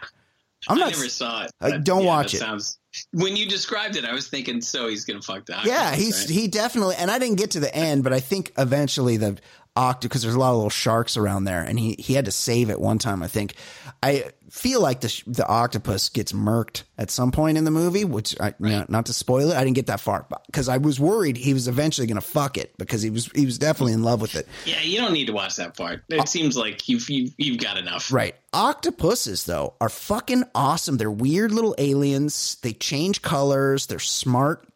I'm 0.69 0.79
not. 0.79 0.89
I 0.89 0.91
never 0.91 1.09
saw 1.09 1.47
it. 1.61 1.85
Don't 1.85 2.03
yeah, 2.03 2.07
watch 2.07 2.35
it. 2.35 2.39
Sounds 2.39 2.79
when 3.13 3.37
you 3.37 3.47
described 3.47 3.97
it, 3.97 4.05
I 4.05 4.13
was 4.13 4.29
thinking, 4.29 4.61
so 4.61 4.89
he's 4.89 5.05
gonna 5.05 5.23
fuck 5.23 5.47
the 5.47 5.55
octopus. 5.55 5.73
Yeah, 5.73 5.95
he's 5.95 6.21
right? 6.21 6.31
he 6.31 6.49
definitely, 6.49 6.97
and 6.97 7.11
I 7.11 7.19
didn't 7.19 7.37
get 7.37 7.53
to 7.53 7.61
the 7.61 7.75
end, 7.75 8.05
but 8.05 8.13
I 8.13 8.21
think 8.21 8.53
eventually 8.59 9.17
the 9.17 9.39
octopus 9.77 10.09
because 10.09 10.23
there's 10.23 10.35
a 10.35 10.39
lot 10.39 10.51
of 10.51 10.57
little 10.57 10.71
sharks 10.71 11.17
around 11.17 11.45
there, 11.45 11.63
and 11.63 11.79
he 11.79 11.97
he 11.99 12.15
had 12.15 12.27
to 12.27 12.33
save 12.33 12.71
it 12.71 12.81
one 12.81 12.99
time. 12.99 13.23
I 13.23 13.29
think 13.29 13.55
I 14.03 14.31
feel 14.51 14.81
like 14.81 15.01
the 15.01 15.23
the 15.27 15.47
octopus 15.47 16.09
gets 16.09 16.33
murked 16.33 16.83
at 16.99 17.11
some 17.11 17.33
point 17.33 17.59
in 17.59 17.65
the 17.65 17.71
movie, 17.71 18.05
which 18.05 18.39
I 18.41 18.55
you 18.61 18.69
know, 18.69 18.87
not 18.89 19.07
to 19.07 19.13
spoil 19.13 19.51
it, 19.51 19.57
I 19.57 19.65
didn't 19.65 19.77
get 19.77 19.87
that 19.87 20.01
far 20.01 20.27
because 20.47 20.69
I 20.69 20.79
was 20.79 21.01
worried 21.01 21.37
he 21.37 21.55
was 21.55 21.69
eventually 21.69 22.07
going 22.07 22.17
to 22.17 22.21
fuck 22.21 22.59
it 22.59 22.77
because 22.79 23.03
he 23.03 23.11
was 23.11 23.27
he 23.35 23.47
was 23.47 23.59
definitely 23.59 23.95
in 23.95 24.03
love 24.03 24.21
with 24.21 24.35
it. 24.35 24.47
Yeah, 24.65 24.81
you 24.83 25.01
don't 25.01 25.13
need 25.13 25.27
to 25.27 25.33
watch 25.33 25.57
that 25.57 25.77
part. 25.77 26.05
It 26.09 26.29
seems 26.29 26.57
like 26.57 26.89
you've 26.89 27.09
you've, 27.09 27.33
you've 27.39 27.59
got 27.59 27.79
enough. 27.79 28.13
Right. 28.13 28.35
Octopuses, 28.53 29.45
though, 29.45 29.75
are 29.81 29.89
fucking 29.89 30.45
awesome. 30.55 30.99
They're 30.99 31.11
weird 31.11 31.53
little 31.53 31.75
aliens. 31.79 32.57
They 32.63 32.73
change 32.75 33.23
colors. 33.23 33.87
They're 33.87 33.99
smart. 33.99 34.69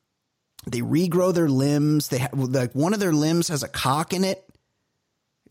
They 0.66 0.81
regrow 0.81 1.32
their 1.32 1.48
limbs. 1.48 2.09
They 2.09 2.18
have 2.18 2.32
like 2.35 2.74
one 2.74 2.94
of 2.94 3.01
their 3.01 3.12
limbs 3.12 3.48
has 3.48 3.62
a 3.62 3.68
cock 3.68 4.12
in 4.12 4.24
it. 4.24 4.43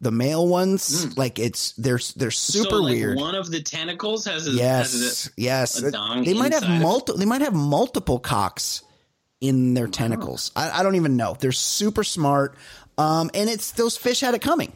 The 0.02 0.12
male 0.12 0.48
ones, 0.48 1.18
like 1.18 1.40
it's 1.40 1.72
they're 1.74 2.00
they're 2.16 2.32
super 2.32 2.70
so, 2.70 2.82
like, 2.82 2.96
weird. 2.96 3.18
One 3.18 3.34
of 3.34 3.50
the 3.50 3.62
tentacles 3.62 4.26
has 4.26 4.46
a 4.48 4.52
has 4.52 4.94
yes, 4.94 5.30
yes. 5.38 5.82
a 5.82 5.92
They 6.24 6.34
might 6.34 6.54
have 6.54 6.68
multiple. 6.68 7.18
They 7.18 7.26
might 7.26 7.42
have 7.42 7.54
multiple 7.54 8.20
cocks 8.20 8.84
in 9.40 9.74
their 9.74 9.88
tentacles. 9.88 10.52
I, 10.56 10.80
I 10.80 10.84
don't 10.84 10.96
even 10.96 11.16
know. 11.16 11.36
They're 11.40 11.52
super 11.52 12.04
smart. 12.04 12.56
Um, 12.98 13.30
and 13.34 13.50
it's 13.50 13.72
those 13.72 13.98
fish 13.98 14.22
had 14.22 14.34
it 14.34 14.42
coming. 14.42 14.74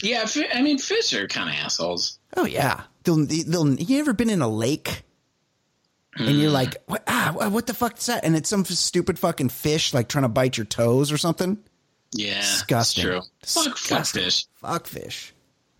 yeah. 0.00 0.26
I 0.52 0.62
mean, 0.62 0.78
fish 0.78 1.14
are 1.14 1.26
kind 1.28 1.48
of 1.48 1.54
assholes. 1.56 2.18
Oh 2.36 2.44
yeah, 2.44 2.82
they'll 3.04 3.24
they'll. 3.24 3.74
You 3.74 4.00
ever 4.00 4.12
been 4.12 4.30
in 4.30 4.42
a 4.42 4.48
lake? 4.48 5.04
And 6.18 6.40
you're 6.40 6.50
like, 6.50 6.76
what, 6.86 7.02
ah, 7.06 7.34
what 7.50 7.66
the 7.66 7.74
fuck 7.74 7.98
is 7.98 8.06
that? 8.06 8.24
And 8.24 8.34
it's 8.34 8.48
some 8.48 8.64
stupid 8.64 9.18
fucking 9.18 9.50
fish 9.50 9.92
like 9.92 10.08
trying 10.08 10.22
to 10.22 10.28
bite 10.28 10.56
your 10.56 10.64
toes 10.64 11.12
or 11.12 11.18
something. 11.18 11.58
Yeah, 12.12 12.40
Disgusting. 12.40 13.04
True. 13.04 13.20
Fuck, 13.44 13.76
fuck 13.76 14.06
fish. 14.06 14.46
Fuck 14.60 14.86
fish. 14.86 15.32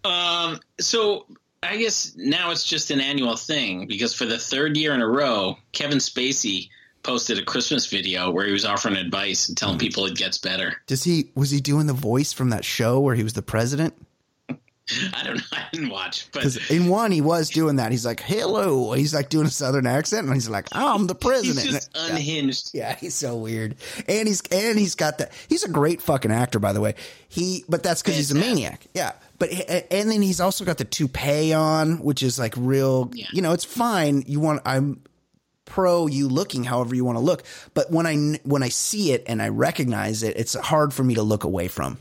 Um. 0.04 0.60
So 0.80 1.26
I 1.62 1.76
guess 1.78 2.12
now 2.16 2.50
it's 2.50 2.64
just 2.64 2.90
an 2.90 3.00
annual 3.00 3.36
thing 3.36 3.86
because 3.86 4.14
for 4.14 4.24
the 4.24 4.38
third 4.38 4.76
year 4.76 4.92
in 4.94 5.00
a 5.02 5.08
row, 5.08 5.56
Kevin 5.72 5.98
Spacey 5.98 6.68
posted 7.02 7.38
a 7.38 7.44
Christmas 7.44 7.86
video 7.86 8.30
where 8.30 8.46
he 8.46 8.52
was 8.52 8.64
offering 8.64 8.96
advice 8.96 9.48
and 9.48 9.58
Hmm. 9.58 9.64
telling 9.64 9.78
people 9.78 10.06
it 10.06 10.16
gets 10.16 10.38
better. 10.38 10.80
Does 10.86 11.04
he 11.04 11.30
was 11.34 11.50
he 11.50 11.60
doing 11.60 11.86
the 11.86 11.92
voice 11.92 12.32
from 12.32 12.50
that 12.50 12.64
show 12.64 13.00
where 13.00 13.14
he 13.14 13.22
was 13.22 13.32
the 13.34 13.42
president? 13.42 13.94
I 15.14 15.24
don't 15.24 15.36
know. 15.36 15.42
I 15.52 15.64
didn't 15.72 15.90
watch, 15.90 16.28
but 16.32 16.40
Because 16.40 16.70
in 16.70 16.88
one 16.88 17.10
he 17.10 17.20
was 17.20 17.50
doing 17.50 17.76
that. 17.76 17.90
He's 17.90 18.06
like, 18.06 18.20
"Hello." 18.20 18.92
He's 18.92 19.12
like 19.14 19.28
doing 19.28 19.46
a 19.46 19.50
southern 19.50 19.86
accent, 19.86 20.26
and 20.26 20.34
he's 20.34 20.48
like, 20.48 20.68
"I'm 20.72 21.06
the 21.06 21.14
he's 21.14 21.22
president." 21.22 21.70
just 21.70 21.90
unhinged. 21.94 22.70
Yeah, 22.72 22.94
he's 22.94 23.14
so 23.14 23.36
weird, 23.36 23.76
and 24.08 24.28
he's 24.28 24.42
and 24.52 24.78
he's 24.78 24.94
got 24.94 25.18
that. 25.18 25.32
He's 25.48 25.64
a 25.64 25.68
great 25.68 26.00
fucking 26.00 26.30
actor, 26.30 26.58
by 26.58 26.72
the 26.72 26.80
way. 26.80 26.94
He, 27.28 27.64
but 27.68 27.82
that's 27.82 28.02
because 28.02 28.16
he's 28.16 28.30
a 28.30 28.36
maniac. 28.36 28.86
Yeah, 28.94 29.12
but 29.38 29.50
and 29.90 30.10
then 30.10 30.22
he's 30.22 30.40
also 30.40 30.64
got 30.64 30.78
the 30.78 30.84
toupee 30.84 31.52
on, 31.52 31.98
which 31.98 32.22
is 32.22 32.38
like 32.38 32.54
real. 32.56 33.10
Yeah. 33.12 33.26
You 33.32 33.42
know, 33.42 33.52
it's 33.52 33.64
fine. 33.64 34.22
You 34.26 34.40
want 34.40 34.62
I'm 34.64 35.02
pro 35.64 36.06
you 36.06 36.28
looking 36.28 36.62
however 36.62 36.94
you 36.94 37.04
want 37.04 37.16
to 37.16 37.24
look, 37.24 37.42
but 37.74 37.90
when 37.90 38.06
I 38.06 38.38
when 38.44 38.62
I 38.62 38.68
see 38.68 39.12
it 39.12 39.24
and 39.26 39.42
I 39.42 39.48
recognize 39.48 40.22
it, 40.22 40.36
it's 40.36 40.54
hard 40.54 40.94
for 40.94 41.02
me 41.02 41.14
to 41.16 41.22
look 41.22 41.42
away 41.42 41.66
from. 41.66 41.98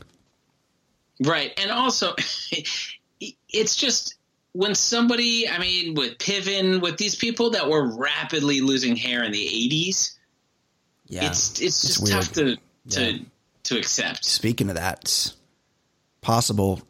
Right. 1.24 1.52
And 1.58 1.70
also, 1.70 2.14
it's 3.48 3.76
just 3.76 4.16
when 4.52 4.74
somebody, 4.74 5.48
I 5.48 5.58
mean, 5.58 5.94
with 5.94 6.18
Piven, 6.18 6.80
with 6.80 6.96
these 6.98 7.14
people 7.14 7.50
that 7.50 7.68
were 7.68 7.96
rapidly 7.96 8.60
losing 8.60 8.96
hair 8.96 9.22
in 9.22 9.32
the 9.32 9.46
80s, 9.46 10.16
Yeah, 11.08 11.26
it's 11.26 11.60
it's 11.60 11.82
just 11.82 12.02
weird. 12.02 12.22
tough 12.22 12.32
to 12.32 12.56
to 12.90 13.12
Yeah. 13.12 13.18
to 13.64 13.78
accept. 13.78 14.24
Speaking 14.24 14.68
of 14.70 14.76
that, 14.76 15.32
possible 16.20 16.82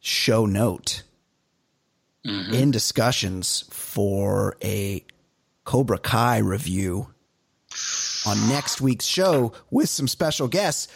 show 0.00 0.46
note 0.46 1.02
mm-hmm. 2.24 2.54
in 2.54 2.70
discussions 2.70 3.64
for 3.70 4.56
a 4.62 5.04
Cobra 5.64 5.98
Kai 5.98 6.38
review 6.38 7.08
on 8.26 8.48
next 8.48 8.80
week's 8.80 9.04
show 9.04 9.52
with 9.70 9.88
some 9.88 10.08
special 10.08 10.48
guests. 10.48 10.88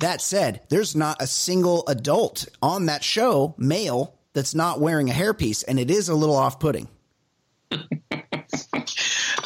That 0.00 0.20
said, 0.20 0.62
there's 0.68 0.96
not 0.96 1.20
a 1.22 1.26
single 1.26 1.84
adult 1.86 2.46
on 2.62 2.86
that 2.86 3.04
show, 3.04 3.54
male, 3.58 4.16
that's 4.32 4.54
not 4.54 4.80
wearing 4.80 5.08
a 5.10 5.12
hairpiece, 5.12 5.64
and 5.66 5.78
it 5.78 5.90
is 5.90 6.08
a 6.08 6.14
little 6.14 6.36
off 6.36 6.58
putting. 6.60 6.88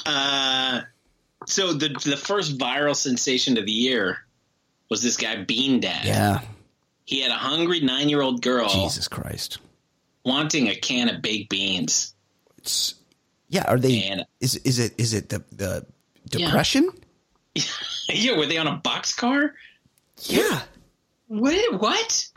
Uh, 0.07 0.83
so 1.47 1.73
the 1.73 1.89
the 2.05 2.17
first 2.17 2.59
viral 2.59 2.95
sensation 2.95 3.57
of 3.59 3.65
the 3.67 3.73
year 3.73 4.19
was 4.91 5.03
this 5.03 5.17
guy 5.17 5.43
Bean 5.45 5.81
Dad. 5.81 6.05
Yeah. 6.05 6.41
He 7.07 7.21
had 7.23 7.31
a 7.31 7.35
hungry 7.37 7.81
nine 7.81 8.09
year 8.09 8.21
old 8.21 8.43
girl 8.43 8.69
Jesus 8.69 9.09
Christ. 9.09 9.59
wanting 10.25 10.69
a 10.69 10.75
can 10.77 11.09
of 11.09 11.23
baked 11.23 11.51
beans. 11.51 12.15
It's, 12.59 12.95
yeah, 13.49 13.65
are 13.67 13.79
they 13.79 14.03
And- 14.05 14.25
is 14.41 14.57
is 14.57 14.79
it 14.79 14.93
is 14.99 15.15
it 15.15 15.31
the 15.31 15.43
the 15.53 15.87
depression? 16.29 16.91
yeah, 18.09 18.37
were 18.37 18.47
they 18.47 18.59
on 18.59 18.67
a 18.67 18.79
boxcar? 18.79 19.53
Yeah. 20.25 20.63
What? 21.29 21.81
What? 21.81 22.29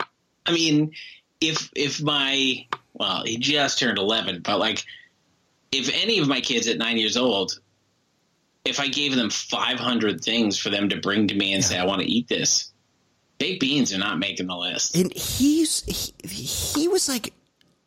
I 0.46 0.52
mean, 0.52 0.92
if 1.40 1.70
if 1.74 2.00
my 2.02 2.66
well, 2.94 3.22
he 3.24 3.36
just 3.38 3.78
turned 3.78 3.98
eleven, 3.98 4.40
but 4.42 4.58
like, 4.58 4.84
if 5.72 5.90
any 5.92 6.18
of 6.18 6.28
my 6.28 6.40
kids 6.40 6.66
at 6.68 6.78
nine 6.78 6.96
years 6.96 7.16
old, 7.16 7.58
if 8.64 8.80
I 8.80 8.88
gave 8.88 9.14
them 9.14 9.30
five 9.30 9.78
hundred 9.78 10.22
things 10.22 10.58
for 10.58 10.70
them 10.70 10.88
to 10.88 10.96
bring 11.00 11.28
to 11.28 11.34
me 11.34 11.52
and 11.52 11.64
say, 11.64 11.78
"I 11.78 11.84
want 11.84 12.00
to 12.02 12.06
eat 12.10 12.28
this," 12.28 12.72
baked 13.38 13.60
beans 13.60 13.92
are 13.94 13.98
not 13.98 14.18
making 14.18 14.46
the 14.46 14.56
list. 14.56 14.96
And 14.96 15.12
he's 15.14 15.84
he, 15.84 16.42
he 16.80 16.88
was 16.88 17.08
like 17.08 17.32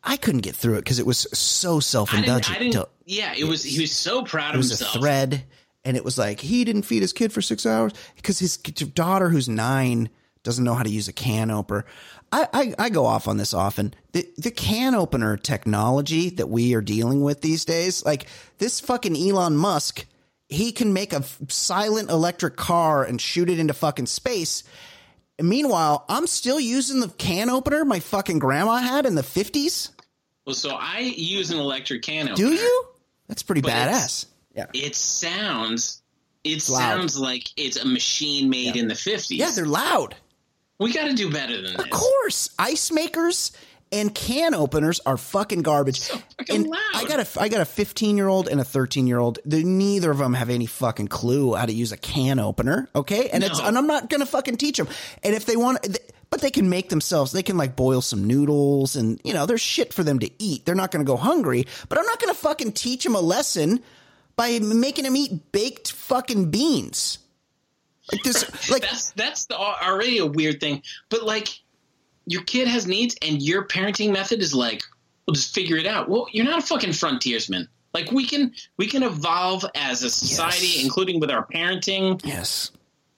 I 0.04 0.16
couldn't 0.16 0.40
get 0.40 0.56
through 0.56 0.74
it 0.76 0.84
because 0.84 0.98
it 0.98 1.06
was 1.06 1.26
so 1.32 1.80
self 1.80 2.14
indulgent. 2.14 2.76
Yeah, 3.04 3.34
it 3.36 3.44
was. 3.44 3.62
He 3.64 3.80
was 3.80 3.92
so 3.92 4.22
proud 4.24 4.50
It 4.50 4.54
of 4.54 4.58
was 4.58 4.80
a 4.80 4.84
himself. 4.84 5.02
thread, 5.02 5.44
and 5.84 5.96
it 5.96 6.04
was 6.04 6.18
like 6.18 6.40
he 6.40 6.64
didn't 6.64 6.82
feed 6.82 7.02
his 7.02 7.12
kid 7.12 7.32
for 7.32 7.42
six 7.42 7.66
hours 7.66 7.92
because 8.16 8.38
his 8.38 8.56
daughter, 8.56 9.28
who's 9.28 9.48
nine, 9.48 10.10
doesn't 10.42 10.64
know 10.64 10.74
how 10.74 10.82
to 10.82 10.90
use 10.90 11.08
a 11.08 11.12
can 11.12 11.50
opener. 11.50 11.84
I, 12.32 12.48
I, 12.52 12.74
I 12.78 12.88
go 12.88 13.06
off 13.06 13.28
on 13.28 13.36
this 13.36 13.54
often. 13.54 13.94
The, 14.12 14.28
the 14.38 14.50
can 14.50 14.94
opener 14.94 15.36
technology 15.36 16.30
that 16.30 16.48
we 16.48 16.74
are 16.74 16.80
dealing 16.80 17.22
with 17.22 17.40
these 17.40 17.64
days, 17.64 18.04
like 18.04 18.26
this 18.58 18.80
fucking 18.80 19.16
Elon 19.16 19.56
Musk, 19.56 20.06
he 20.48 20.72
can 20.72 20.92
make 20.92 21.12
a 21.12 21.24
silent 21.48 22.10
electric 22.10 22.56
car 22.56 23.04
and 23.04 23.20
shoot 23.20 23.48
it 23.48 23.58
into 23.58 23.74
fucking 23.74 24.06
space. 24.06 24.64
And 25.38 25.48
meanwhile, 25.48 26.04
I'm 26.08 26.26
still 26.26 26.60
using 26.60 27.00
the 27.00 27.08
can 27.08 27.48
opener 27.48 27.84
my 27.84 28.00
fucking 28.00 28.38
grandma 28.38 28.76
had 28.76 29.06
in 29.06 29.14
the 29.14 29.22
50s. 29.22 29.90
Well, 30.46 30.54
so 30.54 30.70
I 30.70 30.98
use 31.00 31.50
an 31.50 31.58
electric 31.58 32.02
can 32.02 32.28
opener. 32.28 32.36
Do 32.36 32.54
you? 32.54 32.86
That's 33.28 33.42
pretty 33.42 33.62
badass. 33.62 34.26
Yeah. 34.54 34.66
It 34.74 34.94
sounds. 34.94 36.02
It 36.44 36.68
loud. 36.68 36.80
sounds 36.98 37.18
like 37.18 37.48
it's 37.56 37.76
a 37.76 37.86
machine 37.86 38.50
made 38.50 38.76
in 38.76 38.88
the 38.88 38.94
fifties. 38.94 39.38
Yeah, 39.38 39.50
they're 39.54 39.64
loud. 39.64 40.16
we 40.80 40.92
got 40.92 41.06
to 41.06 41.14
do 41.14 41.30
better 41.30 41.56
than 41.56 41.72
Of 41.72 41.76
this. 41.76 41.84
Of 41.84 41.90
course, 41.90 42.50
ice 42.58 42.90
makers 42.90 43.52
and 43.92 44.12
can 44.14 44.54
openers 44.54 45.00
are 45.06 45.16
fucking 45.16 45.62
garbage. 45.62 46.00
fucking 46.00 46.56
and 46.56 46.66
loud. 46.66 46.80
I 46.94 47.04
got 47.04 47.20
a 47.20 47.40
I 47.40 47.48
got 47.48 47.60
a 47.60 47.64
15 47.64 48.16
year 48.16 48.26
old 48.26 48.48
and 48.48 48.60
a 48.60 48.64
13 48.64 49.06
year 49.06 49.18
old. 49.18 49.38
Neither 49.44 50.10
of 50.10 50.18
them 50.18 50.34
have 50.34 50.50
any 50.50 50.66
fucking 50.66 51.08
clue 51.08 51.54
how 51.54 51.66
to 51.66 51.72
use 51.72 51.92
a 51.92 51.96
can 51.96 52.38
opener. 52.40 52.88
Okay, 52.96 53.28
and 53.30 53.44
it's 53.44 53.60
and 53.60 53.78
I'm 53.78 53.86
not 53.86 54.10
gonna 54.10 54.26
fucking 54.26 54.56
teach 54.56 54.78
them. 54.78 54.88
And 55.22 55.34
if 55.34 55.44
they 55.44 55.56
want, 55.56 55.86
but 56.30 56.40
they 56.40 56.50
can 56.50 56.68
make 56.68 56.88
themselves. 56.88 57.30
They 57.30 57.42
can 57.44 57.56
like 57.56 57.76
boil 57.76 58.00
some 58.00 58.26
noodles, 58.26 58.96
and 58.96 59.20
you 59.22 59.32
know, 59.34 59.46
there's 59.46 59.60
shit 59.60 59.92
for 59.92 60.02
them 60.02 60.18
to 60.20 60.30
eat. 60.42 60.64
They're 60.64 60.74
not 60.74 60.90
gonna 60.90 61.04
go 61.04 61.16
hungry. 61.16 61.66
But 61.88 61.98
I'm 61.98 62.06
not 62.06 62.18
gonna 62.20 62.34
fucking 62.34 62.72
teach 62.72 63.04
them 63.04 63.14
a 63.14 63.20
lesson 63.20 63.80
by 64.36 64.58
making 64.60 65.04
them 65.04 65.16
eat 65.16 65.52
baked 65.52 65.92
fucking 65.92 66.50
beans. 66.50 67.18
Like 68.10 68.22
this, 68.22 68.70
like 68.70 68.82
that's 68.82 69.10
that's 69.12 69.46
the, 69.46 69.56
already 69.56 70.18
a 70.18 70.26
weird 70.26 70.60
thing. 70.60 70.82
But 71.08 71.22
like, 71.24 71.48
your 72.26 72.42
kid 72.44 72.68
has 72.68 72.86
needs, 72.86 73.16
and 73.22 73.40
your 73.42 73.66
parenting 73.66 74.12
method 74.12 74.40
is 74.40 74.54
like, 74.54 74.82
we'll 75.26 75.34
just 75.34 75.54
figure 75.54 75.76
it 75.76 75.86
out. 75.86 76.08
Well, 76.08 76.26
you're 76.32 76.44
not 76.44 76.58
a 76.58 76.66
fucking 76.66 76.92
frontiersman. 76.92 77.68
Like 77.94 78.10
we 78.10 78.26
can 78.26 78.52
we 78.78 78.86
can 78.86 79.02
evolve 79.02 79.64
as 79.74 80.02
a 80.02 80.10
society, 80.10 80.66
Yes. 80.76 80.84
including 80.84 81.20
with 81.20 81.30
our 81.30 81.46
parenting. 81.46 82.20
yes, 82.24 82.70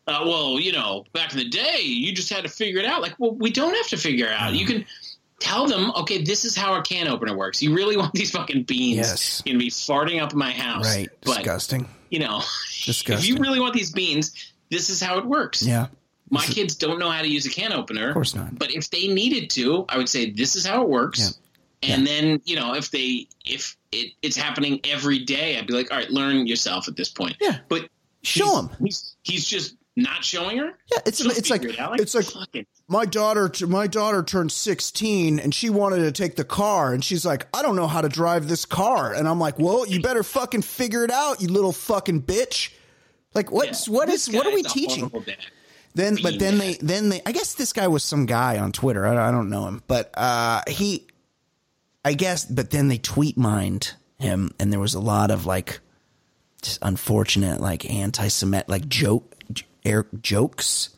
Uh, 0.08 0.20
well, 0.26 0.58
you 0.60 0.72
know, 0.72 1.04
back 1.12 1.32
in 1.32 1.38
the 1.38 1.48
day, 1.48 1.80
you 1.80 2.12
just 2.12 2.28
had 2.28 2.42
to 2.42 2.50
figure 2.50 2.80
it 2.80 2.84
out. 2.84 3.00
Like, 3.00 3.14
well, 3.18 3.34
we 3.36 3.50
don't 3.50 3.74
have 3.74 3.86
to 3.88 3.96
figure 3.96 4.26
it 4.26 4.32
out. 4.32 4.52
You 4.54 4.66
can 4.66 4.84
tell 5.40 5.66
them, 5.66 5.90
okay, 5.97 6.23
this 6.23 6.44
is 6.44 6.56
how 6.56 6.74
a 6.78 6.82
can 6.82 7.09
opener 7.09 7.36
works. 7.36 7.62
You 7.62 7.74
really 7.74 7.97
want 7.97 8.12
these 8.15 8.31
fucking 8.31 8.65
beans 8.65 8.97
Yes. 8.98 9.43
going 9.43 9.55
to 9.55 9.59
be 9.59 9.70
farting 9.70 10.23
up 10.23 10.32
my 10.35 10.51
house, 10.52 10.85
right, 10.85 11.09
But 11.23 11.36
disgusting, 11.36 11.89
you 12.11 12.19
know, 12.20 12.39
disgusting. 12.85 13.15
if 13.19 13.27
you 13.27 13.36
really 13.43 13.61
want 13.61 13.74
these 13.74 13.93
beans, 13.93 14.52
this 14.70 14.90
is 14.90 15.01
how 15.01 15.19
it 15.19 15.24
works. 15.27 15.62
yeah, 15.62 15.86
My 16.31 16.44
kids 16.44 16.74
don't 16.77 16.98
know 16.98 17.11
how 17.11 17.23
to 17.23 17.28
use 17.28 17.47
a 17.47 17.51
can 17.51 17.73
opener. 17.73 18.09
Of 18.09 18.15
course 18.15 18.35
not. 18.35 18.59
But 18.59 18.73
if 18.73 18.90
they 18.90 19.09
needed 19.09 19.51
to, 19.51 19.85
I 19.89 19.98
would 19.98 20.09
say 20.09 20.31
this 20.31 20.56
is 20.56 20.65
how 20.66 20.82
it 20.82 20.89
works. 20.89 21.39
And 21.82 22.06
then, 22.06 22.40
you 22.47 22.56
know, 22.56 22.74
if 22.74 22.90
they 22.90 23.28
if 23.44 23.77
it, 23.93 24.15
it's 24.23 24.36
happening 24.39 24.81
every 24.85 25.19
day, 25.19 25.59
I'd 25.59 25.66
be 25.66 25.74
like, 25.74 25.90
all 25.93 25.98
right, 25.98 26.09
learn 26.11 26.47
yourself 26.47 26.89
at 26.89 26.97
this 26.97 27.11
point. 27.11 27.36
Yeah. 27.43 27.59
But 27.69 27.90
show 28.23 28.44
he's- 28.47 28.56
them. 28.56 28.70
He's, 28.82 29.16
he's 29.23 29.47
just 29.47 29.77
not 29.96 30.24
showing 30.24 30.58
her. 30.58 30.72
Yeah, 30.92 30.98
it's 31.06 31.18
She'll 31.18 31.30
it's 31.30 31.50
like 31.50 31.62
it's 31.64 32.14
like 32.14 32.24
fucking- 32.26 32.66
my 32.88 33.04
daughter 33.06 33.50
my 33.66 33.86
daughter 33.86 34.22
turned 34.22 34.50
16 34.52 35.38
and 35.38 35.54
she 35.54 35.70
wanted 35.70 35.98
to 35.98 36.12
take 36.12 36.36
the 36.36 36.44
car 36.44 36.92
and 36.92 37.04
she's 37.04 37.24
like 37.24 37.46
I 37.54 37.62
don't 37.62 37.76
know 37.76 37.86
how 37.86 38.00
to 38.00 38.08
drive 38.08 38.48
this 38.48 38.64
car. 38.64 39.14
And 39.14 39.28
I'm 39.28 39.38
like 39.38 39.58
well 39.58 39.86
you 39.86 40.00
better 40.02 40.22
fucking 40.22 40.62
figure 40.62 41.04
it 41.04 41.10
out 41.10 41.40
you 41.40 41.48
little 41.48 41.72
fucking 41.72 42.22
bitch. 42.22 42.72
Like 43.34 43.52
what's 43.52 43.88
what 43.88 44.08
This 44.08 44.28
is 44.28 44.34
what 44.34 44.46
are 44.46 44.54
we 44.54 44.62
teaching? 44.64 45.10
then 45.94 46.18
but 46.22 46.38
then 46.40 46.58
they 46.58 46.74
then 46.74 47.08
they 47.08 47.22
I 47.24 47.30
guess 47.32 47.54
this 47.54 47.72
guy 47.72 47.86
was 47.86 48.02
some 48.02 48.26
guy 48.26 48.58
on 48.58 48.72
Twitter 48.72 49.06
I, 49.06 49.28
I 49.28 49.30
don't 49.30 49.48
know 49.48 49.66
him 49.68 49.82
but 49.86 50.10
uh 50.16 50.62
he 50.66 51.06
I 52.04 52.14
guess 52.14 52.44
but 52.44 52.70
then 52.70 52.88
they 52.88 52.98
tweet 52.98 53.38
mined 53.38 53.94
him 54.18 54.50
and 54.58 54.72
there 54.72 54.80
was 54.80 54.94
a 54.94 55.00
lot 55.00 55.30
of 55.30 55.46
like 55.46 55.78
just 56.62 56.78
unfortunate 56.82 57.60
like 57.60 57.88
anti-semitic 57.88 58.68
like 58.68 58.88
joke 58.88 59.34
air 59.85 60.06
jokes 60.23 60.90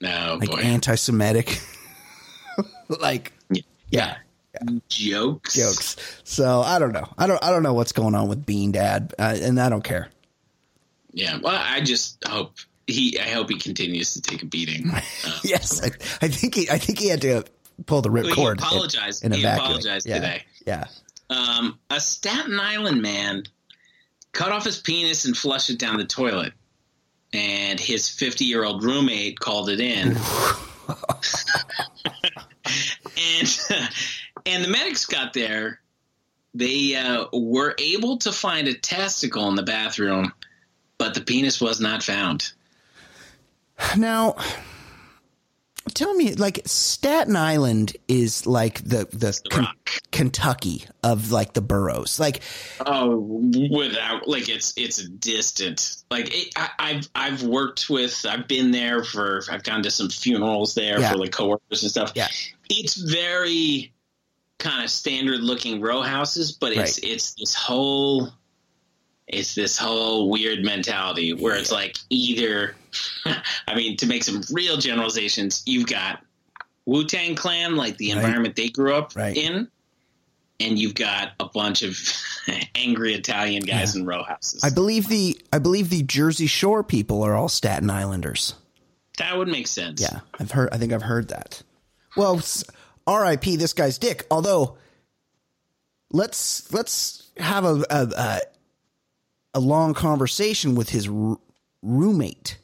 No 0.00 0.38
like 0.40 0.50
boy. 0.50 0.60
anti-Semitic, 0.60 1.60
like 2.88 3.32
yeah. 3.90 4.16
Jokes. 4.88 5.54
jokes. 5.54 5.96
So 6.24 6.60
I 6.60 6.78
don't 6.78 6.92
know. 6.92 7.08
I 7.16 7.26
don't. 7.26 7.42
I 7.42 7.50
don't 7.50 7.62
know 7.62 7.72
what's 7.72 7.92
going 7.92 8.14
on 8.14 8.28
with 8.28 8.44
Bean 8.44 8.70
Dad, 8.70 9.14
uh, 9.18 9.36
and 9.40 9.58
I 9.58 9.68
don't 9.70 9.82
care. 9.82 10.08
Yeah. 11.12 11.38
Well, 11.42 11.56
I 11.58 11.80
just 11.80 12.22
hope 12.26 12.56
he. 12.86 13.18
I 13.18 13.30
hope 13.30 13.48
he 13.48 13.58
continues 13.58 14.12
to 14.14 14.20
take 14.20 14.42
a 14.42 14.46
beating. 14.46 14.90
Uh, 14.90 15.00
Yes, 15.44 15.82
I, 15.82 15.86
I 16.26 16.28
think 16.28 16.54
he. 16.54 16.68
I 16.70 16.76
think 16.78 16.98
he 16.98 17.08
had 17.08 17.22
to 17.22 17.44
pull 17.86 18.02
the 18.02 18.10
Well, 18.10 18.24
he 18.24 18.30
ripcord. 18.30 18.58
apologized. 18.58 19.24
and 19.24 19.34
He 19.34 19.42
apologized 19.42 20.06
yeah. 20.06 20.14
today. 20.16 20.44
Yeah. 20.66 20.84
Um, 21.30 21.78
a 21.88 21.98
Staten 21.98 22.60
Island 22.60 23.00
man 23.00 23.44
cut 24.32 24.52
off 24.52 24.64
his 24.66 24.78
penis 24.78 25.24
and 25.24 25.34
flushed 25.36 25.70
it 25.70 25.78
down 25.78 25.96
the 25.96 26.04
toilet. 26.04 26.52
And 27.32 27.80
his 27.80 28.08
50 28.08 28.44
year 28.44 28.64
old 28.64 28.84
roommate 28.84 29.40
called 29.40 29.70
it 29.70 29.80
in. 29.80 30.08
and 33.40 33.58
and 34.46 34.64
the 34.64 34.68
medics 34.68 35.06
got 35.06 35.32
there. 35.32 35.80
They 36.54 36.94
uh, 36.96 37.26
were 37.32 37.74
able 37.78 38.18
to 38.18 38.32
find 38.32 38.68
a 38.68 38.74
testicle 38.74 39.48
in 39.48 39.54
the 39.54 39.62
bathroom, 39.62 40.32
but 40.98 41.14
the 41.14 41.22
penis 41.22 41.60
was 41.60 41.80
not 41.80 42.02
found. 42.02 42.52
Now, 43.96 44.36
tell 45.94 46.14
me, 46.14 46.34
like 46.34 46.60
Staten 46.66 47.36
Island 47.36 47.96
is 48.08 48.46
like 48.46 48.82
the 48.84 49.06
the, 49.12 49.38
Ken- 49.50 49.64
Rock. 49.64 49.90
Kentucky 50.10 50.84
of 51.02 51.32
like 51.32 51.52
the 51.54 51.60
boroughs. 51.60 52.18
Like, 52.20 52.42
Oh, 52.84 53.16
without 53.16 54.28
like 54.28 54.48
it's 54.48 54.74
it's 54.76 54.96
distant. 55.08 55.96
Like 56.10 56.34
it, 56.34 56.52
I, 56.56 56.68
I've 56.78 57.08
I've 57.14 57.42
worked 57.42 57.88
with. 57.90 58.24
I've 58.28 58.48
been 58.48 58.70
there 58.70 59.04
for. 59.04 59.42
I've 59.50 59.62
gone 59.62 59.82
to 59.84 59.90
some 59.90 60.08
funerals 60.08 60.74
there 60.74 61.00
Yeah. 61.00 61.12
for 61.12 61.18
like 61.18 61.32
coworkers 61.32 61.82
and 61.82 61.90
stuff. 61.90 62.12
Yeah. 62.14 62.28
it's 62.70 62.94
very 62.94 63.92
kind 64.58 64.84
of 64.84 64.90
standard 64.90 65.40
looking 65.40 65.80
row 65.80 66.02
houses, 66.02 66.52
but 66.52 66.72
it's 66.72 66.98
it's 66.98 67.34
this 67.34 67.54
whole. 67.54 68.30
It's 69.28 69.54
this 69.54 69.78
whole 69.78 70.28
weird 70.30 70.64
mentality 70.64 71.32
where 71.32 71.56
it's 71.56 71.72
like 71.72 71.96
either, 72.10 72.74
I 73.66 73.74
mean, 73.74 73.96
to 73.98 74.06
make 74.06 74.24
some 74.24 74.42
real 74.50 74.76
generalizations, 74.76 75.62
you've 75.64 75.86
got 75.86 76.22
Wu 76.86 77.04
Tang 77.06 77.34
Clan, 77.36 77.76
like 77.76 77.96
the 77.96 78.08
Right. 78.12 78.16
environment 78.16 78.56
they 78.56 78.68
grew 78.68 78.94
up 78.94 79.14
Right. 79.16 79.36
in, 79.36 79.68
and 80.60 80.78
you've 80.78 80.94
got 80.96 81.32
a 81.40 81.46
bunch 81.46 81.82
of 81.82 81.96
angry 82.74 83.14
Italian 83.14 83.62
guys 83.62 83.94
in 83.96 84.04
row 84.04 84.22
houses. 84.24 84.62
I 84.64 84.70
believe 84.70 85.08
the 85.08 85.40
I 85.52 85.58
believe 85.58 85.88
the 85.90 86.02
Jersey 86.02 86.46
Shore 86.48 86.82
people 86.82 87.22
are 87.22 87.34
all 87.36 87.48
Staten 87.48 87.88
Islanders. 87.90 88.54
that 89.18 89.36
would 89.38 89.48
make 89.48 89.66
sense. 89.68 90.00
Yeah, 90.00 90.20
I've 90.40 90.50
heard. 90.50 90.70
I 90.72 90.78
think 90.78 90.92
I've 90.92 91.02
heard 91.02 91.28
that. 91.28 91.62
Well, 92.16 92.42
R.I.P. 93.06 93.56
This 93.56 93.72
guy's 93.72 93.98
dick. 93.98 94.26
Although, 94.30 94.76
let's 96.12 96.72
let's 96.72 97.30
have 97.36 97.64
a 97.64 97.84
a, 97.90 98.08
a, 98.16 98.40
a 99.54 99.60
long 99.60 99.94
conversation 99.94 100.74
with 100.74 100.90
his 100.90 101.08
r- 101.08 101.38
roommate. 101.82 102.58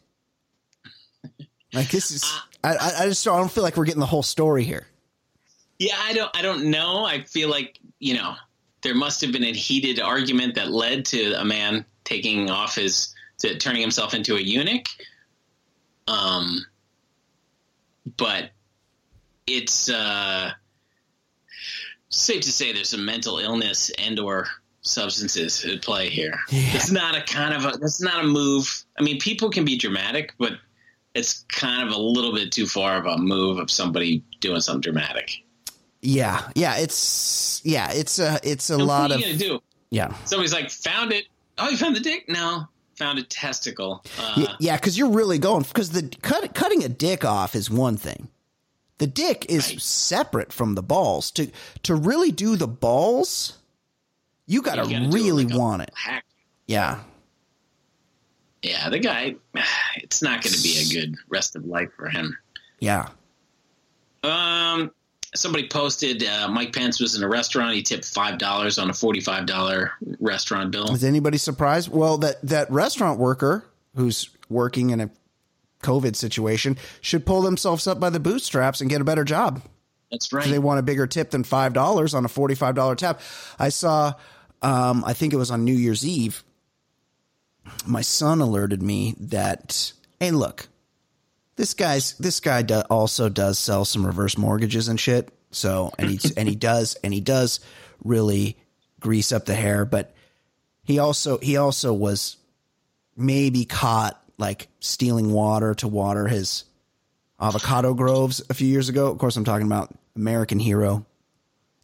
Like 1.73 1.91
this 1.91 2.11
is. 2.11 2.25
I, 2.65 2.77
I 3.01 3.07
just 3.07 3.25
don't, 3.25 3.35
I 3.35 3.39
don't 3.39 3.51
feel 3.51 3.63
like 3.63 3.77
we're 3.77 3.85
getting 3.85 4.01
the 4.01 4.07
whole 4.07 4.23
story 4.23 4.65
here. 4.65 4.87
Yeah, 5.79 5.97
I 6.01 6.13
don't. 6.13 6.35
I 6.37 6.43
don't 6.43 6.71
know. 6.71 7.05
I 7.05 7.23
feel 7.23 7.51
like 7.51 7.79
you 7.99 8.15
know 8.15 8.35
there 8.83 8.95
must 8.95 9.21
have 9.21 9.33
been 9.33 9.45
a 9.45 9.53
heated 9.53 10.01
argument 10.01 10.55
that 10.55 10.71
led 10.71 11.05
to 11.07 11.33
a 11.35 11.45
man 11.45 11.85
taking 12.05 12.51
off 12.51 12.75
his 12.77 13.15
to 13.39 13.57
turning 13.59 13.83
himself 13.83 14.15
into 14.15 14.37
a 14.37 14.41
eunuch. 14.41 14.89
Um, 16.07 16.65
but 18.17 18.51
it's 19.47 19.91
uh, 19.91 20.53
safe 22.09 22.43
to 22.43 22.53
say 22.53 22.73
there's 22.73 22.89
some 22.89 23.05
mental 23.05 23.39
illness 23.39 23.91
and 23.99 24.19
or 24.19 24.49
substances 24.83 25.65
at 25.65 25.83
play 25.83 26.09
here. 26.09 26.39
It's 26.51 26.91
not 26.91 27.17
a 27.17 27.23
kind 27.23 27.55
of 27.55 27.65
a. 27.65 27.79
It's 27.83 28.01
not 28.01 28.25
a 28.25 28.27
move. 28.27 28.85
I 28.99 29.03
mean, 29.03 29.19
people 29.19 29.51
can 29.51 29.65
be 29.65 29.77
dramatic, 29.77 30.35
but 30.39 30.53
it's 31.15 31.45
kind 31.49 31.87
of 31.89 31.95
a 31.95 31.99
little 32.01 32.33
bit 32.35 32.53
too 32.53 32.67
far 32.67 32.97
of 32.99 33.07
a 33.07 33.19
move 33.19 33.59
of 33.59 33.71
somebody 33.71 34.23
doing 34.41 34.61
something 34.61 34.81
dramatic. 34.81 35.33
Yeah, 36.01 36.49
yeah. 36.55 36.77
It's 36.77 37.61
yeah. 37.65 37.91
It's 37.93 38.19
a 38.19 38.39
it's 38.43 38.71
a 38.71 38.75
And 38.75 38.85
lot 38.85 39.11
what 39.11 39.25
are 39.25 39.31
of 39.31 39.39
do? 39.39 39.61
yeah. 39.91 40.15
Somebody's 40.25 40.53
like, 40.53 40.71
found 40.71 41.13
it. 41.13 41.25
Oh, 41.59 41.69
you 41.69 41.77
found 41.77 41.97
the 41.97 42.01
dick? 42.01 42.29
No, 42.29 42.69
found 42.95 43.19
a 43.19 43.25
testicle. 43.25 44.05
Uh, 44.19 44.55
yeah, 44.61 44.77
because 44.77 44.97
you're 44.97 45.11
really 45.11 45.39
going 45.39 45.65
because 45.65 45.91
the 45.91 46.09
cut, 46.23 46.55
cutting 46.55 46.85
a 46.85 46.89
dick 46.89 47.25
off 47.25 47.57
is 47.57 47.69
one 47.69 47.97
thing. 47.97 48.29
The 48.99 49.09
dick 49.09 49.47
is 49.49 49.69
Right. 49.71 49.81
separate 49.81 50.53
from 50.53 50.75
the 50.77 50.83
balls. 50.83 51.33
To 51.33 51.51
to 51.83 51.95
really 51.97 52.31
do 52.31 52.55
the 52.55 52.69
balls, 52.69 53.58
you 54.49 54.63
gotta, 54.63 54.85
you 54.89 54.99
gotta 54.99 55.13
really 55.13 55.45
like 55.45 55.57
want 55.57 55.83
it. 55.83 55.91
hack. 55.95 56.25
Yeah, 56.67 56.99
Yeah, 58.63 58.89
the 58.91 58.99
guy. 58.99 59.37
It's 59.97 60.23
not 60.23 60.43
going 60.43 60.55
to 60.55 60.63
be 60.63 60.79
a 60.79 61.01
good 61.01 61.17
rest 61.29 61.55
of 61.57 61.65
life 61.67 61.91
for 61.97 62.09
him. 62.09 62.37
Yeah. 62.79 63.09
Um, 64.23 64.91
somebody 65.35 65.69
posted 65.69 66.23
uh, 66.25 66.49
Mike 66.49 66.73
Pence 66.73 67.01
was 67.01 67.15
in 67.17 67.23
a 67.23 67.29
restaurant. 67.29 67.75
He 67.75 67.83
tipped 67.83 68.05
five 68.05 68.39
dollars 68.39 68.79
on 68.79 68.89
a 68.91 68.95
forty-five 68.95 69.47
dollar 69.47 69.93
restaurant 70.21 70.71
bill. 70.71 70.93
Is 70.93 71.05
anybody 71.05 71.39
surprised? 71.39 71.91
Well, 71.91 72.19
that 72.19 72.41
that 72.43 72.71
restaurant 72.71 73.19
worker 73.19 73.65
who's 73.97 74.31
working 74.49 74.91
in 74.91 75.01
a 75.01 75.11
COVID 75.83 76.17
situation 76.17 76.79
should 77.01 77.27
pull 77.27 77.43
themselves 77.43 77.87
up 77.87 78.01
by 78.01 78.11
the 78.11 78.21
bootstraps 78.21 78.81
and 78.81 78.89
get 78.89 79.01
a 79.01 79.05
better 79.05 79.25
job. 79.25 79.63
That's 80.11 80.33
right. 80.33 80.49
They 80.49 80.59
want 80.59 80.79
a 80.79 80.83
bigger 80.83 81.07
tip 81.07 81.31
than 81.31 81.45
five 81.45 81.73
dollars 81.75 82.15
on 82.15 82.25
a 82.25 82.29
forty-five 82.29 82.75
dollar 82.75 82.95
tab. 82.95 83.21
I 83.59 83.69
saw, 83.69 84.15
um, 84.63 85.05
I 85.05 85.13
think 85.13 85.33
it 85.33 85.37
was 85.37 85.51
on 85.51 85.65
New 85.65 85.75
Year's 85.75 86.07
Eve. 86.07 86.43
My 87.87 88.01
son 88.01 88.41
alerted 88.41 88.83
me 88.83 89.15
that, 89.21 89.93
hey, 90.21 90.31
look, 90.31 90.69
this 91.57 91.75
guy's 91.75 92.15
this 92.15 92.41
guy 92.41 92.63
do, 92.63 92.81
also 92.89 93.29
does 93.29 93.59
sell 93.59 93.85
some 93.85 94.07
reverse 94.07 94.39
mortgages 94.39 94.89
and 94.89 94.99
shit. 94.99 95.31
So 95.51 95.93
and 95.99 96.11
he 96.11 96.19
and 96.37 96.49
he 96.49 96.55
does 96.55 96.95
and 97.03 97.13
he 97.13 97.21
does 97.21 97.61
really 98.03 98.57
grease 99.01 99.33
up 99.33 99.45
the 99.45 99.55
hair, 99.55 99.85
but 99.85 100.15
he 100.85 100.99
also 100.99 101.39
he 101.39 101.57
also 101.57 101.93
was 101.93 102.37
maybe 103.17 103.65
caught 103.65 104.23
like 104.39 104.69
stealing 104.81 105.33
water 105.33 105.75
to 105.75 105.89
water 105.89 106.29
his 106.29 106.65
avocado 107.41 107.93
groves 107.93 108.41
a 108.49 108.55
few 108.55 108.69
years 108.69 108.89
ago. 108.89 109.11
Of 109.11 109.19
course, 109.19 109.37
I'm 109.37 109.45
talking 109.45 109.67
about 109.67 109.93
American 110.17 110.59
hero 110.59 111.05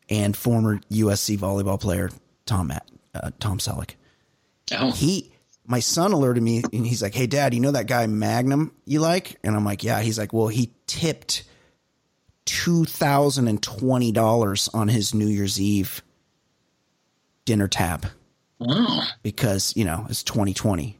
and 0.08 0.36
former 0.36 0.78
USC 0.90 1.38
volleyball 1.38 1.80
player 1.80 2.10
Tom 2.46 2.72
uh, 3.14 3.30
Tom 3.40 3.58
Selleck. 3.58 3.90
oh, 4.72 4.90
He, 4.90 5.32
my 5.66 5.80
son 5.80 6.12
alerted 6.12 6.42
me, 6.42 6.62
and 6.72 6.86
he's 6.86 7.02
like, 7.02 7.14
"Hey, 7.14 7.26
Dad, 7.26 7.54
you 7.54 7.60
know 7.60 7.70
that 7.70 7.86
guy 7.86 8.06
Magnum 8.06 8.72
you 8.84 9.00
like?" 9.00 9.38
And 9.42 9.56
I'm 9.56 9.64
like, 9.64 9.82
"Yeah." 9.82 10.00
He's 10.02 10.18
like, 10.18 10.32
"Well, 10.32 10.48
he 10.48 10.72
tipped 10.86 11.44
two 12.44 12.84
thousand 12.84 13.48
and 13.48 13.62
twenty 13.62 14.12
dollars 14.12 14.68
on 14.74 14.88
his 14.88 15.14
New 15.14 15.26
Year's 15.26 15.60
Eve 15.60 16.02
dinner 17.44 17.68
tab 17.68 18.06
oh, 18.60 19.06
because 19.22 19.74
you 19.76 19.84
know 19.84 20.06
it's 20.08 20.22
2020." 20.22 20.98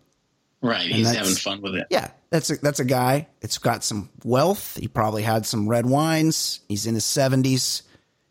right. 0.63 0.81
He's 0.81 1.15
having 1.15 1.35
fun 1.35 1.61
with 1.61 1.75
it. 1.75 1.87
Yeah, 1.91 2.09
that's 2.31 2.51
a 2.51 2.57
that's 2.57 2.81
a 2.81 2.85
guy. 2.85 3.29
It's 3.43 3.59
got 3.59 3.85
some 3.85 4.09
wealth. 4.25 4.77
He 4.77 4.89
probably 4.89 5.23
had 5.23 5.45
some 5.45 5.69
red 5.69 5.85
wines. 5.85 6.61
He's 6.69 6.87
in 6.87 6.95
his 6.95 7.05
seventies. 7.05 7.83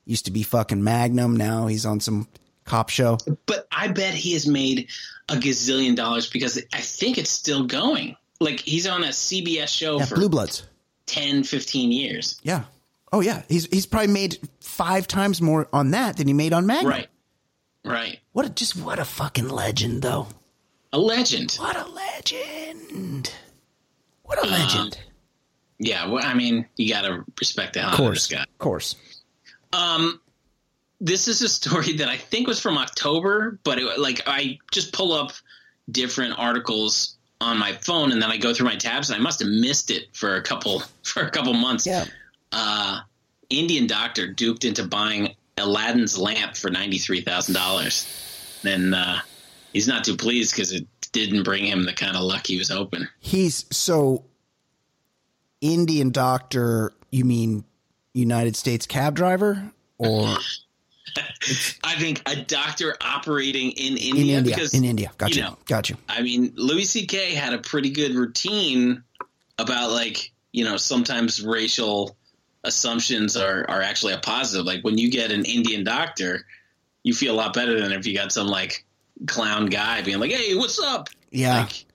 Used 0.06 0.26
to 0.26 0.31
be 0.31 0.44
fucking 0.44 0.84
Magnum. 0.84 1.38
Now 1.38 1.68
he's 1.68 1.85
on 1.85 1.99
some 1.99 2.27
cop 2.65 2.90
show. 2.90 3.18
But 3.45 3.68
I 3.72 3.88
bet 3.90 4.14
he 4.14 4.34
has 4.34 4.48
made 4.48 4.90
a 5.30 5.35
gazillion 5.35 5.95
dollars 5.95 6.30
because 6.30 6.61
I 6.73 6.80
think 6.81 7.18
it's 7.18 7.30
still 7.30 7.65
going. 7.65 8.15
Like 8.40 8.60
he's 8.60 8.88
on 8.88 9.03
a 9.03 9.07
CBS 9.10 9.69
show 9.69 9.99
Yeah, 9.99 10.06
for 10.06 10.15
Blue 10.15 10.30
Bloods. 10.30 10.64
10, 11.06 11.44
15 11.44 11.91
years. 11.91 12.40
Yeah. 12.44 12.64
Oh 13.11 13.22
yeah. 13.22 13.44
He's 13.48 13.65
he's 13.68 13.85
probably 13.85 14.11
made 14.11 14.38
five 14.60 15.07
times 15.07 15.41
more 15.41 15.68
on 15.72 15.91
that 15.91 16.18
than 16.18 16.27
he 16.27 16.34
made 16.34 16.52
on 16.53 16.65
Magnum. 16.65 16.91
Right. 16.91 17.07
Right. 17.85 18.19
What 18.31 18.45
a 18.45 18.49
just 18.49 18.76
what 18.76 18.99
a 18.99 19.06
fucking 19.06 19.49
legend 19.49 20.02
though. 20.02 20.27
A 20.91 20.98
legend. 20.98 21.53
What 21.56 21.76
a 21.76 21.88
legend. 21.90 23.31
What 24.23 24.44
a 24.44 24.48
legend. 24.49 24.98
Yeah. 25.80 26.07
Well, 26.07 26.23
I 26.26 26.34
mean, 26.34 26.65
you 26.77 26.90
got 26.94 27.02
to 27.02 27.23
respect 27.40 27.73
the 27.73 27.81
hell 27.81 27.90
of 27.90 27.94
out 27.95 27.99
of 27.99 28.06
course. 28.06 28.27
this 28.27 28.38
guy. 28.38 28.44
Of 28.44 28.57
course. 28.57 28.95
Um, 29.73 30.22
this 31.04 31.28
is 31.28 31.42
a 31.42 31.50
story 31.50 31.98
that 31.98 32.08
I 32.08 32.18
think 32.18 32.48
was 32.48 32.62
from 32.62 32.78
October, 32.78 33.60
but 33.64 33.78
it, 33.78 34.00
like 34.00 34.22
I 34.26 34.58
just 34.72 34.94
pull 34.94 35.12
up 35.12 35.34
different 35.92 36.40
articles 36.40 37.18
on 37.42 37.58
my 37.58 37.74
phone 37.74 38.14
and 38.14 38.22
then 38.22 38.32
I 38.32 38.38
go 38.38 38.54
through 38.54 38.68
my 38.68 38.78
tabs 38.78 39.10
and 39.10 39.20
I 39.20 39.22
must 39.22 39.42
have 39.42 39.50
missed 39.50 39.92
it 39.92 40.08
for 40.14 40.38
a 40.38 40.42
couple 40.42 40.82
for 41.04 41.24
a 41.24 41.30
couple 41.30 41.54
months. 41.54 41.86
Yeah. 41.86 42.06
Uh, 42.52 43.02
Indian 43.50 43.86
doctor 43.86 44.28
duped 44.28 44.64
into 44.64 44.88
buying 44.88 45.36
Aladdin's 45.58 46.18
lamp 46.18 46.56
for 46.56 46.72
ninety 46.72 46.98
three 46.98 47.22
thousand 47.22 47.54
dollars. 47.54 48.08
Then 48.64 48.94
uh, 48.94 49.20
he's 49.74 49.90
not 49.90 50.06
too 50.06 50.16
pleased 50.16 50.56
because 50.56 50.72
it 50.72 50.88
didn't 51.12 51.44
bring 51.44 51.66
him 51.66 51.84
the 51.84 51.94
kind 51.94 52.16
of 52.16 52.24
luck 52.24 52.48
he 52.48 52.58
was 52.58 52.70
hoping. 52.70 53.08
He's 53.20 53.66
so 53.76 54.24
Indian 55.60 56.12
doctor, 56.12 56.94
you 57.12 57.26
mean 57.26 57.66
United 58.14 58.56
States 58.56 58.86
cab 58.86 59.16
driver? 59.16 59.72
Or 59.98 60.38
I 61.84 61.95
think 61.95 62.22
a 62.26 62.35
doctor 62.35 62.95
operating 63.02 63.72
in 63.72 63.98
in 63.98 64.18
India, 64.18 64.38
India. 64.38 64.56
because 64.56 64.73
In 64.73 64.84
India. 64.84 65.11
Got 65.18 65.35
you 65.35 65.44
know, 65.44 65.57
Got 65.65 65.90
you. 65.90 65.98
I 66.10 66.22
mean, 66.22 66.53
Louis 66.56 66.85
C.K. 66.85 67.35
had 67.35 67.53
a 67.53 67.60
pretty 67.60 67.91
good 67.91 68.15
routine 68.15 69.03
about 69.57 69.91
like 69.91 70.31
you 70.52 70.65
know 70.65 70.77
sometimes 70.77 71.41
racial 71.41 72.15
assumptions 72.64 73.35
are 73.35 73.65
are 73.69 73.81
actually 73.81 74.14
a 74.14 74.19
positive. 74.19 74.65
Like 74.65 74.84
when 74.84 74.98
you 74.98 75.11
get 75.11 75.31
an 75.31 75.45
Indian 75.45 75.84
doctor, 75.84 76.45
you 77.03 77.14
feel 77.14 77.34
a 77.34 77.38
lot 77.38 77.53
better 77.53 77.80
than 77.80 77.91
if 77.91 78.06
you 78.06 78.15
got 78.15 78.31
some 78.31 78.48
like 78.48 78.85
clown 79.27 79.68
guy 79.68 80.02
being 80.02 80.19
like, 80.19 80.31
"Hey, 80.31 80.56
what's 80.56 80.80
up?" 80.80 81.10
Yeah. 81.31 81.61
Like, 81.61 81.85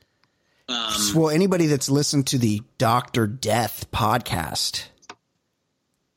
um, 0.68 1.14
well, 1.14 1.30
anybody 1.30 1.66
that's 1.66 1.88
listened 1.88 2.26
to 2.28 2.38
the 2.38 2.62
Doctor 2.76 3.26
Death 3.26 3.90
podcast, 3.90 4.84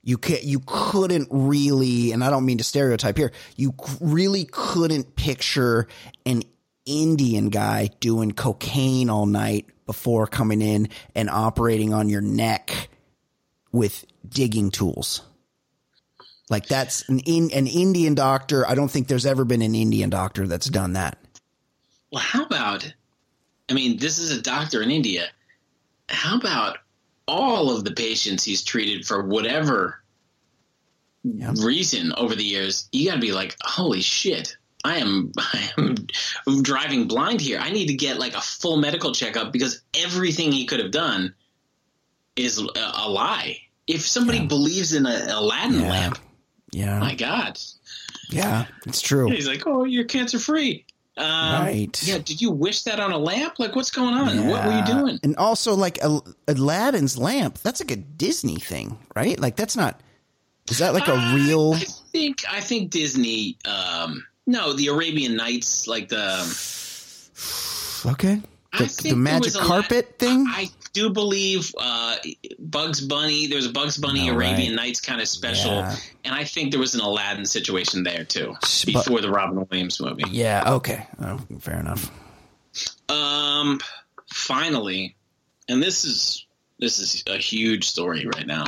you 0.04 0.18
can't, 0.18 0.44
you 0.44 0.62
couldn't 0.66 1.28
really, 1.30 2.12
and 2.12 2.24
I 2.24 2.30
don't 2.30 2.46
mean 2.46 2.58
to 2.58 2.64
stereotype 2.64 3.18
here, 3.18 3.32
you 3.56 3.74
really 4.00 4.46
couldn't 4.46 5.16
picture 5.16 5.88
an 6.26 6.44
Indian 6.86 7.50
guy 7.50 7.90
doing 8.00 8.32
cocaine 8.32 9.10
all 9.10 9.26
night 9.26 9.68
before 9.86 10.26
coming 10.26 10.62
in 10.62 10.90
and 11.16 11.30
operating 11.30 11.94
on 11.94 12.10
your 12.10 12.22
neck 12.22 12.90
with 13.72 14.06
digging 14.28 14.72
tools. 14.72 15.22
Like 16.50 16.66
that's 16.66 17.08
an 17.08 17.20
in, 17.20 17.52
an 17.52 17.68
Indian 17.68 18.16
doctor. 18.16 18.68
I 18.68 18.76
don't 18.76 18.90
think 18.90 19.08
there's 19.08 19.26
ever 19.26 19.46
been 19.46 19.62
an 19.62 19.76
Indian 19.76 20.10
doctor 20.10 20.48
that's 20.48 20.68
done 20.68 20.94
that. 20.94 21.18
well, 22.12 22.22
how 22.22 22.44
about? 22.44 22.94
I 23.70 23.74
mean, 23.74 23.98
this 23.98 24.20
is 24.20 24.38
a 24.38 24.42
doctor 24.42 24.82
in 24.82 24.92
India. 24.92 25.28
How 26.10 26.38
about 26.38 26.80
all 27.32 27.74
of 27.76 27.84
the 27.86 27.92
patients 27.94 28.44
he's 28.44 28.64
treated 28.64 29.08
for 29.08 29.24
whatever 29.26 30.04
Yeah. 31.24 31.54
reason 31.56 32.12
over 32.18 32.36
the 32.36 32.44
years, 32.44 32.90
you 32.92 33.08
got 33.08 33.16
to 33.16 33.22
be 33.22 33.32
like, 33.32 33.56
holy 33.62 34.02
shit, 34.02 34.58
I 34.84 34.98
am, 34.98 35.32
I 35.38 35.70
am 35.78 36.64
driving 36.64 37.08
blind 37.08 37.40
here. 37.40 37.60
I 37.60 37.72
need 37.72 37.88
to 37.88 37.94
get 37.94 38.20
like 38.20 38.34
a 38.36 38.42
full 38.42 38.78
medical 38.78 39.14
checkup 39.14 39.54
because 39.54 39.82
everything 39.98 40.52
he 40.52 40.66
could 40.66 40.80
have 40.80 40.92
done 40.92 41.34
is 42.36 42.60
a, 42.60 42.66
a 42.96 43.10
lie. 43.10 43.58
If 43.88 44.02
somebody 44.02 44.46
believes 44.48 44.94
in 44.94 45.06
a 45.06 45.28
Aladdin 45.30 45.80
Yeah. 45.82 45.90
lamp, 45.90 46.18
Yeah. 46.74 47.00
my 47.00 47.16
God, 47.16 47.60
Yeah, 48.30 48.66
it's 48.86 49.02
true. 49.02 49.30
he's 49.30 49.48
like, 49.48 49.64
oh, 49.68 49.84
you're 49.86 50.06
cancer 50.06 50.40
free. 50.40 50.86
Um, 51.18 51.64
Right. 51.64 52.02
Yeah. 52.04 52.20
Did 52.20 52.42
you 52.42 52.52
wish 52.52 52.84
that 52.84 53.00
on 53.00 53.12
a 53.12 53.18
lamp? 53.18 53.60
Like, 53.60 53.76
what's 53.76 53.92
going 53.92 54.14
on? 54.14 54.48
What 54.48 54.66
were 54.66 54.78
you 54.78 54.86
doing? 54.86 55.20
And 55.24 55.36
also, 55.36 55.76
like 55.76 56.00
Al- 56.02 56.26
Aladdin's 56.48 57.18
lamp, 57.18 57.58
that's 57.60 57.82
like 57.82 57.92
a 57.92 57.98
Disney 57.98 58.58
thing, 58.58 58.98
right? 59.16 59.38
Like 59.40 59.56
that's 59.58 59.76
not. 59.76 60.00
Is 60.70 60.78
that 60.78 60.94
like 60.94 61.08
a 61.10 61.16
Uh, 61.16 61.36
real? 61.36 61.74
I 61.74 61.80
think 62.14 62.44
I 62.50 62.62
think 62.62 62.92
Disney. 62.92 63.58
Um, 63.66 64.26
no, 64.48 64.74
the 64.74 64.88
Arabian 64.88 65.36
Nights, 65.36 65.86
like 65.88 66.08
the 66.10 66.40
Okay. 68.06 68.42
I 68.74 68.78
The, 68.86 69.10
the 69.10 69.16
magic 69.16 69.44
was 69.46 69.56
a 69.56 69.60
lot- 69.60 69.68
carpet 69.68 70.18
thing. 70.18 70.46
I 70.48 70.70
do 70.94 71.10
believe 71.10 71.74
uh, 71.80 72.18
Bugs 72.60 73.00
Bunny. 73.02 73.48
There's 73.48 73.66
a 73.66 73.72
Bugs 73.72 73.98
Bunny 73.98 74.30
Oh, 74.30 74.34
Arabian 74.34 74.76
right. 74.76 74.86
Nights 74.88 75.00
kind 75.02 75.22
of 75.22 75.28
special, 75.28 75.72
Yeah. 75.72 75.96
and 76.26 76.36
I 76.36 76.44
think 76.44 76.72
there 76.72 76.80
was 76.80 76.96
an 76.96 77.02
Aladdin 77.02 77.46
situation 77.46 78.04
there 78.04 78.26
too 78.26 78.56
but- 78.62 78.86
before 78.86 79.22
the 79.22 79.32
Robin 79.32 79.66
Williams 79.70 80.00
movie. 80.02 80.24
yeah. 80.32 80.74
Okay. 80.74 81.08
Oh, 81.22 81.40
fair 81.60 81.80
enough. 81.80 82.12
Um, 83.10 83.80
finally, 84.34 85.16
and 85.70 85.82
this 85.82 86.04
is 86.06 86.46
this 86.80 87.00
is 87.00 87.24
a 87.28 87.38
huge 87.38 87.88
story 87.88 88.26
right 88.26 88.48
now. 88.48 88.66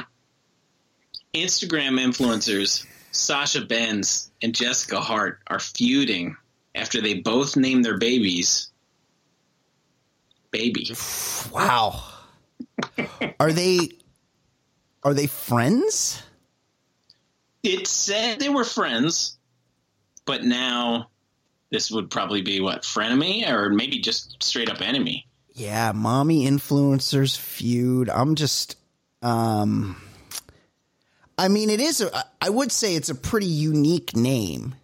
Instagram 1.34 2.00
influencers 2.00 2.86
Sasha 3.12 3.62
Benz 3.66 4.32
and 4.42 4.54
Jessica 4.54 5.00
Hart 5.02 5.40
are 5.48 5.60
feuding 5.60 6.36
after 6.76 7.02
they 7.02 7.16
both 7.16 7.56
named 7.58 7.84
their 7.86 7.98
babies 7.98 8.70
baby. 10.52 10.92
Wow. 11.52 12.04
Are 13.40 13.52
they? 13.52 13.90
Are 15.04 15.14
they 15.14 15.28
friends? 15.28 16.22
It 17.64 17.88
said 17.88 18.40
they 18.40 18.50
were 18.50 18.64
friends, 18.66 19.38
but 20.26 20.44
now 20.44 21.10
this 21.72 21.90
would 21.92 22.10
probably 22.12 22.42
be 22.42 22.60
what 22.60 22.84
frenemy 22.84 23.50
or 23.50 23.70
maybe 23.70 24.00
just 24.00 24.42
straight 24.44 24.70
up 24.70 24.82
enemy. 24.82 25.26
Yeah, 25.54 25.92
mommy 25.94 26.46
influencers 26.46 27.38
feud. 27.38 28.10
I'm 28.10 28.36
just 28.36 28.76
um 29.22 30.02
I 31.38 31.48
mean 31.48 31.70
it 31.70 31.80
is 31.80 32.02
a, 32.02 32.26
I 32.42 32.50
would 32.50 32.72
say 32.72 32.96
it's 32.96 33.10
a 33.10 33.16
pretty 33.16 33.48
unique 33.48 34.16
name. 34.16 34.76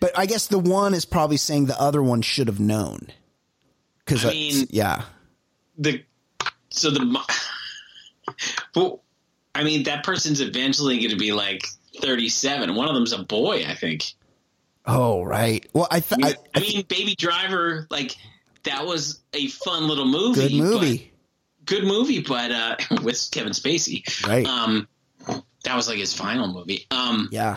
But 0.00 0.16
I 0.16 0.26
guess 0.26 0.46
the 0.46 0.58
one 0.58 0.94
is 0.94 1.04
probably 1.04 1.36
saying 1.36 1.66
the 1.66 1.80
other 1.80 2.02
one 2.02 2.22
should 2.22 2.46
have 2.48 2.60
known. 2.60 3.08
Cuz 4.06 4.24
I 4.24 4.30
mean- 4.30 4.66
yeah. 4.70 5.04
the 5.76 6.02
so 6.70 6.90
the 6.90 7.18
well, 8.74 9.02
I 9.54 9.64
mean, 9.64 9.84
that 9.84 10.04
person's 10.04 10.40
eventually 10.40 10.98
going 10.98 11.10
to 11.10 11.16
be 11.16 11.32
like 11.32 11.66
37. 12.00 12.74
One 12.74 12.88
of 12.88 12.94
them's 12.94 13.12
a 13.12 13.22
boy, 13.22 13.64
I 13.66 13.74
think. 13.74 14.04
Oh, 14.86 15.22
right. 15.22 15.66
Well, 15.72 15.88
I, 15.90 16.00
th- 16.00 16.20
I 16.22 16.28
I, 16.28 16.30
mean, 16.30 16.36
I 16.54 16.60
mean, 16.60 16.84
Baby 16.88 17.14
Driver, 17.14 17.86
like 17.90 18.16
that 18.64 18.86
was 18.86 19.20
a 19.32 19.48
fun 19.48 19.86
little 19.88 20.06
movie. 20.06 20.48
good 20.48 20.52
movie. 20.54 20.98
but- 20.98 21.66
good 21.66 21.84
movie, 21.84 22.20
but 22.22 22.50
uh, 22.50 22.76
with 23.02 23.28
Kevin 23.30 23.52
Spacey. 23.52 24.02
Right. 24.26 24.46
Um, 24.46 24.88
that 25.64 25.76
was 25.76 25.88
like 25.88 25.98
his 25.98 26.14
final 26.14 26.48
movie. 26.52 26.86
Um, 26.90 27.28
Yeah. 27.32 27.56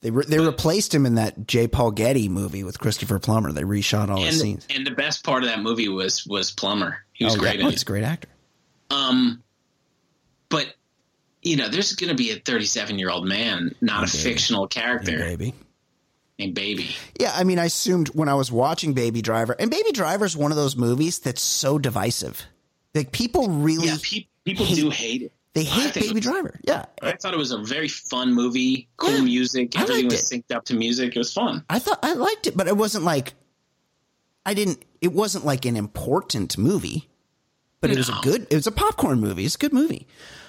They 0.00 0.10
re- 0.10 0.26
they 0.28 0.38
replaced 0.38 0.94
him 0.94 1.06
in 1.06 1.14
that 1.14 1.46
J. 1.46 1.66
Paul 1.66 1.90
Getty 1.90 2.28
movie 2.28 2.62
with 2.62 2.78
Christopher 2.78 3.18
Plummer. 3.18 3.52
They 3.52 3.62
reshot 3.62 4.10
all 4.10 4.18
his 4.18 4.34
and 4.34 4.42
scenes. 4.42 4.66
and 4.68 4.86
the 4.86 4.90
best 4.90 5.24
part 5.24 5.42
of 5.44 5.48
that 5.48 5.60
movie 5.62 5.88
was 5.88 6.26
was 6.26 6.50
Plummer. 6.50 6.98
He 7.14 7.24
was 7.24 7.36
oh, 7.36 7.38
great 7.38 7.58
yeah. 7.58 7.66
Oh, 7.66 7.70
he's 7.70 7.80
a 7.80 7.86
great 7.86 8.04
actor. 8.04 8.28
Um, 8.90 9.42
but 10.48 10.74
you 11.42 11.56
know, 11.56 11.68
there's 11.68 11.94
going 11.94 12.08
to 12.10 12.14
be 12.16 12.30
a 12.30 12.36
37 12.36 12.98
year 12.98 13.10
old 13.10 13.26
man, 13.26 13.74
not 13.80 14.08
a 14.08 14.12
baby. 14.12 14.18
fictional 14.24 14.66
character 14.66 15.12
Yeah, 15.12 15.18
baby. 15.36 15.54
named 16.38 16.54
Baby. 16.54 16.96
Yeah, 17.20 17.32
I 17.34 17.44
mean, 17.44 17.58
I 17.58 17.66
assumed 17.66 18.08
when 18.08 18.28
I 18.28 18.34
was 18.34 18.50
watching 18.50 18.92
Baby 18.94 19.20
Driver, 19.22 19.54
and 19.58 19.70
Baby 19.70 19.92
Driver 19.92 20.24
is 20.24 20.36
one 20.36 20.50
of 20.52 20.56
those 20.56 20.76
movies 20.76 21.18
that's 21.18 21.42
so 21.42 21.78
divisive. 21.78 22.42
Like 22.94 23.12
people 23.12 23.48
really 23.48 23.88
Yeah, 23.88 23.96
pe- 24.02 24.26
people 24.44 24.64
hate- 24.66 24.76
do 24.76 24.90
hate 24.90 25.22
it. 25.22 25.32
they 25.52 25.64
hate 25.64 25.92
think- 25.94 26.06
Baby 26.06 26.20
Driver. 26.20 26.58
Yeah, 26.66 26.86
I 27.02 27.12
thought 27.12 27.34
it 27.34 27.38
was 27.38 27.50
a 27.52 27.58
very 27.58 27.88
fun 27.88 28.32
movie, 28.32 28.88
cool 28.96 29.10
Yeah, 29.10 29.20
music. 29.22 29.78
Everything 29.78 30.06
was 30.06 30.30
it. 30.32 30.44
synced 30.48 30.54
up 30.56 30.64
to 30.66 30.74
music. 30.74 31.14
It 31.14 31.18
was 31.18 31.32
fun. 31.32 31.64
I 31.68 31.78
thought 31.78 31.98
I 32.02 32.14
liked 32.14 32.46
it, 32.46 32.56
but 32.56 32.68
it 32.68 32.76
wasn't 32.76 33.04
like 33.04 33.34
I 34.46 34.54
didn't. 34.54 34.82
It 35.00 35.12
wasn't 35.12 35.44
like 35.44 35.64
an 35.66 35.76
important 35.76 36.56
movie, 36.58 37.08
but 37.88 37.90
it 37.92 37.98
was 37.98 38.08
a 38.08 38.18
good. 38.22 38.46
It 38.50 38.54
was 38.56 38.66
a 38.66 38.72
popcorn 38.72 39.20
movie. 39.20 39.44
It's 39.44 39.54
a 39.54 39.58
good 39.58 39.72
movie. 39.72 40.06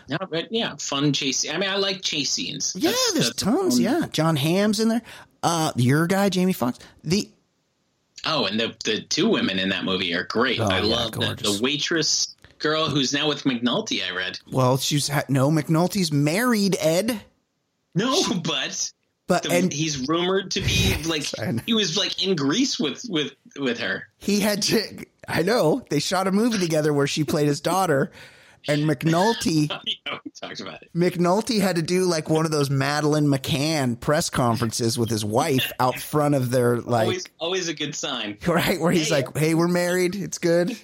No, 0.08 0.18
but 0.30 0.52
yeah, 0.52 0.76
fun 0.78 1.14
chase. 1.14 1.50
I 1.50 1.58
mean, 1.58 1.70
I 1.70 1.78
like 1.78 2.02
chase 2.02 2.32
scenes. 2.32 2.74
Yeah, 2.78 2.90
That's- 2.92 3.12
there's 3.14 3.26
that's 3.30 3.42
tons. 3.44 3.80
Yeah, 3.80 4.06
Jon 4.12 4.36
Hamm's 4.36 4.80
in 4.80 4.90
there. 4.90 5.02
Uh, 5.42 5.72
your 5.76 6.06
guy, 6.08 6.30
Jamie 6.30 6.54
Foxx. 6.54 6.80
The 7.04 7.30
Oh, 8.26 8.46
and 8.46 8.60
the 8.60 8.76
the 8.84 9.02
two 9.02 9.30
women 9.30 9.60
in 9.60 9.70
that 9.70 9.84
movie 9.84 10.14
are 10.16 10.24
great. 10.24 10.60
Oh, 10.60 10.66
I 10.66 10.80
yeah, 10.80 10.96
love 10.96 11.12
the, 11.12 11.36
the 11.36 11.60
waitress 11.62 12.36
girl 12.60 12.88
who's 12.90 13.14
now 13.14 13.28
with 13.28 13.44
McNulty. 13.44 14.02
I 14.08 14.16
read. 14.16 14.40
well, 14.52 14.78
she's 14.78 15.08
ha- 15.08 15.24
no 15.30 15.52
McNulty's 15.52 16.12
married. 16.12 16.76
Ed, 16.80 17.22
No, 17.94 18.24
but 18.44 18.92
but 19.28 19.44
the, 19.44 19.52
and 19.52 19.72
he's 19.74 20.08
rumored 20.08 20.52
to 20.52 20.62
be 20.62 20.96
like 21.08 21.24
he 21.68 21.74
was 21.76 21.98
like 21.98 22.26
in 22.26 22.36
Greece 22.36 22.80
with 22.80 23.04
with 23.10 23.34
with 23.58 23.80
her. 23.80 24.08
he 24.18 24.40
had 24.40 24.62
to. 24.64 25.06
I 25.28 25.42
know 25.42 25.84
they 25.90 26.00
shot 26.00 26.28
a 26.28 26.32
movie 26.32 26.60
together 26.60 26.94
where 26.94 27.08
she 27.08 27.24
played 27.24 27.48
his 27.48 27.62
daughter, 27.62 28.12
and 28.68 28.84
McNulty. 28.84 29.70
we 29.86 30.32
talked 30.40 30.60
about 30.60 30.82
it. 30.82 30.90
McNulty 30.96 31.60
had 31.62 31.76
to 31.78 31.82
do 31.82 32.04
like 32.06 32.30
one 32.30 32.46
of 32.46 32.52
those 32.52 32.70
Madeleine 32.70 33.28
McCann 33.28 34.00
press 34.00 34.30
conferences 34.30 34.98
with 34.98 35.10
his 35.10 35.24
wife 35.26 35.72
out 35.80 36.00
front 36.00 36.36
of 36.36 36.52
their 36.52 36.78
like 36.82 37.04
Always 37.06 37.26
always 37.40 37.68
a 37.68 37.74
good 37.74 37.96
sign. 37.96 38.38
right 38.48 38.80
where 38.80 38.92
he's 38.92 39.10
Hey. 39.10 39.16
like, 39.24 39.38
"Hey, 39.38 39.54
we're 39.54 39.68
married. 39.68 40.16
It's 40.16 40.38
good." 40.38 40.76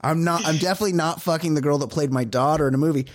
I'm 0.00 0.22
not. 0.22 0.46
I'm 0.46 0.58
definitely 0.58 0.92
not 0.92 1.22
fucking 1.22 1.54
the 1.54 1.60
girl 1.62 1.78
that 1.78 1.88
played 1.88 2.12
my 2.12 2.24
daughter 2.24 2.68
in 2.68 2.74
a 2.74 2.78
movie. 2.78 3.06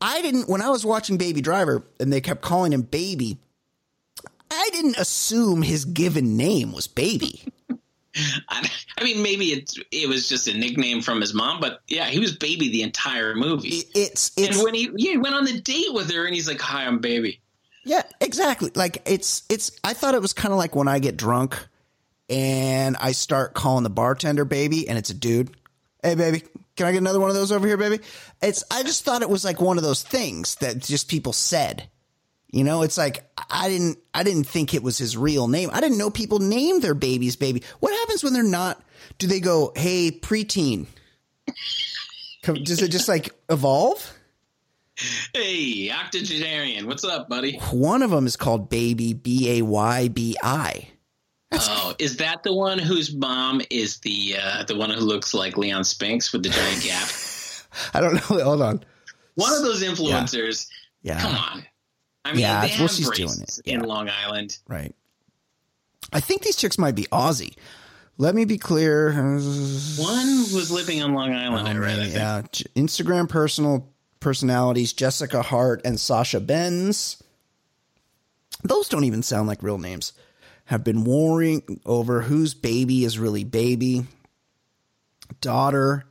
I 0.00 0.22
didn't 0.22 0.48
when 0.48 0.62
I 0.62 0.70
was 0.70 0.84
watching 0.86 1.16
Baby 1.16 1.40
Driver 1.40 1.84
and 1.98 2.12
they 2.12 2.20
kept 2.20 2.40
calling 2.42 2.72
him 2.72 2.82
Baby. 2.82 3.38
I 4.50 4.70
didn't 4.72 4.96
assume 4.96 5.62
his 5.62 5.84
given 5.84 6.36
name 6.36 6.72
was 6.72 6.86
Baby. 6.86 7.42
I, 8.48 8.68
I 8.98 9.04
mean, 9.04 9.22
maybe 9.22 9.46
it 9.46 9.74
it 9.90 10.08
was 10.08 10.28
just 10.28 10.48
a 10.48 10.56
nickname 10.56 11.02
from 11.02 11.20
his 11.20 11.34
mom, 11.34 11.60
but 11.60 11.80
yeah, 11.88 12.06
he 12.06 12.18
was 12.18 12.34
baby 12.36 12.68
the 12.68 12.82
entire 12.82 13.34
movie. 13.34 13.82
It's 13.94 14.32
it's 14.36 14.56
and 14.56 14.64
when 14.64 14.74
he 14.74 14.90
yeah, 14.96 15.12
he 15.12 15.18
went 15.18 15.34
on 15.34 15.44
the 15.44 15.60
date 15.60 15.92
with 15.92 16.10
her, 16.12 16.24
and 16.24 16.34
he's 16.34 16.48
like, 16.48 16.60
"Hi, 16.60 16.86
I'm 16.86 16.98
baby." 16.98 17.40
Yeah, 17.84 18.02
exactly. 18.20 18.72
Like 18.74 19.02
it's 19.06 19.44
it's 19.48 19.70
I 19.84 19.92
thought 19.92 20.14
it 20.14 20.22
was 20.22 20.32
kind 20.32 20.52
of 20.52 20.58
like 20.58 20.74
when 20.74 20.88
I 20.88 20.98
get 20.98 21.16
drunk 21.16 21.56
and 22.28 22.96
I 23.00 23.12
start 23.12 23.54
calling 23.54 23.84
the 23.84 23.90
bartender 23.90 24.44
baby 24.44 24.88
and 24.88 24.98
it's 24.98 25.10
a 25.10 25.14
dude. 25.14 25.56
Hey 26.02 26.14
baby, 26.14 26.42
can 26.76 26.86
I 26.86 26.92
get 26.92 26.98
another 26.98 27.20
one 27.20 27.30
of 27.30 27.36
those 27.36 27.52
over 27.52 27.66
here, 27.66 27.76
baby? 27.76 28.00
It's 28.42 28.64
I 28.70 28.82
just 28.82 29.04
thought 29.04 29.22
it 29.22 29.30
was 29.30 29.44
like 29.44 29.60
one 29.60 29.76
of 29.76 29.84
those 29.84 30.02
things 30.02 30.56
that 30.56 30.78
just 30.78 31.08
people 31.08 31.32
said. 31.32 31.88
You 32.56 32.64
know, 32.64 32.80
it's 32.80 32.96
like 32.96 33.22
I 33.50 33.68
didn't 33.68 33.98
I 34.14 34.22
didn't 34.22 34.44
think 34.44 34.72
it 34.72 34.82
was 34.82 34.96
his 34.96 35.14
real 35.14 35.46
name. 35.46 35.68
I 35.74 35.82
didn't 35.82 35.98
know 35.98 36.08
people 36.08 36.38
name 36.38 36.80
their 36.80 36.94
babies 36.94 37.36
baby. 37.36 37.62
What 37.80 37.92
happens 37.92 38.24
when 38.24 38.32
they're 38.32 38.42
not 38.42 38.82
do 39.18 39.26
they 39.26 39.40
go, 39.40 39.72
"Hey, 39.76 40.10
preteen"? 40.10 40.86
Does 42.42 42.80
it 42.80 42.88
just 42.88 43.08
like 43.08 43.34
evolve? 43.50 44.10
Hey, 45.34 45.90
octogenarian, 45.90 46.86
what's 46.86 47.04
up, 47.04 47.28
buddy? 47.28 47.58
One 47.72 48.00
of 48.02 48.10
them 48.10 48.26
is 48.26 48.36
called 48.36 48.70
Baby 48.70 49.12
B 49.12 49.58
A 49.58 49.62
Y 49.62 50.08
B 50.08 50.34
I. 50.42 50.88
Oh, 51.52 51.94
is 51.98 52.16
that 52.16 52.42
the 52.42 52.54
one 52.54 52.78
whose 52.78 53.14
mom 53.14 53.60
is 53.68 53.98
the 53.98 54.36
uh, 54.42 54.64
the 54.64 54.76
one 54.76 54.88
who 54.88 55.00
looks 55.00 55.34
like 55.34 55.58
Leon 55.58 55.84
Spinks 55.84 56.32
with 56.32 56.42
the 56.42 56.48
giant 56.48 56.82
gap? 56.82 57.06
I 57.92 58.00
don't 58.00 58.14
know. 58.14 58.42
Hold 58.42 58.62
on. 58.62 58.82
One 59.34 59.52
of 59.52 59.60
those 59.60 59.82
influencers. 59.84 60.66
Yeah. 61.02 61.20
Come 61.20 61.34
on. 61.34 61.66
I 62.26 62.32
mean, 62.32 62.40
Yeah, 62.40 62.60
well, 62.60 62.68
have 62.68 62.90
she's 62.90 63.10
doing 63.10 63.40
it, 63.40 63.60
in. 63.64 63.82
Long 63.82 64.08
Island. 64.08 64.58
Right. 64.68 64.94
I 66.12 66.20
think 66.20 66.42
these 66.42 66.56
chicks 66.56 66.78
might 66.78 66.94
be 66.94 67.04
Aussie. 67.04 67.56
Let 68.18 68.34
me 68.34 68.44
be 68.44 68.58
clear. 68.58 69.12
One 69.12 69.40
was 69.42 70.70
living 70.70 71.02
on 71.02 71.12
Long 71.14 71.34
Island. 71.34 71.68
I 71.68 71.76
oh, 71.76 71.78
read. 71.78 71.98
I 71.98 72.02
think. 72.04 72.14
Oh, 72.14 72.18
yeah. 72.18 72.42
Instagram 72.82 73.28
personal 73.28 73.92
personalities 74.20 74.92
Jessica 74.92 75.42
Hart 75.42 75.82
and 75.84 76.00
Sasha 76.00 76.40
Benz. 76.40 77.22
Those 78.64 78.88
don't 78.88 79.04
even 79.04 79.22
sound 79.22 79.48
like 79.48 79.62
real 79.62 79.78
names. 79.78 80.12
Have 80.64 80.82
been 80.82 81.04
warring 81.04 81.80
over 81.84 82.22
whose 82.22 82.54
baby 82.54 83.04
is 83.04 83.18
really 83.18 83.44
baby. 83.44 84.06
Daughter. 85.40 86.06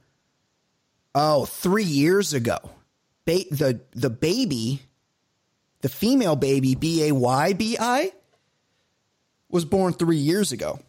Oh, 1.14 1.46
three 1.46 1.84
years 1.84 2.34
ago. 2.34 2.58
Ba- 3.26 3.50
the 3.50 3.82
the 3.94 4.10
baby, 4.10 4.82
the 5.86 5.90
female 5.90 6.36
baby, 6.36 6.74
B 6.74 7.08
A 7.10 7.12
Y 7.12 7.54
B 7.54 7.78
I, 7.80 8.12
was 9.50 9.66
born 9.66 9.94
three 9.94 10.18
years 10.18 10.52
ago. 10.52 10.80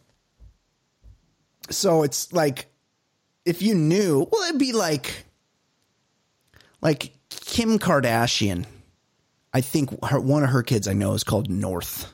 So 1.69 2.01
it's 2.01 2.33
like 2.33 2.65
if 3.45 3.61
you 3.61 3.75
knew, 3.75 4.27
well, 4.31 4.41
it'd 4.49 4.57
be 4.57 4.73
like 4.73 5.25
like 6.81 7.13
Kim 7.29 7.77
Kardashian. 7.77 8.65
I 9.53 9.61
think 9.61 10.03
her, 10.03 10.19
one 10.19 10.43
of 10.43 10.49
her 10.49 10.63
kids 10.63 10.87
I 10.87 10.93
know 10.93 11.13
is 11.13 11.23
called 11.23 11.47
North. 11.47 12.11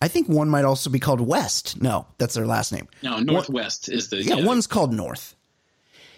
I 0.00 0.06
think 0.06 0.28
one 0.28 0.48
might 0.48 0.64
also 0.64 0.90
be 0.90 1.00
called 1.00 1.20
West. 1.20 1.82
No, 1.82 2.06
that's 2.18 2.34
their 2.34 2.46
last 2.46 2.72
name. 2.72 2.86
No, 3.02 3.18
Northwest 3.18 3.88
is 3.88 4.10
the 4.10 4.22
Yeah, 4.22 4.44
one's 4.44 4.68
called 4.68 4.94
North. 4.94 5.34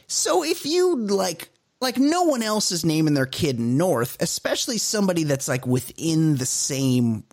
So 0.06 0.44
if 0.44 0.66
you 0.66 0.96
like 0.96 1.48
like 1.84 1.98
no 1.98 2.24
one 2.24 2.42
else 2.42 2.72
is 2.72 2.84
naming 2.84 3.14
their 3.14 3.26
kid 3.26 3.60
North, 3.60 4.16
especially 4.20 4.78
somebody 4.78 5.24
that's 5.24 5.46
like 5.46 5.66
within 5.66 6.36
the 6.36 6.46
same 6.46 7.24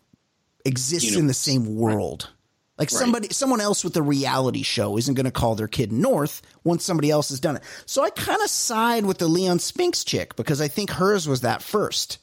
exists 0.65 1.15
in 1.15 1.27
the 1.27 1.33
same 1.33 1.75
world. 1.75 2.29
Like 2.77 2.89
somebody 2.89 3.29
someone 3.29 3.61
else 3.61 3.83
with 3.83 3.95
a 3.95 4.01
reality 4.01 4.63
show 4.63 4.97
isn't 4.97 5.13
going 5.13 5.25
to 5.25 5.31
call 5.31 5.53
their 5.53 5.67
kid 5.67 5.91
North 5.91 6.41
once 6.63 6.83
somebody 6.83 7.11
else 7.11 7.29
has 7.29 7.39
done 7.39 7.57
it. 7.57 7.63
So 7.85 8.03
I 8.03 8.09
kind 8.09 8.41
of 8.41 8.49
side 8.49 9.05
with 9.05 9.19
the 9.19 9.27
Leon 9.27 9.59
Spinks 9.59 10.03
chick 10.03 10.35
because 10.35 10.59
I 10.61 10.67
think 10.67 10.89
hers 10.89 11.27
was 11.27 11.41
that 11.41 11.61
first. 11.61 12.17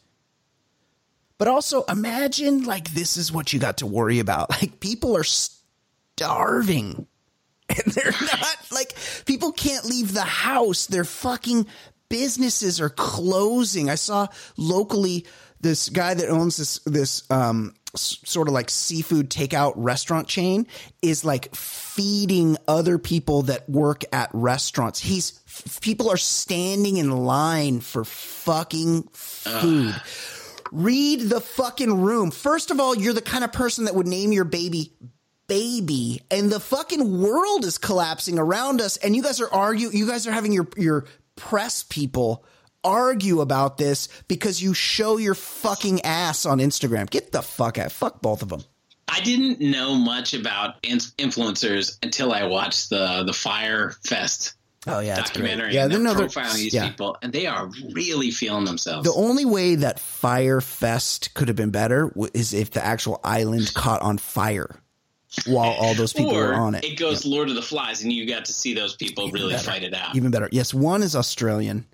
But 1.39 1.47
also 1.47 1.85
imagine 1.85 2.65
like 2.65 2.91
this 2.91 3.17
is 3.17 3.31
what 3.31 3.53
you 3.53 3.61
got 3.61 3.79
to 3.79 3.87
worry 3.87 4.19
about. 4.19 4.51
Like 4.61 4.81
people 4.81 5.17
are 5.17 5.25
starving 5.25 7.07
and 7.69 7.93
they're 7.93 8.11
not 8.11 8.57
like 8.73 8.97
people 9.27 9.53
can't 9.53 9.85
leave 9.85 10.13
the 10.13 10.23
house. 10.23 10.87
They're 10.87 11.05
fucking 11.05 11.67
businesses 12.09 12.80
are 12.80 12.90
closing. 12.90 13.90
I 13.90 13.97
saw 13.97 14.28
locally 14.56 15.26
this 15.60 15.89
guy 15.89 16.14
that 16.14 16.28
owns 16.28 16.56
this 16.56 16.78
this 16.80 17.28
um 17.30 17.74
sort 17.94 18.48
of 18.48 18.55
like 18.55 18.68
seafood 18.70 19.30
takeout 19.30 19.72
restaurant 19.76 20.28
chain 20.28 20.66
is 21.01 21.24
like 21.24 21.55
feeding 21.55 22.56
other 22.68 22.98
people 22.98 23.43
that 23.43 23.68
work 23.68 24.05
at 24.12 24.30
restaurants. 24.32 25.01
He's 25.01 25.40
f- 25.47 25.80
people 25.80 26.10
are 26.10 26.18
standing 26.18 26.98
in 26.98 27.10
line 27.10 27.80
for 27.80 28.05
fucking 28.05 29.05
food. 29.12 29.94
Read 30.70 31.22
the 31.22 31.40
fucking 31.40 32.02
room. 32.02 32.30
First 32.30 32.70
of 32.70 32.78
all, 32.78 32.94
you're 32.94 33.14
the 33.14 33.22
kind 33.22 33.43
of 33.43 33.52
person 33.52 33.86
that 33.86 33.94
would 33.94 34.06
name 34.06 34.32
your 34.32 34.44
baby 34.44 34.93
baby 35.48 36.20
and 36.30 36.52
the 36.52 36.60
fucking 36.60 37.22
world 37.22 37.64
is 37.64 37.78
collapsing 37.78 38.39
around 38.39 38.82
us 38.82 38.98
and 38.98 39.16
you 39.16 39.22
guys 39.22 39.40
are 39.40 39.51
arguing 39.51 39.97
you 39.97 40.06
guys 40.06 40.26
are 40.26 40.30
having 40.30 40.52
your 40.52 40.68
your 40.76 41.06
press 41.39 41.82
people 41.82 42.44
argue 42.85 43.40
about 43.40 43.78
this 43.78 44.09
because 44.28 44.62
you 44.62 44.74
show 44.74 45.16
your 45.16 45.35
fucking 45.35 46.02
ass 46.02 46.47
on 46.47 46.59
Instagram. 46.59 47.09
Get 47.09 47.32
the 47.32 47.43
fuck 47.43 47.78
out. 47.78 47.90
Fuck 47.93 48.20
both 48.20 48.43
of 48.43 48.48
them. 48.51 48.62
I 49.09 49.20
didn't 49.20 49.60
know 49.60 49.94
much 49.94 50.35
about 50.35 50.82
influencers 50.82 51.98
until 52.02 52.32
I 52.32 52.44
watched 52.44 52.90
the 52.90 53.23
the 53.24 53.32
Fyre 53.32 53.94
Fest 54.05 54.55
Oh 54.86 55.01
yeah, 55.01 55.16
documentary. 55.16 55.74
Yeah, 55.74 55.86
they 55.86 55.94
they're 55.94 56.05
know 56.05 56.15
they're- 56.15 56.28
profiling 56.28 56.55
these 56.55 56.73
yeah. 56.74 56.89
people, 56.89 57.16
and 57.20 57.32
they 57.32 57.47
are 57.47 57.69
really 57.93 58.31
feeling 58.31 58.65
themselves. 58.65 59.05
The 59.06 59.15
only 59.15 59.44
way 59.44 59.74
that 59.74 59.98
Fyre 59.98 60.60
Fest 60.60 61.35
could 61.35 61.48
have 61.48 61.56
been 61.56 61.70
better 61.70 62.12
is 62.32 62.55
if 62.55 62.70
the 62.70 62.85
actual 62.85 63.20
island 63.24 63.74
caught 63.74 64.02
on 64.02 64.19
fire 64.19 64.81
while 65.47 65.73
all 65.73 65.95
those 65.95 66.13
people 66.13 66.35
or 66.37 66.49
were 66.49 66.55
on 66.55 66.75
it. 66.75 66.85
it 66.85 66.99
goes 66.99 67.25
Lord 67.27 67.49
of 67.49 67.55
the 67.55 67.63
Flies, 67.63 68.03
and 68.03 68.13
you 68.13 68.27
got 68.27 68.45
to 68.47 68.53
see 68.53 68.75
those 68.75 68.97
people 68.97 69.31
really 69.31 69.53
better. 69.55 69.65
fight 69.71 69.83
it 69.83 69.95
out. 69.95 70.17
Even 70.17 70.31
better. 70.31 70.49
Yes, 70.53 70.73
one 70.73 71.03
is 71.03 71.15
Australian, 71.17 71.87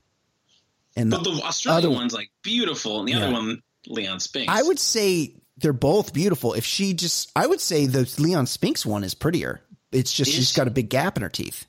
and 0.96 1.12
the, 1.12 1.16
but 1.18 1.24
the 1.24 1.42
Australian 1.42 1.86
other- 1.86 1.94
one's 1.96 2.14
like 2.14 2.30
beautiful, 2.42 3.00
and 3.00 3.08
the 3.08 3.12
Yeah. 3.12 3.24
other 3.24 3.32
one, 3.32 3.62
Leon 3.86 4.20
Spinks. 4.20 4.52
I 4.52 4.62
would 4.62 4.78
say 4.78 5.34
they're 5.58 5.72
both 5.72 6.12
beautiful. 6.12 6.52
If 6.54 6.64
she 6.64 6.94
just, 6.94 7.30
I 7.36 7.46
would 7.46 7.60
say 7.60 7.86
the 7.86 8.08
Leon 8.18 8.46
Spinks 8.46 8.84
one 8.86 9.04
is 9.04 9.14
prettier. 9.14 9.60
It's 9.92 10.12
just 10.12 10.30
Is 10.30 10.34
she's 10.36 10.50
she? 10.50 10.56
got 10.56 10.66
a 10.66 10.70
big 10.70 10.88
gap 10.88 11.16
in 11.16 11.22
her 11.22 11.28
teeth. 11.28 11.66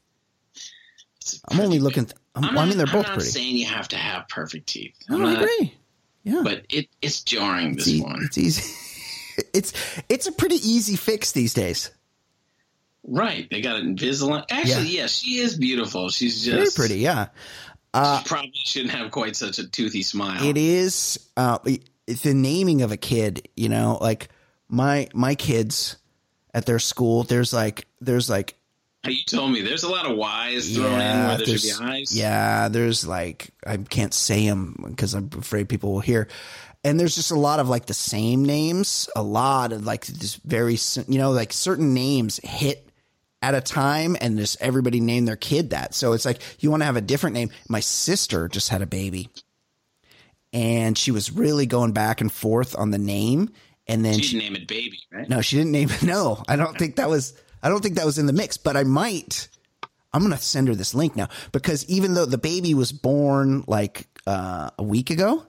I'm 1.49 1.59
only 1.59 1.79
looking. 1.79 2.05
good. 2.05 2.13
I'm, 2.35 2.43
I'm 2.45 2.57
I 2.57 2.65
mean, 2.65 2.77
they're 2.77 2.85
both 2.85 2.95
I'm 3.07 3.11
not 3.11 3.13
pretty. 3.15 3.29
saying 3.29 3.57
you 3.57 3.65
have 3.65 3.87
to 3.89 3.97
have 3.97 4.27
perfect 4.27 4.67
teeth. 4.67 4.93
I'm 5.09 5.25
I 5.25 5.33
not- 5.33 5.41
agree. 5.43 5.73
Yeah, 6.23 6.41
But 6.43 6.65
it, 6.69 6.87
it's 7.03 7.21
jarring. 7.23 7.75
This 7.75 7.87
e- 7.87 8.01
one, 8.01 8.23
it's 8.23 8.37
easy. 8.37 8.63
it's 9.53 9.73
it's 10.09 10.27
a 10.27 10.31
pretty 10.31 10.55
easy 10.55 10.95
fix 10.95 11.31
these 11.31 11.53
days. 11.53 11.91
right? 13.03 13.47
They 13.49 13.61
got 13.61 13.81
Invisalign. 13.81 14.45
Actually, 14.49 14.97
yeah. 14.97 15.07
she 15.07 15.37
is 15.37 15.57
beautiful. 15.57 16.09
She's 16.09 16.43
just 16.43 16.77
Very 16.77 16.87
pretty. 16.87 17.01
Yeah. 17.01 17.27
she 17.93 18.27
probably 18.27 18.51
shouldn't 18.53 18.91
have 18.91 19.11
quite 19.11 19.35
such 19.35 19.59
a 19.59 19.67
toothy 19.67 20.01
smile. 20.03 20.43
It 20.43 20.57
is 20.57 21.19
uh, 21.37 21.59
the 22.07 22.33
naming 22.33 22.81
of 22.81 22.91
a 22.91 22.97
kid. 22.97 23.47
You 23.55 23.69
know, 23.69 23.97
like 24.01 24.29
my 24.67 25.07
my 25.13 25.35
kids 25.35 25.97
at 26.53 26.65
their 26.65 26.79
school. 26.79 27.23
There's 27.23 27.53
like 27.53 27.85
there's 28.01 28.29
like 28.29 28.55
You 29.05 29.23
told 29.25 29.51
me 29.51 29.61
there's 29.61 29.83
a 29.83 29.89
lot 29.89 30.09
of 30.09 30.17
Y's 30.17 30.75
thrown 30.75 30.93
in 30.93 30.99
yeah, 30.99 31.27
where 31.27 31.37
there 31.37 31.45
should 31.45 31.61
be 31.61 31.85
eyes. 31.85 32.15
yeah. 32.17 32.69
There's 32.69 33.05
like 33.05 33.49
I 33.65 33.77
can't 33.77 34.13
say 34.13 34.47
them 34.47 34.83
because 34.89 35.13
I'm 35.13 35.29
afraid 35.37 35.69
people 35.69 35.93
will 35.93 35.99
hear. 35.99 36.27
And 36.85 36.99
there's 36.99 37.15
just 37.15 37.31
a 37.31 37.39
lot 37.39 37.59
of 37.59 37.67
like 37.67 37.87
the 37.87 37.93
same 37.93 38.45
names. 38.45 39.09
A 39.15 39.23
lot 39.23 39.73
of 39.73 39.85
like 39.85 40.05
this 40.05 40.35
very 40.35 40.77
you 41.07 41.17
know 41.17 41.31
like 41.31 41.51
certain 41.51 41.93
names 41.93 42.39
hit 42.43 42.87
at 43.41 43.55
a 43.55 43.61
time 43.61 44.15
and 44.21 44.37
just 44.37 44.61
everybody 44.61 44.99
named 44.99 45.27
their 45.27 45.35
kid 45.35 45.71
that. 45.71 45.93
So 45.93 46.13
it's 46.13 46.25
like 46.25 46.41
you 46.59 46.71
want 46.71 46.81
to 46.81 46.85
have 46.85 46.95
a 46.95 47.01
different 47.01 47.33
name. 47.33 47.49
My 47.67 47.79
sister 47.79 48.47
just 48.47 48.69
had 48.69 48.81
a 48.81 48.87
baby 48.87 49.29
and 50.55 50.97
she 50.97 51.11
was 51.11 51.33
really 51.33 51.65
going 51.65 51.91
back 51.91 52.21
and 52.21 52.31
forth 52.31 52.77
on 52.77 52.91
the 52.91 52.97
name. 52.97 53.49
And 53.87 54.03
then 54.03 54.15
She'd 54.15 54.23
she, 54.23 54.37
name 54.39 54.55
it 54.55 54.67
baby, 54.67 54.99
right? 55.11 55.27
no, 55.29 55.41
she 55.41 55.57
didn't 55.57 55.73
name 55.73 55.89
it. 55.91 56.01
No, 56.01 56.41
I 56.47 56.55
don't 56.55 56.77
think 56.77 56.95
that 56.95 57.09
was, 57.09 57.33
I 57.61 57.67
don't 57.69 57.81
think 57.81 57.95
that 57.95 58.05
was 58.05 58.17
in 58.17 58.25
the 58.25 58.33
mix, 58.33 58.57
but 58.57 58.77
I 58.77 58.83
might, 58.83 59.49
I'm 60.13 60.21
going 60.21 60.31
to 60.31 60.39
send 60.39 60.69
her 60.69 60.75
this 60.75 60.95
link 60.95 61.15
now 61.15 61.27
because 61.51 61.85
even 61.89 62.13
though 62.13 62.25
the 62.25 62.37
baby 62.37 62.73
was 62.73 62.93
born 62.93 63.65
like 63.67 64.07
uh, 64.25 64.69
a 64.79 64.83
week 64.83 65.09
ago 65.09 65.45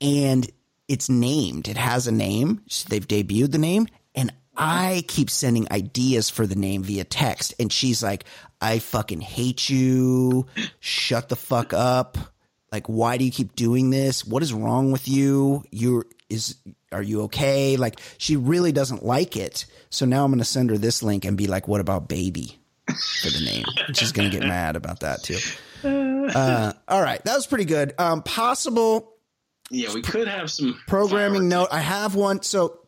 and 0.00 0.50
it's 0.88 1.08
named, 1.08 1.68
it 1.68 1.76
has 1.76 2.06
a 2.06 2.12
name. 2.12 2.62
They've 2.88 3.06
debuted 3.06 3.52
the 3.52 3.58
name 3.58 3.88
and 4.14 4.32
I 4.56 5.04
keep 5.06 5.30
sending 5.30 5.70
ideas 5.70 6.30
for 6.30 6.46
the 6.46 6.56
name 6.56 6.82
via 6.82 7.04
text. 7.04 7.54
And 7.60 7.72
she's 7.72 8.02
like, 8.02 8.24
I 8.60 8.80
fucking 8.80 9.20
hate 9.20 9.70
you. 9.70 10.46
Shut 10.80 11.28
the 11.28 11.36
fuck 11.36 11.72
up. 11.72 12.18
Like, 12.72 12.86
why 12.86 13.18
do 13.18 13.24
you 13.24 13.30
keep 13.30 13.54
doing 13.54 13.90
this? 13.90 14.24
What 14.24 14.42
is 14.42 14.52
wrong 14.52 14.90
with 14.90 15.06
you? 15.06 15.62
You're, 15.70 16.06
is, 16.28 16.56
are 16.90 17.02
you 17.02 17.22
okay? 17.22 17.76
Like, 17.76 18.00
she 18.18 18.36
really 18.36 18.72
doesn't 18.72 19.04
like 19.04 19.36
it. 19.36 19.64
So 19.90 20.06
now 20.06 20.24
I'm 20.24 20.30
going 20.30 20.40
to 20.40 20.44
send 20.44 20.70
her 20.70 20.78
this 20.78 21.02
link 21.02 21.24
and 21.24 21.36
be 21.36 21.46
like, 21.46 21.68
what 21.68 21.80
about 21.80 22.08
baby 22.08 22.58
for 22.86 23.30
the 23.30 23.40
name? 23.44 23.64
She's 23.94 24.12
going 24.12 24.30
to 24.30 24.36
get 24.36 24.46
mad 24.46 24.74
about 24.74 25.00
that 25.00 25.22
too. 25.22 25.38
Uh, 25.84 26.72
all 26.88 27.00
right. 27.00 27.22
That 27.24 27.36
was 27.36 27.46
pretty 27.46 27.64
good. 27.64 27.94
Um, 27.96 28.22
possible 28.22 29.14
Yeah, 29.70 29.92
we 29.92 30.02
could 30.02 30.28
have 30.28 30.50
some 30.50 30.80
programming 30.86 31.48
note. 31.48 31.68
I 31.70 31.80
have 31.80 32.14
one. 32.14 32.42
So, 32.42 32.80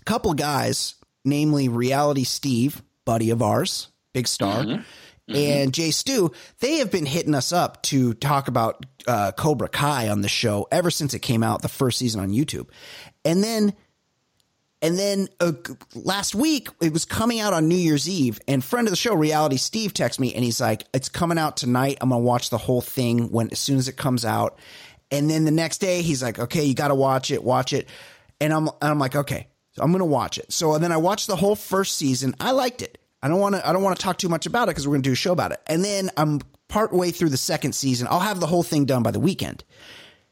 a 0.00 0.04
couple 0.04 0.32
guys, 0.34 0.96
namely 1.24 1.68
Reality 1.68 2.24
Steve, 2.24 2.82
buddy 3.04 3.30
of 3.30 3.40
ours, 3.42 3.88
big 4.12 4.26
star, 4.28 4.64
and 5.28 5.72
Jay 5.72 5.92
Stu, 5.92 6.32
they 6.58 6.78
have 6.78 6.90
been 6.90 7.06
hitting 7.06 7.34
us 7.34 7.52
up 7.52 7.82
to 7.84 8.14
talk 8.14 8.48
about 8.48 8.84
uh, 9.06 9.32
Cobra 9.32 9.68
Kai 9.68 10.08
on 10.08 10.20
the 10.22 10.28
show 10.28 10.66
ever 10.72 10.90
since 10.90 11.14
it 11.14 11.20
came 11.20 11.42
out, 11.42 11.62
the 11.62 11.68
first 11.68 11.98
season 11.98 12.20
on 12.20 12.30
YouTube, 12.30 12.68
and 13.24 13.42
then. 13.42 13.72
And 14.82 14.98
then 14.98 15.28
uh, 15.40 15.52
last 15.94 16.34
week, 16.34 16.70
it 16.80 16.90
was 16.90 17.04
coming 17.04 17.38
out 17.38 17.52
on 17.52 17.68
New 17.68 17.76
Year's 17.76 18.08
Eve, 18.08 18.40
and 18.48 18.64
friend 18.64 18.86
of 18.86 18.90
the 18.90 18.96
show, 18.96 19.14
Reality 19.14 19.58
Steve, 19.58 19.92
texts 19.92 20.18
me, 20.18 20.32
and 20.32 20.42
he's 20.42 20.58
like, 20.58 20.84
"It's 20.94 21.10
coming 21.10 21.36
out 21.36 21.58
tonight. 21.58 21.98
I'm 22.00 22.08
gonna 22.08 22.22
watch 22.22 22.48
the 22.48 22.56
whole 22.56 22.80
thing 22.80 23.30
when 23.30 23.50
as 23.50 23.58
soon 23.58 23.76
as 23.76 23.88
it 23.88 23.98
comes 23.98 24.24
out." 24.24 24.58
And 25.10 25.28
then 25.30 25.44
the 25.44 25.50
next 25.50 25.78
day, 25.78 26.02
he's 26.02 26.22
like, 26.22 26.38
"Okay, 26.38 26.64
you 26.64 26.74
got 26.74 26.88
to 26.88 26.94
watch 26.94 27.30
it, 27.30 27.42
watch 27.42 27.72
it." 27.72 27.88
And 28.40 28.52
I'm 28.52 28.68
and 28.68 28.74
I'm 28.90 28.98
like, 28.98 29.16
"Okay, 29.16 29.48
so 29.72 29.82
I'm 29.82 29.90
gonna 29.92 30.04
watch 30.04 30.38
it." 30.38 30.52
So 30.52 30.78
then 30.78 30.92
I 30.92 30.96
watched 30.98 31.26
the 31.26 31.36
whole 31.36 31.56
first 31.56 31.96
season. 31.96 32.34
I 32.40 32.52
liked 32.52 32.80
it. 32.82 32.98
I 33.22 33.28
don't 33.28 33.40
want 33.40 33.54
to. 33.56 33.68
I 33.68 33.72
don't 33.72 33.82
want 33.82 33.96
to 33.98 34.02
talk 34.02 34.18
too 34.18 34.28
much 34.28 34.46
about 34.46 34.64
it 34.68 34.70
because 34.70 34.86
we're 34.86 34.94
gonna 34.94 35.02
do 35.02 35.12
a 35.12 35.16
show 35.16 35.32
about 35.32 35.52
it. 35.52 35.60
And 35.66 35.84
then 35.84 36.10
I'm 36.16 36.40
part 36.68 36.92
way 36.92 37.10
through 37.10 37.30
the 37.30 37.36
second 37.36 37.74
season. 37.74 38.06
I'll 38.10 38.20
have 38.20 38.38
the 38.40 38.46
whole 38.46 38.62
thing 38.62 38.84
done 38.84 39.02
by 39.02 39.10
the 39.10 39.18
weekend. 39.20 39.64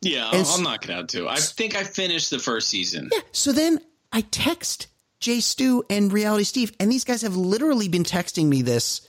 Yeah, 0.01 0.27
And 0.29 0.37
I'll, 0.37 0.41
s- 0.43 0.57
I'll 0.57 0.63
knock 0.63 0.85
it 0.85 0.91
out 0.91 1.09
too. 1.09 1.29
I 1.29 1.35
think 1.37 1.75
I 1.75 1.83
finished 1.83 2.31
the 2.31 2.39
first 2.39 2.69
season. 2.69 3.11
Yeah. 3.13 3.19
So 3.33 3.51
then 3.53 3.81
I 4.13 4.21
text 4.21 4.87
Jay 5.19 5.41
Stu 5.41 5.83
and 5.91 6.13
Reality 6.13 6.45
Steve, 6.45 6.73
and 6.79 6.91
these 6.93 7.03
guys 7.03 7.23
have 7.23 7.35
literally 7.37 7.89
been 7.89 8.05
texting 8.05 8.47
me 8.47 8.63
this 8.63 9.01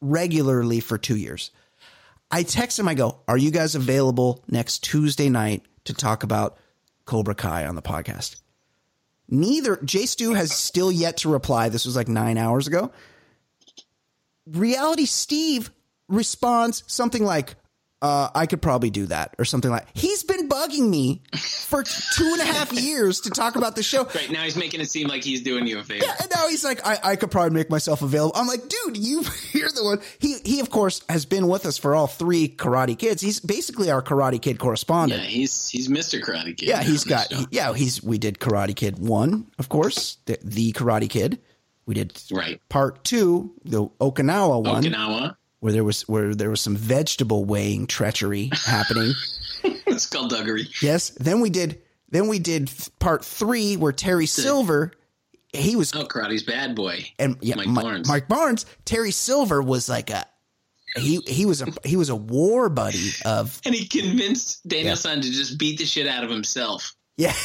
regularly 0.00 0.80
for 0.80 0.98
two 0.98 1.16
years. 1.16 1.50
I 2.30 2.42
text 2.42 2.78
him, 2.78 2.88
I 2.88 2.94
go, 2.94 3.20
Are 3.26 3.38
you 3.38 3.50
guys 3.50 3.74
available 3.74 4.44
next 4.48 4.84
Tuesday 4.84 5.28
night 5.28 5.64
to 5.84 5.94
talk 5.94 6.22
about 6.22 6.58
Cobra 7.04 7.34
Kai 7.34 7.66
on 7.66 7.74
the 7.74 7.82
podcast? 7.82 8.36
Neither 9.28 9.76
Jay 9.84 10.06
Stu 10.06 10.34
has 10.34 10.52
still 10.52 10.90
yet 10.90 11.18
to 11.18 11.30
reply. 11.30 11.68
This 11.68 11.84
was 11.84 11.96
like 11.96 12.08
nine 12.08 12.38
hours 12.38 12.66
ago. 12.66 12.90
Reality 14.46 15.04
Steve 15.04 15.70
responds 16.08 16.82
something 16.86 17.22
like, 17.24 17.54
uh, 18.00 18.28
I 18.34 18.46
could 18.46 18.62
probably 18.62 18.90
do 18.90 19.06
that 19.06 19.34
or 19.38 19.44
something 19.44 19.70
like 19.70 19.86
he's 19.92 20.22
been 20.22 20.48
bugging 20.48 20.88
me 20.88 21.22
for 21.66 21.82
two 21.82 22.30
and 22.32 22.40
a 22.40 22.44
half 22.44 22.72
years 22.80 23.22
to 23.22 23.30
talk 23.30 23.56
about 23.56 23.74
the 23.74 23.82
show. 23.82 24.04
Right 24.04 24.30
now, 24.30 24.44
he's 24.44 24.56
making 24.56 24.80
it 24.80 24.88
seem 24.88 25.08
like 25.08 25.24
he's 25.24 25.42
doing 25.42 25.66
you 25.66 25.78
a 25.78 25.82
favor. 25.82 26.04
Yeah, 26.04 26.14
and 26.20 26.30
now 26.34 26.48
he's 26.48 26.64
like, 26.64 26.86
I, 26.86 26.98
I 27.02 27.16
could 27.16 27.30
probably 27.30 27.50
make 27.50 27.70
myself 27.70 28.02
available. 28.02 28.36
I'm 28.36 28.46
like, 28.46 28.68
dude, 28.68 28.96
you 28.96 29.22
you're 29.52 29.70
the 29.70 29.82
one. 29.82 30.00
He 30.18 30.36
he 30.44 30.60
of 30.60 30.70
course 30.70 31.02
has 31.08 31.26
been 31.26 31.48
with 31.48 31.66
us 31.66 31.76
for 31.76 31.94
all 31.94 32.06
three 32.06 32.48
Karate 32.48 32.96
Kids. 32.96 33.20
He's 33.20 33.40
basically 33.40 33.90
our 33.90 34.02
Karate 34.02 34.40
Kid 34.40 34.58
correspondent. 34.58 35.22
Yeah, 35.22 35.28
he's 35.28 35.68
he's 35.68 35.88
Mr. 35.88 36.22
Karate 36.22 36.56
Kid. 36.56 36.68
Yeah, 36.68 36.82
he's 36.82 37.04
got 37.04 37.32
show. 37.32 37.46
yeah, 37.50 37.74
he's 37.74 38.02
we 38.02 38.18
did 38.18 38.38
Karate 38.38 38.76
Kid 38.76 38.98
one, 38.98 39.46
of 39.58 39.68
course, 39.68 40.18
the, 40.26 40.38
the 40.42 40.72
Karate 40.72 41.10
Kid. 41.10 41.40
We 41.86 41.94
did 41.94 42.22
right. 42.30 42.60
part 42.68 43.02
two, 43.02 43.54
the 43.64 43.86
Okinawa 43.86 44.62
one, 44.62 44.82
Okinawa. 44.84 45.36
Where 45.60 45.72
there 45.72 45.84
was 45.84 46.02
where 46.08 46.34
there 46.34 46.50
was 46.50 46.60
some 46.60 46.76
vegetable 46.76 47.44
weighing 47.44 47.86
treachery 47.86 48.50
happening. 48.64 49.12
Skullduggery. 49.96 50.68
yes. 50.82 51.10
Then 51.10 51.40
we 51.40 51.50
did 51.50 51.80
then 52.10 52.28
we 52.28 52.38
did 52.38 52.70
part 52.98 53.24
three 53.24 53.76
where 53.76 53.92
Terry 53.92 54.26
Silver 54.26 54.92
he 55.52 55.76
was 55.76 55.92
Oh, 55.94 56.04
Karate's 56.04 56.42
bad 56.42 56.74
boy. 56.76 57.06
and 57.18 57.36
yeah, 57.40 57.56
Mike 57.56 57.68
Mi- 57.68 57.82
Barnes. 57.82 58.08
Mike 58.08 58.28
Barnes, 58.28 58.66
Terry 58.84 59.10
Silver 59.10 59.62
was 59.62 59.88
like 59.88 60.10
a 60.10 60.24
he 60.96 61.20
he 61.26 61.44
was 61.46 61.62
a 61.62 61.66
he 61.84 61.96
was 61.96 62.08
a 62.08 62.16
war 62.16 62.68
buddy 62.68 63.10
of 63.24 63.60
And 63.64 63.74
he 63.74 63.86
convinced 63.86 64.66
Daniel 64.68 64.96
Yeah. 65.04 65.14
To 65.14 65.20
just 65.20 65.58
beat 65.58 65.78
the 65.78 65.84
shit 65.86 66.06
out 66.06 66.24
of 66.24 66.30
himself. 66.30 66.94
yeah. 67.16 67.34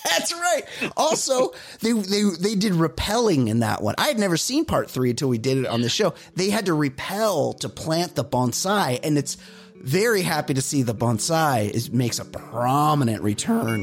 That's 0.04 0.32
right. 0.32 0.62
Also, 0.96 1.52
they 1.80 1.92
they 1.92 2.22
they 2.38 2.54
did 2.54 2.74
repelling 2.74 3.48
in 3.48 3.60
that 3.60 3.82
one. 3.82 3.94
I 3.98 4.08
had 4.08 4.18
never 4.18 4.36
seen 4.36 4.64
part 4.64 4.90
three 4.90 5.10
until 5.10 5.28
we 5.28 5.38
did 5.38 5.58
it 5.58 5.66
on 5.66 5.82
the 5.82 5.88
show. 5.88 6.14
They 6.34 6.50
had 6.50 6.66
to 6.66 6.74
repel 6.74 7.52
to 7.54 7.68
plant 7.68 8.14
the 8.14 8.24
bonsai, 8.24 9.00
and 9.02 9.18
it's 9.18 9.36
very 9.74 10.22
happy 10.22 10.54
to 10.54 10.62
see 10.62 10.82
the 10.82 10.94
bonsai 10.94 11.70
is 11.70 11.90
makes 11.90 12.18
a 12.18 12.24
prominent 12.24 13.22
return 13.22 13.80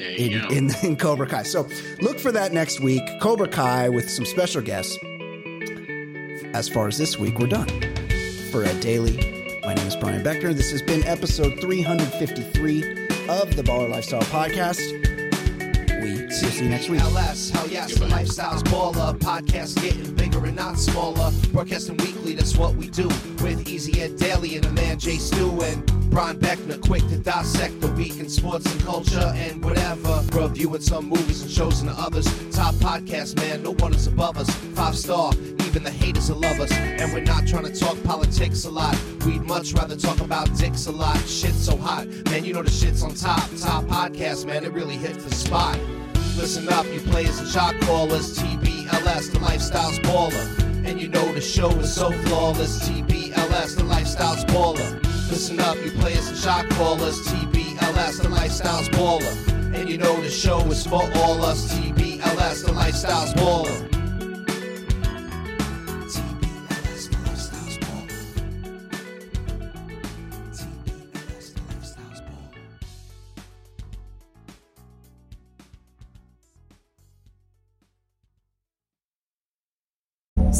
in, 0.00 0.32
in, 0.50 0.70
in 0.82 0.96
Cobra 0.96 1.26
Kai. 1.26 1.42
So 1.42 1.68
look 2.00 2.18
for 2.18 2.32
that 2.32 2.52
next 2.52 2.80
week. 2.80 3.02
Cobra 3.20 3.48
Kai 3.48 3.88
with 3.88 4.10
some 4.10 4.24
special 4.24 4.62
guests. 4.62 4.96
As 6.52 6.68
far 6.68 6.86
as 6.86 6.98
this 6.98 7.18
week, 7.18 7.38
we're 7.38 7.48
done. 7.48 7.68
For 8.52 8.64
Ed 8.64 8.80
Daly, 8.80 9.60
my 9.64 9.74
name 9.74 9.86
is 9.86 9.96
Brian 9.96 10.22
Beckner. 10.22 10.54
This 10.54 10.70
has 10.70 10.82
been 10.82 11.02
episode 11.04 11.58
353 11.60 13.08
of 13.28 13.56
the 13.56 13.62
Baller 13.62 13.90
Lifestyle 13.90 14.22
Podcast. 14.22 15.13
See 16.34 16.64
you 16.64 16.68
next 16.68 16.88
week. 16.88 17.00
LS, 17.00 17.50
hell 17.50 17.68
yes, 17.68 17.94
the 17.94 18.08
lifestyle's 18.08 18.64
baller. 18.64 19.16
Podcast 19.18 19.80
getting 19.80 20.12
bigger 20.14 20.44
and 20.44 20.56
not 20.56 20.80
smaller. 20.80 21.30
Broadcasting 21.52 21.96
weekly, 21.98 22.34
that's 22.34 22.56
what 22.56 22.74
we 22.74 22.88
do. 22.88 23.06
With 23.40 23.68
Easy 23.68 24.02
Ed 24.02 24.16
Daly 24.16 24.56
and 24.56 24.64
the 24.64 24.72
man 24.72 24.98
Jay 24.98 25.16
Stu 25.16 25.62
and 25.62 26.10
Brian 26.10 26.40
Beckner, 26.40 26.80
quick 26.80 27.06
to 27.08 27.18
dissect 27.18 27.80
the 27.80 27.92
week 27.92 28.18
in 28.18 28.28
sports 28.28 28.66
and 28.66 28.82
culture 28.82 29.32
and 29.36 29.64
whatever. 29.64 30.24
Reviewing 30.32 30.80
some 30.80 31.08
movies 31.08 31.42
and 31.42 31.50
shows 31.52 31.82
and 31.82 31.90
others. 31.90 32.24
Top 32.50 32.74
podcast, 32.76 33.36
man, 33.36 33.62
no 33.62 33.72
one 33.74 33.94
is 33.94 34.08
above 34.08 34.36
us. 34.36 34.50
Five 34.74 34.96
star, 34.96 35.32
even 35.34 35.74
even 35.74 35.84
the 35.84 35.90
haters 35.90 36.30
will 36.30 36.40
love 36.40 36.58
us. 36.58 36.72
And 36.72 37.12
we're 37.12 37.20
not 37.20 37.46
trying 37.46 37.64
to 37.64 37.78
talk 37.78 38.02
politics 38.02 38.64
a 38.64 38.70
lot. 38.70 38.96
We'd 39.24 39.42
much 39.42 39.72
rather 39.72 39.96
talk 39.96 40.20
about 40.20 40.52
dicks 40.56 40.86
a 40.86 40.92
lot. 40.92 41.18
Shit's 41.28 41.64
so 41.64 41.76
hot, 41.76 42.08
man, 42.26 42.44
you 42.44 42.54
know 42.54 42.62
the 42.62 42.70
shit's 42.70 43.04
on 43.04 43.14
top. 43.14 43.48
Top 43.58 43.84
podcast, 43.84 44.46
man, 44.46 44.64
it 44.64 44.72
really 44.72 44.96
hits 44.96 45.24
the 45.24 45.32
spot. 45.32 45.78
Listen 46.36 46.68
up, 46.68 46.84
you 46.86 47.00
players 47.00 47.38
and 47.38 47.48
shot 47.48 47.80
callers. 47.82 48.36
TBLS, 48.36 49.32
the 49.32 49.38
lifestyle's 49.38 50.00
baller. 50.00 50.58
And 50.84 51.00
you 51.00 51.08
know 51.08 51.32
the 51.32 51.40
show 51.40 51.70
is 51.78 51.94
so 51.94 52.10
flawless. 52.10 52.88
TBLS, 52.88 53.76
the 53.76 53.84
lifestyle's 53.84 54.44
baller. 54.46 55.00
Listen 55.30 55.60
up, 55.60 55.76
you 55.76 55.92
players 55.92 56.28
and 56.28 56.36
shot 56.36 56.68
callers. 56.70 57.20
TBLS, 57.28 58.22
the 58.22 58.28
lifestyle's 58.28 58.88
baller. 58.90 59.74
And 59.74 59.88
you 59.88 59.96
know 59.96 60.20
the 60.20 60.30
show 60.30 60.58
is 60.72 60.84
for 60.84 61.02
all 61.16 61.44
us. 61.44 61.72
TBLS, 61.72 62.66
the 62.66 62.72
lifestyle's 62.72 63.32
baller. 63.34 63.93